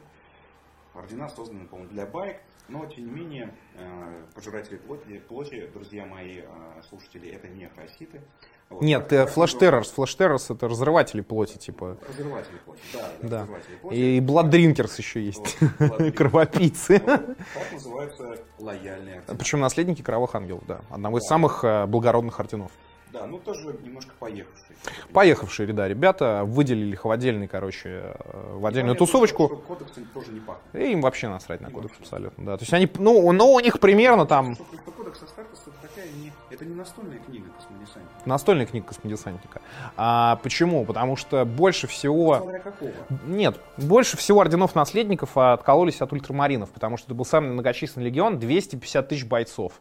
ордена 0.98 1.28
созданы, 1.28 1.66
по-моему, 1.66 1.90
для 1.90 2.06
байк. 2.06 2.36
Но, 2.68 2.84
тем 2.86 3.06
не 3.06 3.12
менее, 3.12 3.54
а, 3.76 4.24
пожиратели 4.34 4.76
плоти, 4.76 5.20
плоти, 5.28 5.68
друзья 5.72 6.04
мои 6.04 6.40
а, 6.40 6.82
слушатели, 6.88 7.30
это 7.30 7.48
не 7.48 7.68
хаситы. 7.68 8.20
Вот. 8.68 8.82
Нет, 8.82 9.08
Террорс. 9.08 9.90
Флэш 9.92 10.14
Террорс 10.16 10.50
это 10.50 10.66
разрыватели 10.66 11.20
плоти, 11.20 11.56
типа. 11.56 11.96
Разрыватели 12.08 12.56
плоти, 12.64 12.80
да, 12.92 13.12
Да. 13.22 13.40
разрыватели 13.42 13.76
плоти. 13.76 13.94
И 13.94 14.20
Blood 14.20 14.50
Drinkers 14.50 14.94
еще 14.98 15.24
есть. 15.24 15.56
Вот, 15.78 16.12
Кровопийцы. 16.16 16.98
Вот. 17.06 17.36
Так 17.36 17.72
называются 17.72 18.38
лояльные 18.58 19.18
ордена. 19.20 19.38
Причем 19.38 19.60
наследники 19.60 20.02
кровавых 20.02 20.34
ангелов, 20.34 20.64
да. 20.66 20.80
Одного 20.90 21.18
из 21.18 21.24
самых 21.24 21.62
э, 21.62 21.86
благородных 21.86 22.40
орденов. 22.40 22.72
Да, 23.16 23.26
ну 23.26 23.38
тоже 23.38 23.74
немножко 23.82 24.12
поехавший. 24.18 24.76
Поехавшие 25.12 25.66
ряда 25.66 25.88
ребята 25.88 26.42
выделили 26.44 26.92
их 26.92 27.06
в 27.06 27.10
отдельный, 27.10 27.48
короче, 27.48 28.12
э, 28.14 28.56
в 28.58 28.66
отдельную 28.66 28.94
тусовочку. 28.94 29.46
что 29.46 29.56
Кодексом 29.56 30.04
тоже 30.12 30.32
не 30.32 30.40
пахнет. 30.40 30.74
И 30.74 30.92
им 30.92 31.00
вообще 31.00 31.28
насрать 31.28 31.62
на 31.62 31.70
кодекс 31.70 31.94
абсолютно, 31.98 32.44
да. 32.44 32.56
То 32.58 32.62
есть 32.62 32.74
они, 32.74 32.90
ну, 32.98 33.32
ну, 33.32 33.52
у 33.52 33.60
них 33.60 33.80
примерно 33.80 34.26
там 34.26 34.54
Что 34.54 34.64
просто 34.64 34.90
кодекс 34.90 35.22
Астартес 35.22 35.62
это 35.66 35.88
такая 35.88 36.04
не, 36.12 36.30
это 36.50 36.64
не 36.66 36.74
настольная 36.74 37.18
книга 37.18 37.46
космодесантника. 37.56 38.20
настольная 38.26 38.66
книга 38.66 38.86
космодесантника. 38.86 39.62
А 39.96 40.36
почему? 40.42 40.84
Потому 40.84 41.16
что 41.16 41.46
больше 41.46 41.86
всего... 41.86 42.36
Смотря 42.36 42.58
какого. 42.58 42.92
Нет, 43.26 43.58
больше 43.78 44.18
всего 44.18 44.40
орденов-наследников 44.40 45.38
откололись 45.38 46.02
от 46.02 46.12
ультрамаринов, 46.12 46.68
потому 46.70 46.98
что 46.98 47.06
это 47.06 47.14
был 47.14 47.24
самый 47.24 47.52
многочисленный 47.52 48.06
легион, 48.06 48.38
250 48.38 49.08
тысяч 49.08 49.24
бойцов 49.24 49.80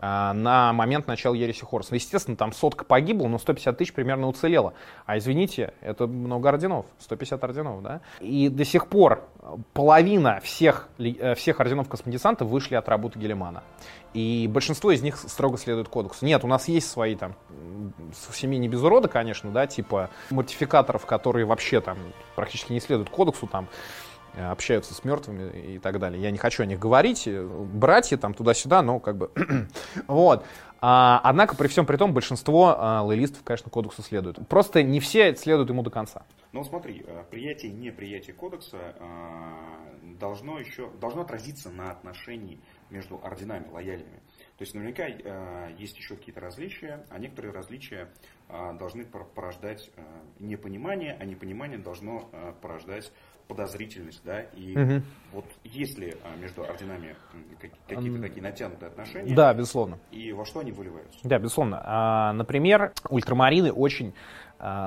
на 0.00 0.72
момент 0.72 1.06
начала 1.06 1.34
Ереси 1.34 1.64
Хорс. 1.64 1.92
Естественно, 1.92 2.36
там 2.36 2.52
сотка 2.52 2.84
погибла, 2.84 3.28
но 3.28 3.38
150 3.38 3.76
тысяч 3.76 3.92
примерно 3.92 4.28
уцелело. 4.28 4.72
А 5.06 5.18
извините, 5.18 5.74
это 5.80 6.06
много 6.06 6.48
орденов, 6.48 6.86
150 7.00 7.44
орденов, 7.44 7.82
да? 7.82 8.00
И 8.20 8.48
до 8.48 8.64
сих 8.64 8.86
пор 8.86 9.28
половина 9.74 10.40
всех, 10.40 10.88
э, 10.98 11.34
всех 11.34 11.60
орденов 11.60 11.88
космодесанта 11.88 12.44
вышли 12.44 12.74
от 12.74 12.88
работы 12.88 13.18
Гелемана. 13.18 13.62
И 14.14 14.48
большинство 14.50 14.90
из 14.90 15.02
них 15.02 15.16
строго 15.16 15.56
следует 15.58 15.88
кодексу. 15.88 16.24
Нет, 16.24 16.44
у 16.44 16.48
нас 16.48 16.66
есть 16.68 16.90
свои 16.90 17.14
там 17.14 17.36
семье 18.40 18.58
не 18.58 18.68
без 18.68 18.82
урода, 18.82 19.08
конечно, 19.08 19.50
да, 19.50 19.66
типа 19.66 20.10
мортификаторов, 20.30 21.06
которые 21.06 21.44
вообще 21.46 21.80
там 21.80 21.98
практически 22.34 22.72
не 22.72 22.80
следуют 22.80 23.10
кодексу, 23.10 23.46
там 23.46 23.68
общаются 24.38 24.94
с 24.94 25.04
мертвыми 25.04 25.74
и 25.74 25.78
так 25.78 25.98
далее. 25.98 26.20
Я 26.22 26.30
не 26.30 26.38
хочу 26.38 26.62
о 26.62 26.66
них 26.66 26.78
говорить, 26.78 27.26
э, 27.26 27.42
братья 27.42 28.16
там 28.16 28.34
туда-сюда, 28.34 28.82
но 28.82 29.00
как 29.00 29.16
бы 29.16 29.30
вот. 30.06 30.44
А, 30.82 31.20
однако 31.24 31.56
при 31.56 31.68
всем 31.68 31.84
при 31.84 31.96
том 31.96 32.14
большинство 32.14 32.74
а, 32.78 33.02
лоялистов, 33.02 33.42
конечно, 33.44 33.70
кодексу 33.70 34.02
следуют. 34.02 34.46
Просто 34.48 34.82
не 34.82 34.98
все 34.98 35.36
следуют 35.36 35.68
ему 35.68 35.82
до 35.82 35.90
конца. 35.90 36.22
Но 36.52 36.64
смотри, 36.64 37.04
э, 37.06 37.24
приятие 37.30 37.70
и 37.70 37.74
неприятие 37.74 38.34
кодекса 38.34 38.78
э, 38.98 40.14
должно 40.18 40.58
еще 40.58 40.90
должно 41.00 41.22
отразиться 41.22 41.70
на 41.70 41.90
отношении 41.90 42.58
между 42.88 43.20
орденами 43.22 43.68
лояльными. 43.70 44.20
То 44.56 44.62
есть 44.62 44.74
наверняка 44.74 45.04
э, 45.06 45.74
есть 45.78 45.96
еще 45.96 46.16
какие-то 46.16 46.40
различия, 46.40 47.04
а 47.10 47.18
некоторые 47.18 47.52
различия 47.52 48.08
э, 48.48 48.72
должны 48.78 49.04
пор- 49.04 49.28
порождать 49.34 49.90
э, 49.96 50.02
непонимание, 50.38 51.16
а 51.20 51.24
непонимание 51.24 51.78
должно 51.78 52.28
э, 52.32 52.52
порождать 52.60 53.12
подозрительность, 53.50 54.22
да, 54.24 54.40
и 54.54 54.76
Мгм. 54.76 55.02
вот 55.32 55.44
если 55.64 56.08
э, 56.08 56.36
между 56.40 56.62
орденами 56.62 57.14
какие-то 57.86 58.20
такие 58.22 58.42
натянутые 58.42 58.88
отношения, 58.88 59.34
Да, 59.34 59.52
безусловно. 59.52 59.98
и 60.12 60.32
во 60.32 60.44
что 60.44 60.60
они 60.60 60.72
выливаются? 60.72 61.18
Да, 61.24 61.38
безусловно. 61.38 61.82
А, 61.84 62.32
например, 62.32 62.92
ультрамарины 63.08 63.72
очень 63.72 64.08
а, 64.08 64.14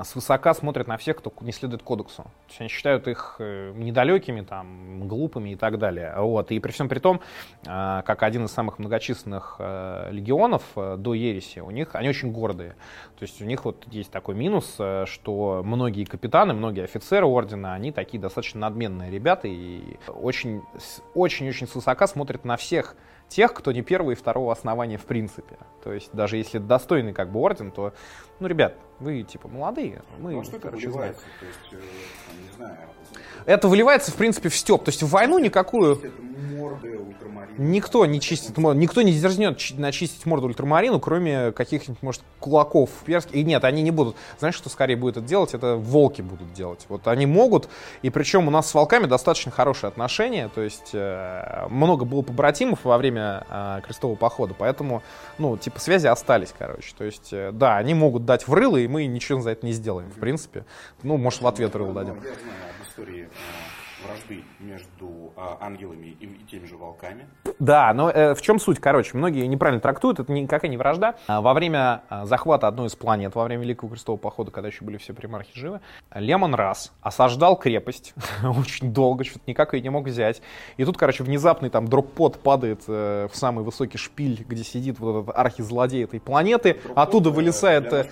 свысока 0.04 0.54
смотрят 0.54 0.86
на 0.86 0.96
всех, 0.96 1.16
кто 1.16 1.32
не 1.40 1.52
следует 1.52 1.82
кодексу. 1.82 2.22
То 2.22 2.30
есть 2.48 2.60
они 2.60 2.68
считают 2.68 3.08
их 3.08 3.36
э, 3.38 3.72
недалекими, 3.74 4.42
там, 4.42 5.08
глупыми 5.08 5.50
и 5.50 5.56
так 5.56 5.78
далее. 5.78 6.14
Вот. 6.16 6.52
И 6.52 6.60
при 6.60 6.70
всем 6.70 6.88
при 6.88 6.98
том, 6.98 7.20
а, 7.66 8.02
как 8.02 8.22
один 8.22 8.44
из 8.44 8.52
самых 8.52 8.78
многочисленных 8.78 9.56
э, 9.58 10.08
легионов 10.12 10.62
э, 10.76 10.96
до 10.96 11.14
Ереси, 11.14 11.58
у 11.58 11.70
них, 11.70 11.94
они 11.94 12.08
очень 12.08 12.30
гордые. 12.30 12.76
То 13.18 13.22
есть 13.22 13.42
у 13.42 13.44
них 13.44 13.64
вот 13.64 13.84
есть 13.90 14.10
такой 14.10 14.34
минус, 14.34 14.76
э, 14.78 15.04
что 15.06 15.62
многие 15.64 16.04
капитаны, 16.04 16.54
многие 16.54 16.84
офицеры 16.84 17.26
ордена, 17.26 17.74
они 17.74 17.90
такие 17.90 18.20
достаточно 18.20 18.60
надменные 18.60 19.10
ребята 19.10 19.48
и 19.48 19.96
очень, 20.06 20.62
с- 20.78 21.02
очень-очень 21.14 21.66
свысока 21.66 22.06
смотрят 22.06 22.44
на 22.44 22.56
всех 22.56 22.96
тех, 23.28 23.52
кто 23.54 23.72
не 23.72 23.82
первого 23.82 24.12
и 24.12 24.14
второго 24.14 24.52
основания 24.52 24.98
в 24.98 25.04
принципе. 25.04 25.56
То 25.82 25.92
есть 25.92 26.10
даже 26.12 26.36
если 26.36 26.58
достойный 26.58 27.12
как 27.12 27.30
бы 27.30 27.40
орден, 27.40 27.70
то, 27.70 27.92
ну, 28.40 28.46
ребят, 28.48 28.74
вы 29.00 29.22
типа 29.22 29.48
молодые, 29.48 30.02
мы, 30.18 30.32
Ну, 30.32 30.40
а 30.40 30.44
что 30.44 30.56
это 30.56 30.68
короче, 30.68 30.90
знаем. 30.90 31.14
выливается? 31.14 31.26
То 31.40 31.46
есть, 31.46 31.72
э, 31.72 32.42
не 32.50 32.56
знаю, 32.56 32.76
Это 33.46 33.68
выливается, 33.68 34.10
в 34.10 34.14
принципе, 34.14 34.48
в 34.48 34.56
степ. 34.56 34.84
То 34.84 34.88
есть 34.90 35.02
в 35.02 35.08
войну 35.08 35.38
никакую... 35.38 35.96
это 35.96 36.08
морды. 37.28 37.54
Никто 37.58 38.04
не 38.06 38.20
чистит, 38.20 38.56
мор- 38.58 38.74
никто 38.74 39.02
не 39.02 39.12
дерзнет 39.12 39.58
чи- 39.58 39.74
начистить 39.74 40.24
морду 40.26 40.46
ультрамарину, 40.46 40.98
кроме 40.98 41.52
каких-нибудь, 41.52 42.02
может, 42.02 42.22
кулаков 42.40 42.90
перских. 43.04 43.34
И 43.34 43.44
нет, 43.44 43.64
они 43.64 43.82
не 43.82 43.90
будут. 43.90 44.16
Знаешь, 44.38 44.54
что 44.54 44.68
скорее 44.70 44.96
будет 44.96 45.18
это 45.18 45.26
делать? 45.26 45.54
Это 45.54 45.76
волки 45.76 46.22
будут 46.22 46.52
делать. 46.54 46.86
Вот 46.88 47.06
они 47.06 47.26
могут, 47.26 47.68
и 48.02 48.10
причем 48.10 48.48
у 48.48 48.50
нас 48.50 48.68
с 48.70 48.74
волками 48.74 49.06
достаточно 49.06 49.52
хорошие 49.52 49.88
отношения, 49.88 50.48
то 50.54 50.62
есть 50.62 50.90
э, 50.94 51.66
много 51.68 52.04
было 52.04 52.22
побратимов 52.22 52.84
во 52.84 52.96
время 52.98 53.44
э, 53.48 53.80
крестового 53.84 54.16
похода, 54.16 54.54
поэтому, 54.58 55.02
ну, 55.38 55.56
типа, 55.56 55.78
связи 55.80 56.06
остались, 56.06 56.54
короче. 56.58 56.94
То 56.96 57.04
есть, 57.04 57.28
э, 57.32 57.50
да, 57.52 57.76
они 57.76 57.94
могут 57.94 58.23
дать 58.24 58.48
в 58.48 58.52
рыло, 58.54 58.76
и 58.76 58.88
мы 58.88 59.06
ничего 59.06 59.40
за 59.40 59.50
это 59.50 59.66
не 59.66 59.72
сделаем, 59.72 60.10
в 60.10 60.18
принципе. 60.18 60.64
Ну, 61.02 61.16
может, 61.16 61.42
в 61.42 61.46
ответ 61.46 61.74
рыло 61.76 61.88
Но 61.88 61.94
дадим. 61.94 62.14
Я 62.16 62.20
знаю 62.20 62.34
об 62.78 62.86
истории 62.86 63.22
э, 63.24 63.73
вражды 64.06 64.44
между 64.60 65.32
э, 65.36 65.40
ангелами 65.60 66.16
и, 66.20 66.26
теми 66.50 66.66
же 66.66 66.76
волками. 66.76 67.26
Да, 67.58 67.92
но 67.94 68.10
э, 68.10 68.34
в 68.34 68.42
чем 68.42 68.58
суть? 68.58 68.78
Короче, 68.80 69.16
многие 69.16 69.46
неправильно 69.46 69.80
трактуют, 69.80 70.20
это 70.20 70.32
никакая 70.32 70.70
не 70.70 70.76
вражда. 70.76 71.14
А, 71.26 71.40
Во 71.40 71.54
время 71.54 72.02
а, 72.08 72.26
захвата 72.26 72.66
одной 72.68 72.88
из 72.88 72.96
планет, 72.96 73.34
во 73.34 73.44
время 73.44 73.62
Великого 73.62 73.90
Крестового 73.92 74.20
Похода, 74.20 74.50
когда 74.50 74.68
еще 74.68 74.84
были 74.84 74.96
все 74.98 75.12
примархи 75.14 75.58
живы, 75.58 75.80
Лемон 76.14 76.54
раз 76.54 76.92
осаждал 77.00 77.56
крепость 77.56 78.14
очень 78.42 78.92
долго, 78.92 79.24
что-то 79.24 79.44
никак 79.46 79.74
ее 79.74 79.80
не 79.82 79.90
мог 79.90 80.06
взять. 80.06 80.42
И 80.76 80.84
тут, 80.84 80.96
короче, 80.96 81.24
внезапный 81.24 81.70
там 81.70 81.88
дроппод 81.88 82.40
падает 82.40 82.82
э, 82.88 83.28
в 83.30 83.36
самый 83.36 83.64
высокий 83.64 83.98
шпиль, 83.98 84.44
где 84.48 84.64
сидит 84.64 84.98
вот 84.98 85.24
этот 85.24 85.36
архизлодей 85.36 86.04
этой 86.04 86.20
планеты. 86.20 86.80
Оттуда 86.94 87.24
Дроппод, 87.30 87.32
э, 87.32 87.36
вылезает... 87.36 87.92
э, 87.92 88.04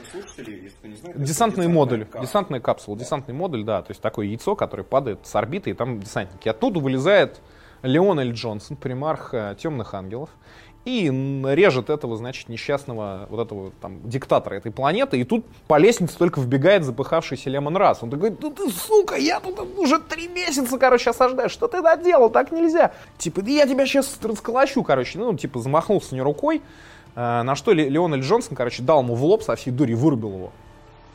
Десантный 1.15 1.69
модуль, 1.69 2.05
капсула. 2.05 2.23
десантная 2.25 2.61
капсула, 2.61 2.97
десантный 2.99 3.35
модуль, 3.35 3.65
да, 3.65 3.83
то 3.83 3.91
есть 3.91 4.01
такое 4.01 4.27
яйцо, 4.27 4.55
которое 4.57 4.83
падает 4.85 5.27
с 5.27 5.35
орбиты, 5.35 5.71
и 5.71 5.75
там 5.85 6.01
десантники. 6.01 6.49
Оттуда 6.49 6.81
вылезает 6.81 7.41
Леон 7.83 8.21
Эль 8.21 8.33
Джонсон, 8.33 8.77
примарх 8.77 9.35
э, 9.35 9.57
темных 9.59 9.95
ангелов, 9.95 10.31
и 10.85 11.05
режет 11.07 11.91
этого, 11.91 12.17
значит, 12.17 12.49
несчастного 12.49 13.27
вот 13.31 13.41
этого 13.47 13.73
там 13.81 14.09
диктатора 14.09 14.55
этой 14.57 14.73
планеты, 14.73 15.21
и 15.21 15.25
тут 15.25 15.45
по 15.69 15.79
лестнице 15.79 16.19
только 16.19 16.41
вбегает 16.41 16.85
запыхавшийся 16.85 17.51
Лемон 17.51 17.77
Раз. 17.77 18.03
Он 18.03 18.11
такой, 18.11 18.37
ну 18.41 18.51
ты, 18.51 18.69
сука, 18.71 19.15
я 19.17 19.39
тут 19.39 19.61
уже 19.79 20.01
три 20.01 20.27
месяца, 20.27 20.79
короче, 20.79 21.11
осаждаю, 21.11 21.49
что 21.49 21.69
ты 21.69 21.81
наделал, 21.81 22.31
так 22.31 22.51
нельзя. 22.51 22.93
Типа, 23.19 23.43
да 23.43 23.51
я 23.51 23.67
тебя 23.67 23.87
сейчас 23.87 24.19
расколочу, 24.23 24.83
короче, 24.83 25.19
ну, 25.19 25.37
типа, 25.37 25.61
замахнулся 25.61 26.17
не 26.17 26.21
рукой, 26.23 26.63
э, 27.15 27.43
на 27.43 27.55
что 27.55 27.73
Ле- 27.73 27.89
Леон 27.89 28.15
Эль 28.15 28.23
Джонсон, 28.23 28.57
короче, 28.57 28.83
дал 28.83 29.03
ему 29.03 29.15
в 29.15 29.25
лоб 29.25 29.43
со 29.45 29.55
всей 29.55 29.71
дури, 29.71 29.95
вырубил 29.95 30.33
его 30.35 30.53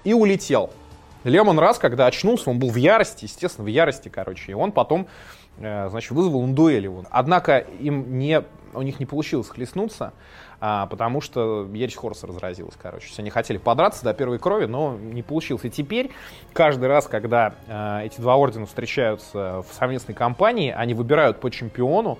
и 0.06 0.14
улетел. 0.14 0.70
Лемон 1.24 1.60
раз, 1.60 1.78
когда 1.78 2.06
очнулся, 2.06 2.50
он 2.50 2.60
был 2.60 2.70
в 2.70 2.76
ярости, 2.76 3.26
естественно, 3.26 3.66
в 3.66 3.68
ярости, 3.68 4.10
короче, 4.10 4.52
и 4.52 4.56
он 4.56 4.72
потом, 4.72 5.08
э, 5.58 5.90
значит, 5.90 6.12
вызвал 6.12 6.42
он 6.42 6.56
дуэль 6.56 6.84
его. 6.84 7.04
Однако 7.10 7.58
им 7.58 8.18
не, 8.18 8.44
у 8.74 8.82
них 8.82 9.00
не 9.00 9.06
получилось 9.06 9.50
хлестнуться, 9.50 10.14
а, 10.60 10.88
потому 10.88 11.22
что 11.22 11.68
Ересь 11.72 11.96
Хорс 11.96 12.24
разразилась, 12.24 12.76
короче. 12.82 13.08
Есть 13.08 13.20
они 13.20 13.30
хотели 13.30 13.58
подраться 13.58 14.04
до 14.04 14.14
первой 14.14 14.40
крови, 14.40 14.66
но 14.66 14.98
не 14.98 15.22
получилось. 15.22 15.66
И 15.66 15.70
теперь, 15.70 16.12
каждый 16.54 16.88
раз, 16.88 17.08
когда 17.08 17.56
э, 17.68 18.06
эти 18.06 18.20
два 18.20 18.36
ордена 18.36 18.66
встречаются 18.66 19.64
в 19.68 19.74
совместной 19.74 20.16
кампании, 20.16 20.72
они 20.76 20.94
выбирают 20.94 21.40
по 21.40 21.52
чемпиону, 21.52 22.18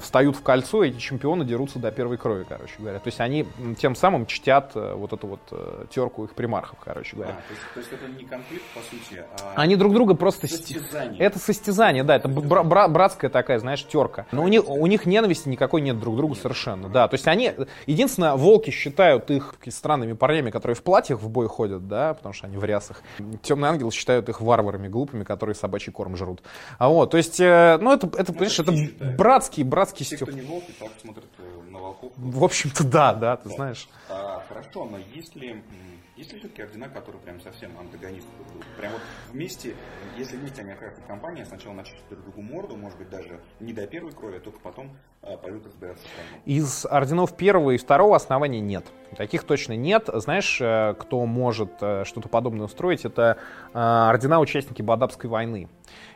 встают 0.00 0.36
в 0.36 0.42
кольцо, 0.42 0.84
и 0.84 0.90
эти 0.90 0.98
чемпионы 0.98 1.44
дерутся 1.44 1.78
до 1.78 1.90
первой 1.90 2.16
крови, 2.18 2.44
короче 2.48 2.74
говоря. 2.78 2.98
То 2.98 3.08
есть 3.08 3.20
они 3.20 3.46
тем 3.78 3.94
самым 3.94 4.26
чтят 4.26 4.72
э, 4.74 4.94
вот 4.94 5.12
эту 5.12 5.26
вот 5.26 5.40
э, 5.52 5.86
терку 5.90 6.24
их 6.24 6.34
примархов, 6.34 6.78
короче 6.84 7.16
говоря. 7.16 7.32
А, 7.32 7.34
то, 7.36 7.54
есть, 7.54 7.62
то 7.74 7.80
есть 7.80 7.92
это 7.92 8.08
не 8.08 8.24
конфликт, 8.28 8.64
по 8.74 8.80
сути, 8.80 9.24
а... 9.40 9.52
Они 9.56 9.76
друг 9.76 9.94
друга 9.94 10.14
просто... 10.14 10.46
Состязание. 10.46 11.20
Это 11.20 11.38
состязание, 11.38 12.04
да, 12.04 12.16
это 12.16 12.28
бра- 12.28 12.62
бра- 12.62 12.88
братская 12.88 13.30
такая, 13.30 13.58
знаешь, 13.58 13.84
терка. 13.86 14.26
Но 14.32 14.42
у 14.42 14.48
них, 14.48 14.68
у 14.68 14.86
них 14.86 15.06
ненависти 15.06 15.48
никакой 15.48 15.80
нет 15.80 15.98
друг 15.98 16.14
к 16.14 16.16
другу 16.16 16.34
совершенно, 16.34 16.88
да. 16.88 17.08
То 17.08 17.14
есть 17.14 17.26
они, 17.26 17.52
единственное, 17.86 18.34
волки 18.34 18.70
считают 18.70 19.30
их 19.30 19.54
странными 19.68 20.12
парнями, 20.12 20.50
которые 20.50 20.74
в 20.74 20.82
платьях 20.82 21.20
в 21.20 21.28
бой 21.28 21.48
ходят, 21.48 21.88
да, 21.88 22.14
потому 22.14 22.32
что 22.34 22.46
они 22.46 22.56
в 22.56 22.64
рясах. 22.64 23.02
Темный 23.42 23.68
ангел 23.68 23.90
считают 23.90 24.28
их 24.28 24.40
варварами 24.40 24.88
глупыми, 24.88 25.24
которые 25.24 25.54
собачий 25.54 25.92
корм 25.92 26.16
жрут. 26.16 26.42
А 26.78 26.88
вот, 26.88 27.10
то 27.10 27.16
есть, 27.16 27.40
э, 27.40 27.78
ну 27.80 27.92
это, 27.92 28.06
это, 28.18 28.32
понимаешь, 28.32 28.58
это 28.58 28.76
считают. 28.76 29.16
Братский, 29.70 30.04
Те, 30.04 30.16
стёб. 30.16 30.28
кто 30.28 30.36
не 30.38 30.42
волки, 30.44 30.72
так 30.78 30.90
смотрят 31.00 31.24
э, 31.38 31.70
на 31.70 31.78
волков. 31.78 32.12
В 32.16 32.44
общем-то, 32.44 32.84
да, 32.84 33.14
да, 33.14 33.36
ты 33.36 33.48
знаешь. 33.48 33.88
А, 34.08 34.44
хорошо, 34.48 34.84
но 34.84 34.98
есть 34.98 35.34
ли, 35.36 35.50
м, 35.52 35.62
есть 36.16 36.32
ли 36.32 36.38
все-таки 36.40 36.62
ордена, 36.62 36.88
которые 36.88 37.22
прям 37.22 37.40
совсем 37.40 37.70
антагонисты 37.78 38.28
друг 38.36 38.48
другу? 38.48 38.64
Прям 38.78 38.92
вот 38.92 39.00
вместе, 39.32 39.74
если 40.18 40.36
вместе 40.36 40.60
они 40.60 40.72
окажутся 40.72 41.00
в 41.02 41.06
компании, 41.06 41.44
сначала 41.44 41.72
начнут 41.72 42.00
друг 42.10 42.22
другу 42.24 42.42
морду, 42.42 42.76
может 42.76 42.98
быть, 42.98 43.08
даже 43.08 43.40
не 43.60 43.72
до 43.72 43.86
первой 43.86 44.12
крови, 44.12 44.36
а 44.36 44.40
только 44.40 44.58
потом 44.60 44.90
а, 45.22 45.36
пойдут 45.36 45.66
разбираться 45.66 46.04
с 46.04 46.08
вами. 46.18 46.42
Из 46.44 46.84
орденов 46.86 47.36
первого 47.36 47.70
и 47.70 47.78
второго 47.78 48.16
основания 48.16 48.60
нет. 48.60 48.86
Таких 49.16 49.44
точно 49.44 49.74
нет. 49.76 50.08
Знаешь, 50.12 50.58
э, 50.60 50.94
кто 50.98 51.24
может 51.26 51.70
э, 51.80 52.04
что-то 52.04 52.28
подобное 52.28 52.66
устроить, 52.66 53.04
это 53.04 53.38
ордена 53.72 54.40
участники 54.40 54.82
Бадабской 54.82 55.28
войны. 55.30 55.68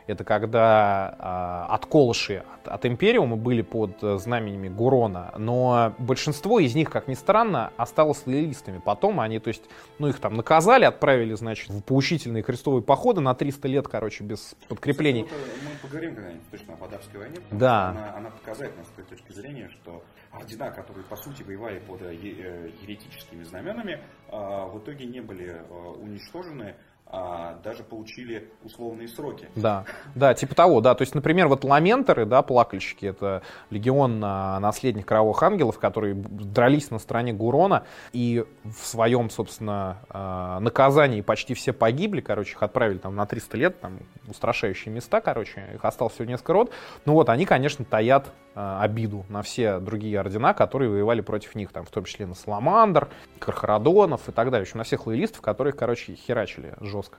Это 0.07 0.23
когда 0.23 1.65
э, 1.69 1.73
отколыши 1.73 2.43
от, 2.53 2.67
от 2.67 2.85
Империума 2.85 3.37
были 3.37 3.63
под 3.63 4.03
э, 4.03 4.17
знаменями 4.19 4.69
Гурона, 4.69 5.33
но 5.37 5.95
большинство 5.97 6.59
из 6.59 6.75
них, 6.75 6.91
как 6.91 7.07
ни 7.07 7.15
странно, 7.15 7.71
осталось 7.75 8.25
лоялистами. 8.27 8.79
Потом 8.83 9.19
они, 9.19 9.39
то 9.39 9.47
есть, 9.47 9.63
ну 9.97 10.07
их 10.07 10.19
там 10.19 10.35
наказали, 10.35 10.85
отправили, 10.85 11.33
значит, 11.33 11.69
в 11.69 11.81
поучительные 11.81 12.43
крестовые 12.43 12.83
походы 12.83 13.21
на 13.21 13.33
300 13.33 13.67
лет, 13.67 13.87
короче, 13.87 14.23
без 14.23 14.55
подкреплений. 14.67 15.23
Э, 15.23 15.25
мы 15.63 15.71
поговорим 15.81 16.15
когда-нибудь 16.15 16.49
точно 16.51 16.73
о 16.75 16.77
Бадавской 16.77 17.19
войне, 17.19 17.37
Да. 17.51 17.89
она, 17.89 18.15
она 18.15 18.29
показательна 18.29 18.83
с 18.83 18.89
той 18.89 19.05
точки 19.05 19.31
зрения, 19.31 19.69
что 19.69 20.03
ордена, 20.31 20.69
которые 20.69 21.03
по 21.05 21.15
сути 21.15 21.41
воевали 21.41 21.79
под 21.79 22.01
э, 22.03 22.13
э, 22.13 22.69
еретическими 22.83 23.43
знаменами, 23.43 24.01
а, 24.29 24.67
в 24.67 24.79
итоге 24.79 25.05
не 25.05 25.21
были 25.21 25.61
уничтожены, 25.99 26.75
а 27.07 27.59
даже 27.63 27.83
получили 27.83 28.49
условные 28.63 29.07
сроки. 29.07 29.47
Да, 29.55 29.85
да, 30.15 30.33
типа 30.33 30.55
того, 30.55 30.81
да. 30.81 30.95
То 30.95 31.03
есть, 31.03 31.13
например, 31.13 31.47
вот 31.47 31.63
ламентеры, 31.63 32.25
да, 32.25 32.41
плакальщики, 32.41 33.05
это 33.05 33.43
легион 33.69 34.19
а, 34.23 34.59
наследник 34.59 35.05
кровавых 35.05 35.41
ангелов, 35.43 35.77
которые 35.77 36.15
дрались 36.15 36.89
на 36.89 36.97
стороне 36.97 37.31
Гурона 37.31 37.85
и 38.11 38.43
в 38.63 38.85
своем, 38.85 39.29
собственно, 39.29 39.99
а, 40.09 40.59
наказании 40.59 41.21
почти 41.21 41.53
все 41.53 41.73
погибли, 41.73 42.21
короче, 42.21 42.53
их 42.53 42.63
отправили 42.63 42.97
там 42.97 43.15
на 43.15 43.25
300 43.25 43.57
лет, 43.57 43.79
там 43.79 43.99
устрашающие 44.27 44.93
места, 44.93 45.21
короче, 45.21 45.63
их 45.75 45.85
осталось 45.85 46.13
всего 46.13 46.25
несколько 46.25 46.53
род. 46.53 46.71
Ну 47.05 47.13
вот, 47.13 47.29
они, 47.29 47.45
конечно, 47.45 47.85
таят 47.85 48.33
обиду 48.55 49.25
на 49.29 49.41
все 49.41 49.79
другие 49.79 50.19
ордена, 50.19 50.53
которые 50.53 50.89
воевали 50.89 51.21
против 51.21 51.55
них, 51.55 51.71
там, 51.71 51.85
в 51.85 51.89
том 51.89 52.05
числе 52.05 52.25
на 52.25 52.35
Саламандр, 52.35 53.09
Кархарадонов 53.39 54.29
и 54.29 54.31
так 54.31 54.49
далее, 54.49 54.63
общем, 54.63 54.77
на 54.77 54.83
всех 54.83 55.07
лоялистов, 55.07 55.41
которых, 55.41 55.75
короче, 55.75 56.15
херачили 56.15 56.73
жестко. 56.79 57.17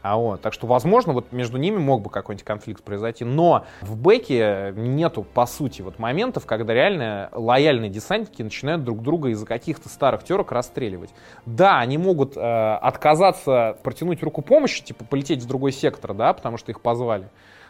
А 0.00 0.16
вот, 0.16 0.40
так 0.40 0.52
что, 0.52 0.66
возможно, 0.66 1.12
вот 1.12 1.32
между 1.32 1.58
ними 1.58 1.76
мог 1.76 2.02
бы 2.02 2.10
какой-нибудь 2.10 2.44
конфликт 2.44 2.82
произойти, 2.82 3.24
но 3.24 3.66
в 3.80 3.96
бэке 3.96 4.72
нету, 4.76 5.22
по 5.22 5.46
сути, 5.46 5.82
вот 5.82 5.98
моментов, 5.98 6.46
когда 6.46 6.72
реально 6.72 7.28
лояльные 7.32 7.90
десантники 7.90 8.42
начинают 8.42 8.84
друг 8.84 9.02
друга 9.02 9.28
из-за 9.30 9.44
каких-то 9.46 9.88
старых 9.88 10.24
терок 10.24 10.52
расстреливать. 10.52 11.10
Да, 11.46 11.78
они 11.78 11.98
могут 11.98 12.36
э, 12.36 12.40
отказаться 12.40 13.76
протянуть 13.82 14.22
руку 14.22 14.40
помощи, 14.40 14.82
типа 14.82 15.04
полететь 15.04 15.42
в 15.42 15.46
другой 15.46 15.72
сектор, 15.72 16.14
да, 16.14 16.32
потому 16.32 16.56
что 16.56 16.70
их 16.70 16.80
позвали 16.80 17.28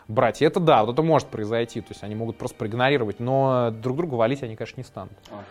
брать. 0.08 0.42
И 0.42 0.44
это 0.44 0.58
да, 0.58 0.84
вот 0.84 0.92
это 0.92 1.02
может 1.02 1.28
произойти, 1.28 1.80
то 1.80 1.88
есть 1.90 2.02
они 2.02 2.14
могут 2.14 2.38
просто 2.38 2.56
проигнорировать, 2.56 3.20
но 3.20 3.70
друг 3.70 3.98
друга 3.98 4.14
валить 4.14 4.42
они, 4.42 4.56
конечно, 4.56 4.80
не 4.80 4.84
станут. 4.84 5.12
А, 5.30 5.44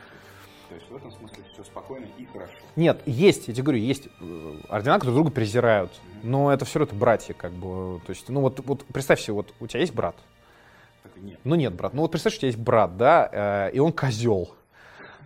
то 0.67 0.75
есть 0.75 0.89
в 0.89 0.95
этом 0.95 1.11
смысле 1.11 1.43
все 1.53 1.63
спокойно 1.63 2.05
и 2.17 2.25
хорошо. 2.25 2.53
Нет, 2.75 3.01
есть, 3.05 3.47
я 3.47 3.53
тебе 3.53 3.63
говорю, 3.63 3.79
есть 3.79 4.07
э, 4.19 4.55
ордена, 4.67 4.95
которые 4.95 5.13
друг 5.13 5.25
друга 5.25 5.31
презирают, 5.31 5.91
но 6.23 6.51
это 6.51 6.65
все 6.65 6.79
равно 6.79 6.89
это 6.89 6.99
братья, 6.99 7.34
как 7.34 7.53
бы, 7.53 8.01
то 8.05 8.09
есть, 8.09 8.27
ну 8.29 8.41
вот, 8.41 8.59
вот 8.65 8.84
представь 8.85 9.21
себе, 9.21 9.34
вот 9.34 9.53
у 9.59 9.67
тебя 9.67 9.79
есть 9.79 9.93
брат, 9.93 10.15
нет. 11.17 11.39
ну 11.43 11.55
нет, 11.55 11.73
брат, 11.73 11.93
ну 11.93 12.01
вот 12.01 12.11
представь, 12.11 12.34
что 12.34 12.39
у 12.39 12.41
тебя 12.41 12.47
есть 12.49 12.59
брат, 12.59 12.97
да, 12.97 13.29
э, 13.31 13.71
и 13.73 13.79
он 13.79 13.93
козел, 13.93 14.49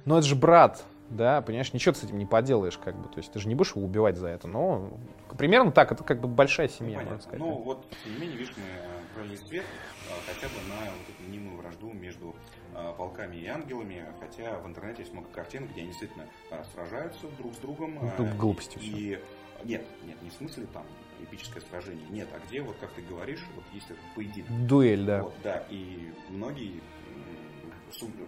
но 0.06 0.18
это 0.18 0.28
же 0.28 0.36
брат, 0.36 0.84
да, 1.12 1.42
понимаешь, 1.42 1.74
ничего 1.74 1.94
ты 1.94 2.00
с 2.00 2.04
этим 2.04 2.18
не 2.18 2.26
поделаешь, 2.26 2.78
как 2.78 2.96
бы, 2.96 3.08
то 3.10 3.18
есть 3.18 3.32
ты 3.32 3.40
же 3.40 3.48
не 3.48 3.56
будешь 3.56 3.76
его 3.76 3.86
убивать 3.86 4.18
за 4.18 4.28
это, 4.28 4.48
но 4.48 4.90
примерно 5.38 5.72
так, 5.72 5.92
это 5.92 6.04
как 6.04 6.20
бы 6.22 6.28
большая 6.28 6.68
семья, 6.68 6.98
можно 6.98 7.12
Понятно. 7.12 7.22
сказать. 7.22 7.40
Ну 7.40 7.62
вот, 7.64 7.86
тем 8.04 8.14
не 8.14 8.20
менее, 8.20 8.38
видишь, 8.38 8.54
мы 8.58 8.64
э, 8.64 9.02
пролили 9.14 9.36
свет 9.36 9.66
э, 10.10 10.14
хотя 10.34 10.48
бы 10.48 10.56
на 10.70 10.92
вот 10.92 11.10
эту 11.10 11.30
мнимую 11.30 11.58
вражду 11.58 11.92
между 11.92 12.36
э, 12.74 12.94
волками 12.98 13.36
и 13.38 13.48
ангелами, 13.48 14.06
хотя 14.20 14.58
в 14.60 14.68
интернете 14.68 15.02
есть 15.02 15.14
много 15.14 15.28
картин, 15.30 15.68
где 15.68 15.82
они 15.82 15.90
действительно 15.90 16.26
сражаются 16.74 17.28
друг 17.38 17.54
с 17.54 17.58
другом. 17.58 18.00
Ну, 18.18 18.26
глупости 18.38 18.80
и, 18.82 19.20
Нет, 19.64 19.86
нет, 20.04 20.22
не 20.22 20.30
в 20.30 20.34
смысле 20.34 20.66
там 20.74 20.86
эпическое 21.22 21.62
сражение, 21.70 22.08
нет, 22.10 22.28
а 22.34 22.40
где, 22.48 22.62
вот 22.62 22.76
как 22.80 22.92
ты 22.94 23.02
говоришь, 23.02 23.46
вот 23.56 23.64
есть 23.74 23.86
этот 23.86 24.04
поединок. 24.16 24.50
Дуэль, 24.66 25.06
да. 25.06 25.24
Вот, 25.24 25.34
да, 25.44 25.64
и 25.70 26.12
многие 26.30 26.82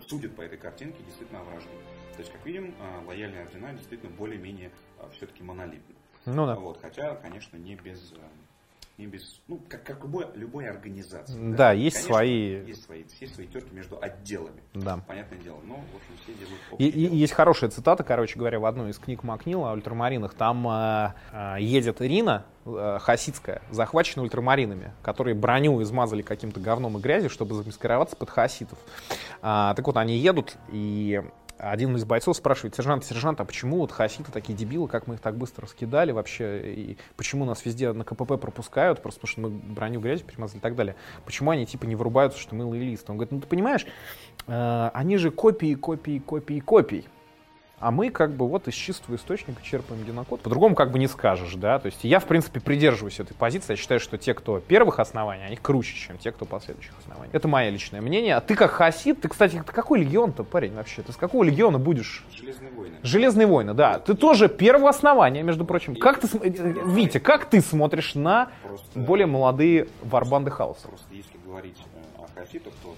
судят 0.07 0.35
по 0.35 0.41
этой 0.41 0.57
картинке 0.57 1.01
действительно 1.03 1.39
о 1.39 1.43
вражде. 1.43 1.69
То 2.15 2.19
есть, 2.19 2.31
как 2.31 2.45
видим, 2.45 2.73
э, 2.79 3.05
лояльные 3.07 3.43
ордена 3.43 3.73
действительно 3.73 4.11
более-менее 4.11 4.71
все-таки 5.15 5.43
монолитны. 5.43 5.95
Ну 6.25 6.45
да. 6.45 6.55
Вот, 6.55 6.79
хотя, 6.81 7.15
конечно, 7.15 7.57
не 7.57 7.75
без, 7.75 8.13
э, 8.13 8.15
не 8.97 9.07
без, 9.07 9.41
ну, 9.47 9.59
как, 9.67 9.83
как 9.83 10.01
любой, 10.03 10.27
любой 10.35 10.67
организации. 10.69 11.53
Да, 11.55 11.71
есть 11.73 11.95
Конечно, 11.97 12.13
свои- 12.15 12.65
Есть 12.65 12.83
свои, 12.85 13.03
есть 13.19 13.35
свои 13.35 13.47
терки 13.47 13.73
между 13.75 13.97
отделами. 14.01 14.61
Да. 14.73 14.99
Понятное 15.07 15.39
дело. 15.39 15.57
Но, 15.65 15.75
в 15.75 15.95
общем, 15.95 16.23
все 16.23 16.33
делают 16.33 16.61
И, 16.79 16.87
и- 16.87 17.15
есть 17.17 17.33
хорошая 17.33 17.71
цитата, 17.71 18.03
короче 18.03 18.37
говоря, 18.37 18.59
в 18.59 18.65
одной 18.65 18.91
из 18.91 18.99
книг 18.99 19.23
Макнила 19.23 19.71
о 19.71 19.73
ультрамаринах. 19.73 20.33
Там 20.35 20.65
э, 20.67 21.13
э, 21.33 21.55
едет 21.59 22.01
Ирина 22.01 22.45
э, 22.65 22.99
хасидская, 23.01 23.61
захвачена 23.71 24.23
ультрамаринами, 24.23 24.93
которые 25.01 25.35
броню 25.35 25.81
измазали 25.81 26.21
каким-то 26.21 26.59
говном 26.61 26.97
и 26.97 27.01
грязью, 27.01 27.29
чтобы 27.31 27.55
замаскироваться 27.55 28.15
под 28.15 28.29
хасидов. 28.29 28.77
А, 29.41 29.73
так 29.73 29.85
вот, 29.87 29.97
они 29.97 30.15
едут, 30.17 30.55
и 30.69 31.21
один 31.57 31.95
из 31.95 32.05
бойцов 32.05 32.35
спрашивает, 32.37 32.75
сержант, 32.75 33.05
сержант, 33.05 33.39
а 33.39 33.45
почему 33.45 33.77
вот 33.77 33.91
хаситы 33.91 34.31
такие 34.31 34.57
дебилы, 34.57 34.87
как 34.87 35.07
мы 35.07 35.15
их 35.15 35.21
так 35.21 35.37
быстро 35.37 35.63
раскидали 35.63 36.11
вообще, 36.11 36.73
и 36.73 36.97
почему 37.15 37.45
нас 37.45 37.65
везде 37.65 37.93
на 37.93 38.03
КПП 38.03 38.39
пропускают, 38.39 39.01
просто 39.01 39.21
потому 39.21 39.31
что 39.31 39.41
мы 39.41 39.49
броню 39.49 39.99
грязью 39.99 40.27
перемазали 40.27 40.59
и 40.59 40.61
так 40.61 40.75
далее. 40.75 40.95
Почему 41.25 41.51
они 41.51 41.65
типа 41.65 41.85
не 41.85 41.95
вырубаются, 41.95 42.39
что 42.39 42.55
мы 42.55 42.65
лоялисты? 42.65 43.11
Он 43.11 43.17
говорит, 43.17 43.31
ну 43.31 43.39
ты 43.39 43.47
понимаешь, 43.47 43.85
э, 44.47 44.89
они 44.93 45.17
же 45.17 45.31
копии, 45.31 45.75
копии, 45.75 46.19
копии, 46.19 46.59
копий. 46.59 47.07
А 47.83 47.91
мы 47.91 48.11
как 48.11 48.31
бы 48.31 48.47
вот 48.47 48.69
из 48.69 48.75
чистого 48.75 49.17
источника 49.17 49.61
черпаем 49.61 50.01
генокод. 50.05 50.39
По-другому 50.39 50.73
как 50.73 50.89
бы 50.91 50.99
не 50.99 51.07
скажешь, 51.09 51.55
да. 51.55 51.79
То 51.79 51.87
есть 51.87 52.05
я, 52.05 52.19
в 52.19 52.25
принципе, 52.25 52.61
придерживаюсь 52.61 53.19
этой 53.19 53.33
позиции. 53.33 53.73
Я 53.73 53.75
считаю, 53.77 53.99
что 53.99 54.17
те, 54.17 54.33
кто 54.33 54.61
первых 54.61 54.99
оснований, 54.99 55.43
они 55.43 55.57
круче, 55.57 55.93
чем 55.97 56.17
те, 56.17 56.31
кто 56.31 56.45
последующих 56.45 56.93
оснований. 56.99 57.29
Это 57.33 57.49
мое 57.49 57.69
личное 57.71 57.99
мнение. 57.99 58.37
А 58.37 58.39
ты 58.41 58.55
как 58.55 58.71
хасид, 58.71 59.19
ты, 59.19 59.27
кстати, 59.27 59.61
ты 59.67 59.73
какой 59.73 59.99
легион-то, 59.99 60.45
парень, 60.45 60.73
вообще? 60.75 61.01
Ты 61.01 61.11
с 61.11 61.17
какого 61.17 61.43
легиона 61.43 61.77
будешь? 61.77 62.23
Железные 62.31 62.71
войны. 62.71 62.95
Железные 63.03 63.47
войны, 63.47 63.73
да. 63.73 63.99
Ты 63.99 64.13
тоже 64.13 64.47
первого 64.47 64.87
основания, 64.87 65.43
между 65.43 65.65
прочим. 65.65 65.97
Как 65.97 66.21
ты, 66.21 66.27
см- 66.27 66.45
э, 66.47 66.85
Витя, 66.89 67.17
как 67.19 67.49
ты 67.49 67.59
смотришь 67.59 68.15
на 68.15 68.47
Просто- 68.63 68.97
более 68.97 69.27
молодые 69.27 69.87
варбанды 70.03 70.51
хаоса? 70.51 70.87
Просто 70.87 71.13
если 71.13 71.37
говорить 71.45 71.75
э, 71.77 72.21
о 72.23 72.39
хаситах, 72.39 72.71
то 72.81 72.91
э, 72.91 72.93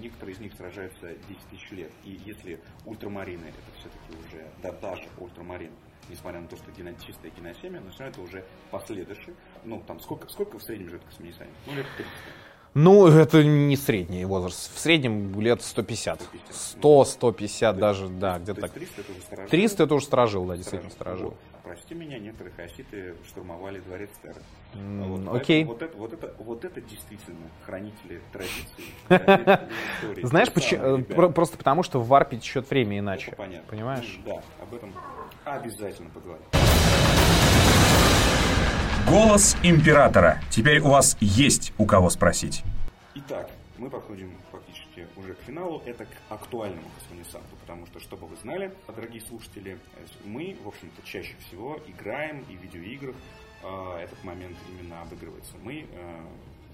некоторые 0.00 0.34
из 0.34 0.40
них 0.40 0.52
сражаются 0.54 1.08
10 1.28 1.42
тысяч 1.50 1.70
лет. 1.70 1.90
И 2.04 2.20
если 2.24 2.60
ультрамарины, 2.84 3.46
это 3.46 3.58
все-таки 3.78 4.26
уже, 4.26 4.46
да 4.62 4.72
даже 4.72 5.08
ультрамарин, 5.18 5.72
несмотря 6.08 6.40
на 6.40 6.48
то, 6.48 6.56
что 6.56 6.70
гено, 6.72 6.92
чистое 7.04 7.30
геносемя, 7.30 7.80
но 7.80 7.90
все 7.90 8.04
равно 8.04 8.12
это 8.12 8.20
уже 8.22 8.44
последующие. 8.70 9.34
Ну, 9.64 9.82
там 9.86 10.00
сколько, 10.00 10.28
сколько 10.28 10.58
в 10.58 10.62
среднем 10.62 10.88
живет 10.88 11.04
космонесанин? 11.04 11.52
Ну, 11.66 11.74
лет 11.74 11.86
300. 11.96 12.12
Ну, 12.74 13.06
это 13.06 13.42
не 13.42 13.76
средний 13.76 14.24
возраст. 14.24 14.72
В 14.74 14.78
среднем 14.78 15.40
лет 15.40 15.62
150. 15.62 16.22
100-150 16.80 17.72
даже, 17.74 18.08
да, 18.08 18.34
То 18.34 18.40
где-то 18.42 18.60
так. 18.62 18.70
300 18.72 19.00
это 19.00 19.12
уже 19.12 19.20
сторожил. 19.22 19.50
300 19.50 19.82
это 19.82 19.94
уже 19.94 20.04
сторожил, 20.04 20.44
да, 20.46 20.56
действительно 20.56 20.90
Сторожил. 20.90 21.34
Сторожил. 21.68 21.68
Вот. 21.68 21.72
А 21.72 21.74
Прости 21.74 21.94
меня, 21.94 22.18
некоторые 22.18 22.54
хаситы 22.54 23.14
штурмовали 23.26 23.80
дворец 23.80 24.10
Терра. 24.22 24.42
М, 24.74 25.02
Вот, 25.24 25.36
окей. 25.36 25.64
Вот 25.64 25.82
это, 25.82 25.96
вот, 25.96 26.12
это, 26.12 26.34
вот 26.38 26.64
это 26.64 26.80
действительно 26.80 27.48
хранители 27.64 28.20
традиций. 28.32 30.22
Знаешь, 30.26 30.50
почему? 30.52 30.98
э, 30.98 31.28
Просто 31.32 31.56
потому, 31.56 31.82
что 31.82 32.00
в 32.00 32.08
варпе 32.08 32.36
течет 32.38 32.68
время 32.70 32.98
иначе. 32.98 33.32
Понятно. 33.36 33.68
Понимаешь? 33.70 34.18
Да, 34.24 34.42
об 34.62 34.74
этом 34.74 34.92
обязательно 35.44 36.10
поговорим. 36.10 36.42
Голос 39.08 39.56
императора. 39.62 40.42
Теперь 40.50 40.80
у 40.80 40.88
вас 40.88 41.16
есть 41.20 41.72
у 41.78 41.86
кого 41.86 42.10
спросить. 42.10 42.62
Итак, 43.14 43.48
мы 43.78 43.90
подходим 43.90 44.36
фактически 44.50 45.06
уже 45.16 45.34
к 45.34 45.40
финалу. 45.40 45.82
Это 45.86 46.04
к 46.04 46.10
актуальному 46.28 46.88
космонесанту, 46.98 47.56
потому 47.60 47.86
что, 47.86 48.00
чтобы 48.00 48.26
вы 48.26 48.36
знали, 48.36 48.74
дорогие 48.86 49.20
слушатели, 49.22 49.78
мы, 50.24 50.56
в 50.62 50.68
общем-то, 50.68 51.02
чаще 51.02 51.36
всего 51.46 51.80
играем 51.86 52.44
и 52.48 52.56
в 52.56 52.62
видеоиграх 52.62 53.16
э, 53.62 53.98
этот 54.00 54.22
момент 54.24 54.56
именно 54.68 55.02
обыгрывается. 55.02 55.56
Мы 55.62 55.86
э, 55.90 56.26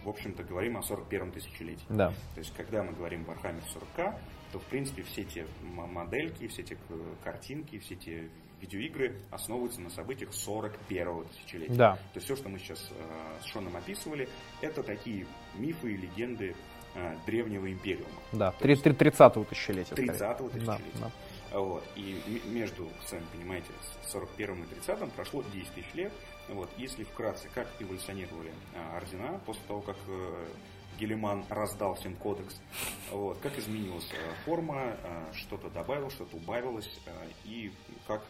в 0.04 0.08
общем-то, 0.08 0.44
говорим 0.44 0.76
о 0.76 0.80
41-м 0.80 1.32
тысячелетии. 1.32 1.84
Да. 1.88 2.10
То 2.34 2.38
есть, 2.38 2.54
когда 2.54 2.82
мы 2.82 2.92
говорим 2.92 3.24
Warhammer 3.24 3.62
40к, 3.74 4.18
то, 4.52 4.58
в 4.58 4.64
принципе, 4.64 5.02
все 5.02 5.24
те 5.24 5.46
модельки, 5.62 6.46
все 6.46 6.62
те 6.62 6.76
картинки, 7.24 7.78
все 7.78 7.96
те 7.96 8.28
видеоигры 8.60 9.20
основываются 9.30 9.80
на 9.80 9.90
событиях 9.90 10.30
41-го 10.30 11.24
тысячелетия. 11.24 11.74
Да. 11.74 11.94
То 11.94 12.16
есть, 12.16 12.26
все, 12.26 12.36
что 12.36 12.48
мы 12.48 12.58
сейчас 12.58 12.90
э, 12.90 13.38
с 13.42 13.46
Шоном 13.46 13.76
описывали, 13.76 14.28
это 14.60 14.82
такие 14.82 15.26
мифы 15.56 15.92
и 15.92 15.96
легенды 15.96 16.54
э, 16.94 17.16
древнего 17.26 17.70
империума. 17.70 18.08
Да, 18.32 18.54
30-го 18.60 19.44
тысячелетия. 19.44 19.94
30-го 19.94 20.48
тысячелетия. 20.48 20.82
Да, 20.94 21.10
да. 21.52 21.58
Вот. 21.58 21.84
И 21.94 22.42
между, 22.46 22.88
сами 23.06 23.22
понимаете, 23.32 23.68
41 24.08 24.64
и 24.64 24.66
30 24.66 25.12
прошло 25.12 25.44
10 25.52 25.68
тысяч 25.72 25.94
лет. 25.94 26.12
Вот. 26.48 26.68
Если 26.76 27.04
вкратце, 27.04 27.48
как 27.54 27.68
эволюционировали 27.78 28.50
а, 28.74 28.96
ордена 28.96 29.40
после 29.46 29.62
того, 29.68 29.80
как 29.80 29.96
э, 30.08 30.46
Гелиман 30.98 31.44
раздал 31.48 31.94
всем 31.94 32.14
кодекс, 32.16 32.60
вот, 33.10 33.38
как 33.40 33.58
изменилась 33.58 34.08
э, 34.12 34.44
форма, 34.44 34.96
э, 35.02 35.32
что-то 35.32 35.70
добавилось, 35.70 36.12
что-то 36.12 36.36
убавилось, 36.36 36.90
э, 37.06 37.10
и 37.44 37.72
как 38.06 38.22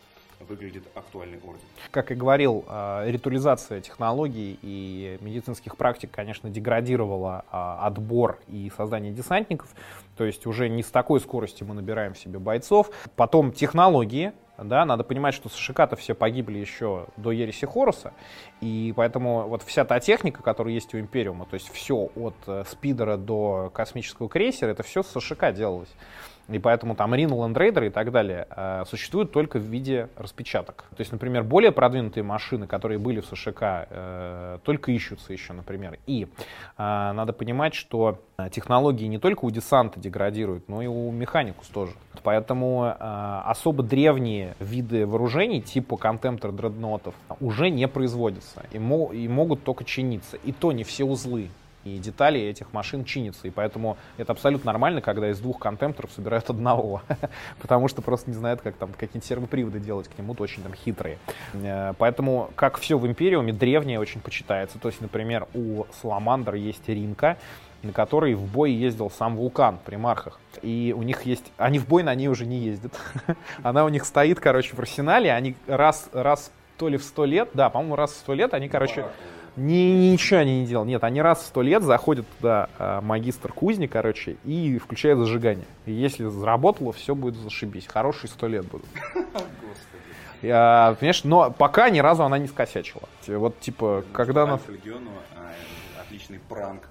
выглядит 0.48 0.84
актуальный 0.94 1.38
орден. 1.38 1.64
Как 1.90 2.10
и 2.10 2.14
говорил, 2.14 2.64
э, 2.68 3.10
ритуализация 3.10 3.80
технологий 3.80 4.58
и 4.62 5.18
медицинских 5.20 5.76
практик, 5.76 6.10
конечно, 6.10 6.50
деградировала 6.50 7.44
а, 7.50 7.86
отбор 7.86 8.38
и 8.48 8.70
создание 8.76 9.12
десантников. 9.12 9.68
То 10.16 10.24
есть 10.24 10.46
уже 10.46 10.68
не 10.68 10.82
с 10.82 10.90
такой 10.90 11.20
скоростью 11.20 11.66
мы 11.66 11.74
набираем 11.74 12.14
себе 12.14 12.38
бойцов. 12.38 12.90
Потом 13.16 13.52
технологии, 13.52 14.32
да, 14.58 14.84
надо 14.84 15.02
понимать, 15.02 15.34
что 15.34 15.48
США-то 15.48 15.96
все 15.96 16.14
погибли 16.14 16.58
еще 16.58 17.06
до 17.16 17.32
Ереси 17.32 17.66
Хоруса, 17.66 18.12
и 18.60 18.92
поэтому 18.96 19.48
вот 19.48 19.62
вся 19.62 19.84
та 19.84 19.98
техника, 19.98 20.42
которая 20.42 20.74
есть 20.74 20.94
у 20.94 20.98
Империума, 21.00 21.46
то 21.46 21.54
есть 21.54 21.68
все 21.72 22.10
от 22.14 22.36
э, 22.46 22.64
спидера 22.68 23.16
до 23.16 23.70
космического 23.74 24.28
крейсера, 24.28 24.70
это 24.70 24.82
все 24.82 25.02
с 25.02 25.08
США 25.08 25.52
делалось. 25.52 25.92
И 26.48 26.58
поэтому 26.58 26.94
там 26.94 27.14
Rhino 27.14 27.30
Land 27.30 27.54
Raider 27.54 27.86
и 27.86 27.90
так 27.90 28.12
далее 28.12 28.46
э, 28.50 28.84
существуют 28.86 29.32
только 29.32 29.58
в 29.58 29.62
виде 29.62 30.08
распечаток. 30.16 30.84
То 30.90 31.00
есть, 31.00 31.10
например, 31.10 31.42
более 31.42 31.72
продвинутые 31.72 32.22
машины, 32.22 32.66
которые 32.66 32.98
были 32.98 33.20
в 33.20 33.26
США, 33.26 33.86
э, 33.88 34.58
только 34.62 34.92
ищутся 34.92 35.32
еще, 35.32 35.54
например. 35.54 35.98
И 36.06 36.24
э, 36.24 36.28
надо 36.76 37.32
понимать, 37.32 37.74
что 37.74 38.20
технологии 38.50 39.06
не 39.06 39.18
только 39.18 39.44
у 39.44 39.50
десанта 39.50 40.00
деградируют, 40.00 40.68
но 40.68 40.82
и 40.82 40.86
у 40.86 41.10
механикус 41.12 41.68
тоже. 41.68 41.92
Поэтому 42.24 42.92
особо 43.44 43.84
древние 43.84 44.56
виды 44.58 45.06
вооружений, 45.06 45.60
типа 45.62 45.96
контемптор 45.96 46.50
дредноутов, 46.50 47.14
уже 47.38 47.70
не 47.70 47.86
производятся 47.86 48.62
и 48.72 48.78
могут 48.78 49.62
только 49.62 49.84
чиниться. 49.84 50.36
И 50.38 50.50
то 50.50 50.72
не 50.72 50.82
все 50.82 51.04
узлы 51.04 51.50
и 51.84 51.98
детали 51.98 52.40
этих 52.40 52.72
машин 52.72 53.04
чинятся. 53.04 53.46
И 53.46 53.50
поэтому 53.50 53.96
это 54.16 54.32
абсолютно 54.32 54.72
нормально, 54.72 55.00
когда 55.00 55.30
из 55.30 55.38
двух 55.38 55.58
контемпторов 55.58 56.10
собирают 56.12 56.48
одного. 56.50 57.02
Потому 57.60 57.88
что 57.88 58.02
просто 58.02 58.30
не 58.30 58.36
знают, 58.36 58.60
как 58.60 58.76
там 58.76 58.92
какие-то 58.92 59.26
сервоприводы 59.26 59.80
делать 59.80 60.08
к 60.08 60.18
нему, 60.18 60.34
то 60.34 60.42
очень 60.42 60.62
там 60.62 60.74
хитрые. 60.74 61.18
Э, 61.52 61.92
поэтому, 61.98 62.50
как 62.56 62.78
все 62.78 62.98
в 62.98 63.06
Империуме, 63.06 63.52
древнее 63.52 64.00
очень 64.00 64.20
почитается. 64.20 64.78
То 64.78 64.88
есть, 64.88 65.00
например, 65.00 65.46
у 65.54 65.84
Саламандр 66.00 66.54
есть 66.54 66.88
Ринка, 66.88 67.36
на 67.82 67.92
которой 67.92 68.34
в 68.34 68.50
бой 68.50 68.72
ездил 68.72 69.10
сам 69.10 69.36
Вулкан 69.36 69.78
при 69.84 69.96
Мархах. 69.96 70.40
И 70.62 70.94
у 70.96 71.02
них 71.02 71.22
есть... 71.22 71.52
Они 71.58 71.78
в 71.78 71.86
бой 71.86 72.02
на 72.02 72.14
ней 72.14 72.28
уже 72.28 72.46
не 72.46 72.58
ездят. 72.58 72.94
Она 73.62 73.84
у 73.84 73.88
них 73.88 74.04
стоит, 74.04 74.40
короче, 74.40 74.74
в 74.74 74.78
арсенале. 74.78 75.32
Они 75.32 75.54
раз, 75.66 76.08
раз 76.12 76.50
то 76.78 76.88
ли 76.88 76.96
в 76.96 77.04
сто 77.04 77.24
лет, 77.24 77.50
да, 77.54 77.70
по-моему, 77.70 77.96
раз 77.96 78.12
в 78.12 78.16
сто 78.16 78.34
лет 78.34 78.54
они, 78.54 78.68
короче, 78.68 79.06
ни, 79.56 80.10
ничего 80.12 80.40
они 80.40 80.60
не 80.60 80.66
делали. 80.66 80.88
Нет, 80.88 81.04
они 81.04 81.22
раз 81.22 81.42
в 81.42 81.46
сто 81.46 81.62
лет 81.62 81.82
заходят 81.82 82.26
туда 82.38 82.68
э, 82.78 83.00
магистр 83.02 83.52
кузни, 83.52 83.86
короче, 83.86 84.36
и 84.44 84.78
включают 84.78 85.20
зажигание. 85.20 85.66
И 85.86 85.92
если 85.92 86.24
заработало, 86.26 86.92
все 86.92 87.14
будет 87.14 87.36
зашибись. 87.36 87.86
Хорошие 87.86 88.30
сто 88.30 88.48
лет 88.48 88.66
будут. 88.66 88.86
Я, 90.42 90.96
понимаешь, 90.98 91.24
но 91.24 91.50
пока 91.50 91.88
ни 91.88 92.00
разу 92.00 92.22
она 92.22 92.36
не 92.38 92.48
скосячила. 92.48 93.08
Вот, 93.26 93.58
типа, 93.60 94.04
когда 94.12 94.42
она... 94.42 94.54
А, 94.54 95.52
отличный 96.02 96.38
пранк, 96.48 96.82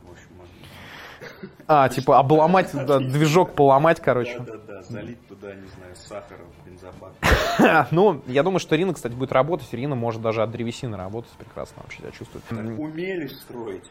в 1.44 1.50
а, 1.68 1.90
типа 1.90 2.20
обломать, 2.20 2.70
да, 2.74 3.00
движок 3.00 3.54
поломать, 3.56 4.00
короче. 4.00 4.40
Да, 4.40 4.54
да, 4.54 4.60
да, 4.68 4.82
залить 4.84 5.28
туда, 5.28 5.54
не 5.54 5.68
знаю, 5.68 5.96
сахаром, 5.96 6.48
бензобак. 6.66 7.88
ну, 7.92 8.22
я 8.28 8.44
думаю, 8.44 8.60
что 8.60 8.76
Рина, 8.76 8.94
кстати, 8.94 9.14
будет 9.14 9.32
работать. 9.32 9.72
Рина 9.74 9.96
может 9.96 10.22
даже 10.22 10.44
от 10.44 10.52
древесины 10.52 10.98
работать 10.98 11.32
прекрасно 11.32 11.82
вообще 11.84 12.00
себя 12.00 12.12
чувствует. 12.12 12.44
Умели 12.52 13.28
строить. 13.28 13.86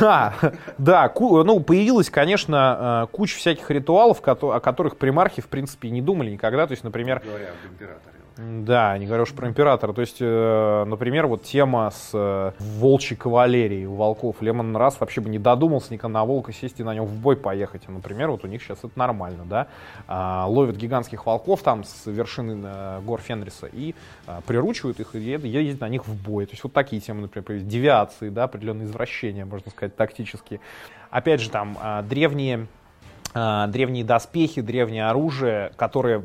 Да, 0.00 0.34
да, 0.78 1.12
ну, 1.18 1.60
появилась, 1.60 2.08
конечно, 2.08 3.04
э, 3.04 3.14
куча 3.14 3.36
всяких 3.36 3.70
ритуалов, 3.70 4.22
о 4.24 4.60
которых 4.60 4.96
примархи, 4.96 5.42
в 5.42 5.48
принципе, 5.48 5.90
не 5.90 6.00
думали 6.00 6.30
никогда. 6.30 6.66
То 6.66 6.72
есть, 6.72 6.84
например... 6.84 7.20
Говоря 7.24 7.50
об 7.50 7.70
императоре. 7.70 8.17
Да, 8.38 8.96
не 8.98 9.06
говорю 9.06 9.24
уж 9.24 9.32
про 9.32 9.48
императора. 9.48 9.92
То 9.92 10.00
есть, 10.00 10.18
э, 10.20 10.84
например, 10.86 11.26
вот 11.26 11.42
тема 11.42 11.90
с 11.90 12.10
э, 12.14 12.52
волчьей 12.60 13.16
кавалерией 13.16 13.86
у 13.86 13.94
волков. 13.94 14.36
Лемон 14.40 14.76
раз 14.76 15.00
вообще 15.00 15.20
бы 15.20 15.28
не 15.28 15.40
додумался 15.40 15.92
никогда 15.92 16.20
на 16.20 16.24
волка 16.24 16.52
сесть 16.52 16.78
и 16.78 16.84
на 16.84 16.94
нем 16.94 17.04
в 17.04 17.18
бой 17.18 17.36
поехать. 17.36 17.82
И, 17.88 17.90
например, 17.90 18.30
вот 18.30 18.44
у 18.44 18.46
них 18.46 18.62
сейчас 18.62 18.78
это 18.78 18.92
нормально, 18.94 19.44
да. 19.44 19.66
А, 20.06 20.46
ловят 20.46 20.76
гигантских 20.76 21.26
волков 21.26 21.62
там 21.62 21.82
с 21.82 22.06
вершины 22.06 22.64
э, 22.64 23.00
гор 23.04 23.20
Фенриса 23.20 23.66
и 23.66 23.96
а, 24.28 24.40
приручивают 24.46 25.00
их 25.00 25.16
и 25.16 25.18
ездят 25.18 25.80
на 25.80 25.88
них 25.88 26.06
в 26.06 26.14
бой. 26.14 26.46
То 26.46 26.52
есть 26.52 26.62
вот 26.62 26.72
такие 26.72 27.02
темы, 27.02 27.22
например, 27.22 27.62
девиации, 27.62 28.28
да, 28.28 28.44
определенные 28.44 28.86
извращения, 28.86 29.46
можно 29.46 29.72
сказать, 29.72 29.96
тактические. 29.96 30.60
Опять 31.10 31.40
же, 31.40 31.50
там 31.50 31.76
а, 31.80 32.02
древние 32.02 32.68
а, 33.34 33.66
древние 33.66 34.04
доспехи, 34.04 34.60
древнее 34.60 35.08
оружие, 35.08 35.72
которые 35.76 36.24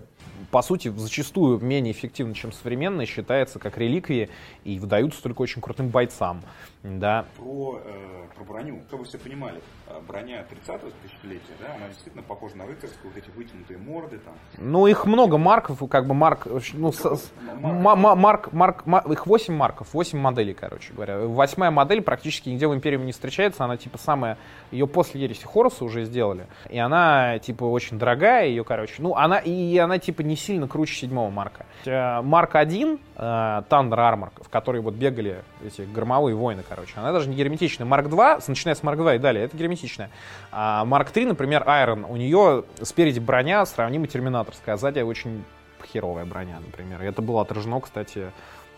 по 0.51 0.61
сути, 0.61 0.89
зачастую 0.89 1.59
менее 1.59 1.93
эффективно, 1.93 2.33
чем 2.33 2.51
современные, 2.51 3.07
считается 3.07 3.59
как 3.59 3.77
реликвии 3.77 4.29
и 4.63 4.79
выдаются 4.79 5.21
только 5.21 5.41
очень 5.41 5.61
крутым 5.61 5.89
бойцам. 5.89 6.41
Да. 6.83 7.25
Про, 7.37 7.79
э, 7.85 8.23
про 8.35 8.43
броню, 8.43 8.81
чтобы 8.89 9.05
все 9.05 9.17
понимали, 9.17 9.61
э, 9.87 10.01
броня 10.05 10.45
30-го 10.49 10.91
тысячелетия, 11.01 11.53
да, 11.61 11.75
она 11.75 11.87
действительно 11.87 12.23
похожа 12.23 12.57
на 12.57 12.65
рыцарскую, 12.65 13.13
вот 13.13 13.17
эти 13.17 13.29
вытянутые 13.35 13.79
морды 13.79 14.19
там. 14.19 14.33
Ну, 14.57 14.85
их 14.87 15.05
много 15.05 15.37
марков, 15.37 15.81
как 15.89 16.07
бы 16.07 16.13
марк, 16.13 16.45
ну, 16.73 16.91
с, 16.91 17.31
марк, 17.61 18.17
марк, 18.17 18.53
марк, 18.53 18.85
марк, 18.85 19.09
их 19.09 19.27
8 19.27 19.53
марков, 19.53 19.93
8 19.93 20.19
моделей, 20.19 20.53
короче 20.53 20.93
говоря. 20.93 21.19
Восьмая 21.19 21.71
модель 21.71 22.01
практически 22.01 22.49
нигде 22.49 22.67
в 22.67 22.73
Империуме 22.73 23.05
не 23.05 23.11
встречается, 23.13 23.63
она 23.63 23.77
типа 23.77 23.97
самая, 23.97 24.37
ее 24.71 24.85
после 24.85 25.21
Ереси 25.21 25.45
Хоруса 25.45 25.85
уже 25.85 26.03
сделали, 26.03 26.47
и 26.69 26.77
она 26.77 27.39
типа 27.39 27.63
очень 27.63 27.97
дорогая, 27.97 28.47
ее, 28.47 28.65
короче, 28.65 28.95
ну, 28.97 29.15
она, 29.15 29.37
и 29.37 29.77
она 29.77 29.99
типа 29.99 30.21
не 30.23 30.35
сильно 30.35 30.67
круче 30.67 30.95
седьмого 30.95 31.29
марка. 31.29 31.65
Э, 31.85 32.21
марк 32.21 32.55
1, 32.55 32.99
э, 33.15 33.21
Thunder 33.69 33.97
Armor, 33.97 34.29
в 34.41 34.49
который 34.49 34.81
вот 34.81 34.93
бегали 34.93 35.43
эти 35.65 35.81
громовые 35.81 36.35
войны, 36.35 36.63
короче. 36.67 36.93
Она 36.95 37.11
даже 37.11 37.29
не 37.29 37.35
герметичная. 37.35 37.85
Марк 37.85 38.07
2, 38.07 38.39
начиная 38.47 38.75
с 38.75 38.83
Марк 38.83 38.97
2 38.97 39.15
и 39.15 39.19
далее, 39.19 39.45
это 39.45 39.57
герметичная. 39.57 40.09
А 40.51 40.85
Марк 40.85 41.11
3, 41.11 41.25
например, 41.25 41.63
Iron, 41.63 42.05
у 42.09 42.15
нее 42.15 42.63
спереди 42.81 43.19
броня 43.19 43.65
сравнима 43.65 44.07
терминаторская, 44.07 44.75
а 44.75 44.77
сзади 44.77 44.99
очень 44.99 45.43
херовая 45.85 46.25
броня, 46.25 46.59
например. 46.65 47.01
И 47.03 47.05
это 47.05 47.21
было 47.21 47.41
отражено, 47.41 47.79
кстати, 47.79 48.31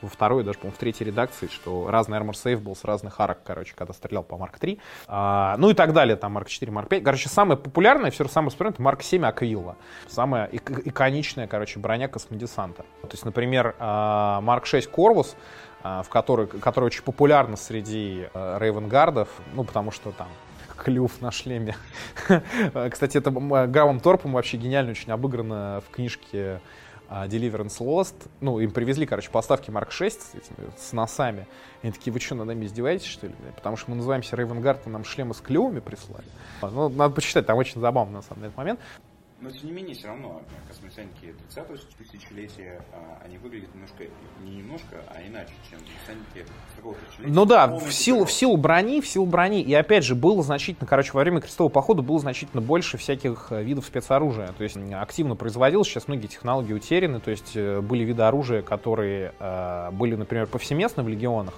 во 0.06 0.10
второй, 0.10 0.44
даже, 0.44 0.58
по-моему, 0.60 0.76
в 0.76 0.80
третьей 0.80 1.08
редакции, 1.08 1.48
что 1.48 1.90
разный 1.90 2.18
Armor 2.18 2.32
Safe 2.32 2.58
был 2.58 2.76
с 2.76 2.84
разных 2.84 3.20
арок, 3.20 3.40
короче, 3.44 3.74
когда 3.76 3.94
стрелял 3.94 4.24
по 4.24 4.38
Марк 4.38 4.60
3. 4.60 4.80
А, 5.08 5.56
ну 5.58 5.70
и 5.70 5.74
так 5.74 5.94
далее, 5.94 6.16
там 6.16 6.34
Марк 6.34 6.48
4, 6.48 6.72
Марк 6.72 6.90
5. 6.90 7.04
Короче, 7.04 7.30
самое 7.30 7.60
популярное, 7.60 8.12
все 8.12 8.26
самое 8.28 8.48
распространенное, 8.48 8.84
Марк 8.84 9.04
7 9.04 9.26
Аквилла. 9.26 9.76
Самая 10.08 10.46
ик- 10.46 10.88
иконичная, 10.88 11.48
короче, 11.48 11.80
броня 11.80 12.08
космодесанта. 12.08 12.84
То 13.02 13.12
есть, 13.12 13.26
например, 13.26 13.76
Марк 13.80 14.66
6 14.66 14.90
Корвус, 14.90 15.36
а, 15.84 16.02
в 16.02 16.10
который, 16.10 16.48
который 16.48 16.86
очень 16.86 17.04
популярна 17.04 17.58
среди 17.58 18.28
а, 18.34 18.58
рейвенгардов, 18.58 19.30
ну, 19.54 19.64
потому 19.64 19.92
что 19.92 20.12
там 20.12 20.28
клюв 20.76 21.22
на 21.22 21.32
шлеме. 21.32 21.76
Кстати, 22.92 23.18
это 23.18 23.32
Грамом 23.32 24.00
Торпом 24.00 24.34
вообще 24.34 24.58
гениально 24.58 24.92
очень 24.92 25.12
обыграно 25.12 25.82
в 25.88 25.94
книжке 25.94 26.60
Deliverance 27.10 27.80
Lost. 27.80 28.16
Ну, 28.42 28.60
им 28.60 28.72
привезли, 28.72 29.06
короче, 29.06 29.30
поставки 29.30 29.70
Mark 29.70 29.92
6 29.92 30.22
с, 30.22 30.36
этими, 30.36 30.70
с 30.78 30.94
носами. 30.94 31.48
Они 31.82 31.92
такие, 31.92 32.12
вы 32.12 32.20
что, 32.20 32.36
над 32.36 32.48
нами 32.48 32.66
издеваетесь, 32.66 33.08
что 33.08 33.28
ли? 33.28 33.34
Потому 33.56 33.78
что 33.78 33.92
мы 33.92 33.98
называемся 33.98 34.36
Рейвенгард, 34.36 34.88
и 34.88 34.90
нам 34.90 35.04
шлемы 35.04 35.34
с 35.34 35.42
клювами 35.42 35.80
прислали. 35.80 36.26
Ну, 36.62 36.90
надо 36.90 37.14
почитать, 37.14 37.46
там 37.46 37.58
очень 37.58 37.80
забавно, 37.80 38.18
на 38.18 38.22
самом 38.22 38.42
деле, 38.42 38.48
этот 38.48 38.58
момент. 38.58 38.80
Но, 39.46 39.52
тем 39.52 39.68
не 39.68 39.74
менее, 39.74 39.94
все 39.94 40.08
равно 40.08 40.42
космодесантники 40.68 41.36
30-го 41.56 41.76
тысячелетия, 42.00 42.82
а, 42.92 43.22
они 43.24 43.38
выглядят 43.38 43.72
немножко, 43.76 44.06
не 44.44 44.56
немножко, 44.56 45.04
а 45.08 45.22
иначе, 45.22 45.54
чем 45.70 45.78
десантники 45.82 46.48
40 46.82 46.98
тысячелетия. 46.98 47.32
Ну 47.32 47.46
да, 47.46 47.68
в 47.68 47.92
силу, 47.94 48.26
в 48.26 48.32
силу 48.32 48.58
брони, 48.58 49.02
в 49.02 49.08
силу 49.08 49.28
брони. 49.28 49.62
И 49.62 49.72
опять 49.76 50.04
же, 50.04 50.16
было 50.16 50.42
значительно, 50.42 50.88
короче, 50.88 51.12
во 51.14 51.22
время 51.22 51.42
крестового 51.42 51.72
похода 51.72 52.02
было 52.02 52.18
значительно 52.18 52.60
больше 52.60 52.98
всяких 52.98 53.52
э, 53.52 53.62
видов 53.62 53.86
спецоружия. 53.86 54.52
То 54.58 54.64
есть 54.64 54.78
активно 54.78 55.36
производилось, 55.36 55.90
сейчас 55.90 56.08
многие 56.08 56.26
технологии 56.26 56.74
утеряны. 56.74 57.20
То 57.20 57.30
есть 57.30 57.52
э, 57.56 57.82
были 57.82 58.04
виды 58.04 58.24
оружия, 58.24 58.64
которые 58.64 59.36
э, 59.38 59.92
были, 59.92 60.16
например, 60.16 60.48
повсеместно 60.48 61.04
в 61.04 61.08
легионах. 61.08 61.54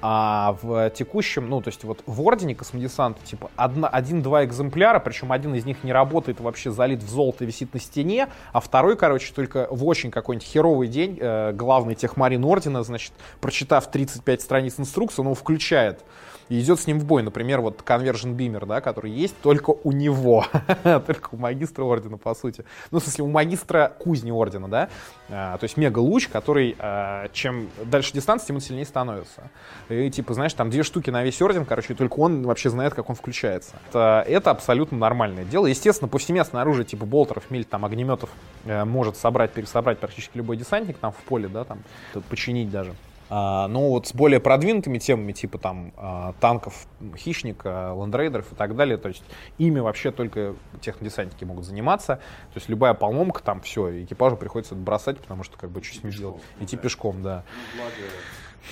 А 0.00 0.56
в 0.62 0.90
текущем, 0.90 1.48
ну, 1.48 1.60
то 1.60 1.68
есть 1.68 1.82
вот 1.82 2.02
в 2.06 2.22
Ордене 2.22 2.54
космодесанта, 2.54 3.20
типа, 3.24 3.50
один-два 3.56 4.44
экземпляра, 4.44 5.00
причем 5.00 5.32
один 5.32 5.54
из 5.54 5.64
них 5.64 5.82
не 5.82 5.92
работает, 5.92 6.40
вообще 6.40 6.70
залит 6.70 7.02
в 7.02 7.08
золото, 7.08 7.44
висит 7.44 7.74
на 7.74 7.80
стене, 7.80 8.28
а 8.52 8.60
второй, 8.60 8.96
короче, 8.96 9.32
только 9.34 9.66
в 9.70 9.84
очень 9.84 10.10
какой-нибудь 10.10 10.46
херовый 10.46 10.88
день 10.88 11.18
э, 11.20 11.52
главный 11.52 11.94
техмарин 11.94 12.44
Ордена, 12.44 12.82
значит, 12.84 13.12
прочитав 13.40 13.90
35 13.90 14.40
страниц 14.40 14.74
инструкции, 14.78 15.20
он 15.20 15.26
его 15.26 15.34
включает 15.34 16.04
и 16.48 16.60
идет 16.60 16.80
с 16.80 16.86
ним 16.86 16.98
в 16.98 17.04
бой. 17.04 17.22
Например, 17.22 17.60
вот 17.60 17.82
Conversion 17.82 18.34
Beamer, 18.34 18.66
да, 18.66 18.80
который 18.80 19.10
есть 19.10 19.36
только 19.42 19.70
у 19.70 19.92
него, 19.92 20.46
только 20.82 21.28
у 21.32 21.36
магистра 21.36 21.84
Ордена, 21.84 22.16
по 22.16 22.34
сути. 22.34 22.64
Ну, 22.90 23.00
в 23.00 23.02
смысле, 23.02 23.24
у 23.24 23.28
магистра 23.28 23.92
кузни 23.98 24.30
Ордена, 24.30 24.68
да, 24.68 24.88
А, 25.30 25.58
то 25.58 25.64
есть 25.64 25.76
мега-луч, 25.76 26.28
который, 26.28 26.74
а, 26.78 27.28
чем 27.32 27.68
дальше 27.84 28.12
дистанция, 28.12 28.48
тем 28.48 28.56
он 28.56 28.62
сильнее 28.62 28.86
становится. 28.86 29.50
И, 29.88 30.10
типа, 30.10 30.34
знаешь, 30.34 30.52
там 30.52 30.70
две 30.70 30.82
штуки 30.82 31.10
на 31.10 31.22
весь 31.22 31.40
Орден, 31.40 31.64
короче, 31.64 31.94
и 31.94 31.96
только 31.96 32.18
он 32.18 32.42
вообще 32.42 32.70
знает, 32.70 32.94
как 32.94 33.08
он 33.08 33.16
включается. 33.16 33.76
Это, 33.88 34.24
это 34.26 34.50
абсолютно 34.50 34.98
нормальное 34.98 35.44
дело. 35.44 35.66
Естественно, 35.66 36.08
повсеместное 36.08 36.62
оружие, 36.62 36.84
типа 36.84 37.06
болтеров, 37.06 37.50
миль, 37.50 37.64
там, 37.64 37.84
огнеметов, 37.84 38.30
э, 38.64 38.84
может 38.84 39.16
собрать, 39.16 39.52
пересобрать 39.52 39.98
практически 39.98 40.36
любой 40.36 40.56
десантник 40.56 40.98
там 40.98 41.12
в 41.12 41.16
поле, 41.16 41.48
да, 41.48 41.64
там, 41.64 41.82
починить 42.28 42.70
даже. 42.70 42.94
А, 43.30 43.68
но 43.68 43.90
вот 43.90 44.06
с 44.06 44.14
более 44.14 44.40
продвинутыми 44.40 44.98
темами, 44.98 45.32
типа 45.32 45.58
там 45.58 45.92
а, 45.96 46.32
танков, 46.40 46.86
хищник, 47.16 47.60
а, 47.64 47.92
ландрейдеров 47.92 48.52
и 48.52 48.54
так 48.54 48.74
далее, 48.74 48.96
то 48.96 49.08
есть 49.08 49.22
ими 49.58 49.80
вообще 49.80 50.10
только 50.10 50.54
технодесантники 50.80 51.44
могут 51.44 51.64
заниматься. 51.64 52.16
То 52.16 52.56
есть 52.56 52.68
любая 52.68 52.94
поломка, 52.94 53.42
там 53.42 53.60
все, 53.60 54.04
экипажу 54.04 54.36
приходится 54.36 54.74
бросать, 54.74 55.18
потому 55.18 55.42
что 55.44 55.58
как 55.58 55.70
бы 55.70 55.82
что 55.82 55.98
с 55.98 56.02
ним 56.02 56.12
делать? 56.12 56.42
Идти 56.60 56.76
пешком, 56.76 57.22
да. 57.22 57.44
Ну, 57.74 57.82
благо, 57.82 58.08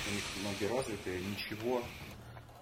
у 0.09 0.13
них 0.13 0.23
ноги 0.43 0.71
развитые, 0.71 1.21
ничего 1.21 1.81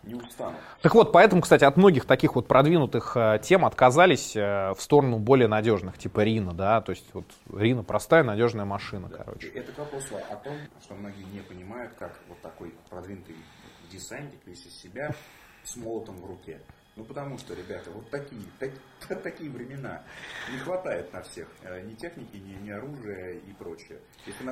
не 0.06 0.16
устанут. 0.16 0.60
Так 0.82 0.94
вот, 0.94 1.12
поэтому, 1.12 1.42
кстати, 1.42 1.64
от 1.64 1.78
многих 1.78 2.06
таких 2.06 2.36
вот 2.36 2.48
продвинутых 2.48 3.18
э, 3.18 3.40
тем 3.42 3.66
отказались 3.66 4.36
э, 4.36 4.74
в 4.74 4.82
сторону 4.82 5.20
более 5.20 5.48
надежных, 5.48 5.98
типа 5.98 6.22
Рина, 6.22 6.54
да, 6.54 6.82
то 6.82 6.92
есть 6.92 7.06
вот 7.14 7.26
Рина 7.54 7.84
простая, 7.84 8.24
надежная 8.24 8.66
машина, 8.66 9.10
короче. 9.10 9.48
Это 9.50 9.72
к 9.72 9.78
вопросу 9.78 10.16
о 10.30 10.36
том, 10.36 10.58
что 10.84 10.94
многие 10.94 11.24
не 11.34 11.40
понимают, 11.40 11.94
как 11.98 12.20
вот 12.30 12.40
такой 12.42 12.74
продвинутый 12.90 13.36
десантник 13.92 14.40
весь 14.46 14.66
из 14.66 14.78
себя 14.78 15.14
с 15.64 15.76
молотом 15.76 16.18
в 16.18 16.26
руке. 16.26 16.62
Ну 16.96 17.04
потому 17.04 17.38
что, 17.38 17.54
ребята, 17.54 17.90
вот 17.92 18.10
такие, 18.10 18.42
так- 18.58 19.22
такие 19.24 19.50
времена. 19.52 20.04
Не 20.52 20.58
хватает 20.60 21.12
на 21.12 21.22
всех 21.24 21.48
э, 21.64 21.82
ни 21.82 21.94
техники, 21.94 22.38
ни, 22.38 22.54
ни 22.66 22.70
оружия 22.70 23.34
и 23.34 23.54
прочее. 23.60 24.00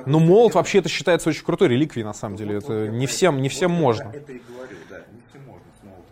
Ну, 0.04 0.18
молот 0.18 0.48
где-то- 0.50 0.58
вообще 0.58 0.78
это 0.80 0.88
считается 0.90 1.30
очень 1.30 1.42
крутой 1.44 1.68
реликвией, 1.68 2.04
на 2.04 2.12
самом 2.12 2.36
деле. 2.36 2.56
Вот- 2.56 2.64
Это 2.64 2.72
вот 2.74 2.84
я 2.84 2.90
не 2.90 3.06
всем, 3.06 3.40
не 3.40 3.48
всем 3.48 3.70
вот 3.70 3.76
я 3.78 3.82
можно. 3.82 4.10
про 4.10 4.18
Это 4.18 4.32
и 4.32 4.38
говорю, 4.40 4.76
да, 4.90 4.98
не 5.10 5.22
всем 5.30 5.44
можно 5.46 5.66
с 5.80 5.82
молотом. 5.84 6.04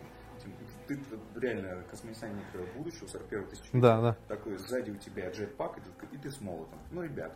Ты, 0.87 0.99
реально 1.39 1.83
космодесантник 1.89 2.43
будущего, 2.75 3.07
41 3.07 3.47
тысячи. 3.47 3.65
Да, 3.73 4.01
да. 4.01 4.15
Такой 4.27 4.57
сзади 4.57 4.89
у 4.91 4.95
тебя 4.95 5.29
джетпак, 5.29 5.77
и 5.77 5.81
ты, 5.81 6.15
и 6.15 6.17
ты 6.17 6.31
с 6.31 6.41
молотом. 6.41 6.79
Ну, 6.91 7.03
ребят, 7.03 7.31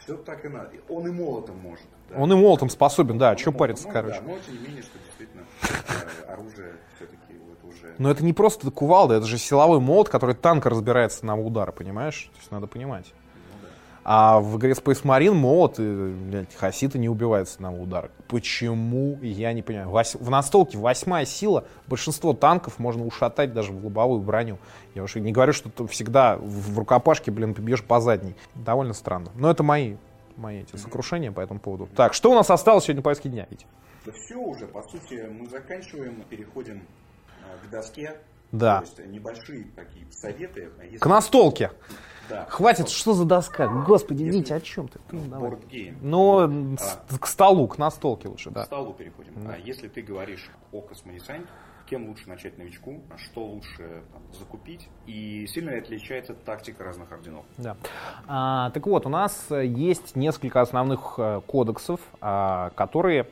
все 0.00 0.16
так 0.16 0.44
и 0.44 0.48
надо. 0.48 0.72
Он 0.88 1.06
и 1.06 1.10
молотом 1.10 1.58
может. 1.58 1.86
да. 2.10 2.16
Он 2.16 2.30
и 2.32 2.36
молотом 2.36 2.68
способен, 2.70 3.18
да, 3.18 3.34
и 3.34 3.36
что 3.38 3.52
париться, 3.52 3.84
может, 3.86 4.00
короче. 4.02 4.20
Да, 4.20 4.26
но 4.26 4.38
тем 4.40 4.54
не 4.60 4.66
менее, 4.68 4.82
что 4.82 4.98
действительно 4.98 5.44
э, 5.62 6.24
оружие 6.32 6.74
все-таки 6.96 7.38
вот 7.48 7.55
уже... 7.68 7.94
Но 7.98 8.10
это 8.10 8.24
не 8.24 8.32
просто 8.32 8.70
кувалда, 8.70 9.14
это 9.16 9.26
же 9.26 9.38
силовой 9.38 9.80
молот, 9.80 10.08
который 10.08 10.34
танк 10.34 10.66
разбирается 10.66 11.24
на 11.26 11.36
удары, 11.38 11.72
понимаешь? 11.72 12.30
То 12.32 12.38
есть 12.38 12.50
надо 12.50 12.66
понимать. 12.66 13.12
ну 13.34 13.58
да. 13.62 13.68
А 14.08 14.40
в 14.40 14.56
игре 14.58 14.72
Space 14.72 15.02
Marine 15.02 15.32
молот, 15.32 15.76
э, 15.78 16.14
блядь, 16.28 16.54
хаситы 16.54 16.98
не 16.98 17.08
убиваются 17.08 17.60
на 17.62 17.72
удара. 17.74 18.10
Почему? 18.28 19.18
Я 19.22 19.52
не 19.52 19.62
понимаю. 19.62 19.88
Вось- 19.90 20.16
В 20.18 20.30
настолке 20.30 20.78
восьмая 20.78 21.24
сила, 21.26 21.64
большинство 21.86 22.32
танков 22.32 22.78
можно 22.78 23.04
ушатать 23.04 23.52
даже 23.52 23.72
в 23.72 23.84
лобовую 23.84 24.20
броню. 24.20 24.58
Я 24.94 25.02
уж 25.02 25.16
и 25.16 25.20
не 25.20 25.32
говорю, 25.32 25.52
что 25.52 25.68
ты 25.70 25.86
всегда 25.88 26.36
в 26.36 26.72
в 26.74 26.78
рукопашке, 26.78 27.30
блин, 27.30 27.54
побьешь 27.54 27.82
по 27.84 28.00
задней. 28.00 28.34
Довольно 28.54 28.92
странно. 28.94 29.30
Но 29.34 29.50
это 29.50 29.62
мои, 29.62 29.96
мои 30.36 30.60
эти 30.62 30.76
сокрушения 30.76 31.32
по 31.32 31.40
этому 31.40 31.58
поводу. 31.60 31.88
Так, 31.96 32.14
что 32.14 32.30
у 32.30 32.34
нас 32.34 32.50
осталось 32.50 32.84
сегодня 32.84 33.02
по 33.02 33.06
повестке 33.06 33.28
дня? 33.28 33.46
Вить? 33.50 33.66
Да 34.04 34.12
все 34.12 34.36
уже, 34.36 34.66
по 34.68 34.82
сути, 34.82 35.26
мы 35.28 35.48
заканчиваем, 35.48 36.22
переходим 36.30 36.82
к 37.66 37.70
доске. 37.70 38.18
Да. 38.52 38.78
То 38.78 38.84
есть 38.84 39.00
э, 39.00 39.06
небольшие 39.06 39.64
такие 39.74 40.06
советы. 40.10 40.70
а 40.80 40.84
если- 40.84 40.98
К 40.98 41.06
настолке. 41.06 41.72
Да. 42.28 42.44
Хватит, 42.46 42.88
что 42.88 43.12
за 43.12 43.24
доска? 43.24 43.68
Господи, 43.68 44.24
Витя, 44.24 44.54
о 44.54 44.60
чем 44.60 44.88
ты? 44.88 44.98
Ну, 45.12 45.20
давай. 45.26 45.50
Board 45.50 45.68
game. 45.68 45.96
Ну, 46.00 46.76
к 47.20 47.26
столу, 47.26 47.68
к 47.68 47.78
настолке 47.78 48.28
лучше, 48.28 48.50
К 48.50 48.54
да. 48.54 48.64
столу 48.64 48.92
переходим. 48.94 49.32
А 49.48 49.56
если 49.56 49.86
ты 49.88 50.02
говоришь 50.02 50.50
о 50.72 50.80
космодесанте, 50.80 51.46
кем 51.88 52.08
лучше 52.08 52.28
начать 52.28 52.58
новичку, 52.58 53.00
что 53.16 53.44
лучше 53.46 54.02
там, 54.12 54.20
закупить, 54.36 54.88
и 55.06 55.46
сильно 55.46 55.70
ли 55.70 55.78
отличается 55.78 56.34
тактика 56.34 56.82
разных 56.82 57.12
орденов? 57.12 57.44
Да. 57.58 57.76
А, 58.26 58.70
так 58.70 58.84
вот, 58.88 59.06
у 59.06 59.08
нас 59.08 59.46
э, 59.50 59.64
есть 59.64 60.16
несколько 60.16 60.60
основных 60.60 61.14
э, 61.18 61.40
кодексов, 61.46 62.00
а, 62.20 62.70
которые 62.70 63.28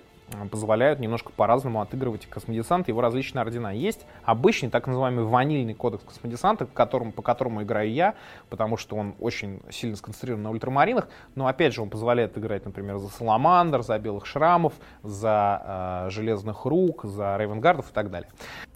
позволяют 0.51 1.01
немножко 1.01 1.32
по-разному 1.32 1.81
отыгрывать 1.81 2.27
космодесант 2.27 2.89
его 2.89 3.01
различные 3.01 3.43
ордена. 3.43 3.74
Есть 3.74 4.06
обычный, 4.24 4.70
так 4.70 4.86
называемый 4.86 5.24
ванильный 5.24 5.74
кодекс 5.74 6.05
космодесанта, 6.05 6.66
которому, 6.66 7.12
по 7.12 7.23
которому 7.23 7.62
играю 7.62 7.93
я, 7.93 8.15
потому 8.51 8.77
что 8.77 8.97
он 8.97 9.15
очень 9.20 9.61
сильно 9.70 9.97
сконцентрирован 9.97 10.43
на 10.43 10.51
ультрамаринах, 10.51 11.09
но 11.35 11.47
опять 11.47 11.74
же 11.74 11.82
он 11.82 11.90
позволяет 11.90 12.36
играть, 12.39 12.65
например, 12.65 12.98
за 12.98 13.09
Саламандр, 13.09 13.82
за 13.82 13.98
Белых 13.98 14.27
Шрамов, 14.27 14.74
за 15.02 16.06
э, 16.06 16.11
Железных 16.11 16.65
Рук, 16.65 17.05
за 17.05 17.36
Рейвенгардов 17.36 17.90
и 17.90 17.93
так 17.93 18.11
далее. 18.11 18.31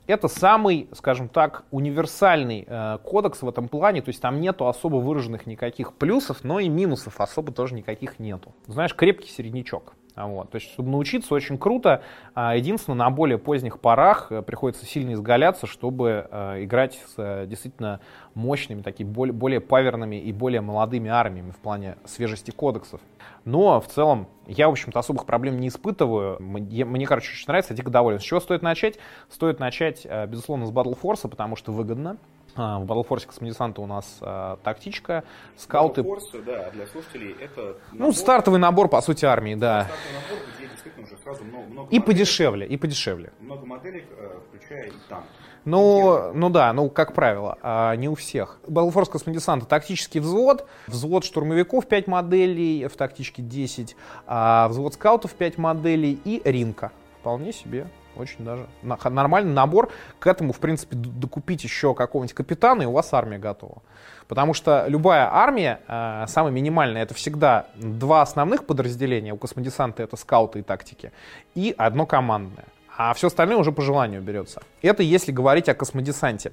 Это 0.09 0.27
самый, 0.29 0.89
скажем 0.95 1.29
так, 1.29 1.65
универсальный 1.71 2.65
э, 2.67 2.99
кодекс 3.05 3.43
в 3.43 3.49
этом 3.49 3.69
плане, 3.69 4.01
то 4.01 4.09
есть 4.09 4.23
там 4.23 4.41
нету 4.41 4.67
особо 4.67 4.97
выраженных 4.97 5.47
никаких 5.47 5.93
плюсов, 5.93 6.45
но 6.45 6.61
и 6.61 6.69
минусов 6.69 7.21
особо 7.21 7.53
тоже 7.53 7.75
никаких 7.75 8.19
нету. 8.19 8.55
Знаешь, 8.67 8.95
крепкий 8.95 9.29
середнячок. 9.29 9.93
А 10.19 10.27
Вот. 10.27 10.51
То 10.51 10.57
есть, 10.57 10.73
чтобы 10.73 10.91
научиться, 10.91 11.33
очень 11.33 11.59
круто. 11.59 12.03
А, 12.35 12.57
Единственное, 12.57 12.97
на 12.97 13.11
более 13.11 13.39
поздних 13.39 13.79
порах 13.79 14.33
э, 14.33 14.43
приходится 14.43 14.85
сильно 14.85 15.13
изгаляться, 15.13 15.69
чтобы 15.69 16.27
э, 16.29 16.65
играть 16.65 16.99
с 17.07 17.15
э, 17.19 17.47
действительно 17.47 18.01
мощными, 18.35 18.83
такими 18.83 19.09
более, 19.09 19.61
паверными 19.61 20.17
и 20.17 20.33
более 20.33 20.61
молодыми 20.61 21.09
армиями 21.09 21.53
в 21.53 21.59
плане 21.59 21.99
свежести 22.05 22.51
кодексов. 22.51 23.01
Но 23.45 23.81
в 23.81 23.87
целом 23.87 24.27
я, 24.49 24.67
в 24.67 24.73
общем-то, 24.73 24.99
особых 24.99 25.25
проблем 25.25 25.61
не 25.61 25.69
испытываю. 25.69 26.43
Мне, 26.43 26.85
мне, 26.85 27.07
короче, 27.07 27.31
очень 27.31 27.47
нравится, 27.47 27.73
я 27.73 27.77
дико 27.77 27.91
доволен. 27.91 28.19
С 28.19 28.23
чего 28.23 28.41
стоит 28.41 28.63
начать? 28.63 28.99
Стоит 29.31 29.61
начать, 29.61 30.05
безусловно, 30.27 30.67
с 30.67 30.73
Battle 30.73 30.99
Force, 31.01 31.29
потому 31.29 31.55
что 31.55 31.71
выгодно. 31.71 32.17
А, 32.59 32.79
В 32.81 32.85
Battle 32.85 33.07
Force 33.07 33.27
космодесанта 33.27 33.81
у 33.81 33.87
нас 33.87 34.19
э, 34.21 34.57
тактичка, 34.65 35.23
скауты. 35.57 36.01
Battle 36.01 36.17
Force, 36.19 36.43
да, 36.45 36.71
для 36.71 36.87
слушателей 36.89 37.37
это 37.41 37.77
Ну, 37.93 38.09
набор- 38.09 38.13
стартовый 38.15 38.59
набор, 38.61 38.89
по 38.89 39.01
сути, 39.01 39.25
армии, 39.25 39.55
да. 39.55 39.85
стартовый 39.85 40.15
набор, 40.23 40.49
где 40.59 40.67
действительно 40.69 41.07
уже 41.07 41.17
сразу 41.23 41.45
много, 41.45 41.67
много 41.69 41.89
И 41.91 41.99
моделек, 41.99 42.07
подешевле, 42.07 42.67
и 42.67 42.77
подешевле. 42.77 43.33
Много 43.39 43.65
моделек, 43.65 44.07
э, 44.11 44.39
включая 44.49 44.87
и 44.89 44.93
танки. 45.09 45.29
Ну, 45.65 46.33
ну 46.35 46.51
да, 46.51 46.73
ну 46.73 46.91
как 46.91 47.15
правило, 47.15 47.59
а 47.63 47.95
не 47.95 48.09
у 48.09 48.15
всех. 48.17 48.59
Force 48.67 49.11
космодесанта 49.11 49.67
тактический 49.67 50.19
взвод, 50.21 50.67
взвод 50.89 51.25
штурмовиков 51.25 51.87
5 51.87 52.09
моделей, 52.09 52.89
в 52.89 52.97
тактичке 52.97 53.41
10, 53.43 53.97
а 54.27 54.67
взвод 54.69 54.95
скаутов 54.95 55.33
5 55.35 55.59
моделей 55.59 56.19
и 56.25 56.43
ринка. 56.45 56.91
Вполне 57.21 57.53
себе, 57.53 57.87
очень 58.19 58.45
даже 58.45 58.67
на- 58.83 58.99
нормальный 59.11 59.53
набор. 59.53 59.91
К 60.19 60.27
этому, 60.27 60.53
в 60.53 60.59
принципе, 60.59 60.97
докупить 60.97 61.65
еще 61.65 61.95
какого-нибудь 61.95 62.35
капитана, 62.35 62.83
и 62.83 62.87
у 62.87 62.93
вас 62.93 63.13
армия 63.13 63.39
готова. 63.39 63.83
Потому 64.27 64.53
что 64.55 64.85
любая 64.89 65.29
армия, 65.33 65.81
э, 65.89 66.25
самая 66.29 66.53
минимальная, 66.53 67.03
это 67.03 67.15
всегда 67.15 67.67
два 67.77 68.23
основных 68.23 68.67
подразделения. 68.67 69.33
У 69.33 69.37
космодесанта 69.37 70.03
это 70.03 70.17
скауты 70.17 70.59
и 70.59 70.63
тактики. 70.63 71.13
И 71.55 71.75
одно 71.79 72.07
командное. 72.07 72.67
А 72.97 73.15
все 73.15 73.29
остальное 73.29 73.57
уже 73.59 73.71
по 73.71 73.81
желанию 73.81 74.21
берется. 74.21 74.61
Это 74.83 75.03
если 75.03 75.31
говорить 75.31 75.69
о 75.69 75.75
космодесанте. 75.75 76.53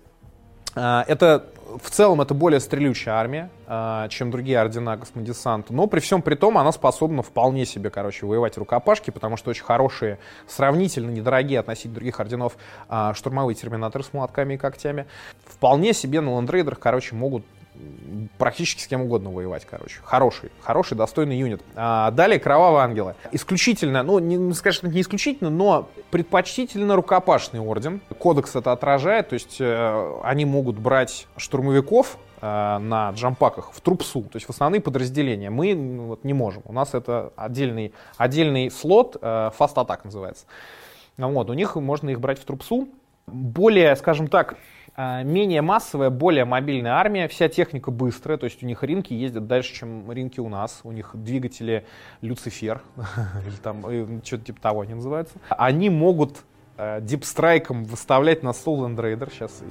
А, 0.75 1.05
Это 1.07 1.49
в 1.81 1.89
целом 1.89 2.21
это 2.21 2.33
более 2.33 2.59
стрелючая 2.59 3.15
армия, 3.15 3.49
а, 3.67 4.07
чем 4.09 4.31
другие 4.31 4.59
ордена 4.59 4.97
космодесанта. 4.97 5.73
Но 5.73 5.87
при 5.87 5.99
всем 5.99 6.21
при 6.21 6.35
том 6.35 6.57
она 6.57 6.71
способна 6.71 7.21
вполне 7.21 7.65
себе, 7.65 7.89
короче, 7.89 8.25
воевать 8.25 8.55
в 8.55 8.57
рукопашке, 8.57 9.11
потому 9.11 9.37
что 9.37 9.49
очень 9.49 9.63
хорошие, 9.63 10.19
сравнительно 10.47 11.09
недорогие 11.09 11.59
относительно 11.59 11.95
других 11.95 12.19
орденов 12.19 12.57
а, 12.87 13.13
штурмовые 13.13 13.55
терминаторы 13.55 14.03
с 14.03 14.13
молотками 14.13 14.55
и 14.55 14.57
когтями. 14.57 15.05
Вполне 15.45 15.93
себе 15.93 16.21
на 16.21 16.33
ландрейдерах, 16.33 16.79
короче, 16.79 17.15
могут 17.15 17.45
практически 18.37 18.81
с 18.81 18.87
кем 18.87 19.01
угодно 19.01 19.31
воевать, 19.31 19.65
короче. 19.65 19.99
Хороший, 20.03 20.51
хороший, 20.61 20.95
достойный 20.95 21.37
юнит. 21.37 21.61
А 21.75 22.11
далее 22.11 22.39
Кровавые 22.39 22.83
Ангелы. 22.83 23.15
Исключительно, 23.31 24.03
ну, 24.03 24.19
не 24.19 24.53
скажем, 24.53 24.91
не 24.91 25.01
исключительно, 25.01 25.49
но 25.49 25.89
предпочтительно 26.11 26.95
рукопашный 26.95 27.59
орден. 27.59 28.01
Кодекс 28.19 28.55
это 28.55 28.71
отражает, 28.71 29.29
то 29.29 29.33
есть 29.33 29.57
э, 29.59 30.19
они 30.23 30.45
могут 30.45 30.77
брать 30.77 31.27
штурмовиков, 31.37 32.17
э, 32.41 32.77
на 32.79 33.11
джампаках 33.11 33.71
в 33.73 33.81
трупсу, 33.81 34.23
то 34.23 34.35
есть 34.35 34.47
в 34.47 34.49
основные 34.49 34.81
подразделения. 34.81 35.49
Мы 35.49 35.75
ну, 35.75 36.03
вот, 36.03 36.23
не 36.23 36.33
можем. 36.33 36.63
У 36.65 36.73
нас 36.73 36.93
это 36.93 37.33
отдельный, 37.35 37.93
отдельный 38.17 38.71
слот, 38.71 39.17
э, 39.21 39.51
Attack 39.57 39.99
называется. 40.03 40.45
Вот, 41.17 41.49
у 41.49 41.53
них 41.53 41.75
можно 41.75 42.09
их 42.09 42.19
брать 42.19 42.39
в 42.39 42.45
трупсу. 42.45 42.89
Более, 43.27 43.95
скажем 43.95 44.27
так, 44.27 44.57
менее 44.97 45.61
массовая, 45.61 46.09
более 46.09 46.45
мобильная 46.45 46.93
армия, 46.93 47.27
вся 47.27 47.49
техника 47.49 47.91
быстрая, 47.91 48.37
то 48.37 48.45
есть 48.45 48.63
у 48.63 48.65
них 48.65 48.81
ринки 48.83 49.13
ездят 49.13 49.47
дальше, 49.47 49.73
чем 49.73 50.09
ринки 50.11 50.39
у 50.39 50.47
нас. 50.47 50.81
У 50.83 50.91
них 50.91 51.11
двигатели 51.13 51.85
Люцифер, 52.21 52.81
или 53.45 53.55
там 53.61 53.85
э, 53.87 54.21
что-то 54.23 54.45
типа 54.45 54.61
того 54.61 54.81
они 54.81 54.93
называются. 54.93 55.35
Они 55.49 55.89
могут 55.89 56.37
дипстрайком 57.01 57.83
э, 57.83 57.85
выставлять 57.87 58.43
на 58.43 58.53
стол 58.53 58.85
Land 58.85 58.95
Raider. 58.95 59.29
Сейчас, 59.31 59.61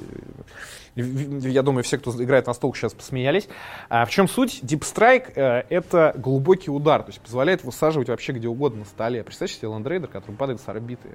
э, 0.95 1.01
я 1.49 1.63
думаю, 1.63 1.85
все, 1.85 1.99
кто 1.99 2.11
играет 2.23 2.47
на 2.47 2.53
стол, 2.53 2.75
сейчас 2.75 2.93
посмеялись. 2.93 3.49
А 3.89 4.05
в 4.05 4.11
чем 4.11 4.29
суть? 4.29 4.61
Дипстрайк 4.63 5.31
это 5.37 6.15
глубокий 6.17 6.71
удар, 6.71 7.03
то 7.03 7.11
есть 7.11 7.21
позволяет 7.21 7.65
высаживать 7.65 8.09
вообще 8.09 8.33
где 8.33 8.49
угодно 8.49 8.81
на 8.81 8.85
столе. 8.85 9.23
Представьте 9.23 9.57
себе 9.57 9.69
Land 9.69 9.85
Raider, 9.85 10.07
который 10.07 10.37
падает 10.37 10.61
с 10.61 10.69
орбиты. 10.69 11.11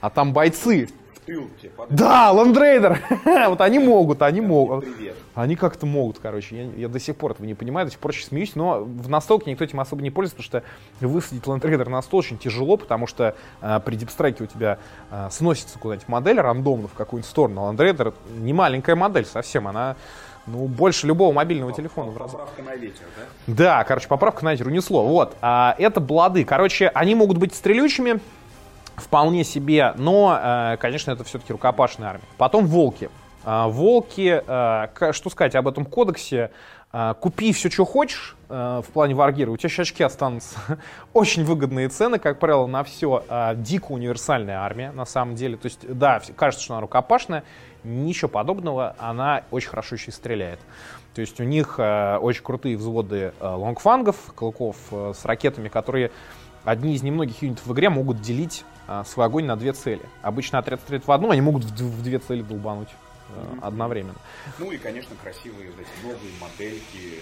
А 0.00 0.10
там 0.10 0.32
бойцы 0.32 0.88
тыл 1.26 1.48
тебе 1.60 1.70
Да, 1.90 2.32
Ландрейдер! 2.32 3.00
вот 3.48 3.60
они 3.60 3.78
могут, 3.78 4.22
они 4.22 4.40
могут. 4.40 4.84
Привет. 4.84 5.14
Они 5.34 5.56
как-то 5.56 5.86
могут, 5.86 6.18
короче. 6.18 6.56
Я, 6.56 6.70
я 6.72 6.88
до 6.88 6.98
сих 6.98 7.16
пор 7.16 7.32
этого 7.32 7.46
не 7.46 7.54
понимаю, 7.54 7.86
до 7.86 7.92
сих 7.92 8.00
пор 8.00 8.10
очень 8.10 8.26
смеюсь, 8.26 8.54
но 8.54 8.82
в 8.84 9.08
настолке 9.08 9.50
никто 9.50 9.64
этим 9.64 9.80
особо 9.80 10.02
не 10.02 10.10
пользуется, 10.10 10.36
потому 10.36 10.62
что 11.00 11.06
высадить 11.06 11.46
Ландрейдер 11.46 11.88
на 11.88 12.02
стол 12.02 12.20
очень 12.20 12.38
тяжело, 12.38 12.76
потому 12.76 13.06
что 13.06 13.34
э, 13.60 13.80
при 13.84 13.96
дипстрайке 13.96 14.44
у 14.44 14.46
тебя 14.46 14.78
э, 15.10 15.28
сносится 15.30 15.78
куда-нибудь 15.78 16.08
модель 16.08 16.40
рандомно 16.40 16.88
в 16.88 16.94
какую-нибудь 16.94 17.30
сторону. 17.30 17.62
Ландрейдер 17.62 18.14
не 18.36 18.52
маленькая 18.52 18.96
модель 18.96 19.26
совсем, 19.26 19.68
она 19.68 19.96
ну, 20.46 20.66
больше 20.66 21.06
любого 21.06 21.32
мобильного 21.32 21.72
телефона. 21.72 22.12
Поправка 22.12 22.62
на 22.62 22.74
ветер, 22.74 23.04
да? 23.16 23.54
Да, 23.54 23.84
короче, 23.84 24.08
поправка 24.08 24.44
на 24.44 24.52
ветер 24.52 24.66
унесло. 24.66 25.06
Вот. 25.06 25.36
А, 25.40 25.74
это 25.78 26.00
блады. 26.00 26.44
Короче, 26.44 26.88
они 26.88 27.14
могут 27.14 27.38
быть 27.38 27.54
стрелючими, 27.54 28.20
вполне 28.96 29.44
себе, 29.44 29.92
но, 29.96 30.38
э, 30.40 30.76
конечно, 30.78 31.10
это 31.10 31.24
все-таки 31.24 31.52
рукопашная 31.52 32.10
армия. 32.10 32.24
Потом 32.36 32.66
волки. 32.66 33.10
Э, 33.44 33.66
волки, 33.68 34.42
э, 34.46 35.12
что 35.12 35.30
сказать 35.30 35.54
об 35.54 35.68
этом 35.68 35.84
кодексе? 35.84 36.50
Купи 37.20 37.54
все, 37.54 37.70
что 37.70 37.86
хочешь 37.86 38.36
в 38.50 38.84
плане 38.92 39.14
варгира, 39.14 39.50
у 39.50 39.56
тебя 39.56 39.70
еще 39.70 39.80
очки 39.80 40.04
останутся. 40.04 40.58
Очень 41.14 41.42
выгодные 41.42 41.88
цены, 41.88 42.18
как 42.18 42.38
правило, 42.38 42.66
на 42.66 42.84
все. 42.84 43.24
Дико 43.56 43.92
универсальная 43.92 44.58
армия, 44.58 44.92
на 44.92 45.06
самом 45.06 45.34
деле. 45.34 45.56
То 45.56 45.68
есть, 45.68 45.90
да, 45.90 46.20
кажется, 46.36 46.62
что 46.62 46.74
она 46.74 46.82
рукопашная, 46.82 47.44
ничего 47.82 48.28
подобного, 48.28 48.94
она 48.98 49.44
очень 49.50 49.70
хорошо 49.70 49.94
еще 49.94 50.10
и 50.10 50.12
стреляет. 50.12 50.60
То 51.14 51.22
есть 51.22 51.40
у 51.40 51.44
них 51.44 51.78
очень 51.78 52.42
крутые 52.42 52.76
взводы 52.76 53.32
лонгфангов, 53.40 54.34
клыков 54.34 54.76
с 54.90 55.24
ракетами, 55.24 55.70
которые 55.70 56.10
одни 56.62 56.94
из 56.94 57.02
немногих 57.02 57.40
юнитов 57.40 57.66
в 57.66 57.72
игре 57.72 57.88
могут 57.88 58.20
делить 58.20 58.66
свой 59.06 59.26
огонь 59.26 59.44
на 59.44 59.56
две 59.56 59.72
цели. 59.72 60.02
Обычно 60.22 60.58
отряд 60.58 60.80
стреляет 60.80 61.06
в 61.06 61.12
одну, 61.12 61.30
они 61.30 61.40
могут 61.40 61.64
в, 61.64 62.02
две 62.02 62.18
цели 62.18 62.42
долбануть 62.42 62.88
mm-hmm. 62.88 63.58
одновременно. 63.62 64.18
Ну 64.58 64.72
и, 64.72 64.78
конечно, 64.78 65.14
красивые 65.22 65.70
вот 65.70 65.80
эти 65.80 66.06
новые 66.06 66.32
модельки 66.40 67.20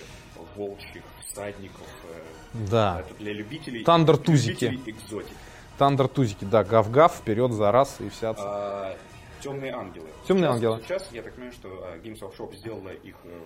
волчьих 0.56 1.02
всадников. 1.28 1.86
Э, 2.04 2.66
да. 2.70 3.00
Это 3.00 3.14
для 3.18 3.32
любителей, 3.32 3.84
Тандер-тузики. 3.84 4.64
любителей 4.64 4.92
экзотики. 4.92 5.34
Тандер-тузики, 5.78 6.44
да, 6.44 6.64
гав-гав, 6.64 7.14
вперед 7.14 7.52
за 7.52 7.72
раз 7.72 7.96
и 8.00 8.08
вся... 8.10 8.34
А, 8.36 8.96
Темные 9.40 9.72
ангелы. 9.72 10.08
Темные 10.30 10.44
сейчас, 10.48 10.54
ангелы. 10.54 10.80
Сейчас, 10.86 11.08
я 11.12 11.22
так 11.22 11.32
понимаю, 11.34 11.52
что 11.52 11.68
а, 11.68 11.96
Games 11.98 12.20
Workshop 12.20 12.54
сделала 12.56 12.90
их 12.90 13.16
э, 13.24 13.38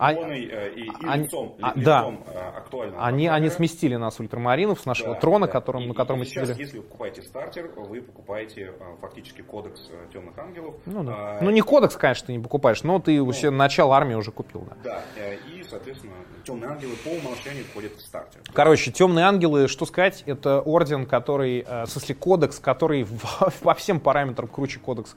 а, 0.00 0.12
иконой 0.12 0.44
э, 0.50 0.74
и, 0.74 0.80
и 0.86 0.90
они, 1.06 1.24
лицом, 1.24 1.54
а, 1.62 1.68
лицом 1.76 2.24
да. 2.26 2.32
э, 2.34 2.58
актуального. 2.58 3.04
Они, 3.06 3.28
они 3.28 3.48
сместили 3.50 3.94
нас 3.94 4.18
ультрамаринов 4.18 4.80
с 4.80 4.84
нашего 4.84 5.14
Да, 5.14 5.20
трона, 5.20 5.46
да. 5.46 5.52
которым, 5.52 5.84
И- 5.84 5.86
на 5.86 5.94
котором 5.94 6.16
и 6.18 6.24
мы 6.24 6.26
сейчас, 6.26 6.48
сидели. 6.48 6.62
если 6.64 6.78
вы 6.78 6.82
покупаете 6.84 7.22
стартер, 7.22 7.70
вы 7.76 8.02
покупаете 8.02 8.72
фактически 9.00 9.42
кодекс 9.42 9.88
темных 10.12 10.36
ангелов. 10.38 10.74
Ну, 10.86 11.04
да. 11.04 11.12
А, 11.16 11.38
ну 11.40 11.50
не 11.50 11.60
кодекс, 11.62 11.96
конечно, 11.96 12.26
ты 12.26 12.32
не 12.32 12.40
покупаешь, 12.42 12.82
но 12.82 12.98
ты 12.98 13.20
у 13.22 13.32
себя 13.32 13.52
начало 13.52 13.96
армии 13.96 14.14
уже 14.14 14.32
купил, 14.32 14.66
да. 14.82 15.02
Да, 15.14 15.32
и, 15.54 15.62
соответственно, 15.62 16.14
темные 16.44 16.70
ангелы 16.70 16.94
по 17.04 17.08
умолчанию 17.10 17.64
входят 17.64 17.92
в 17.94 18.00
стартер. 18.00 18.40
Короче, 18.52 18.90
темные 18.90 19.24
ангелы, 19.24 19.68
что 19.68 19.86
сказать, 19.86 20.24
это 20.26 20.60
орден, 20.60 21.06
который, 21.06 21.62
в 21.64 21.86
смысле 21.86 22.14
кодекс, 22.16 22.58
который 22.58 23.04
в- 23.04 23.52
по 23.62 23.74
всем 23.74 24.00
параметрам 24.00 24.48
круче 24.48 24.80
кодекса 24.80 25.14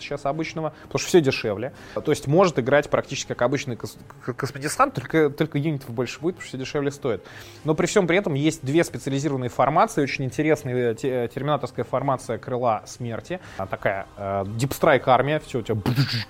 космодесанта 0.00 0.04
сейчас 0.04 0.26
обычного, 0.26 0.72
потому 0.84 0.98
что 0.98 1.08
все 1.08 1.20
дешевле. 1.20 1.72
То 1.94 2.10
есть 2.10 2.26
может 2.26 2.58
играть 2.58 2.90
практически 2.90 3.28
как 3.28 3.42
обычный 3.42 3.76
космодесант, 3.76 4.94
только, 4.94 5.30
только 5.30 5.58
юнитов 5.58 5.90
больше 5.90 6.20
будет, 6.20 6.36
потому 6.36 6.48
что 6.48 6.56
все 6.56 6.64
дешевле 6.64 6.90
стоит. 6.90 7.24
Но 7.64 7.74
при 7.74 7.86
всем 7.86 8.06
при 8.06 8.16
этом 8.16 8.34
есть 8.34 8.64
две 8.64 8.82
специализированные 8.84 9.50
формации, 9.50 10.02
очень 10.02 10.24
интересные, 10.24 10.94
те- 10.94 11.28
терминаторская 11.28 11.84
формация 11.84 12.38
крыла 12.38 12.82
смерти, 12.86 13.40
А 13.58 13.66
такая 13.66 14.06
э, 14.16 14.44
дипстрайк 14.56 15.06
армия, 15.08 15.40
все, 15.40 15.58
у 15.58 15.62
тебя 15.62 15.76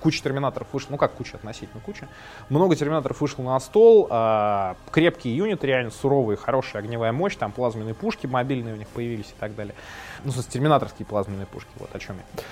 куча 0.00 0.22
терминаторов 0.22 0.68
вышло, 0.72 0.92
ну 0.92 0.96
как 0.98 1.12
куча, 1.12 1.36
относительно 1.36 1.80
куча. 1.80 2.08
Много 2.48 2.76
терминаторов 2.76 3.20
вышло 3.20 3.42
на 3.42 3.58
стол, 3.60 4.08
э, 4.10 4.74
крепкие 4.90 5.36
юниты, 5.36 5.66
реально 5.66 5.90
суровые, 5.90 6.36
хорошая 6.36 6.82
огневая 6.82 7.12
мощь, 7.12 7.36
там 7.36 7.52
плазменные 7.52 7.94
пушки 7.94 8.26
мобильные 8.26 8.74
у 8.74 8.76
них 8.76 8.88
появились 8.88 9.26
и 9.26 9.40
так 9.40 9.54
далее. 9.54 9.74
Ну, 10.24 10.30
в 10.30 10.34
смысле, 10.34 10.52
терминаторские 10.52 11.06
плазменные 11.06 11.46
пушки, 11.46 11.70
вот 11.78 11.94
о 11.94 11.98
чем 11.98 12.16
я. 12.16 12.42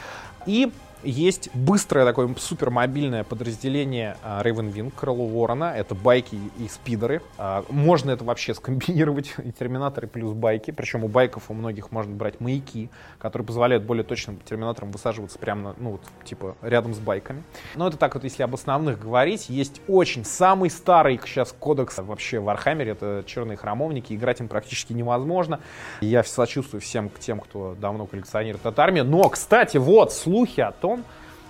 И 0.47 0.73
есть 1.03 1.55
быстрое 1.55 2.05
такое 2.05 2.35
супермобильное 2.37 3.25
подразделение 3.25 4.17
а, 4.23 4.43
Raven 4.43 4.73
Wing, 4.73 4.93
Крыло 4.95 5.27
Ворона. 5.27 5.73
Это 5.77 5.95
байки 5.95 6.39
и 6.59 6.69
спидеры. 6.69 7.23
А, 7.37 7.65
Можно 7.69 8.11
это 8.11 8.25
вообще 8.25 8.55
скомбинировать, 8.55 9.35
и 9.45 9.53
терминаторы 9.53 10.07
плюс 10.07 10.33
байки. 10.35 10.71
Причем 10.71 11.05
у 11.05 11.09
байков 11.09 11.51
у 11.51 11.55
многих 11.55 11.93
можно 11.93 12.15
брать 12.15 12.41
маяки, 12.41 12.91
которые 13.19 13.47
позволяют 13.47 13.85
более 13.85 14.05
точным 14.05 14.39
терминаторам 14.39 14.91
высаживаться 14.91 15.39
прямо, 15.39 15.63
на, 15.63 15.75
ну 15.79 15.91
вот, 15.93 16.03
типа, 16.25 16.57
рядом 16.63 16.95
с 16.95 16.99
байками. 16.99 17.43
Но 17.75 17.89
это 17.89 17.97
так 17.97 18.15
вот, 18.15 18.25
если 18.25 18.43
об 18.43 18.55
основных 18.55 18.99
говорить. 18.99 19.49
Есть 19.49 19.81
очень 19.89 20.25
самый 20.25 20.71
старый 20.71 21.21
сейчас 21.25 21.55
кодекс 21.59 21.99
вообще 21.99 22.41
в 22.41 22.45
Вархаммере, 22.45 22.93
это 22.93 23.23
черные 23.27 23.57
храмовники. 23.57 24.13
Играть 24.15 24.41
им 24.41 24.49
практически 24.49 24.93
невозможно. 24.93 25.61
Я 26.01 26.25
сочувствую 26.25 26.81
всем 26.81 27.11
тем, 27.19 27.41
кто 27.41 27.77
давно 27.81 28.07
коллекционирует 28.07 28.65
эту 28.65 28.81
армию. 28.81 29.05
Но, 29.05 29.29
кстати, 29.29 29.77
вот 29.77 30.13
слухи 30.13 30.61
о 30.61 30.73
том, 30.73 30.88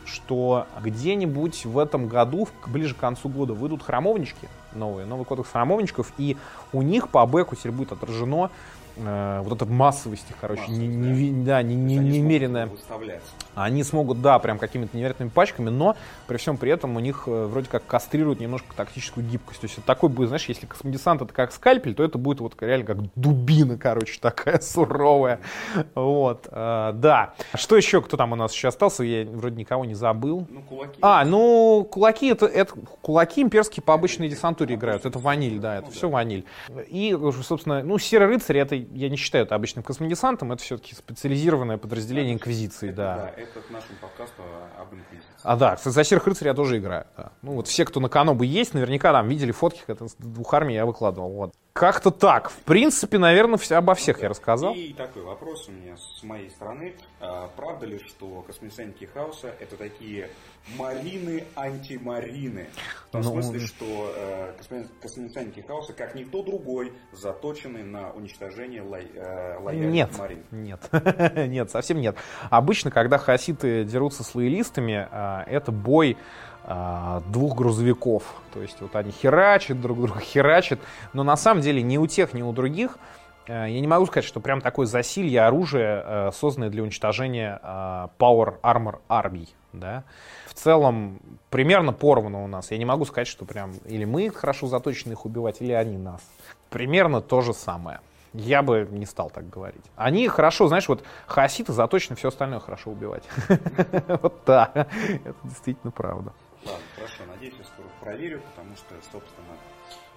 что 0.05 0.67
где-нибудь 0.83 1.67
в 1.67 1.79
этом 1.79 2.09
году, 2.09 2.49
ближе 2.67 2.95
к 2.95 2.99
концу 2.99 3.29
года, 3.29 3.53
выйдут 3.53 3.83
храмовнички 3.83 4.49
новые, 4.73 5.07
новый 5.07 5.25
кодекс 5.25 5.51
храмовничков, 5.51 6.13
и 6.19 6.37
у 6.73 6.83
них 6.83 7.09
по 7.09 7.25
бэку 7.27 7.57
теперь 7.57 7.73
будет 7.73 7.93
отражено 7.93 8.51
э, 8.99 9.41
вот 9.43 9.53
эта 9.55 9.67
массовость 9.67 10.29
их, 10.31 10.37
короче, 10.41 10.63
Массовость, 10.63 10.83
не 10.83 11.45
да, 11.45 11.63
не, 11.63 11.75
не- 11.75 11.99
Они 11.99 12.11
смогут 12.11 12.23
немеренная. 12.25 12.69
Они 13.55 13.83
смогут, 13.83 14.23
да, 14.23 14.39
прям 14.39 14.59
какими-то 14.59 14.97
невероятными 14.97 15.31
пачками, 15.31 15.69
но 15.71 15.97
при 16.27 16.37
всем 16.37 16.57
при 16.57 16.71
этом 16.71 16.97
у 16.97 17.01
них 17.01 17.25
э, 17.27 17.47
вроде 17.47 17.69
как 17.69 17.87
кастрируют 17.87 18.41
немножко 18.41 18.69
тактическую 18.77 19.27
гибкость. 19.27 19.61
То 19.61 19.65
есть 19.67 19.79
это 19.79 19.87
такой 19.87 20.09
будет, 20.11 20.29
знаешь, 20.29 20.45
если 20.49 20.67
космодесант 20.67 21.23
это 21.23 21.33
как 21.33 21.53
скальпель, 21.53 21.95
то 21.95 22.05
это 22.05 22.19
будет 22.19 22.41
вот 22.41 22.55
реально 22.61 22.87
как 22.87 22.99
дубина, 23.17 23.77
короче, 23.77 24.19
такая 24.21 24.59
суровая. 24.61 25.41
Вот, 25.95 26.47
э, 26.51 26.93
да. 26.95 27.35
Что 27.55 27.77
еще, 27.77 28.01
кто 28.03 28.17
там 28.17 28.33
у 28.33 28.37
нас 28.37 28.53
еще 28.53 28.69
остался? 28.69 29.03
Я 29.05 29.25
вроде 29.25 29.57
никого 29.57 29.85
не 29.85 29.95
забыл. 29.95 30.47
Ну, 30.49 30.63
кулаки. 30.63 30.99
А, 31.03 31.25
ну, 31.25 31.87
кулаки 31.91 32.29
это, 32.29 32.47
это 32.47 32.73
кулаки 33.03 33.43
имперские 33.43 33.83
по 33.83 33.95
обычной 33.95 34.29
десантуре 34.29 34.75
играют. 34.77 35.05
Это 35.07 35.19
ваниль, 35.19 35.59
да, 35.59 35.77
это 35.77 35.87
Ну, 35.87 35.93
все 35.93 36.09
ваниль. 36.09 36.45
И, 36.89 37.17
собственно, 37.43 37.83
ну, 37.83 37.99
серый 37.99 38.29
рыцарь, 38.29 38.59
это 38.59 38.77
я 38.93 39.09
не 39.09 39.17
считаю 39.17 39.45
это 39.45 39.55
обычным 39.55 39.83
космодесантом, 39.83 40.53
это 40.53 40.63
все-таки 40.63 40.95
специализированное 40.95 41.79
подразделение 41.79 42.35
инквизиции, 42.35 42.89
Это, 42.89 42.97
да. 42.97 43.33
это 43.37 43.61
к 43.61 43.71
нашему 43.71 43.99
подкасту 44.01 44.43
об 44.79 44.95
инквизиции. 44.95 45.29
А 45.43 45.57
да, 45.57 45.77
кстати, 45.77 45.95
за 45.95 46.05
серых 46.05 46.27
рыцарей 46.27 46.51
я 46.51 46.55
тоже 46.55 46.79
играю. 46.79 47.07
да. 47.17 47.33
Ну 47.43 47.53
вот 47.53 47.69
все, 47.69 47.85
кто 47.85 48.01
на 48.01 48.09
Канобу 48.09 48.45
есть, 48.45 48.75
наверняка 48.75 49.13
там 49.13 49.29
видели 49.29 49.53
фотки, 49.53 49.81
как 49.87 49.97
это 49.97 50.09
с 50.09 50.15
двух 50.15 50.53
армий 50.55 50.75
я 50.75 50.87
выкладывал. 50.87 51.31
Вот. 51.33 51.55
Как-то 51.79 52.11
так. 52.11 52.51
В 52.51 52.57
принципе, 52.65 53.19
наверное, 53.19 53.57
все, 53.57 53.77
обо 53.77 53.95
всех 53.95 54.21
я 54.23 54.29
рассказал. 54.29 54.75
И 54.75 54.93
такой 54.93 55.23
вопрос 55.23 55.69
у 55.69 55.73
меня 55.73 55.97
с 55.97 56.23
моей 56.25 56.51
стороны. 56.51 56.95
А, 57.21 57.49
правда 57.57 57.87
ли, 57.87 58.01
что 58.01 58.43
космодесантники 58.47 59.05
хаоса 59.05 59.55
это 59.61 59.77
такие 59.77 60.29
марины-антимарины? 60.77 62.67
В 63.09 63.11
том 63.13 63.23
Ну, 63.23 63.31
смысле, 63.31 63.61
что 63.61 64.13
э, 64.17 64.53
космо- 64.61 64.89
космодесантники 65.01 65.65
хаоса, 65.67 65.93
как 65.93 66.15
никто 66.17 66.43
другой, 66.43 66.93
заточены 67.13 67.85
на 67.85 68.11
уничтожение 68.11 68.83
лой- 68.83 69.11
э, 69.15 69.59
лояльных 69.61 69.93
Нет, 69.93 70.19
марин. 70.19 70.45
нет, 70.51 70.81
нет, 71.49 71.71
совсем 71.71 72.01
нет. 72.01 72.17
Обычно, 72.51 72.91
когда 72.91 73.19
хаоситы 73.19 73.85
дерутся 73.85 74.25
с 74.25 74.35
лоялистами, 74.35 75.07
а, 75.11 75.45
это 75.47 75.71
бой 75.73 76.17
двух 77.29 77.57
грузовиков. 77.57 78.23
То 78.53 78.61
есть 78.61 78.81
вот 78.81 78.95
они 78.95 79.11
херачат, 79.11 79.81
друг 79.81 80.01
друга 80.01 80.21
херачат. 80.21 80.81
Но 81.13 81.23
на 81.23 81.37
самом 81.37 81.63
деле 81.63 81.83
ни 81.83 81.97
у 81.97 82.07
тех, 82.07 82.35
ни 82.35 82.43
у 82.43 82.53
других 82.53 82.99
э, 83.47 83.67
я 83.71 83.81
не 83.81 83.87
могу 83.87 84.07
сказать, 84.07 84.25
что 84.25 84.41
прям 84.41 84.61
такое 84.61 84.87
засилье 84.87 85.43
оружия, 85.43 86.05
э, 86.05 86.31
созданное 86.35 86.69
для 86.69 86.83
уничтожения 86.83 87.59
э, 87.63 88.09
Power 88.19 88.61
Armor 88.63 88.99
армий. 89.09 89.49
Да? 89.73 90.05
В 90.47 90.55
целом 90.55 91.21
примерно 91.51 91.93
поровну 91.93 92.45
у 92.45 92.47
нас. 92.47 92.71
Я 92.71 92.79
не 92.79 92.85
могу 92.85 93.05
сказать, 93.05 93.29
что 93.29 93.45
прям 93.45 93.73
или 93.87 94.05
мы 94.05 94.31
хорошо 94.31 94.67
заточены 94.67 95.13
их 95.13 95.25
убивать, 95.25 95.61
или 95.61 95.73
они 95.73 95.97
нас. 95.97 96.21
Примерно 96.69 97.21
то 97.21 97.41
же 97.41 97.55
самое. 97.55 98.01
Я 98.35 98.63
бы 98.63 98.87
не 98.91 99.07
стал 99.07 99.31
так 99.31 99.49
говорить. 99.49 99.85
Они 99.97 100.29
хорошо, 100.29 100.69
знаешь, 100.69 100.89
вот 100.89 101.03
хаоситы 101.27 101.73
заточены 101.73 102.15
все 102.17 102.29
остальное 102.29 102.61
хорошо 102.61 102.91
убивать. 102.91 103.23
Вот 104.23 104.43
да, 104.47 104.71
это 104.75 105.35
действительно 105.45 105.91
правда. 105.91 106.33
Ладно, 106.71 106.87
хорошо, 106.95 107.25
надеюсь, 107.27 107.55
я 107.59 107.65
скоро 107.65 107.89
проверю, 108.01 108.43
потому 108.51 108.77
что, 108.77 108.95
собственно, 109.11 109.57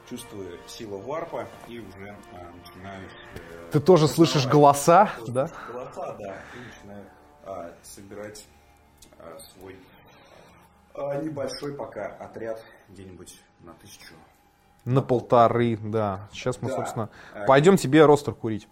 чувствую 0.10 0.60
силу 0.68 0.98
варпа 1.00 1.48
и 1.68 1.80
уже 1.80 2.16
а, 2.34 2.52
начинаю... 2.52 3.10
Э, 3.36 3.70
Ты 3.72 3.80
тоже 3.80 4.08
слышишь 4.08 4.46
голоса, 4.46 5.12
да? 5.28 5.50
Голоса, 5.72 6.14
да, 6.20 6.42
и 6.56 6.60
начинаю 6.60 7.06
а, 7.44 7.74
собирать 7.84 8.46
а, 9.18 9.38
свой 9.40 9.78
а, 10.94 11.22
небольшой 11.22 11.74
пока 11.74 12.08
отряд 12.18 12.62
где-нибудь 12.90 13.40
на 13.62 13.74
тысячу. 13.76 14.14
На 14.86 15.02
полторы, 15.02 15.78
да. 15.78 16.28
Сейчас 16.32 16.62
мы, 16.62 16.70
Да. 16.70 16.76
собственно, 16.78 17.10
А, 17.34 17.46
пойдем 17.46 17.78
тебе 17.78 18.04
ростер 18.06 18.34
курить. 18.34 18.68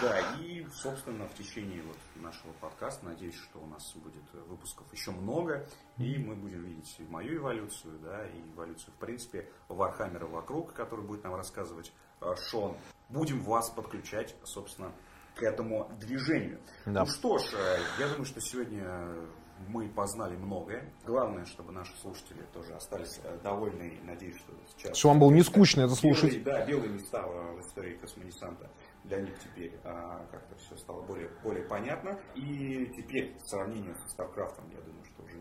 Да, 0.00 0.18
и, 0.40 0.66
собственно, 0.74 1.26
в 1.28 1.34
течение 1.34 1.82
вот 1.82 1.96
нашего 2.16 2.52
подкаста, 2.60 3.04
надеюсь, 3.06 3.36
что 3.36 3.60
у 3.60 3.66
нас 3.66 3.92
будет 3.94 4.22
выпусков 4.48 4.86
еще 4.92 5.12
много, 5.12 5.64
и 5.98 6.18
мы 6.18 6.34
будем 6.34 6.64
видеть 6.64 6.96
и 6.98 7.04
мою 7.04 7.36
эволюцию, 7.38 7.98
да, 8.02 8.26
и 8.26 8.40
эволюцию, 8.54 8.92
в 8.92 8.98
принципе, 8.98 9.48
Вархаммера 9.68 10.26
вокруг, 10.26 10.72
который 10.72 11.04
будет 11.04 11.22
нам 11.22 11.34
рассказывать 11.36 11.92
э, 12.20 12.34
Шон. 12.50 12.76
Будем 13.08 13.40
вас 13.42 13.70
подключать, 13.70 14.34
собственно, 14.44 14.90
к 15.36 15.42
этому 15.42 15.90
движению. 16.00 16.58
Да. 16.86 17.04
Ну 17.04 17.06
что 17.06 17.38
ж, 17.38 17.42
э, 17.54 17.78
я 18.00 18.08
думаю, 18.08 18.24
что 18.24 18.40
сегодня 18.40 18.84
мы 19.68 19.88
познали 19.88 20.36
многое. 20.36 20.92
Главное, 21.04 21.44
чтобы 21.44 21.72
наши 21.72 21.96
слушатели 21.98 22.42
тоже 22.52 22.74
остались 22.74 23.20
э, 23.24 23.38
довольны, 23.42 23.98
и 24.00 24.06
надеюсь, 24.06 24.36
что 24.36 24.52
сейчас... 24.76 24.96
Что 24.96 25.08
вам 25.08 25.20
было 25.20 25.30
не 25.30 25.42
скучно 25.42 25.82
это 25.82 25.94
слушать. 25.94 26.38
Белые, 26.38 26.44
да, 26.44 26.66
белые 26.66 26.90
места 26.90 27.22
в 27.26 27.60
истории 27.60 27.94
космодесанта 27.94 28.70
для 29.04 29.20
них 29.20 29.38
теперь 29.40 29.72
а, 29.84 30.24
как-то 30.30 30.54
все 30.56 30.76
стало 30.76 31.02
более, 31.02 31.28
более 31.42 31.64
понятно. 31.64 32.18
И 32.34 32.92
теперь 32.96 33.36
в 33.42 33.48
сравнении 33.48 33.92
со 34.04 34.08
Старкрафтом, 34.10 34.64
я 34.70 34.80
думаю, 34.80 35.04
что 35.04 35.22
уже 35.22 35.38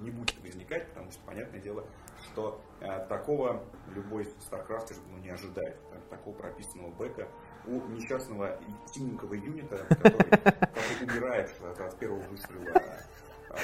не 0.00 0.10
будет 0.10 0.40
возникать, 0.42 0.88
потому 0.90 1.10
что 1.10 1.20
понятное 1.24 1.60
дело, 1.60 1.84
что 2.24 2.60
а, 2.80 3.00
такого 3.06 3.64
любой 3.94 4.26
Старкрафтер 4.40 4.96
ну, 5.10 5.18
не 5.18 5.30
ожидает. 5.30 5.76
Так- 5.90 5.98
Такого 6.08 6.34
прописанного 6.36 6.90
бэка 6.92 7.28
у 7.66 7.80
несчастного 7.88 8.58
синенького 8.92 9.34
юнита, 9.34 9.76
который, 9.88 10.30
который 10.30 11.02
умирает 11.02 11.54
от 11.78 11.98
первого 11.98 12.22
выстрела. 12.22 12.64
А, 13.50 13.56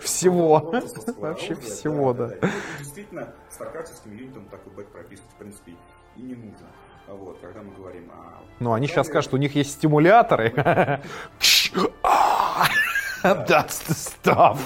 Всего. 0.00 0.72
Вообще 1.18 1.54
всего, 1.56 2.12
да. 2.12 2.30
Действительно, 2.78 3.32
старкрафтовским 3.50 4.16
юнитам 4.16 4.44
такой 4.46 4.72
бэк 4.72 4.88
прописывать, 4.88 5.30
в 5.32 5.36
принципе, 5.36 5.72
и 6.16 6.22
не 6.22 6.34
нужно. 6.34 6.66
Вот, 7.08 7.38
когда 7.40 7.62
мы 7.62 7.74
говорим 7.74 8.10
о... 8.12 8.40
Ну, 8.60 8.72
они 8.72 8.86
сейчас 8.86 9.08
скажут, 9.08 9.34
у 9.34 9.36
них 9.36 9.54
есть 9.54 9.72
стимуляторы. 9.72 10.52
That's 13.22 13.82
the 13.86 13.94
stuff. 13.94 14.58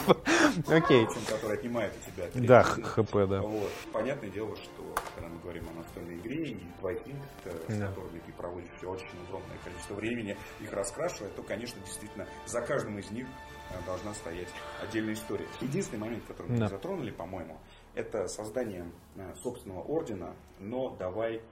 Окей. 0.69 1.07
Который 1.29 1.59
отнимает 1.59 1.93
у 1.97 2.11
тебя 2.11 2.47
Да, 2.47 2.63
ХП, 2.63 3.29
да. 3.29 3.41
Вот. 3.41 3.71
Понятное 3.93 4.31
дело, 4.31 4.55
что 4.57 4.95
когда 5.15 5.29
мы 5.29 5.41
говорим 5.41 5.65
о 5.71 5.79
настольной 5.79 6.17
игре 6.19 6.51
и 6.51 6.67
двойник, 6.79 7.17
с 7.45 7.75
Да. 7.75 7.89
которыми 7.89 8.21
ты 8.25 8.33
проводишь 8.33 8.71
очень 8.83 9.09
огромное 9.27 9.59
количество 9.65 9.95
времени, 9.95 10.37
их 10.61 10.73
раскрашивая, 10.73 11.31
то, 11.31 11.43
конечно, 11.43 11.81
действительно, 11.85 12.27
за 12.47 12.61
каждым 12.61 12.99
из 12.99 13.11
них 13.11 13.27
э, 13.27 13.54
должна 13.87 14.15
стоять 14.15 14.49
отдельная 14.83 15.15
история. 15.15 15.47
Единственный 15.61 16.01
момент, 16.01 16.25
который 16.27 16.49
мы 16.53 16.59
Да. 16.59 16.69
затронули, 16.69 17.11
по-моему, 17.11 17.59
это 17.95 18.29
создание 18.29 18.91
э, 19.17 19.35
собственного 19.43 19.83
ордена, 19.83 20.35
но 20.59 20.91
давай 20.97 21.43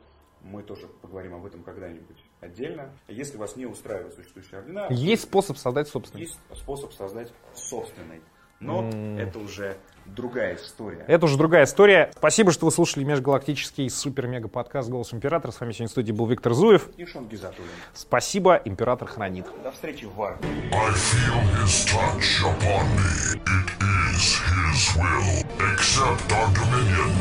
мы 0.40 0.62
тоже 0.64 0.88
поговорим 0.88 1.34
об 1.34 1.46
этом 1.46 1.62
когда-нибудь 1.62 2.18
отдельно. 2.40 2.92
Если 3.06 3.36
вас 3.36 3.54
не 3.56 3.66
устраивает 3.66 4.14
существующие 4.14 4.58
ордена, 4.58 4.88
Есть 4.90 5.22
способ 5.22 5.56
создать 5.56 5.88
собственный. 5.88 6.22
есть 6.24 6.38
способ 6.54 6.92
создать 6.92 7.32
собственный. 7.54 8.20
Но 8.62 8.88
это 9.18 9.40
уже 9.40 9.76
другая 10.06 10.56
история. 10.56 11.04
Это 11.08 11.26
уже 11.26 11.36
другая 11.36 11.64
история. 11.64 12.10
Спасибо, 12.16 12.52
что 12.52 12.66
вы 12.66 12.72
слушали 12.72 13.02
межгалактический 13.04 13.90
супер-мега-подкаст 13.90 14.88
«Голос 14.88 15.12
Императора». 15.12 15.50
С 15.50 15.60
вами 15.60 15.72
сегодня 15.72 15.88
в 15.88 15.90
студии 15.90 16.12
был 16.12 16.26
Виктор 16.26 16.54
Зуев. 16.54 16.88
И 16.96 17.04
Шон 17.04 17.28
Гизатуллин. 17.28 17.70
Спасибо, 17.92 18.60
Император 18.64 19.08
хранит. 19.08 19.46
До 19.64 19.72
встречи 19.72 20.04
в 20.04 20.14
Варне. 20.14 20.38
I 20.72 20.92
feel 20.92 21.40
his 21.60 21.84
touch 21.86 22.42
upon 22.44 22.86
me. 22.96 23.40
It 23.46 23.68
is 24.14 24.38
his 24.46 24.96
will. 24.96 25.44
Accept 25.72 26.32
our 26.32 26.48
dominion. 26.54 27.12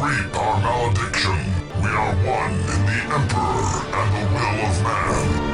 Reap 0.00 0.36
our 0.36 0.58
malediction. 0.60 1.36
We 1.82 1.88
are 1.88 2.14
one 2.24 2.52
in 2.52 2.80
the 2.86 2.98
Emperor 3.14 3.84
and 3.92 4.08
the 4.14 4.24
will 4.32 4.66
of 4.66 4.82
man. 4.82 5.45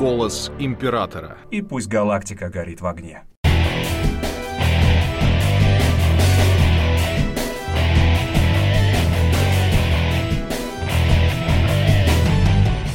Голос 0.00 0.50
императора. 0.58 1.36
И 1.50 1.60
пусть 1.60 1.86
галактика 1.86 2.48
горит 2.48 2.80
в 2.80 2.86
огне. 2.86 3.24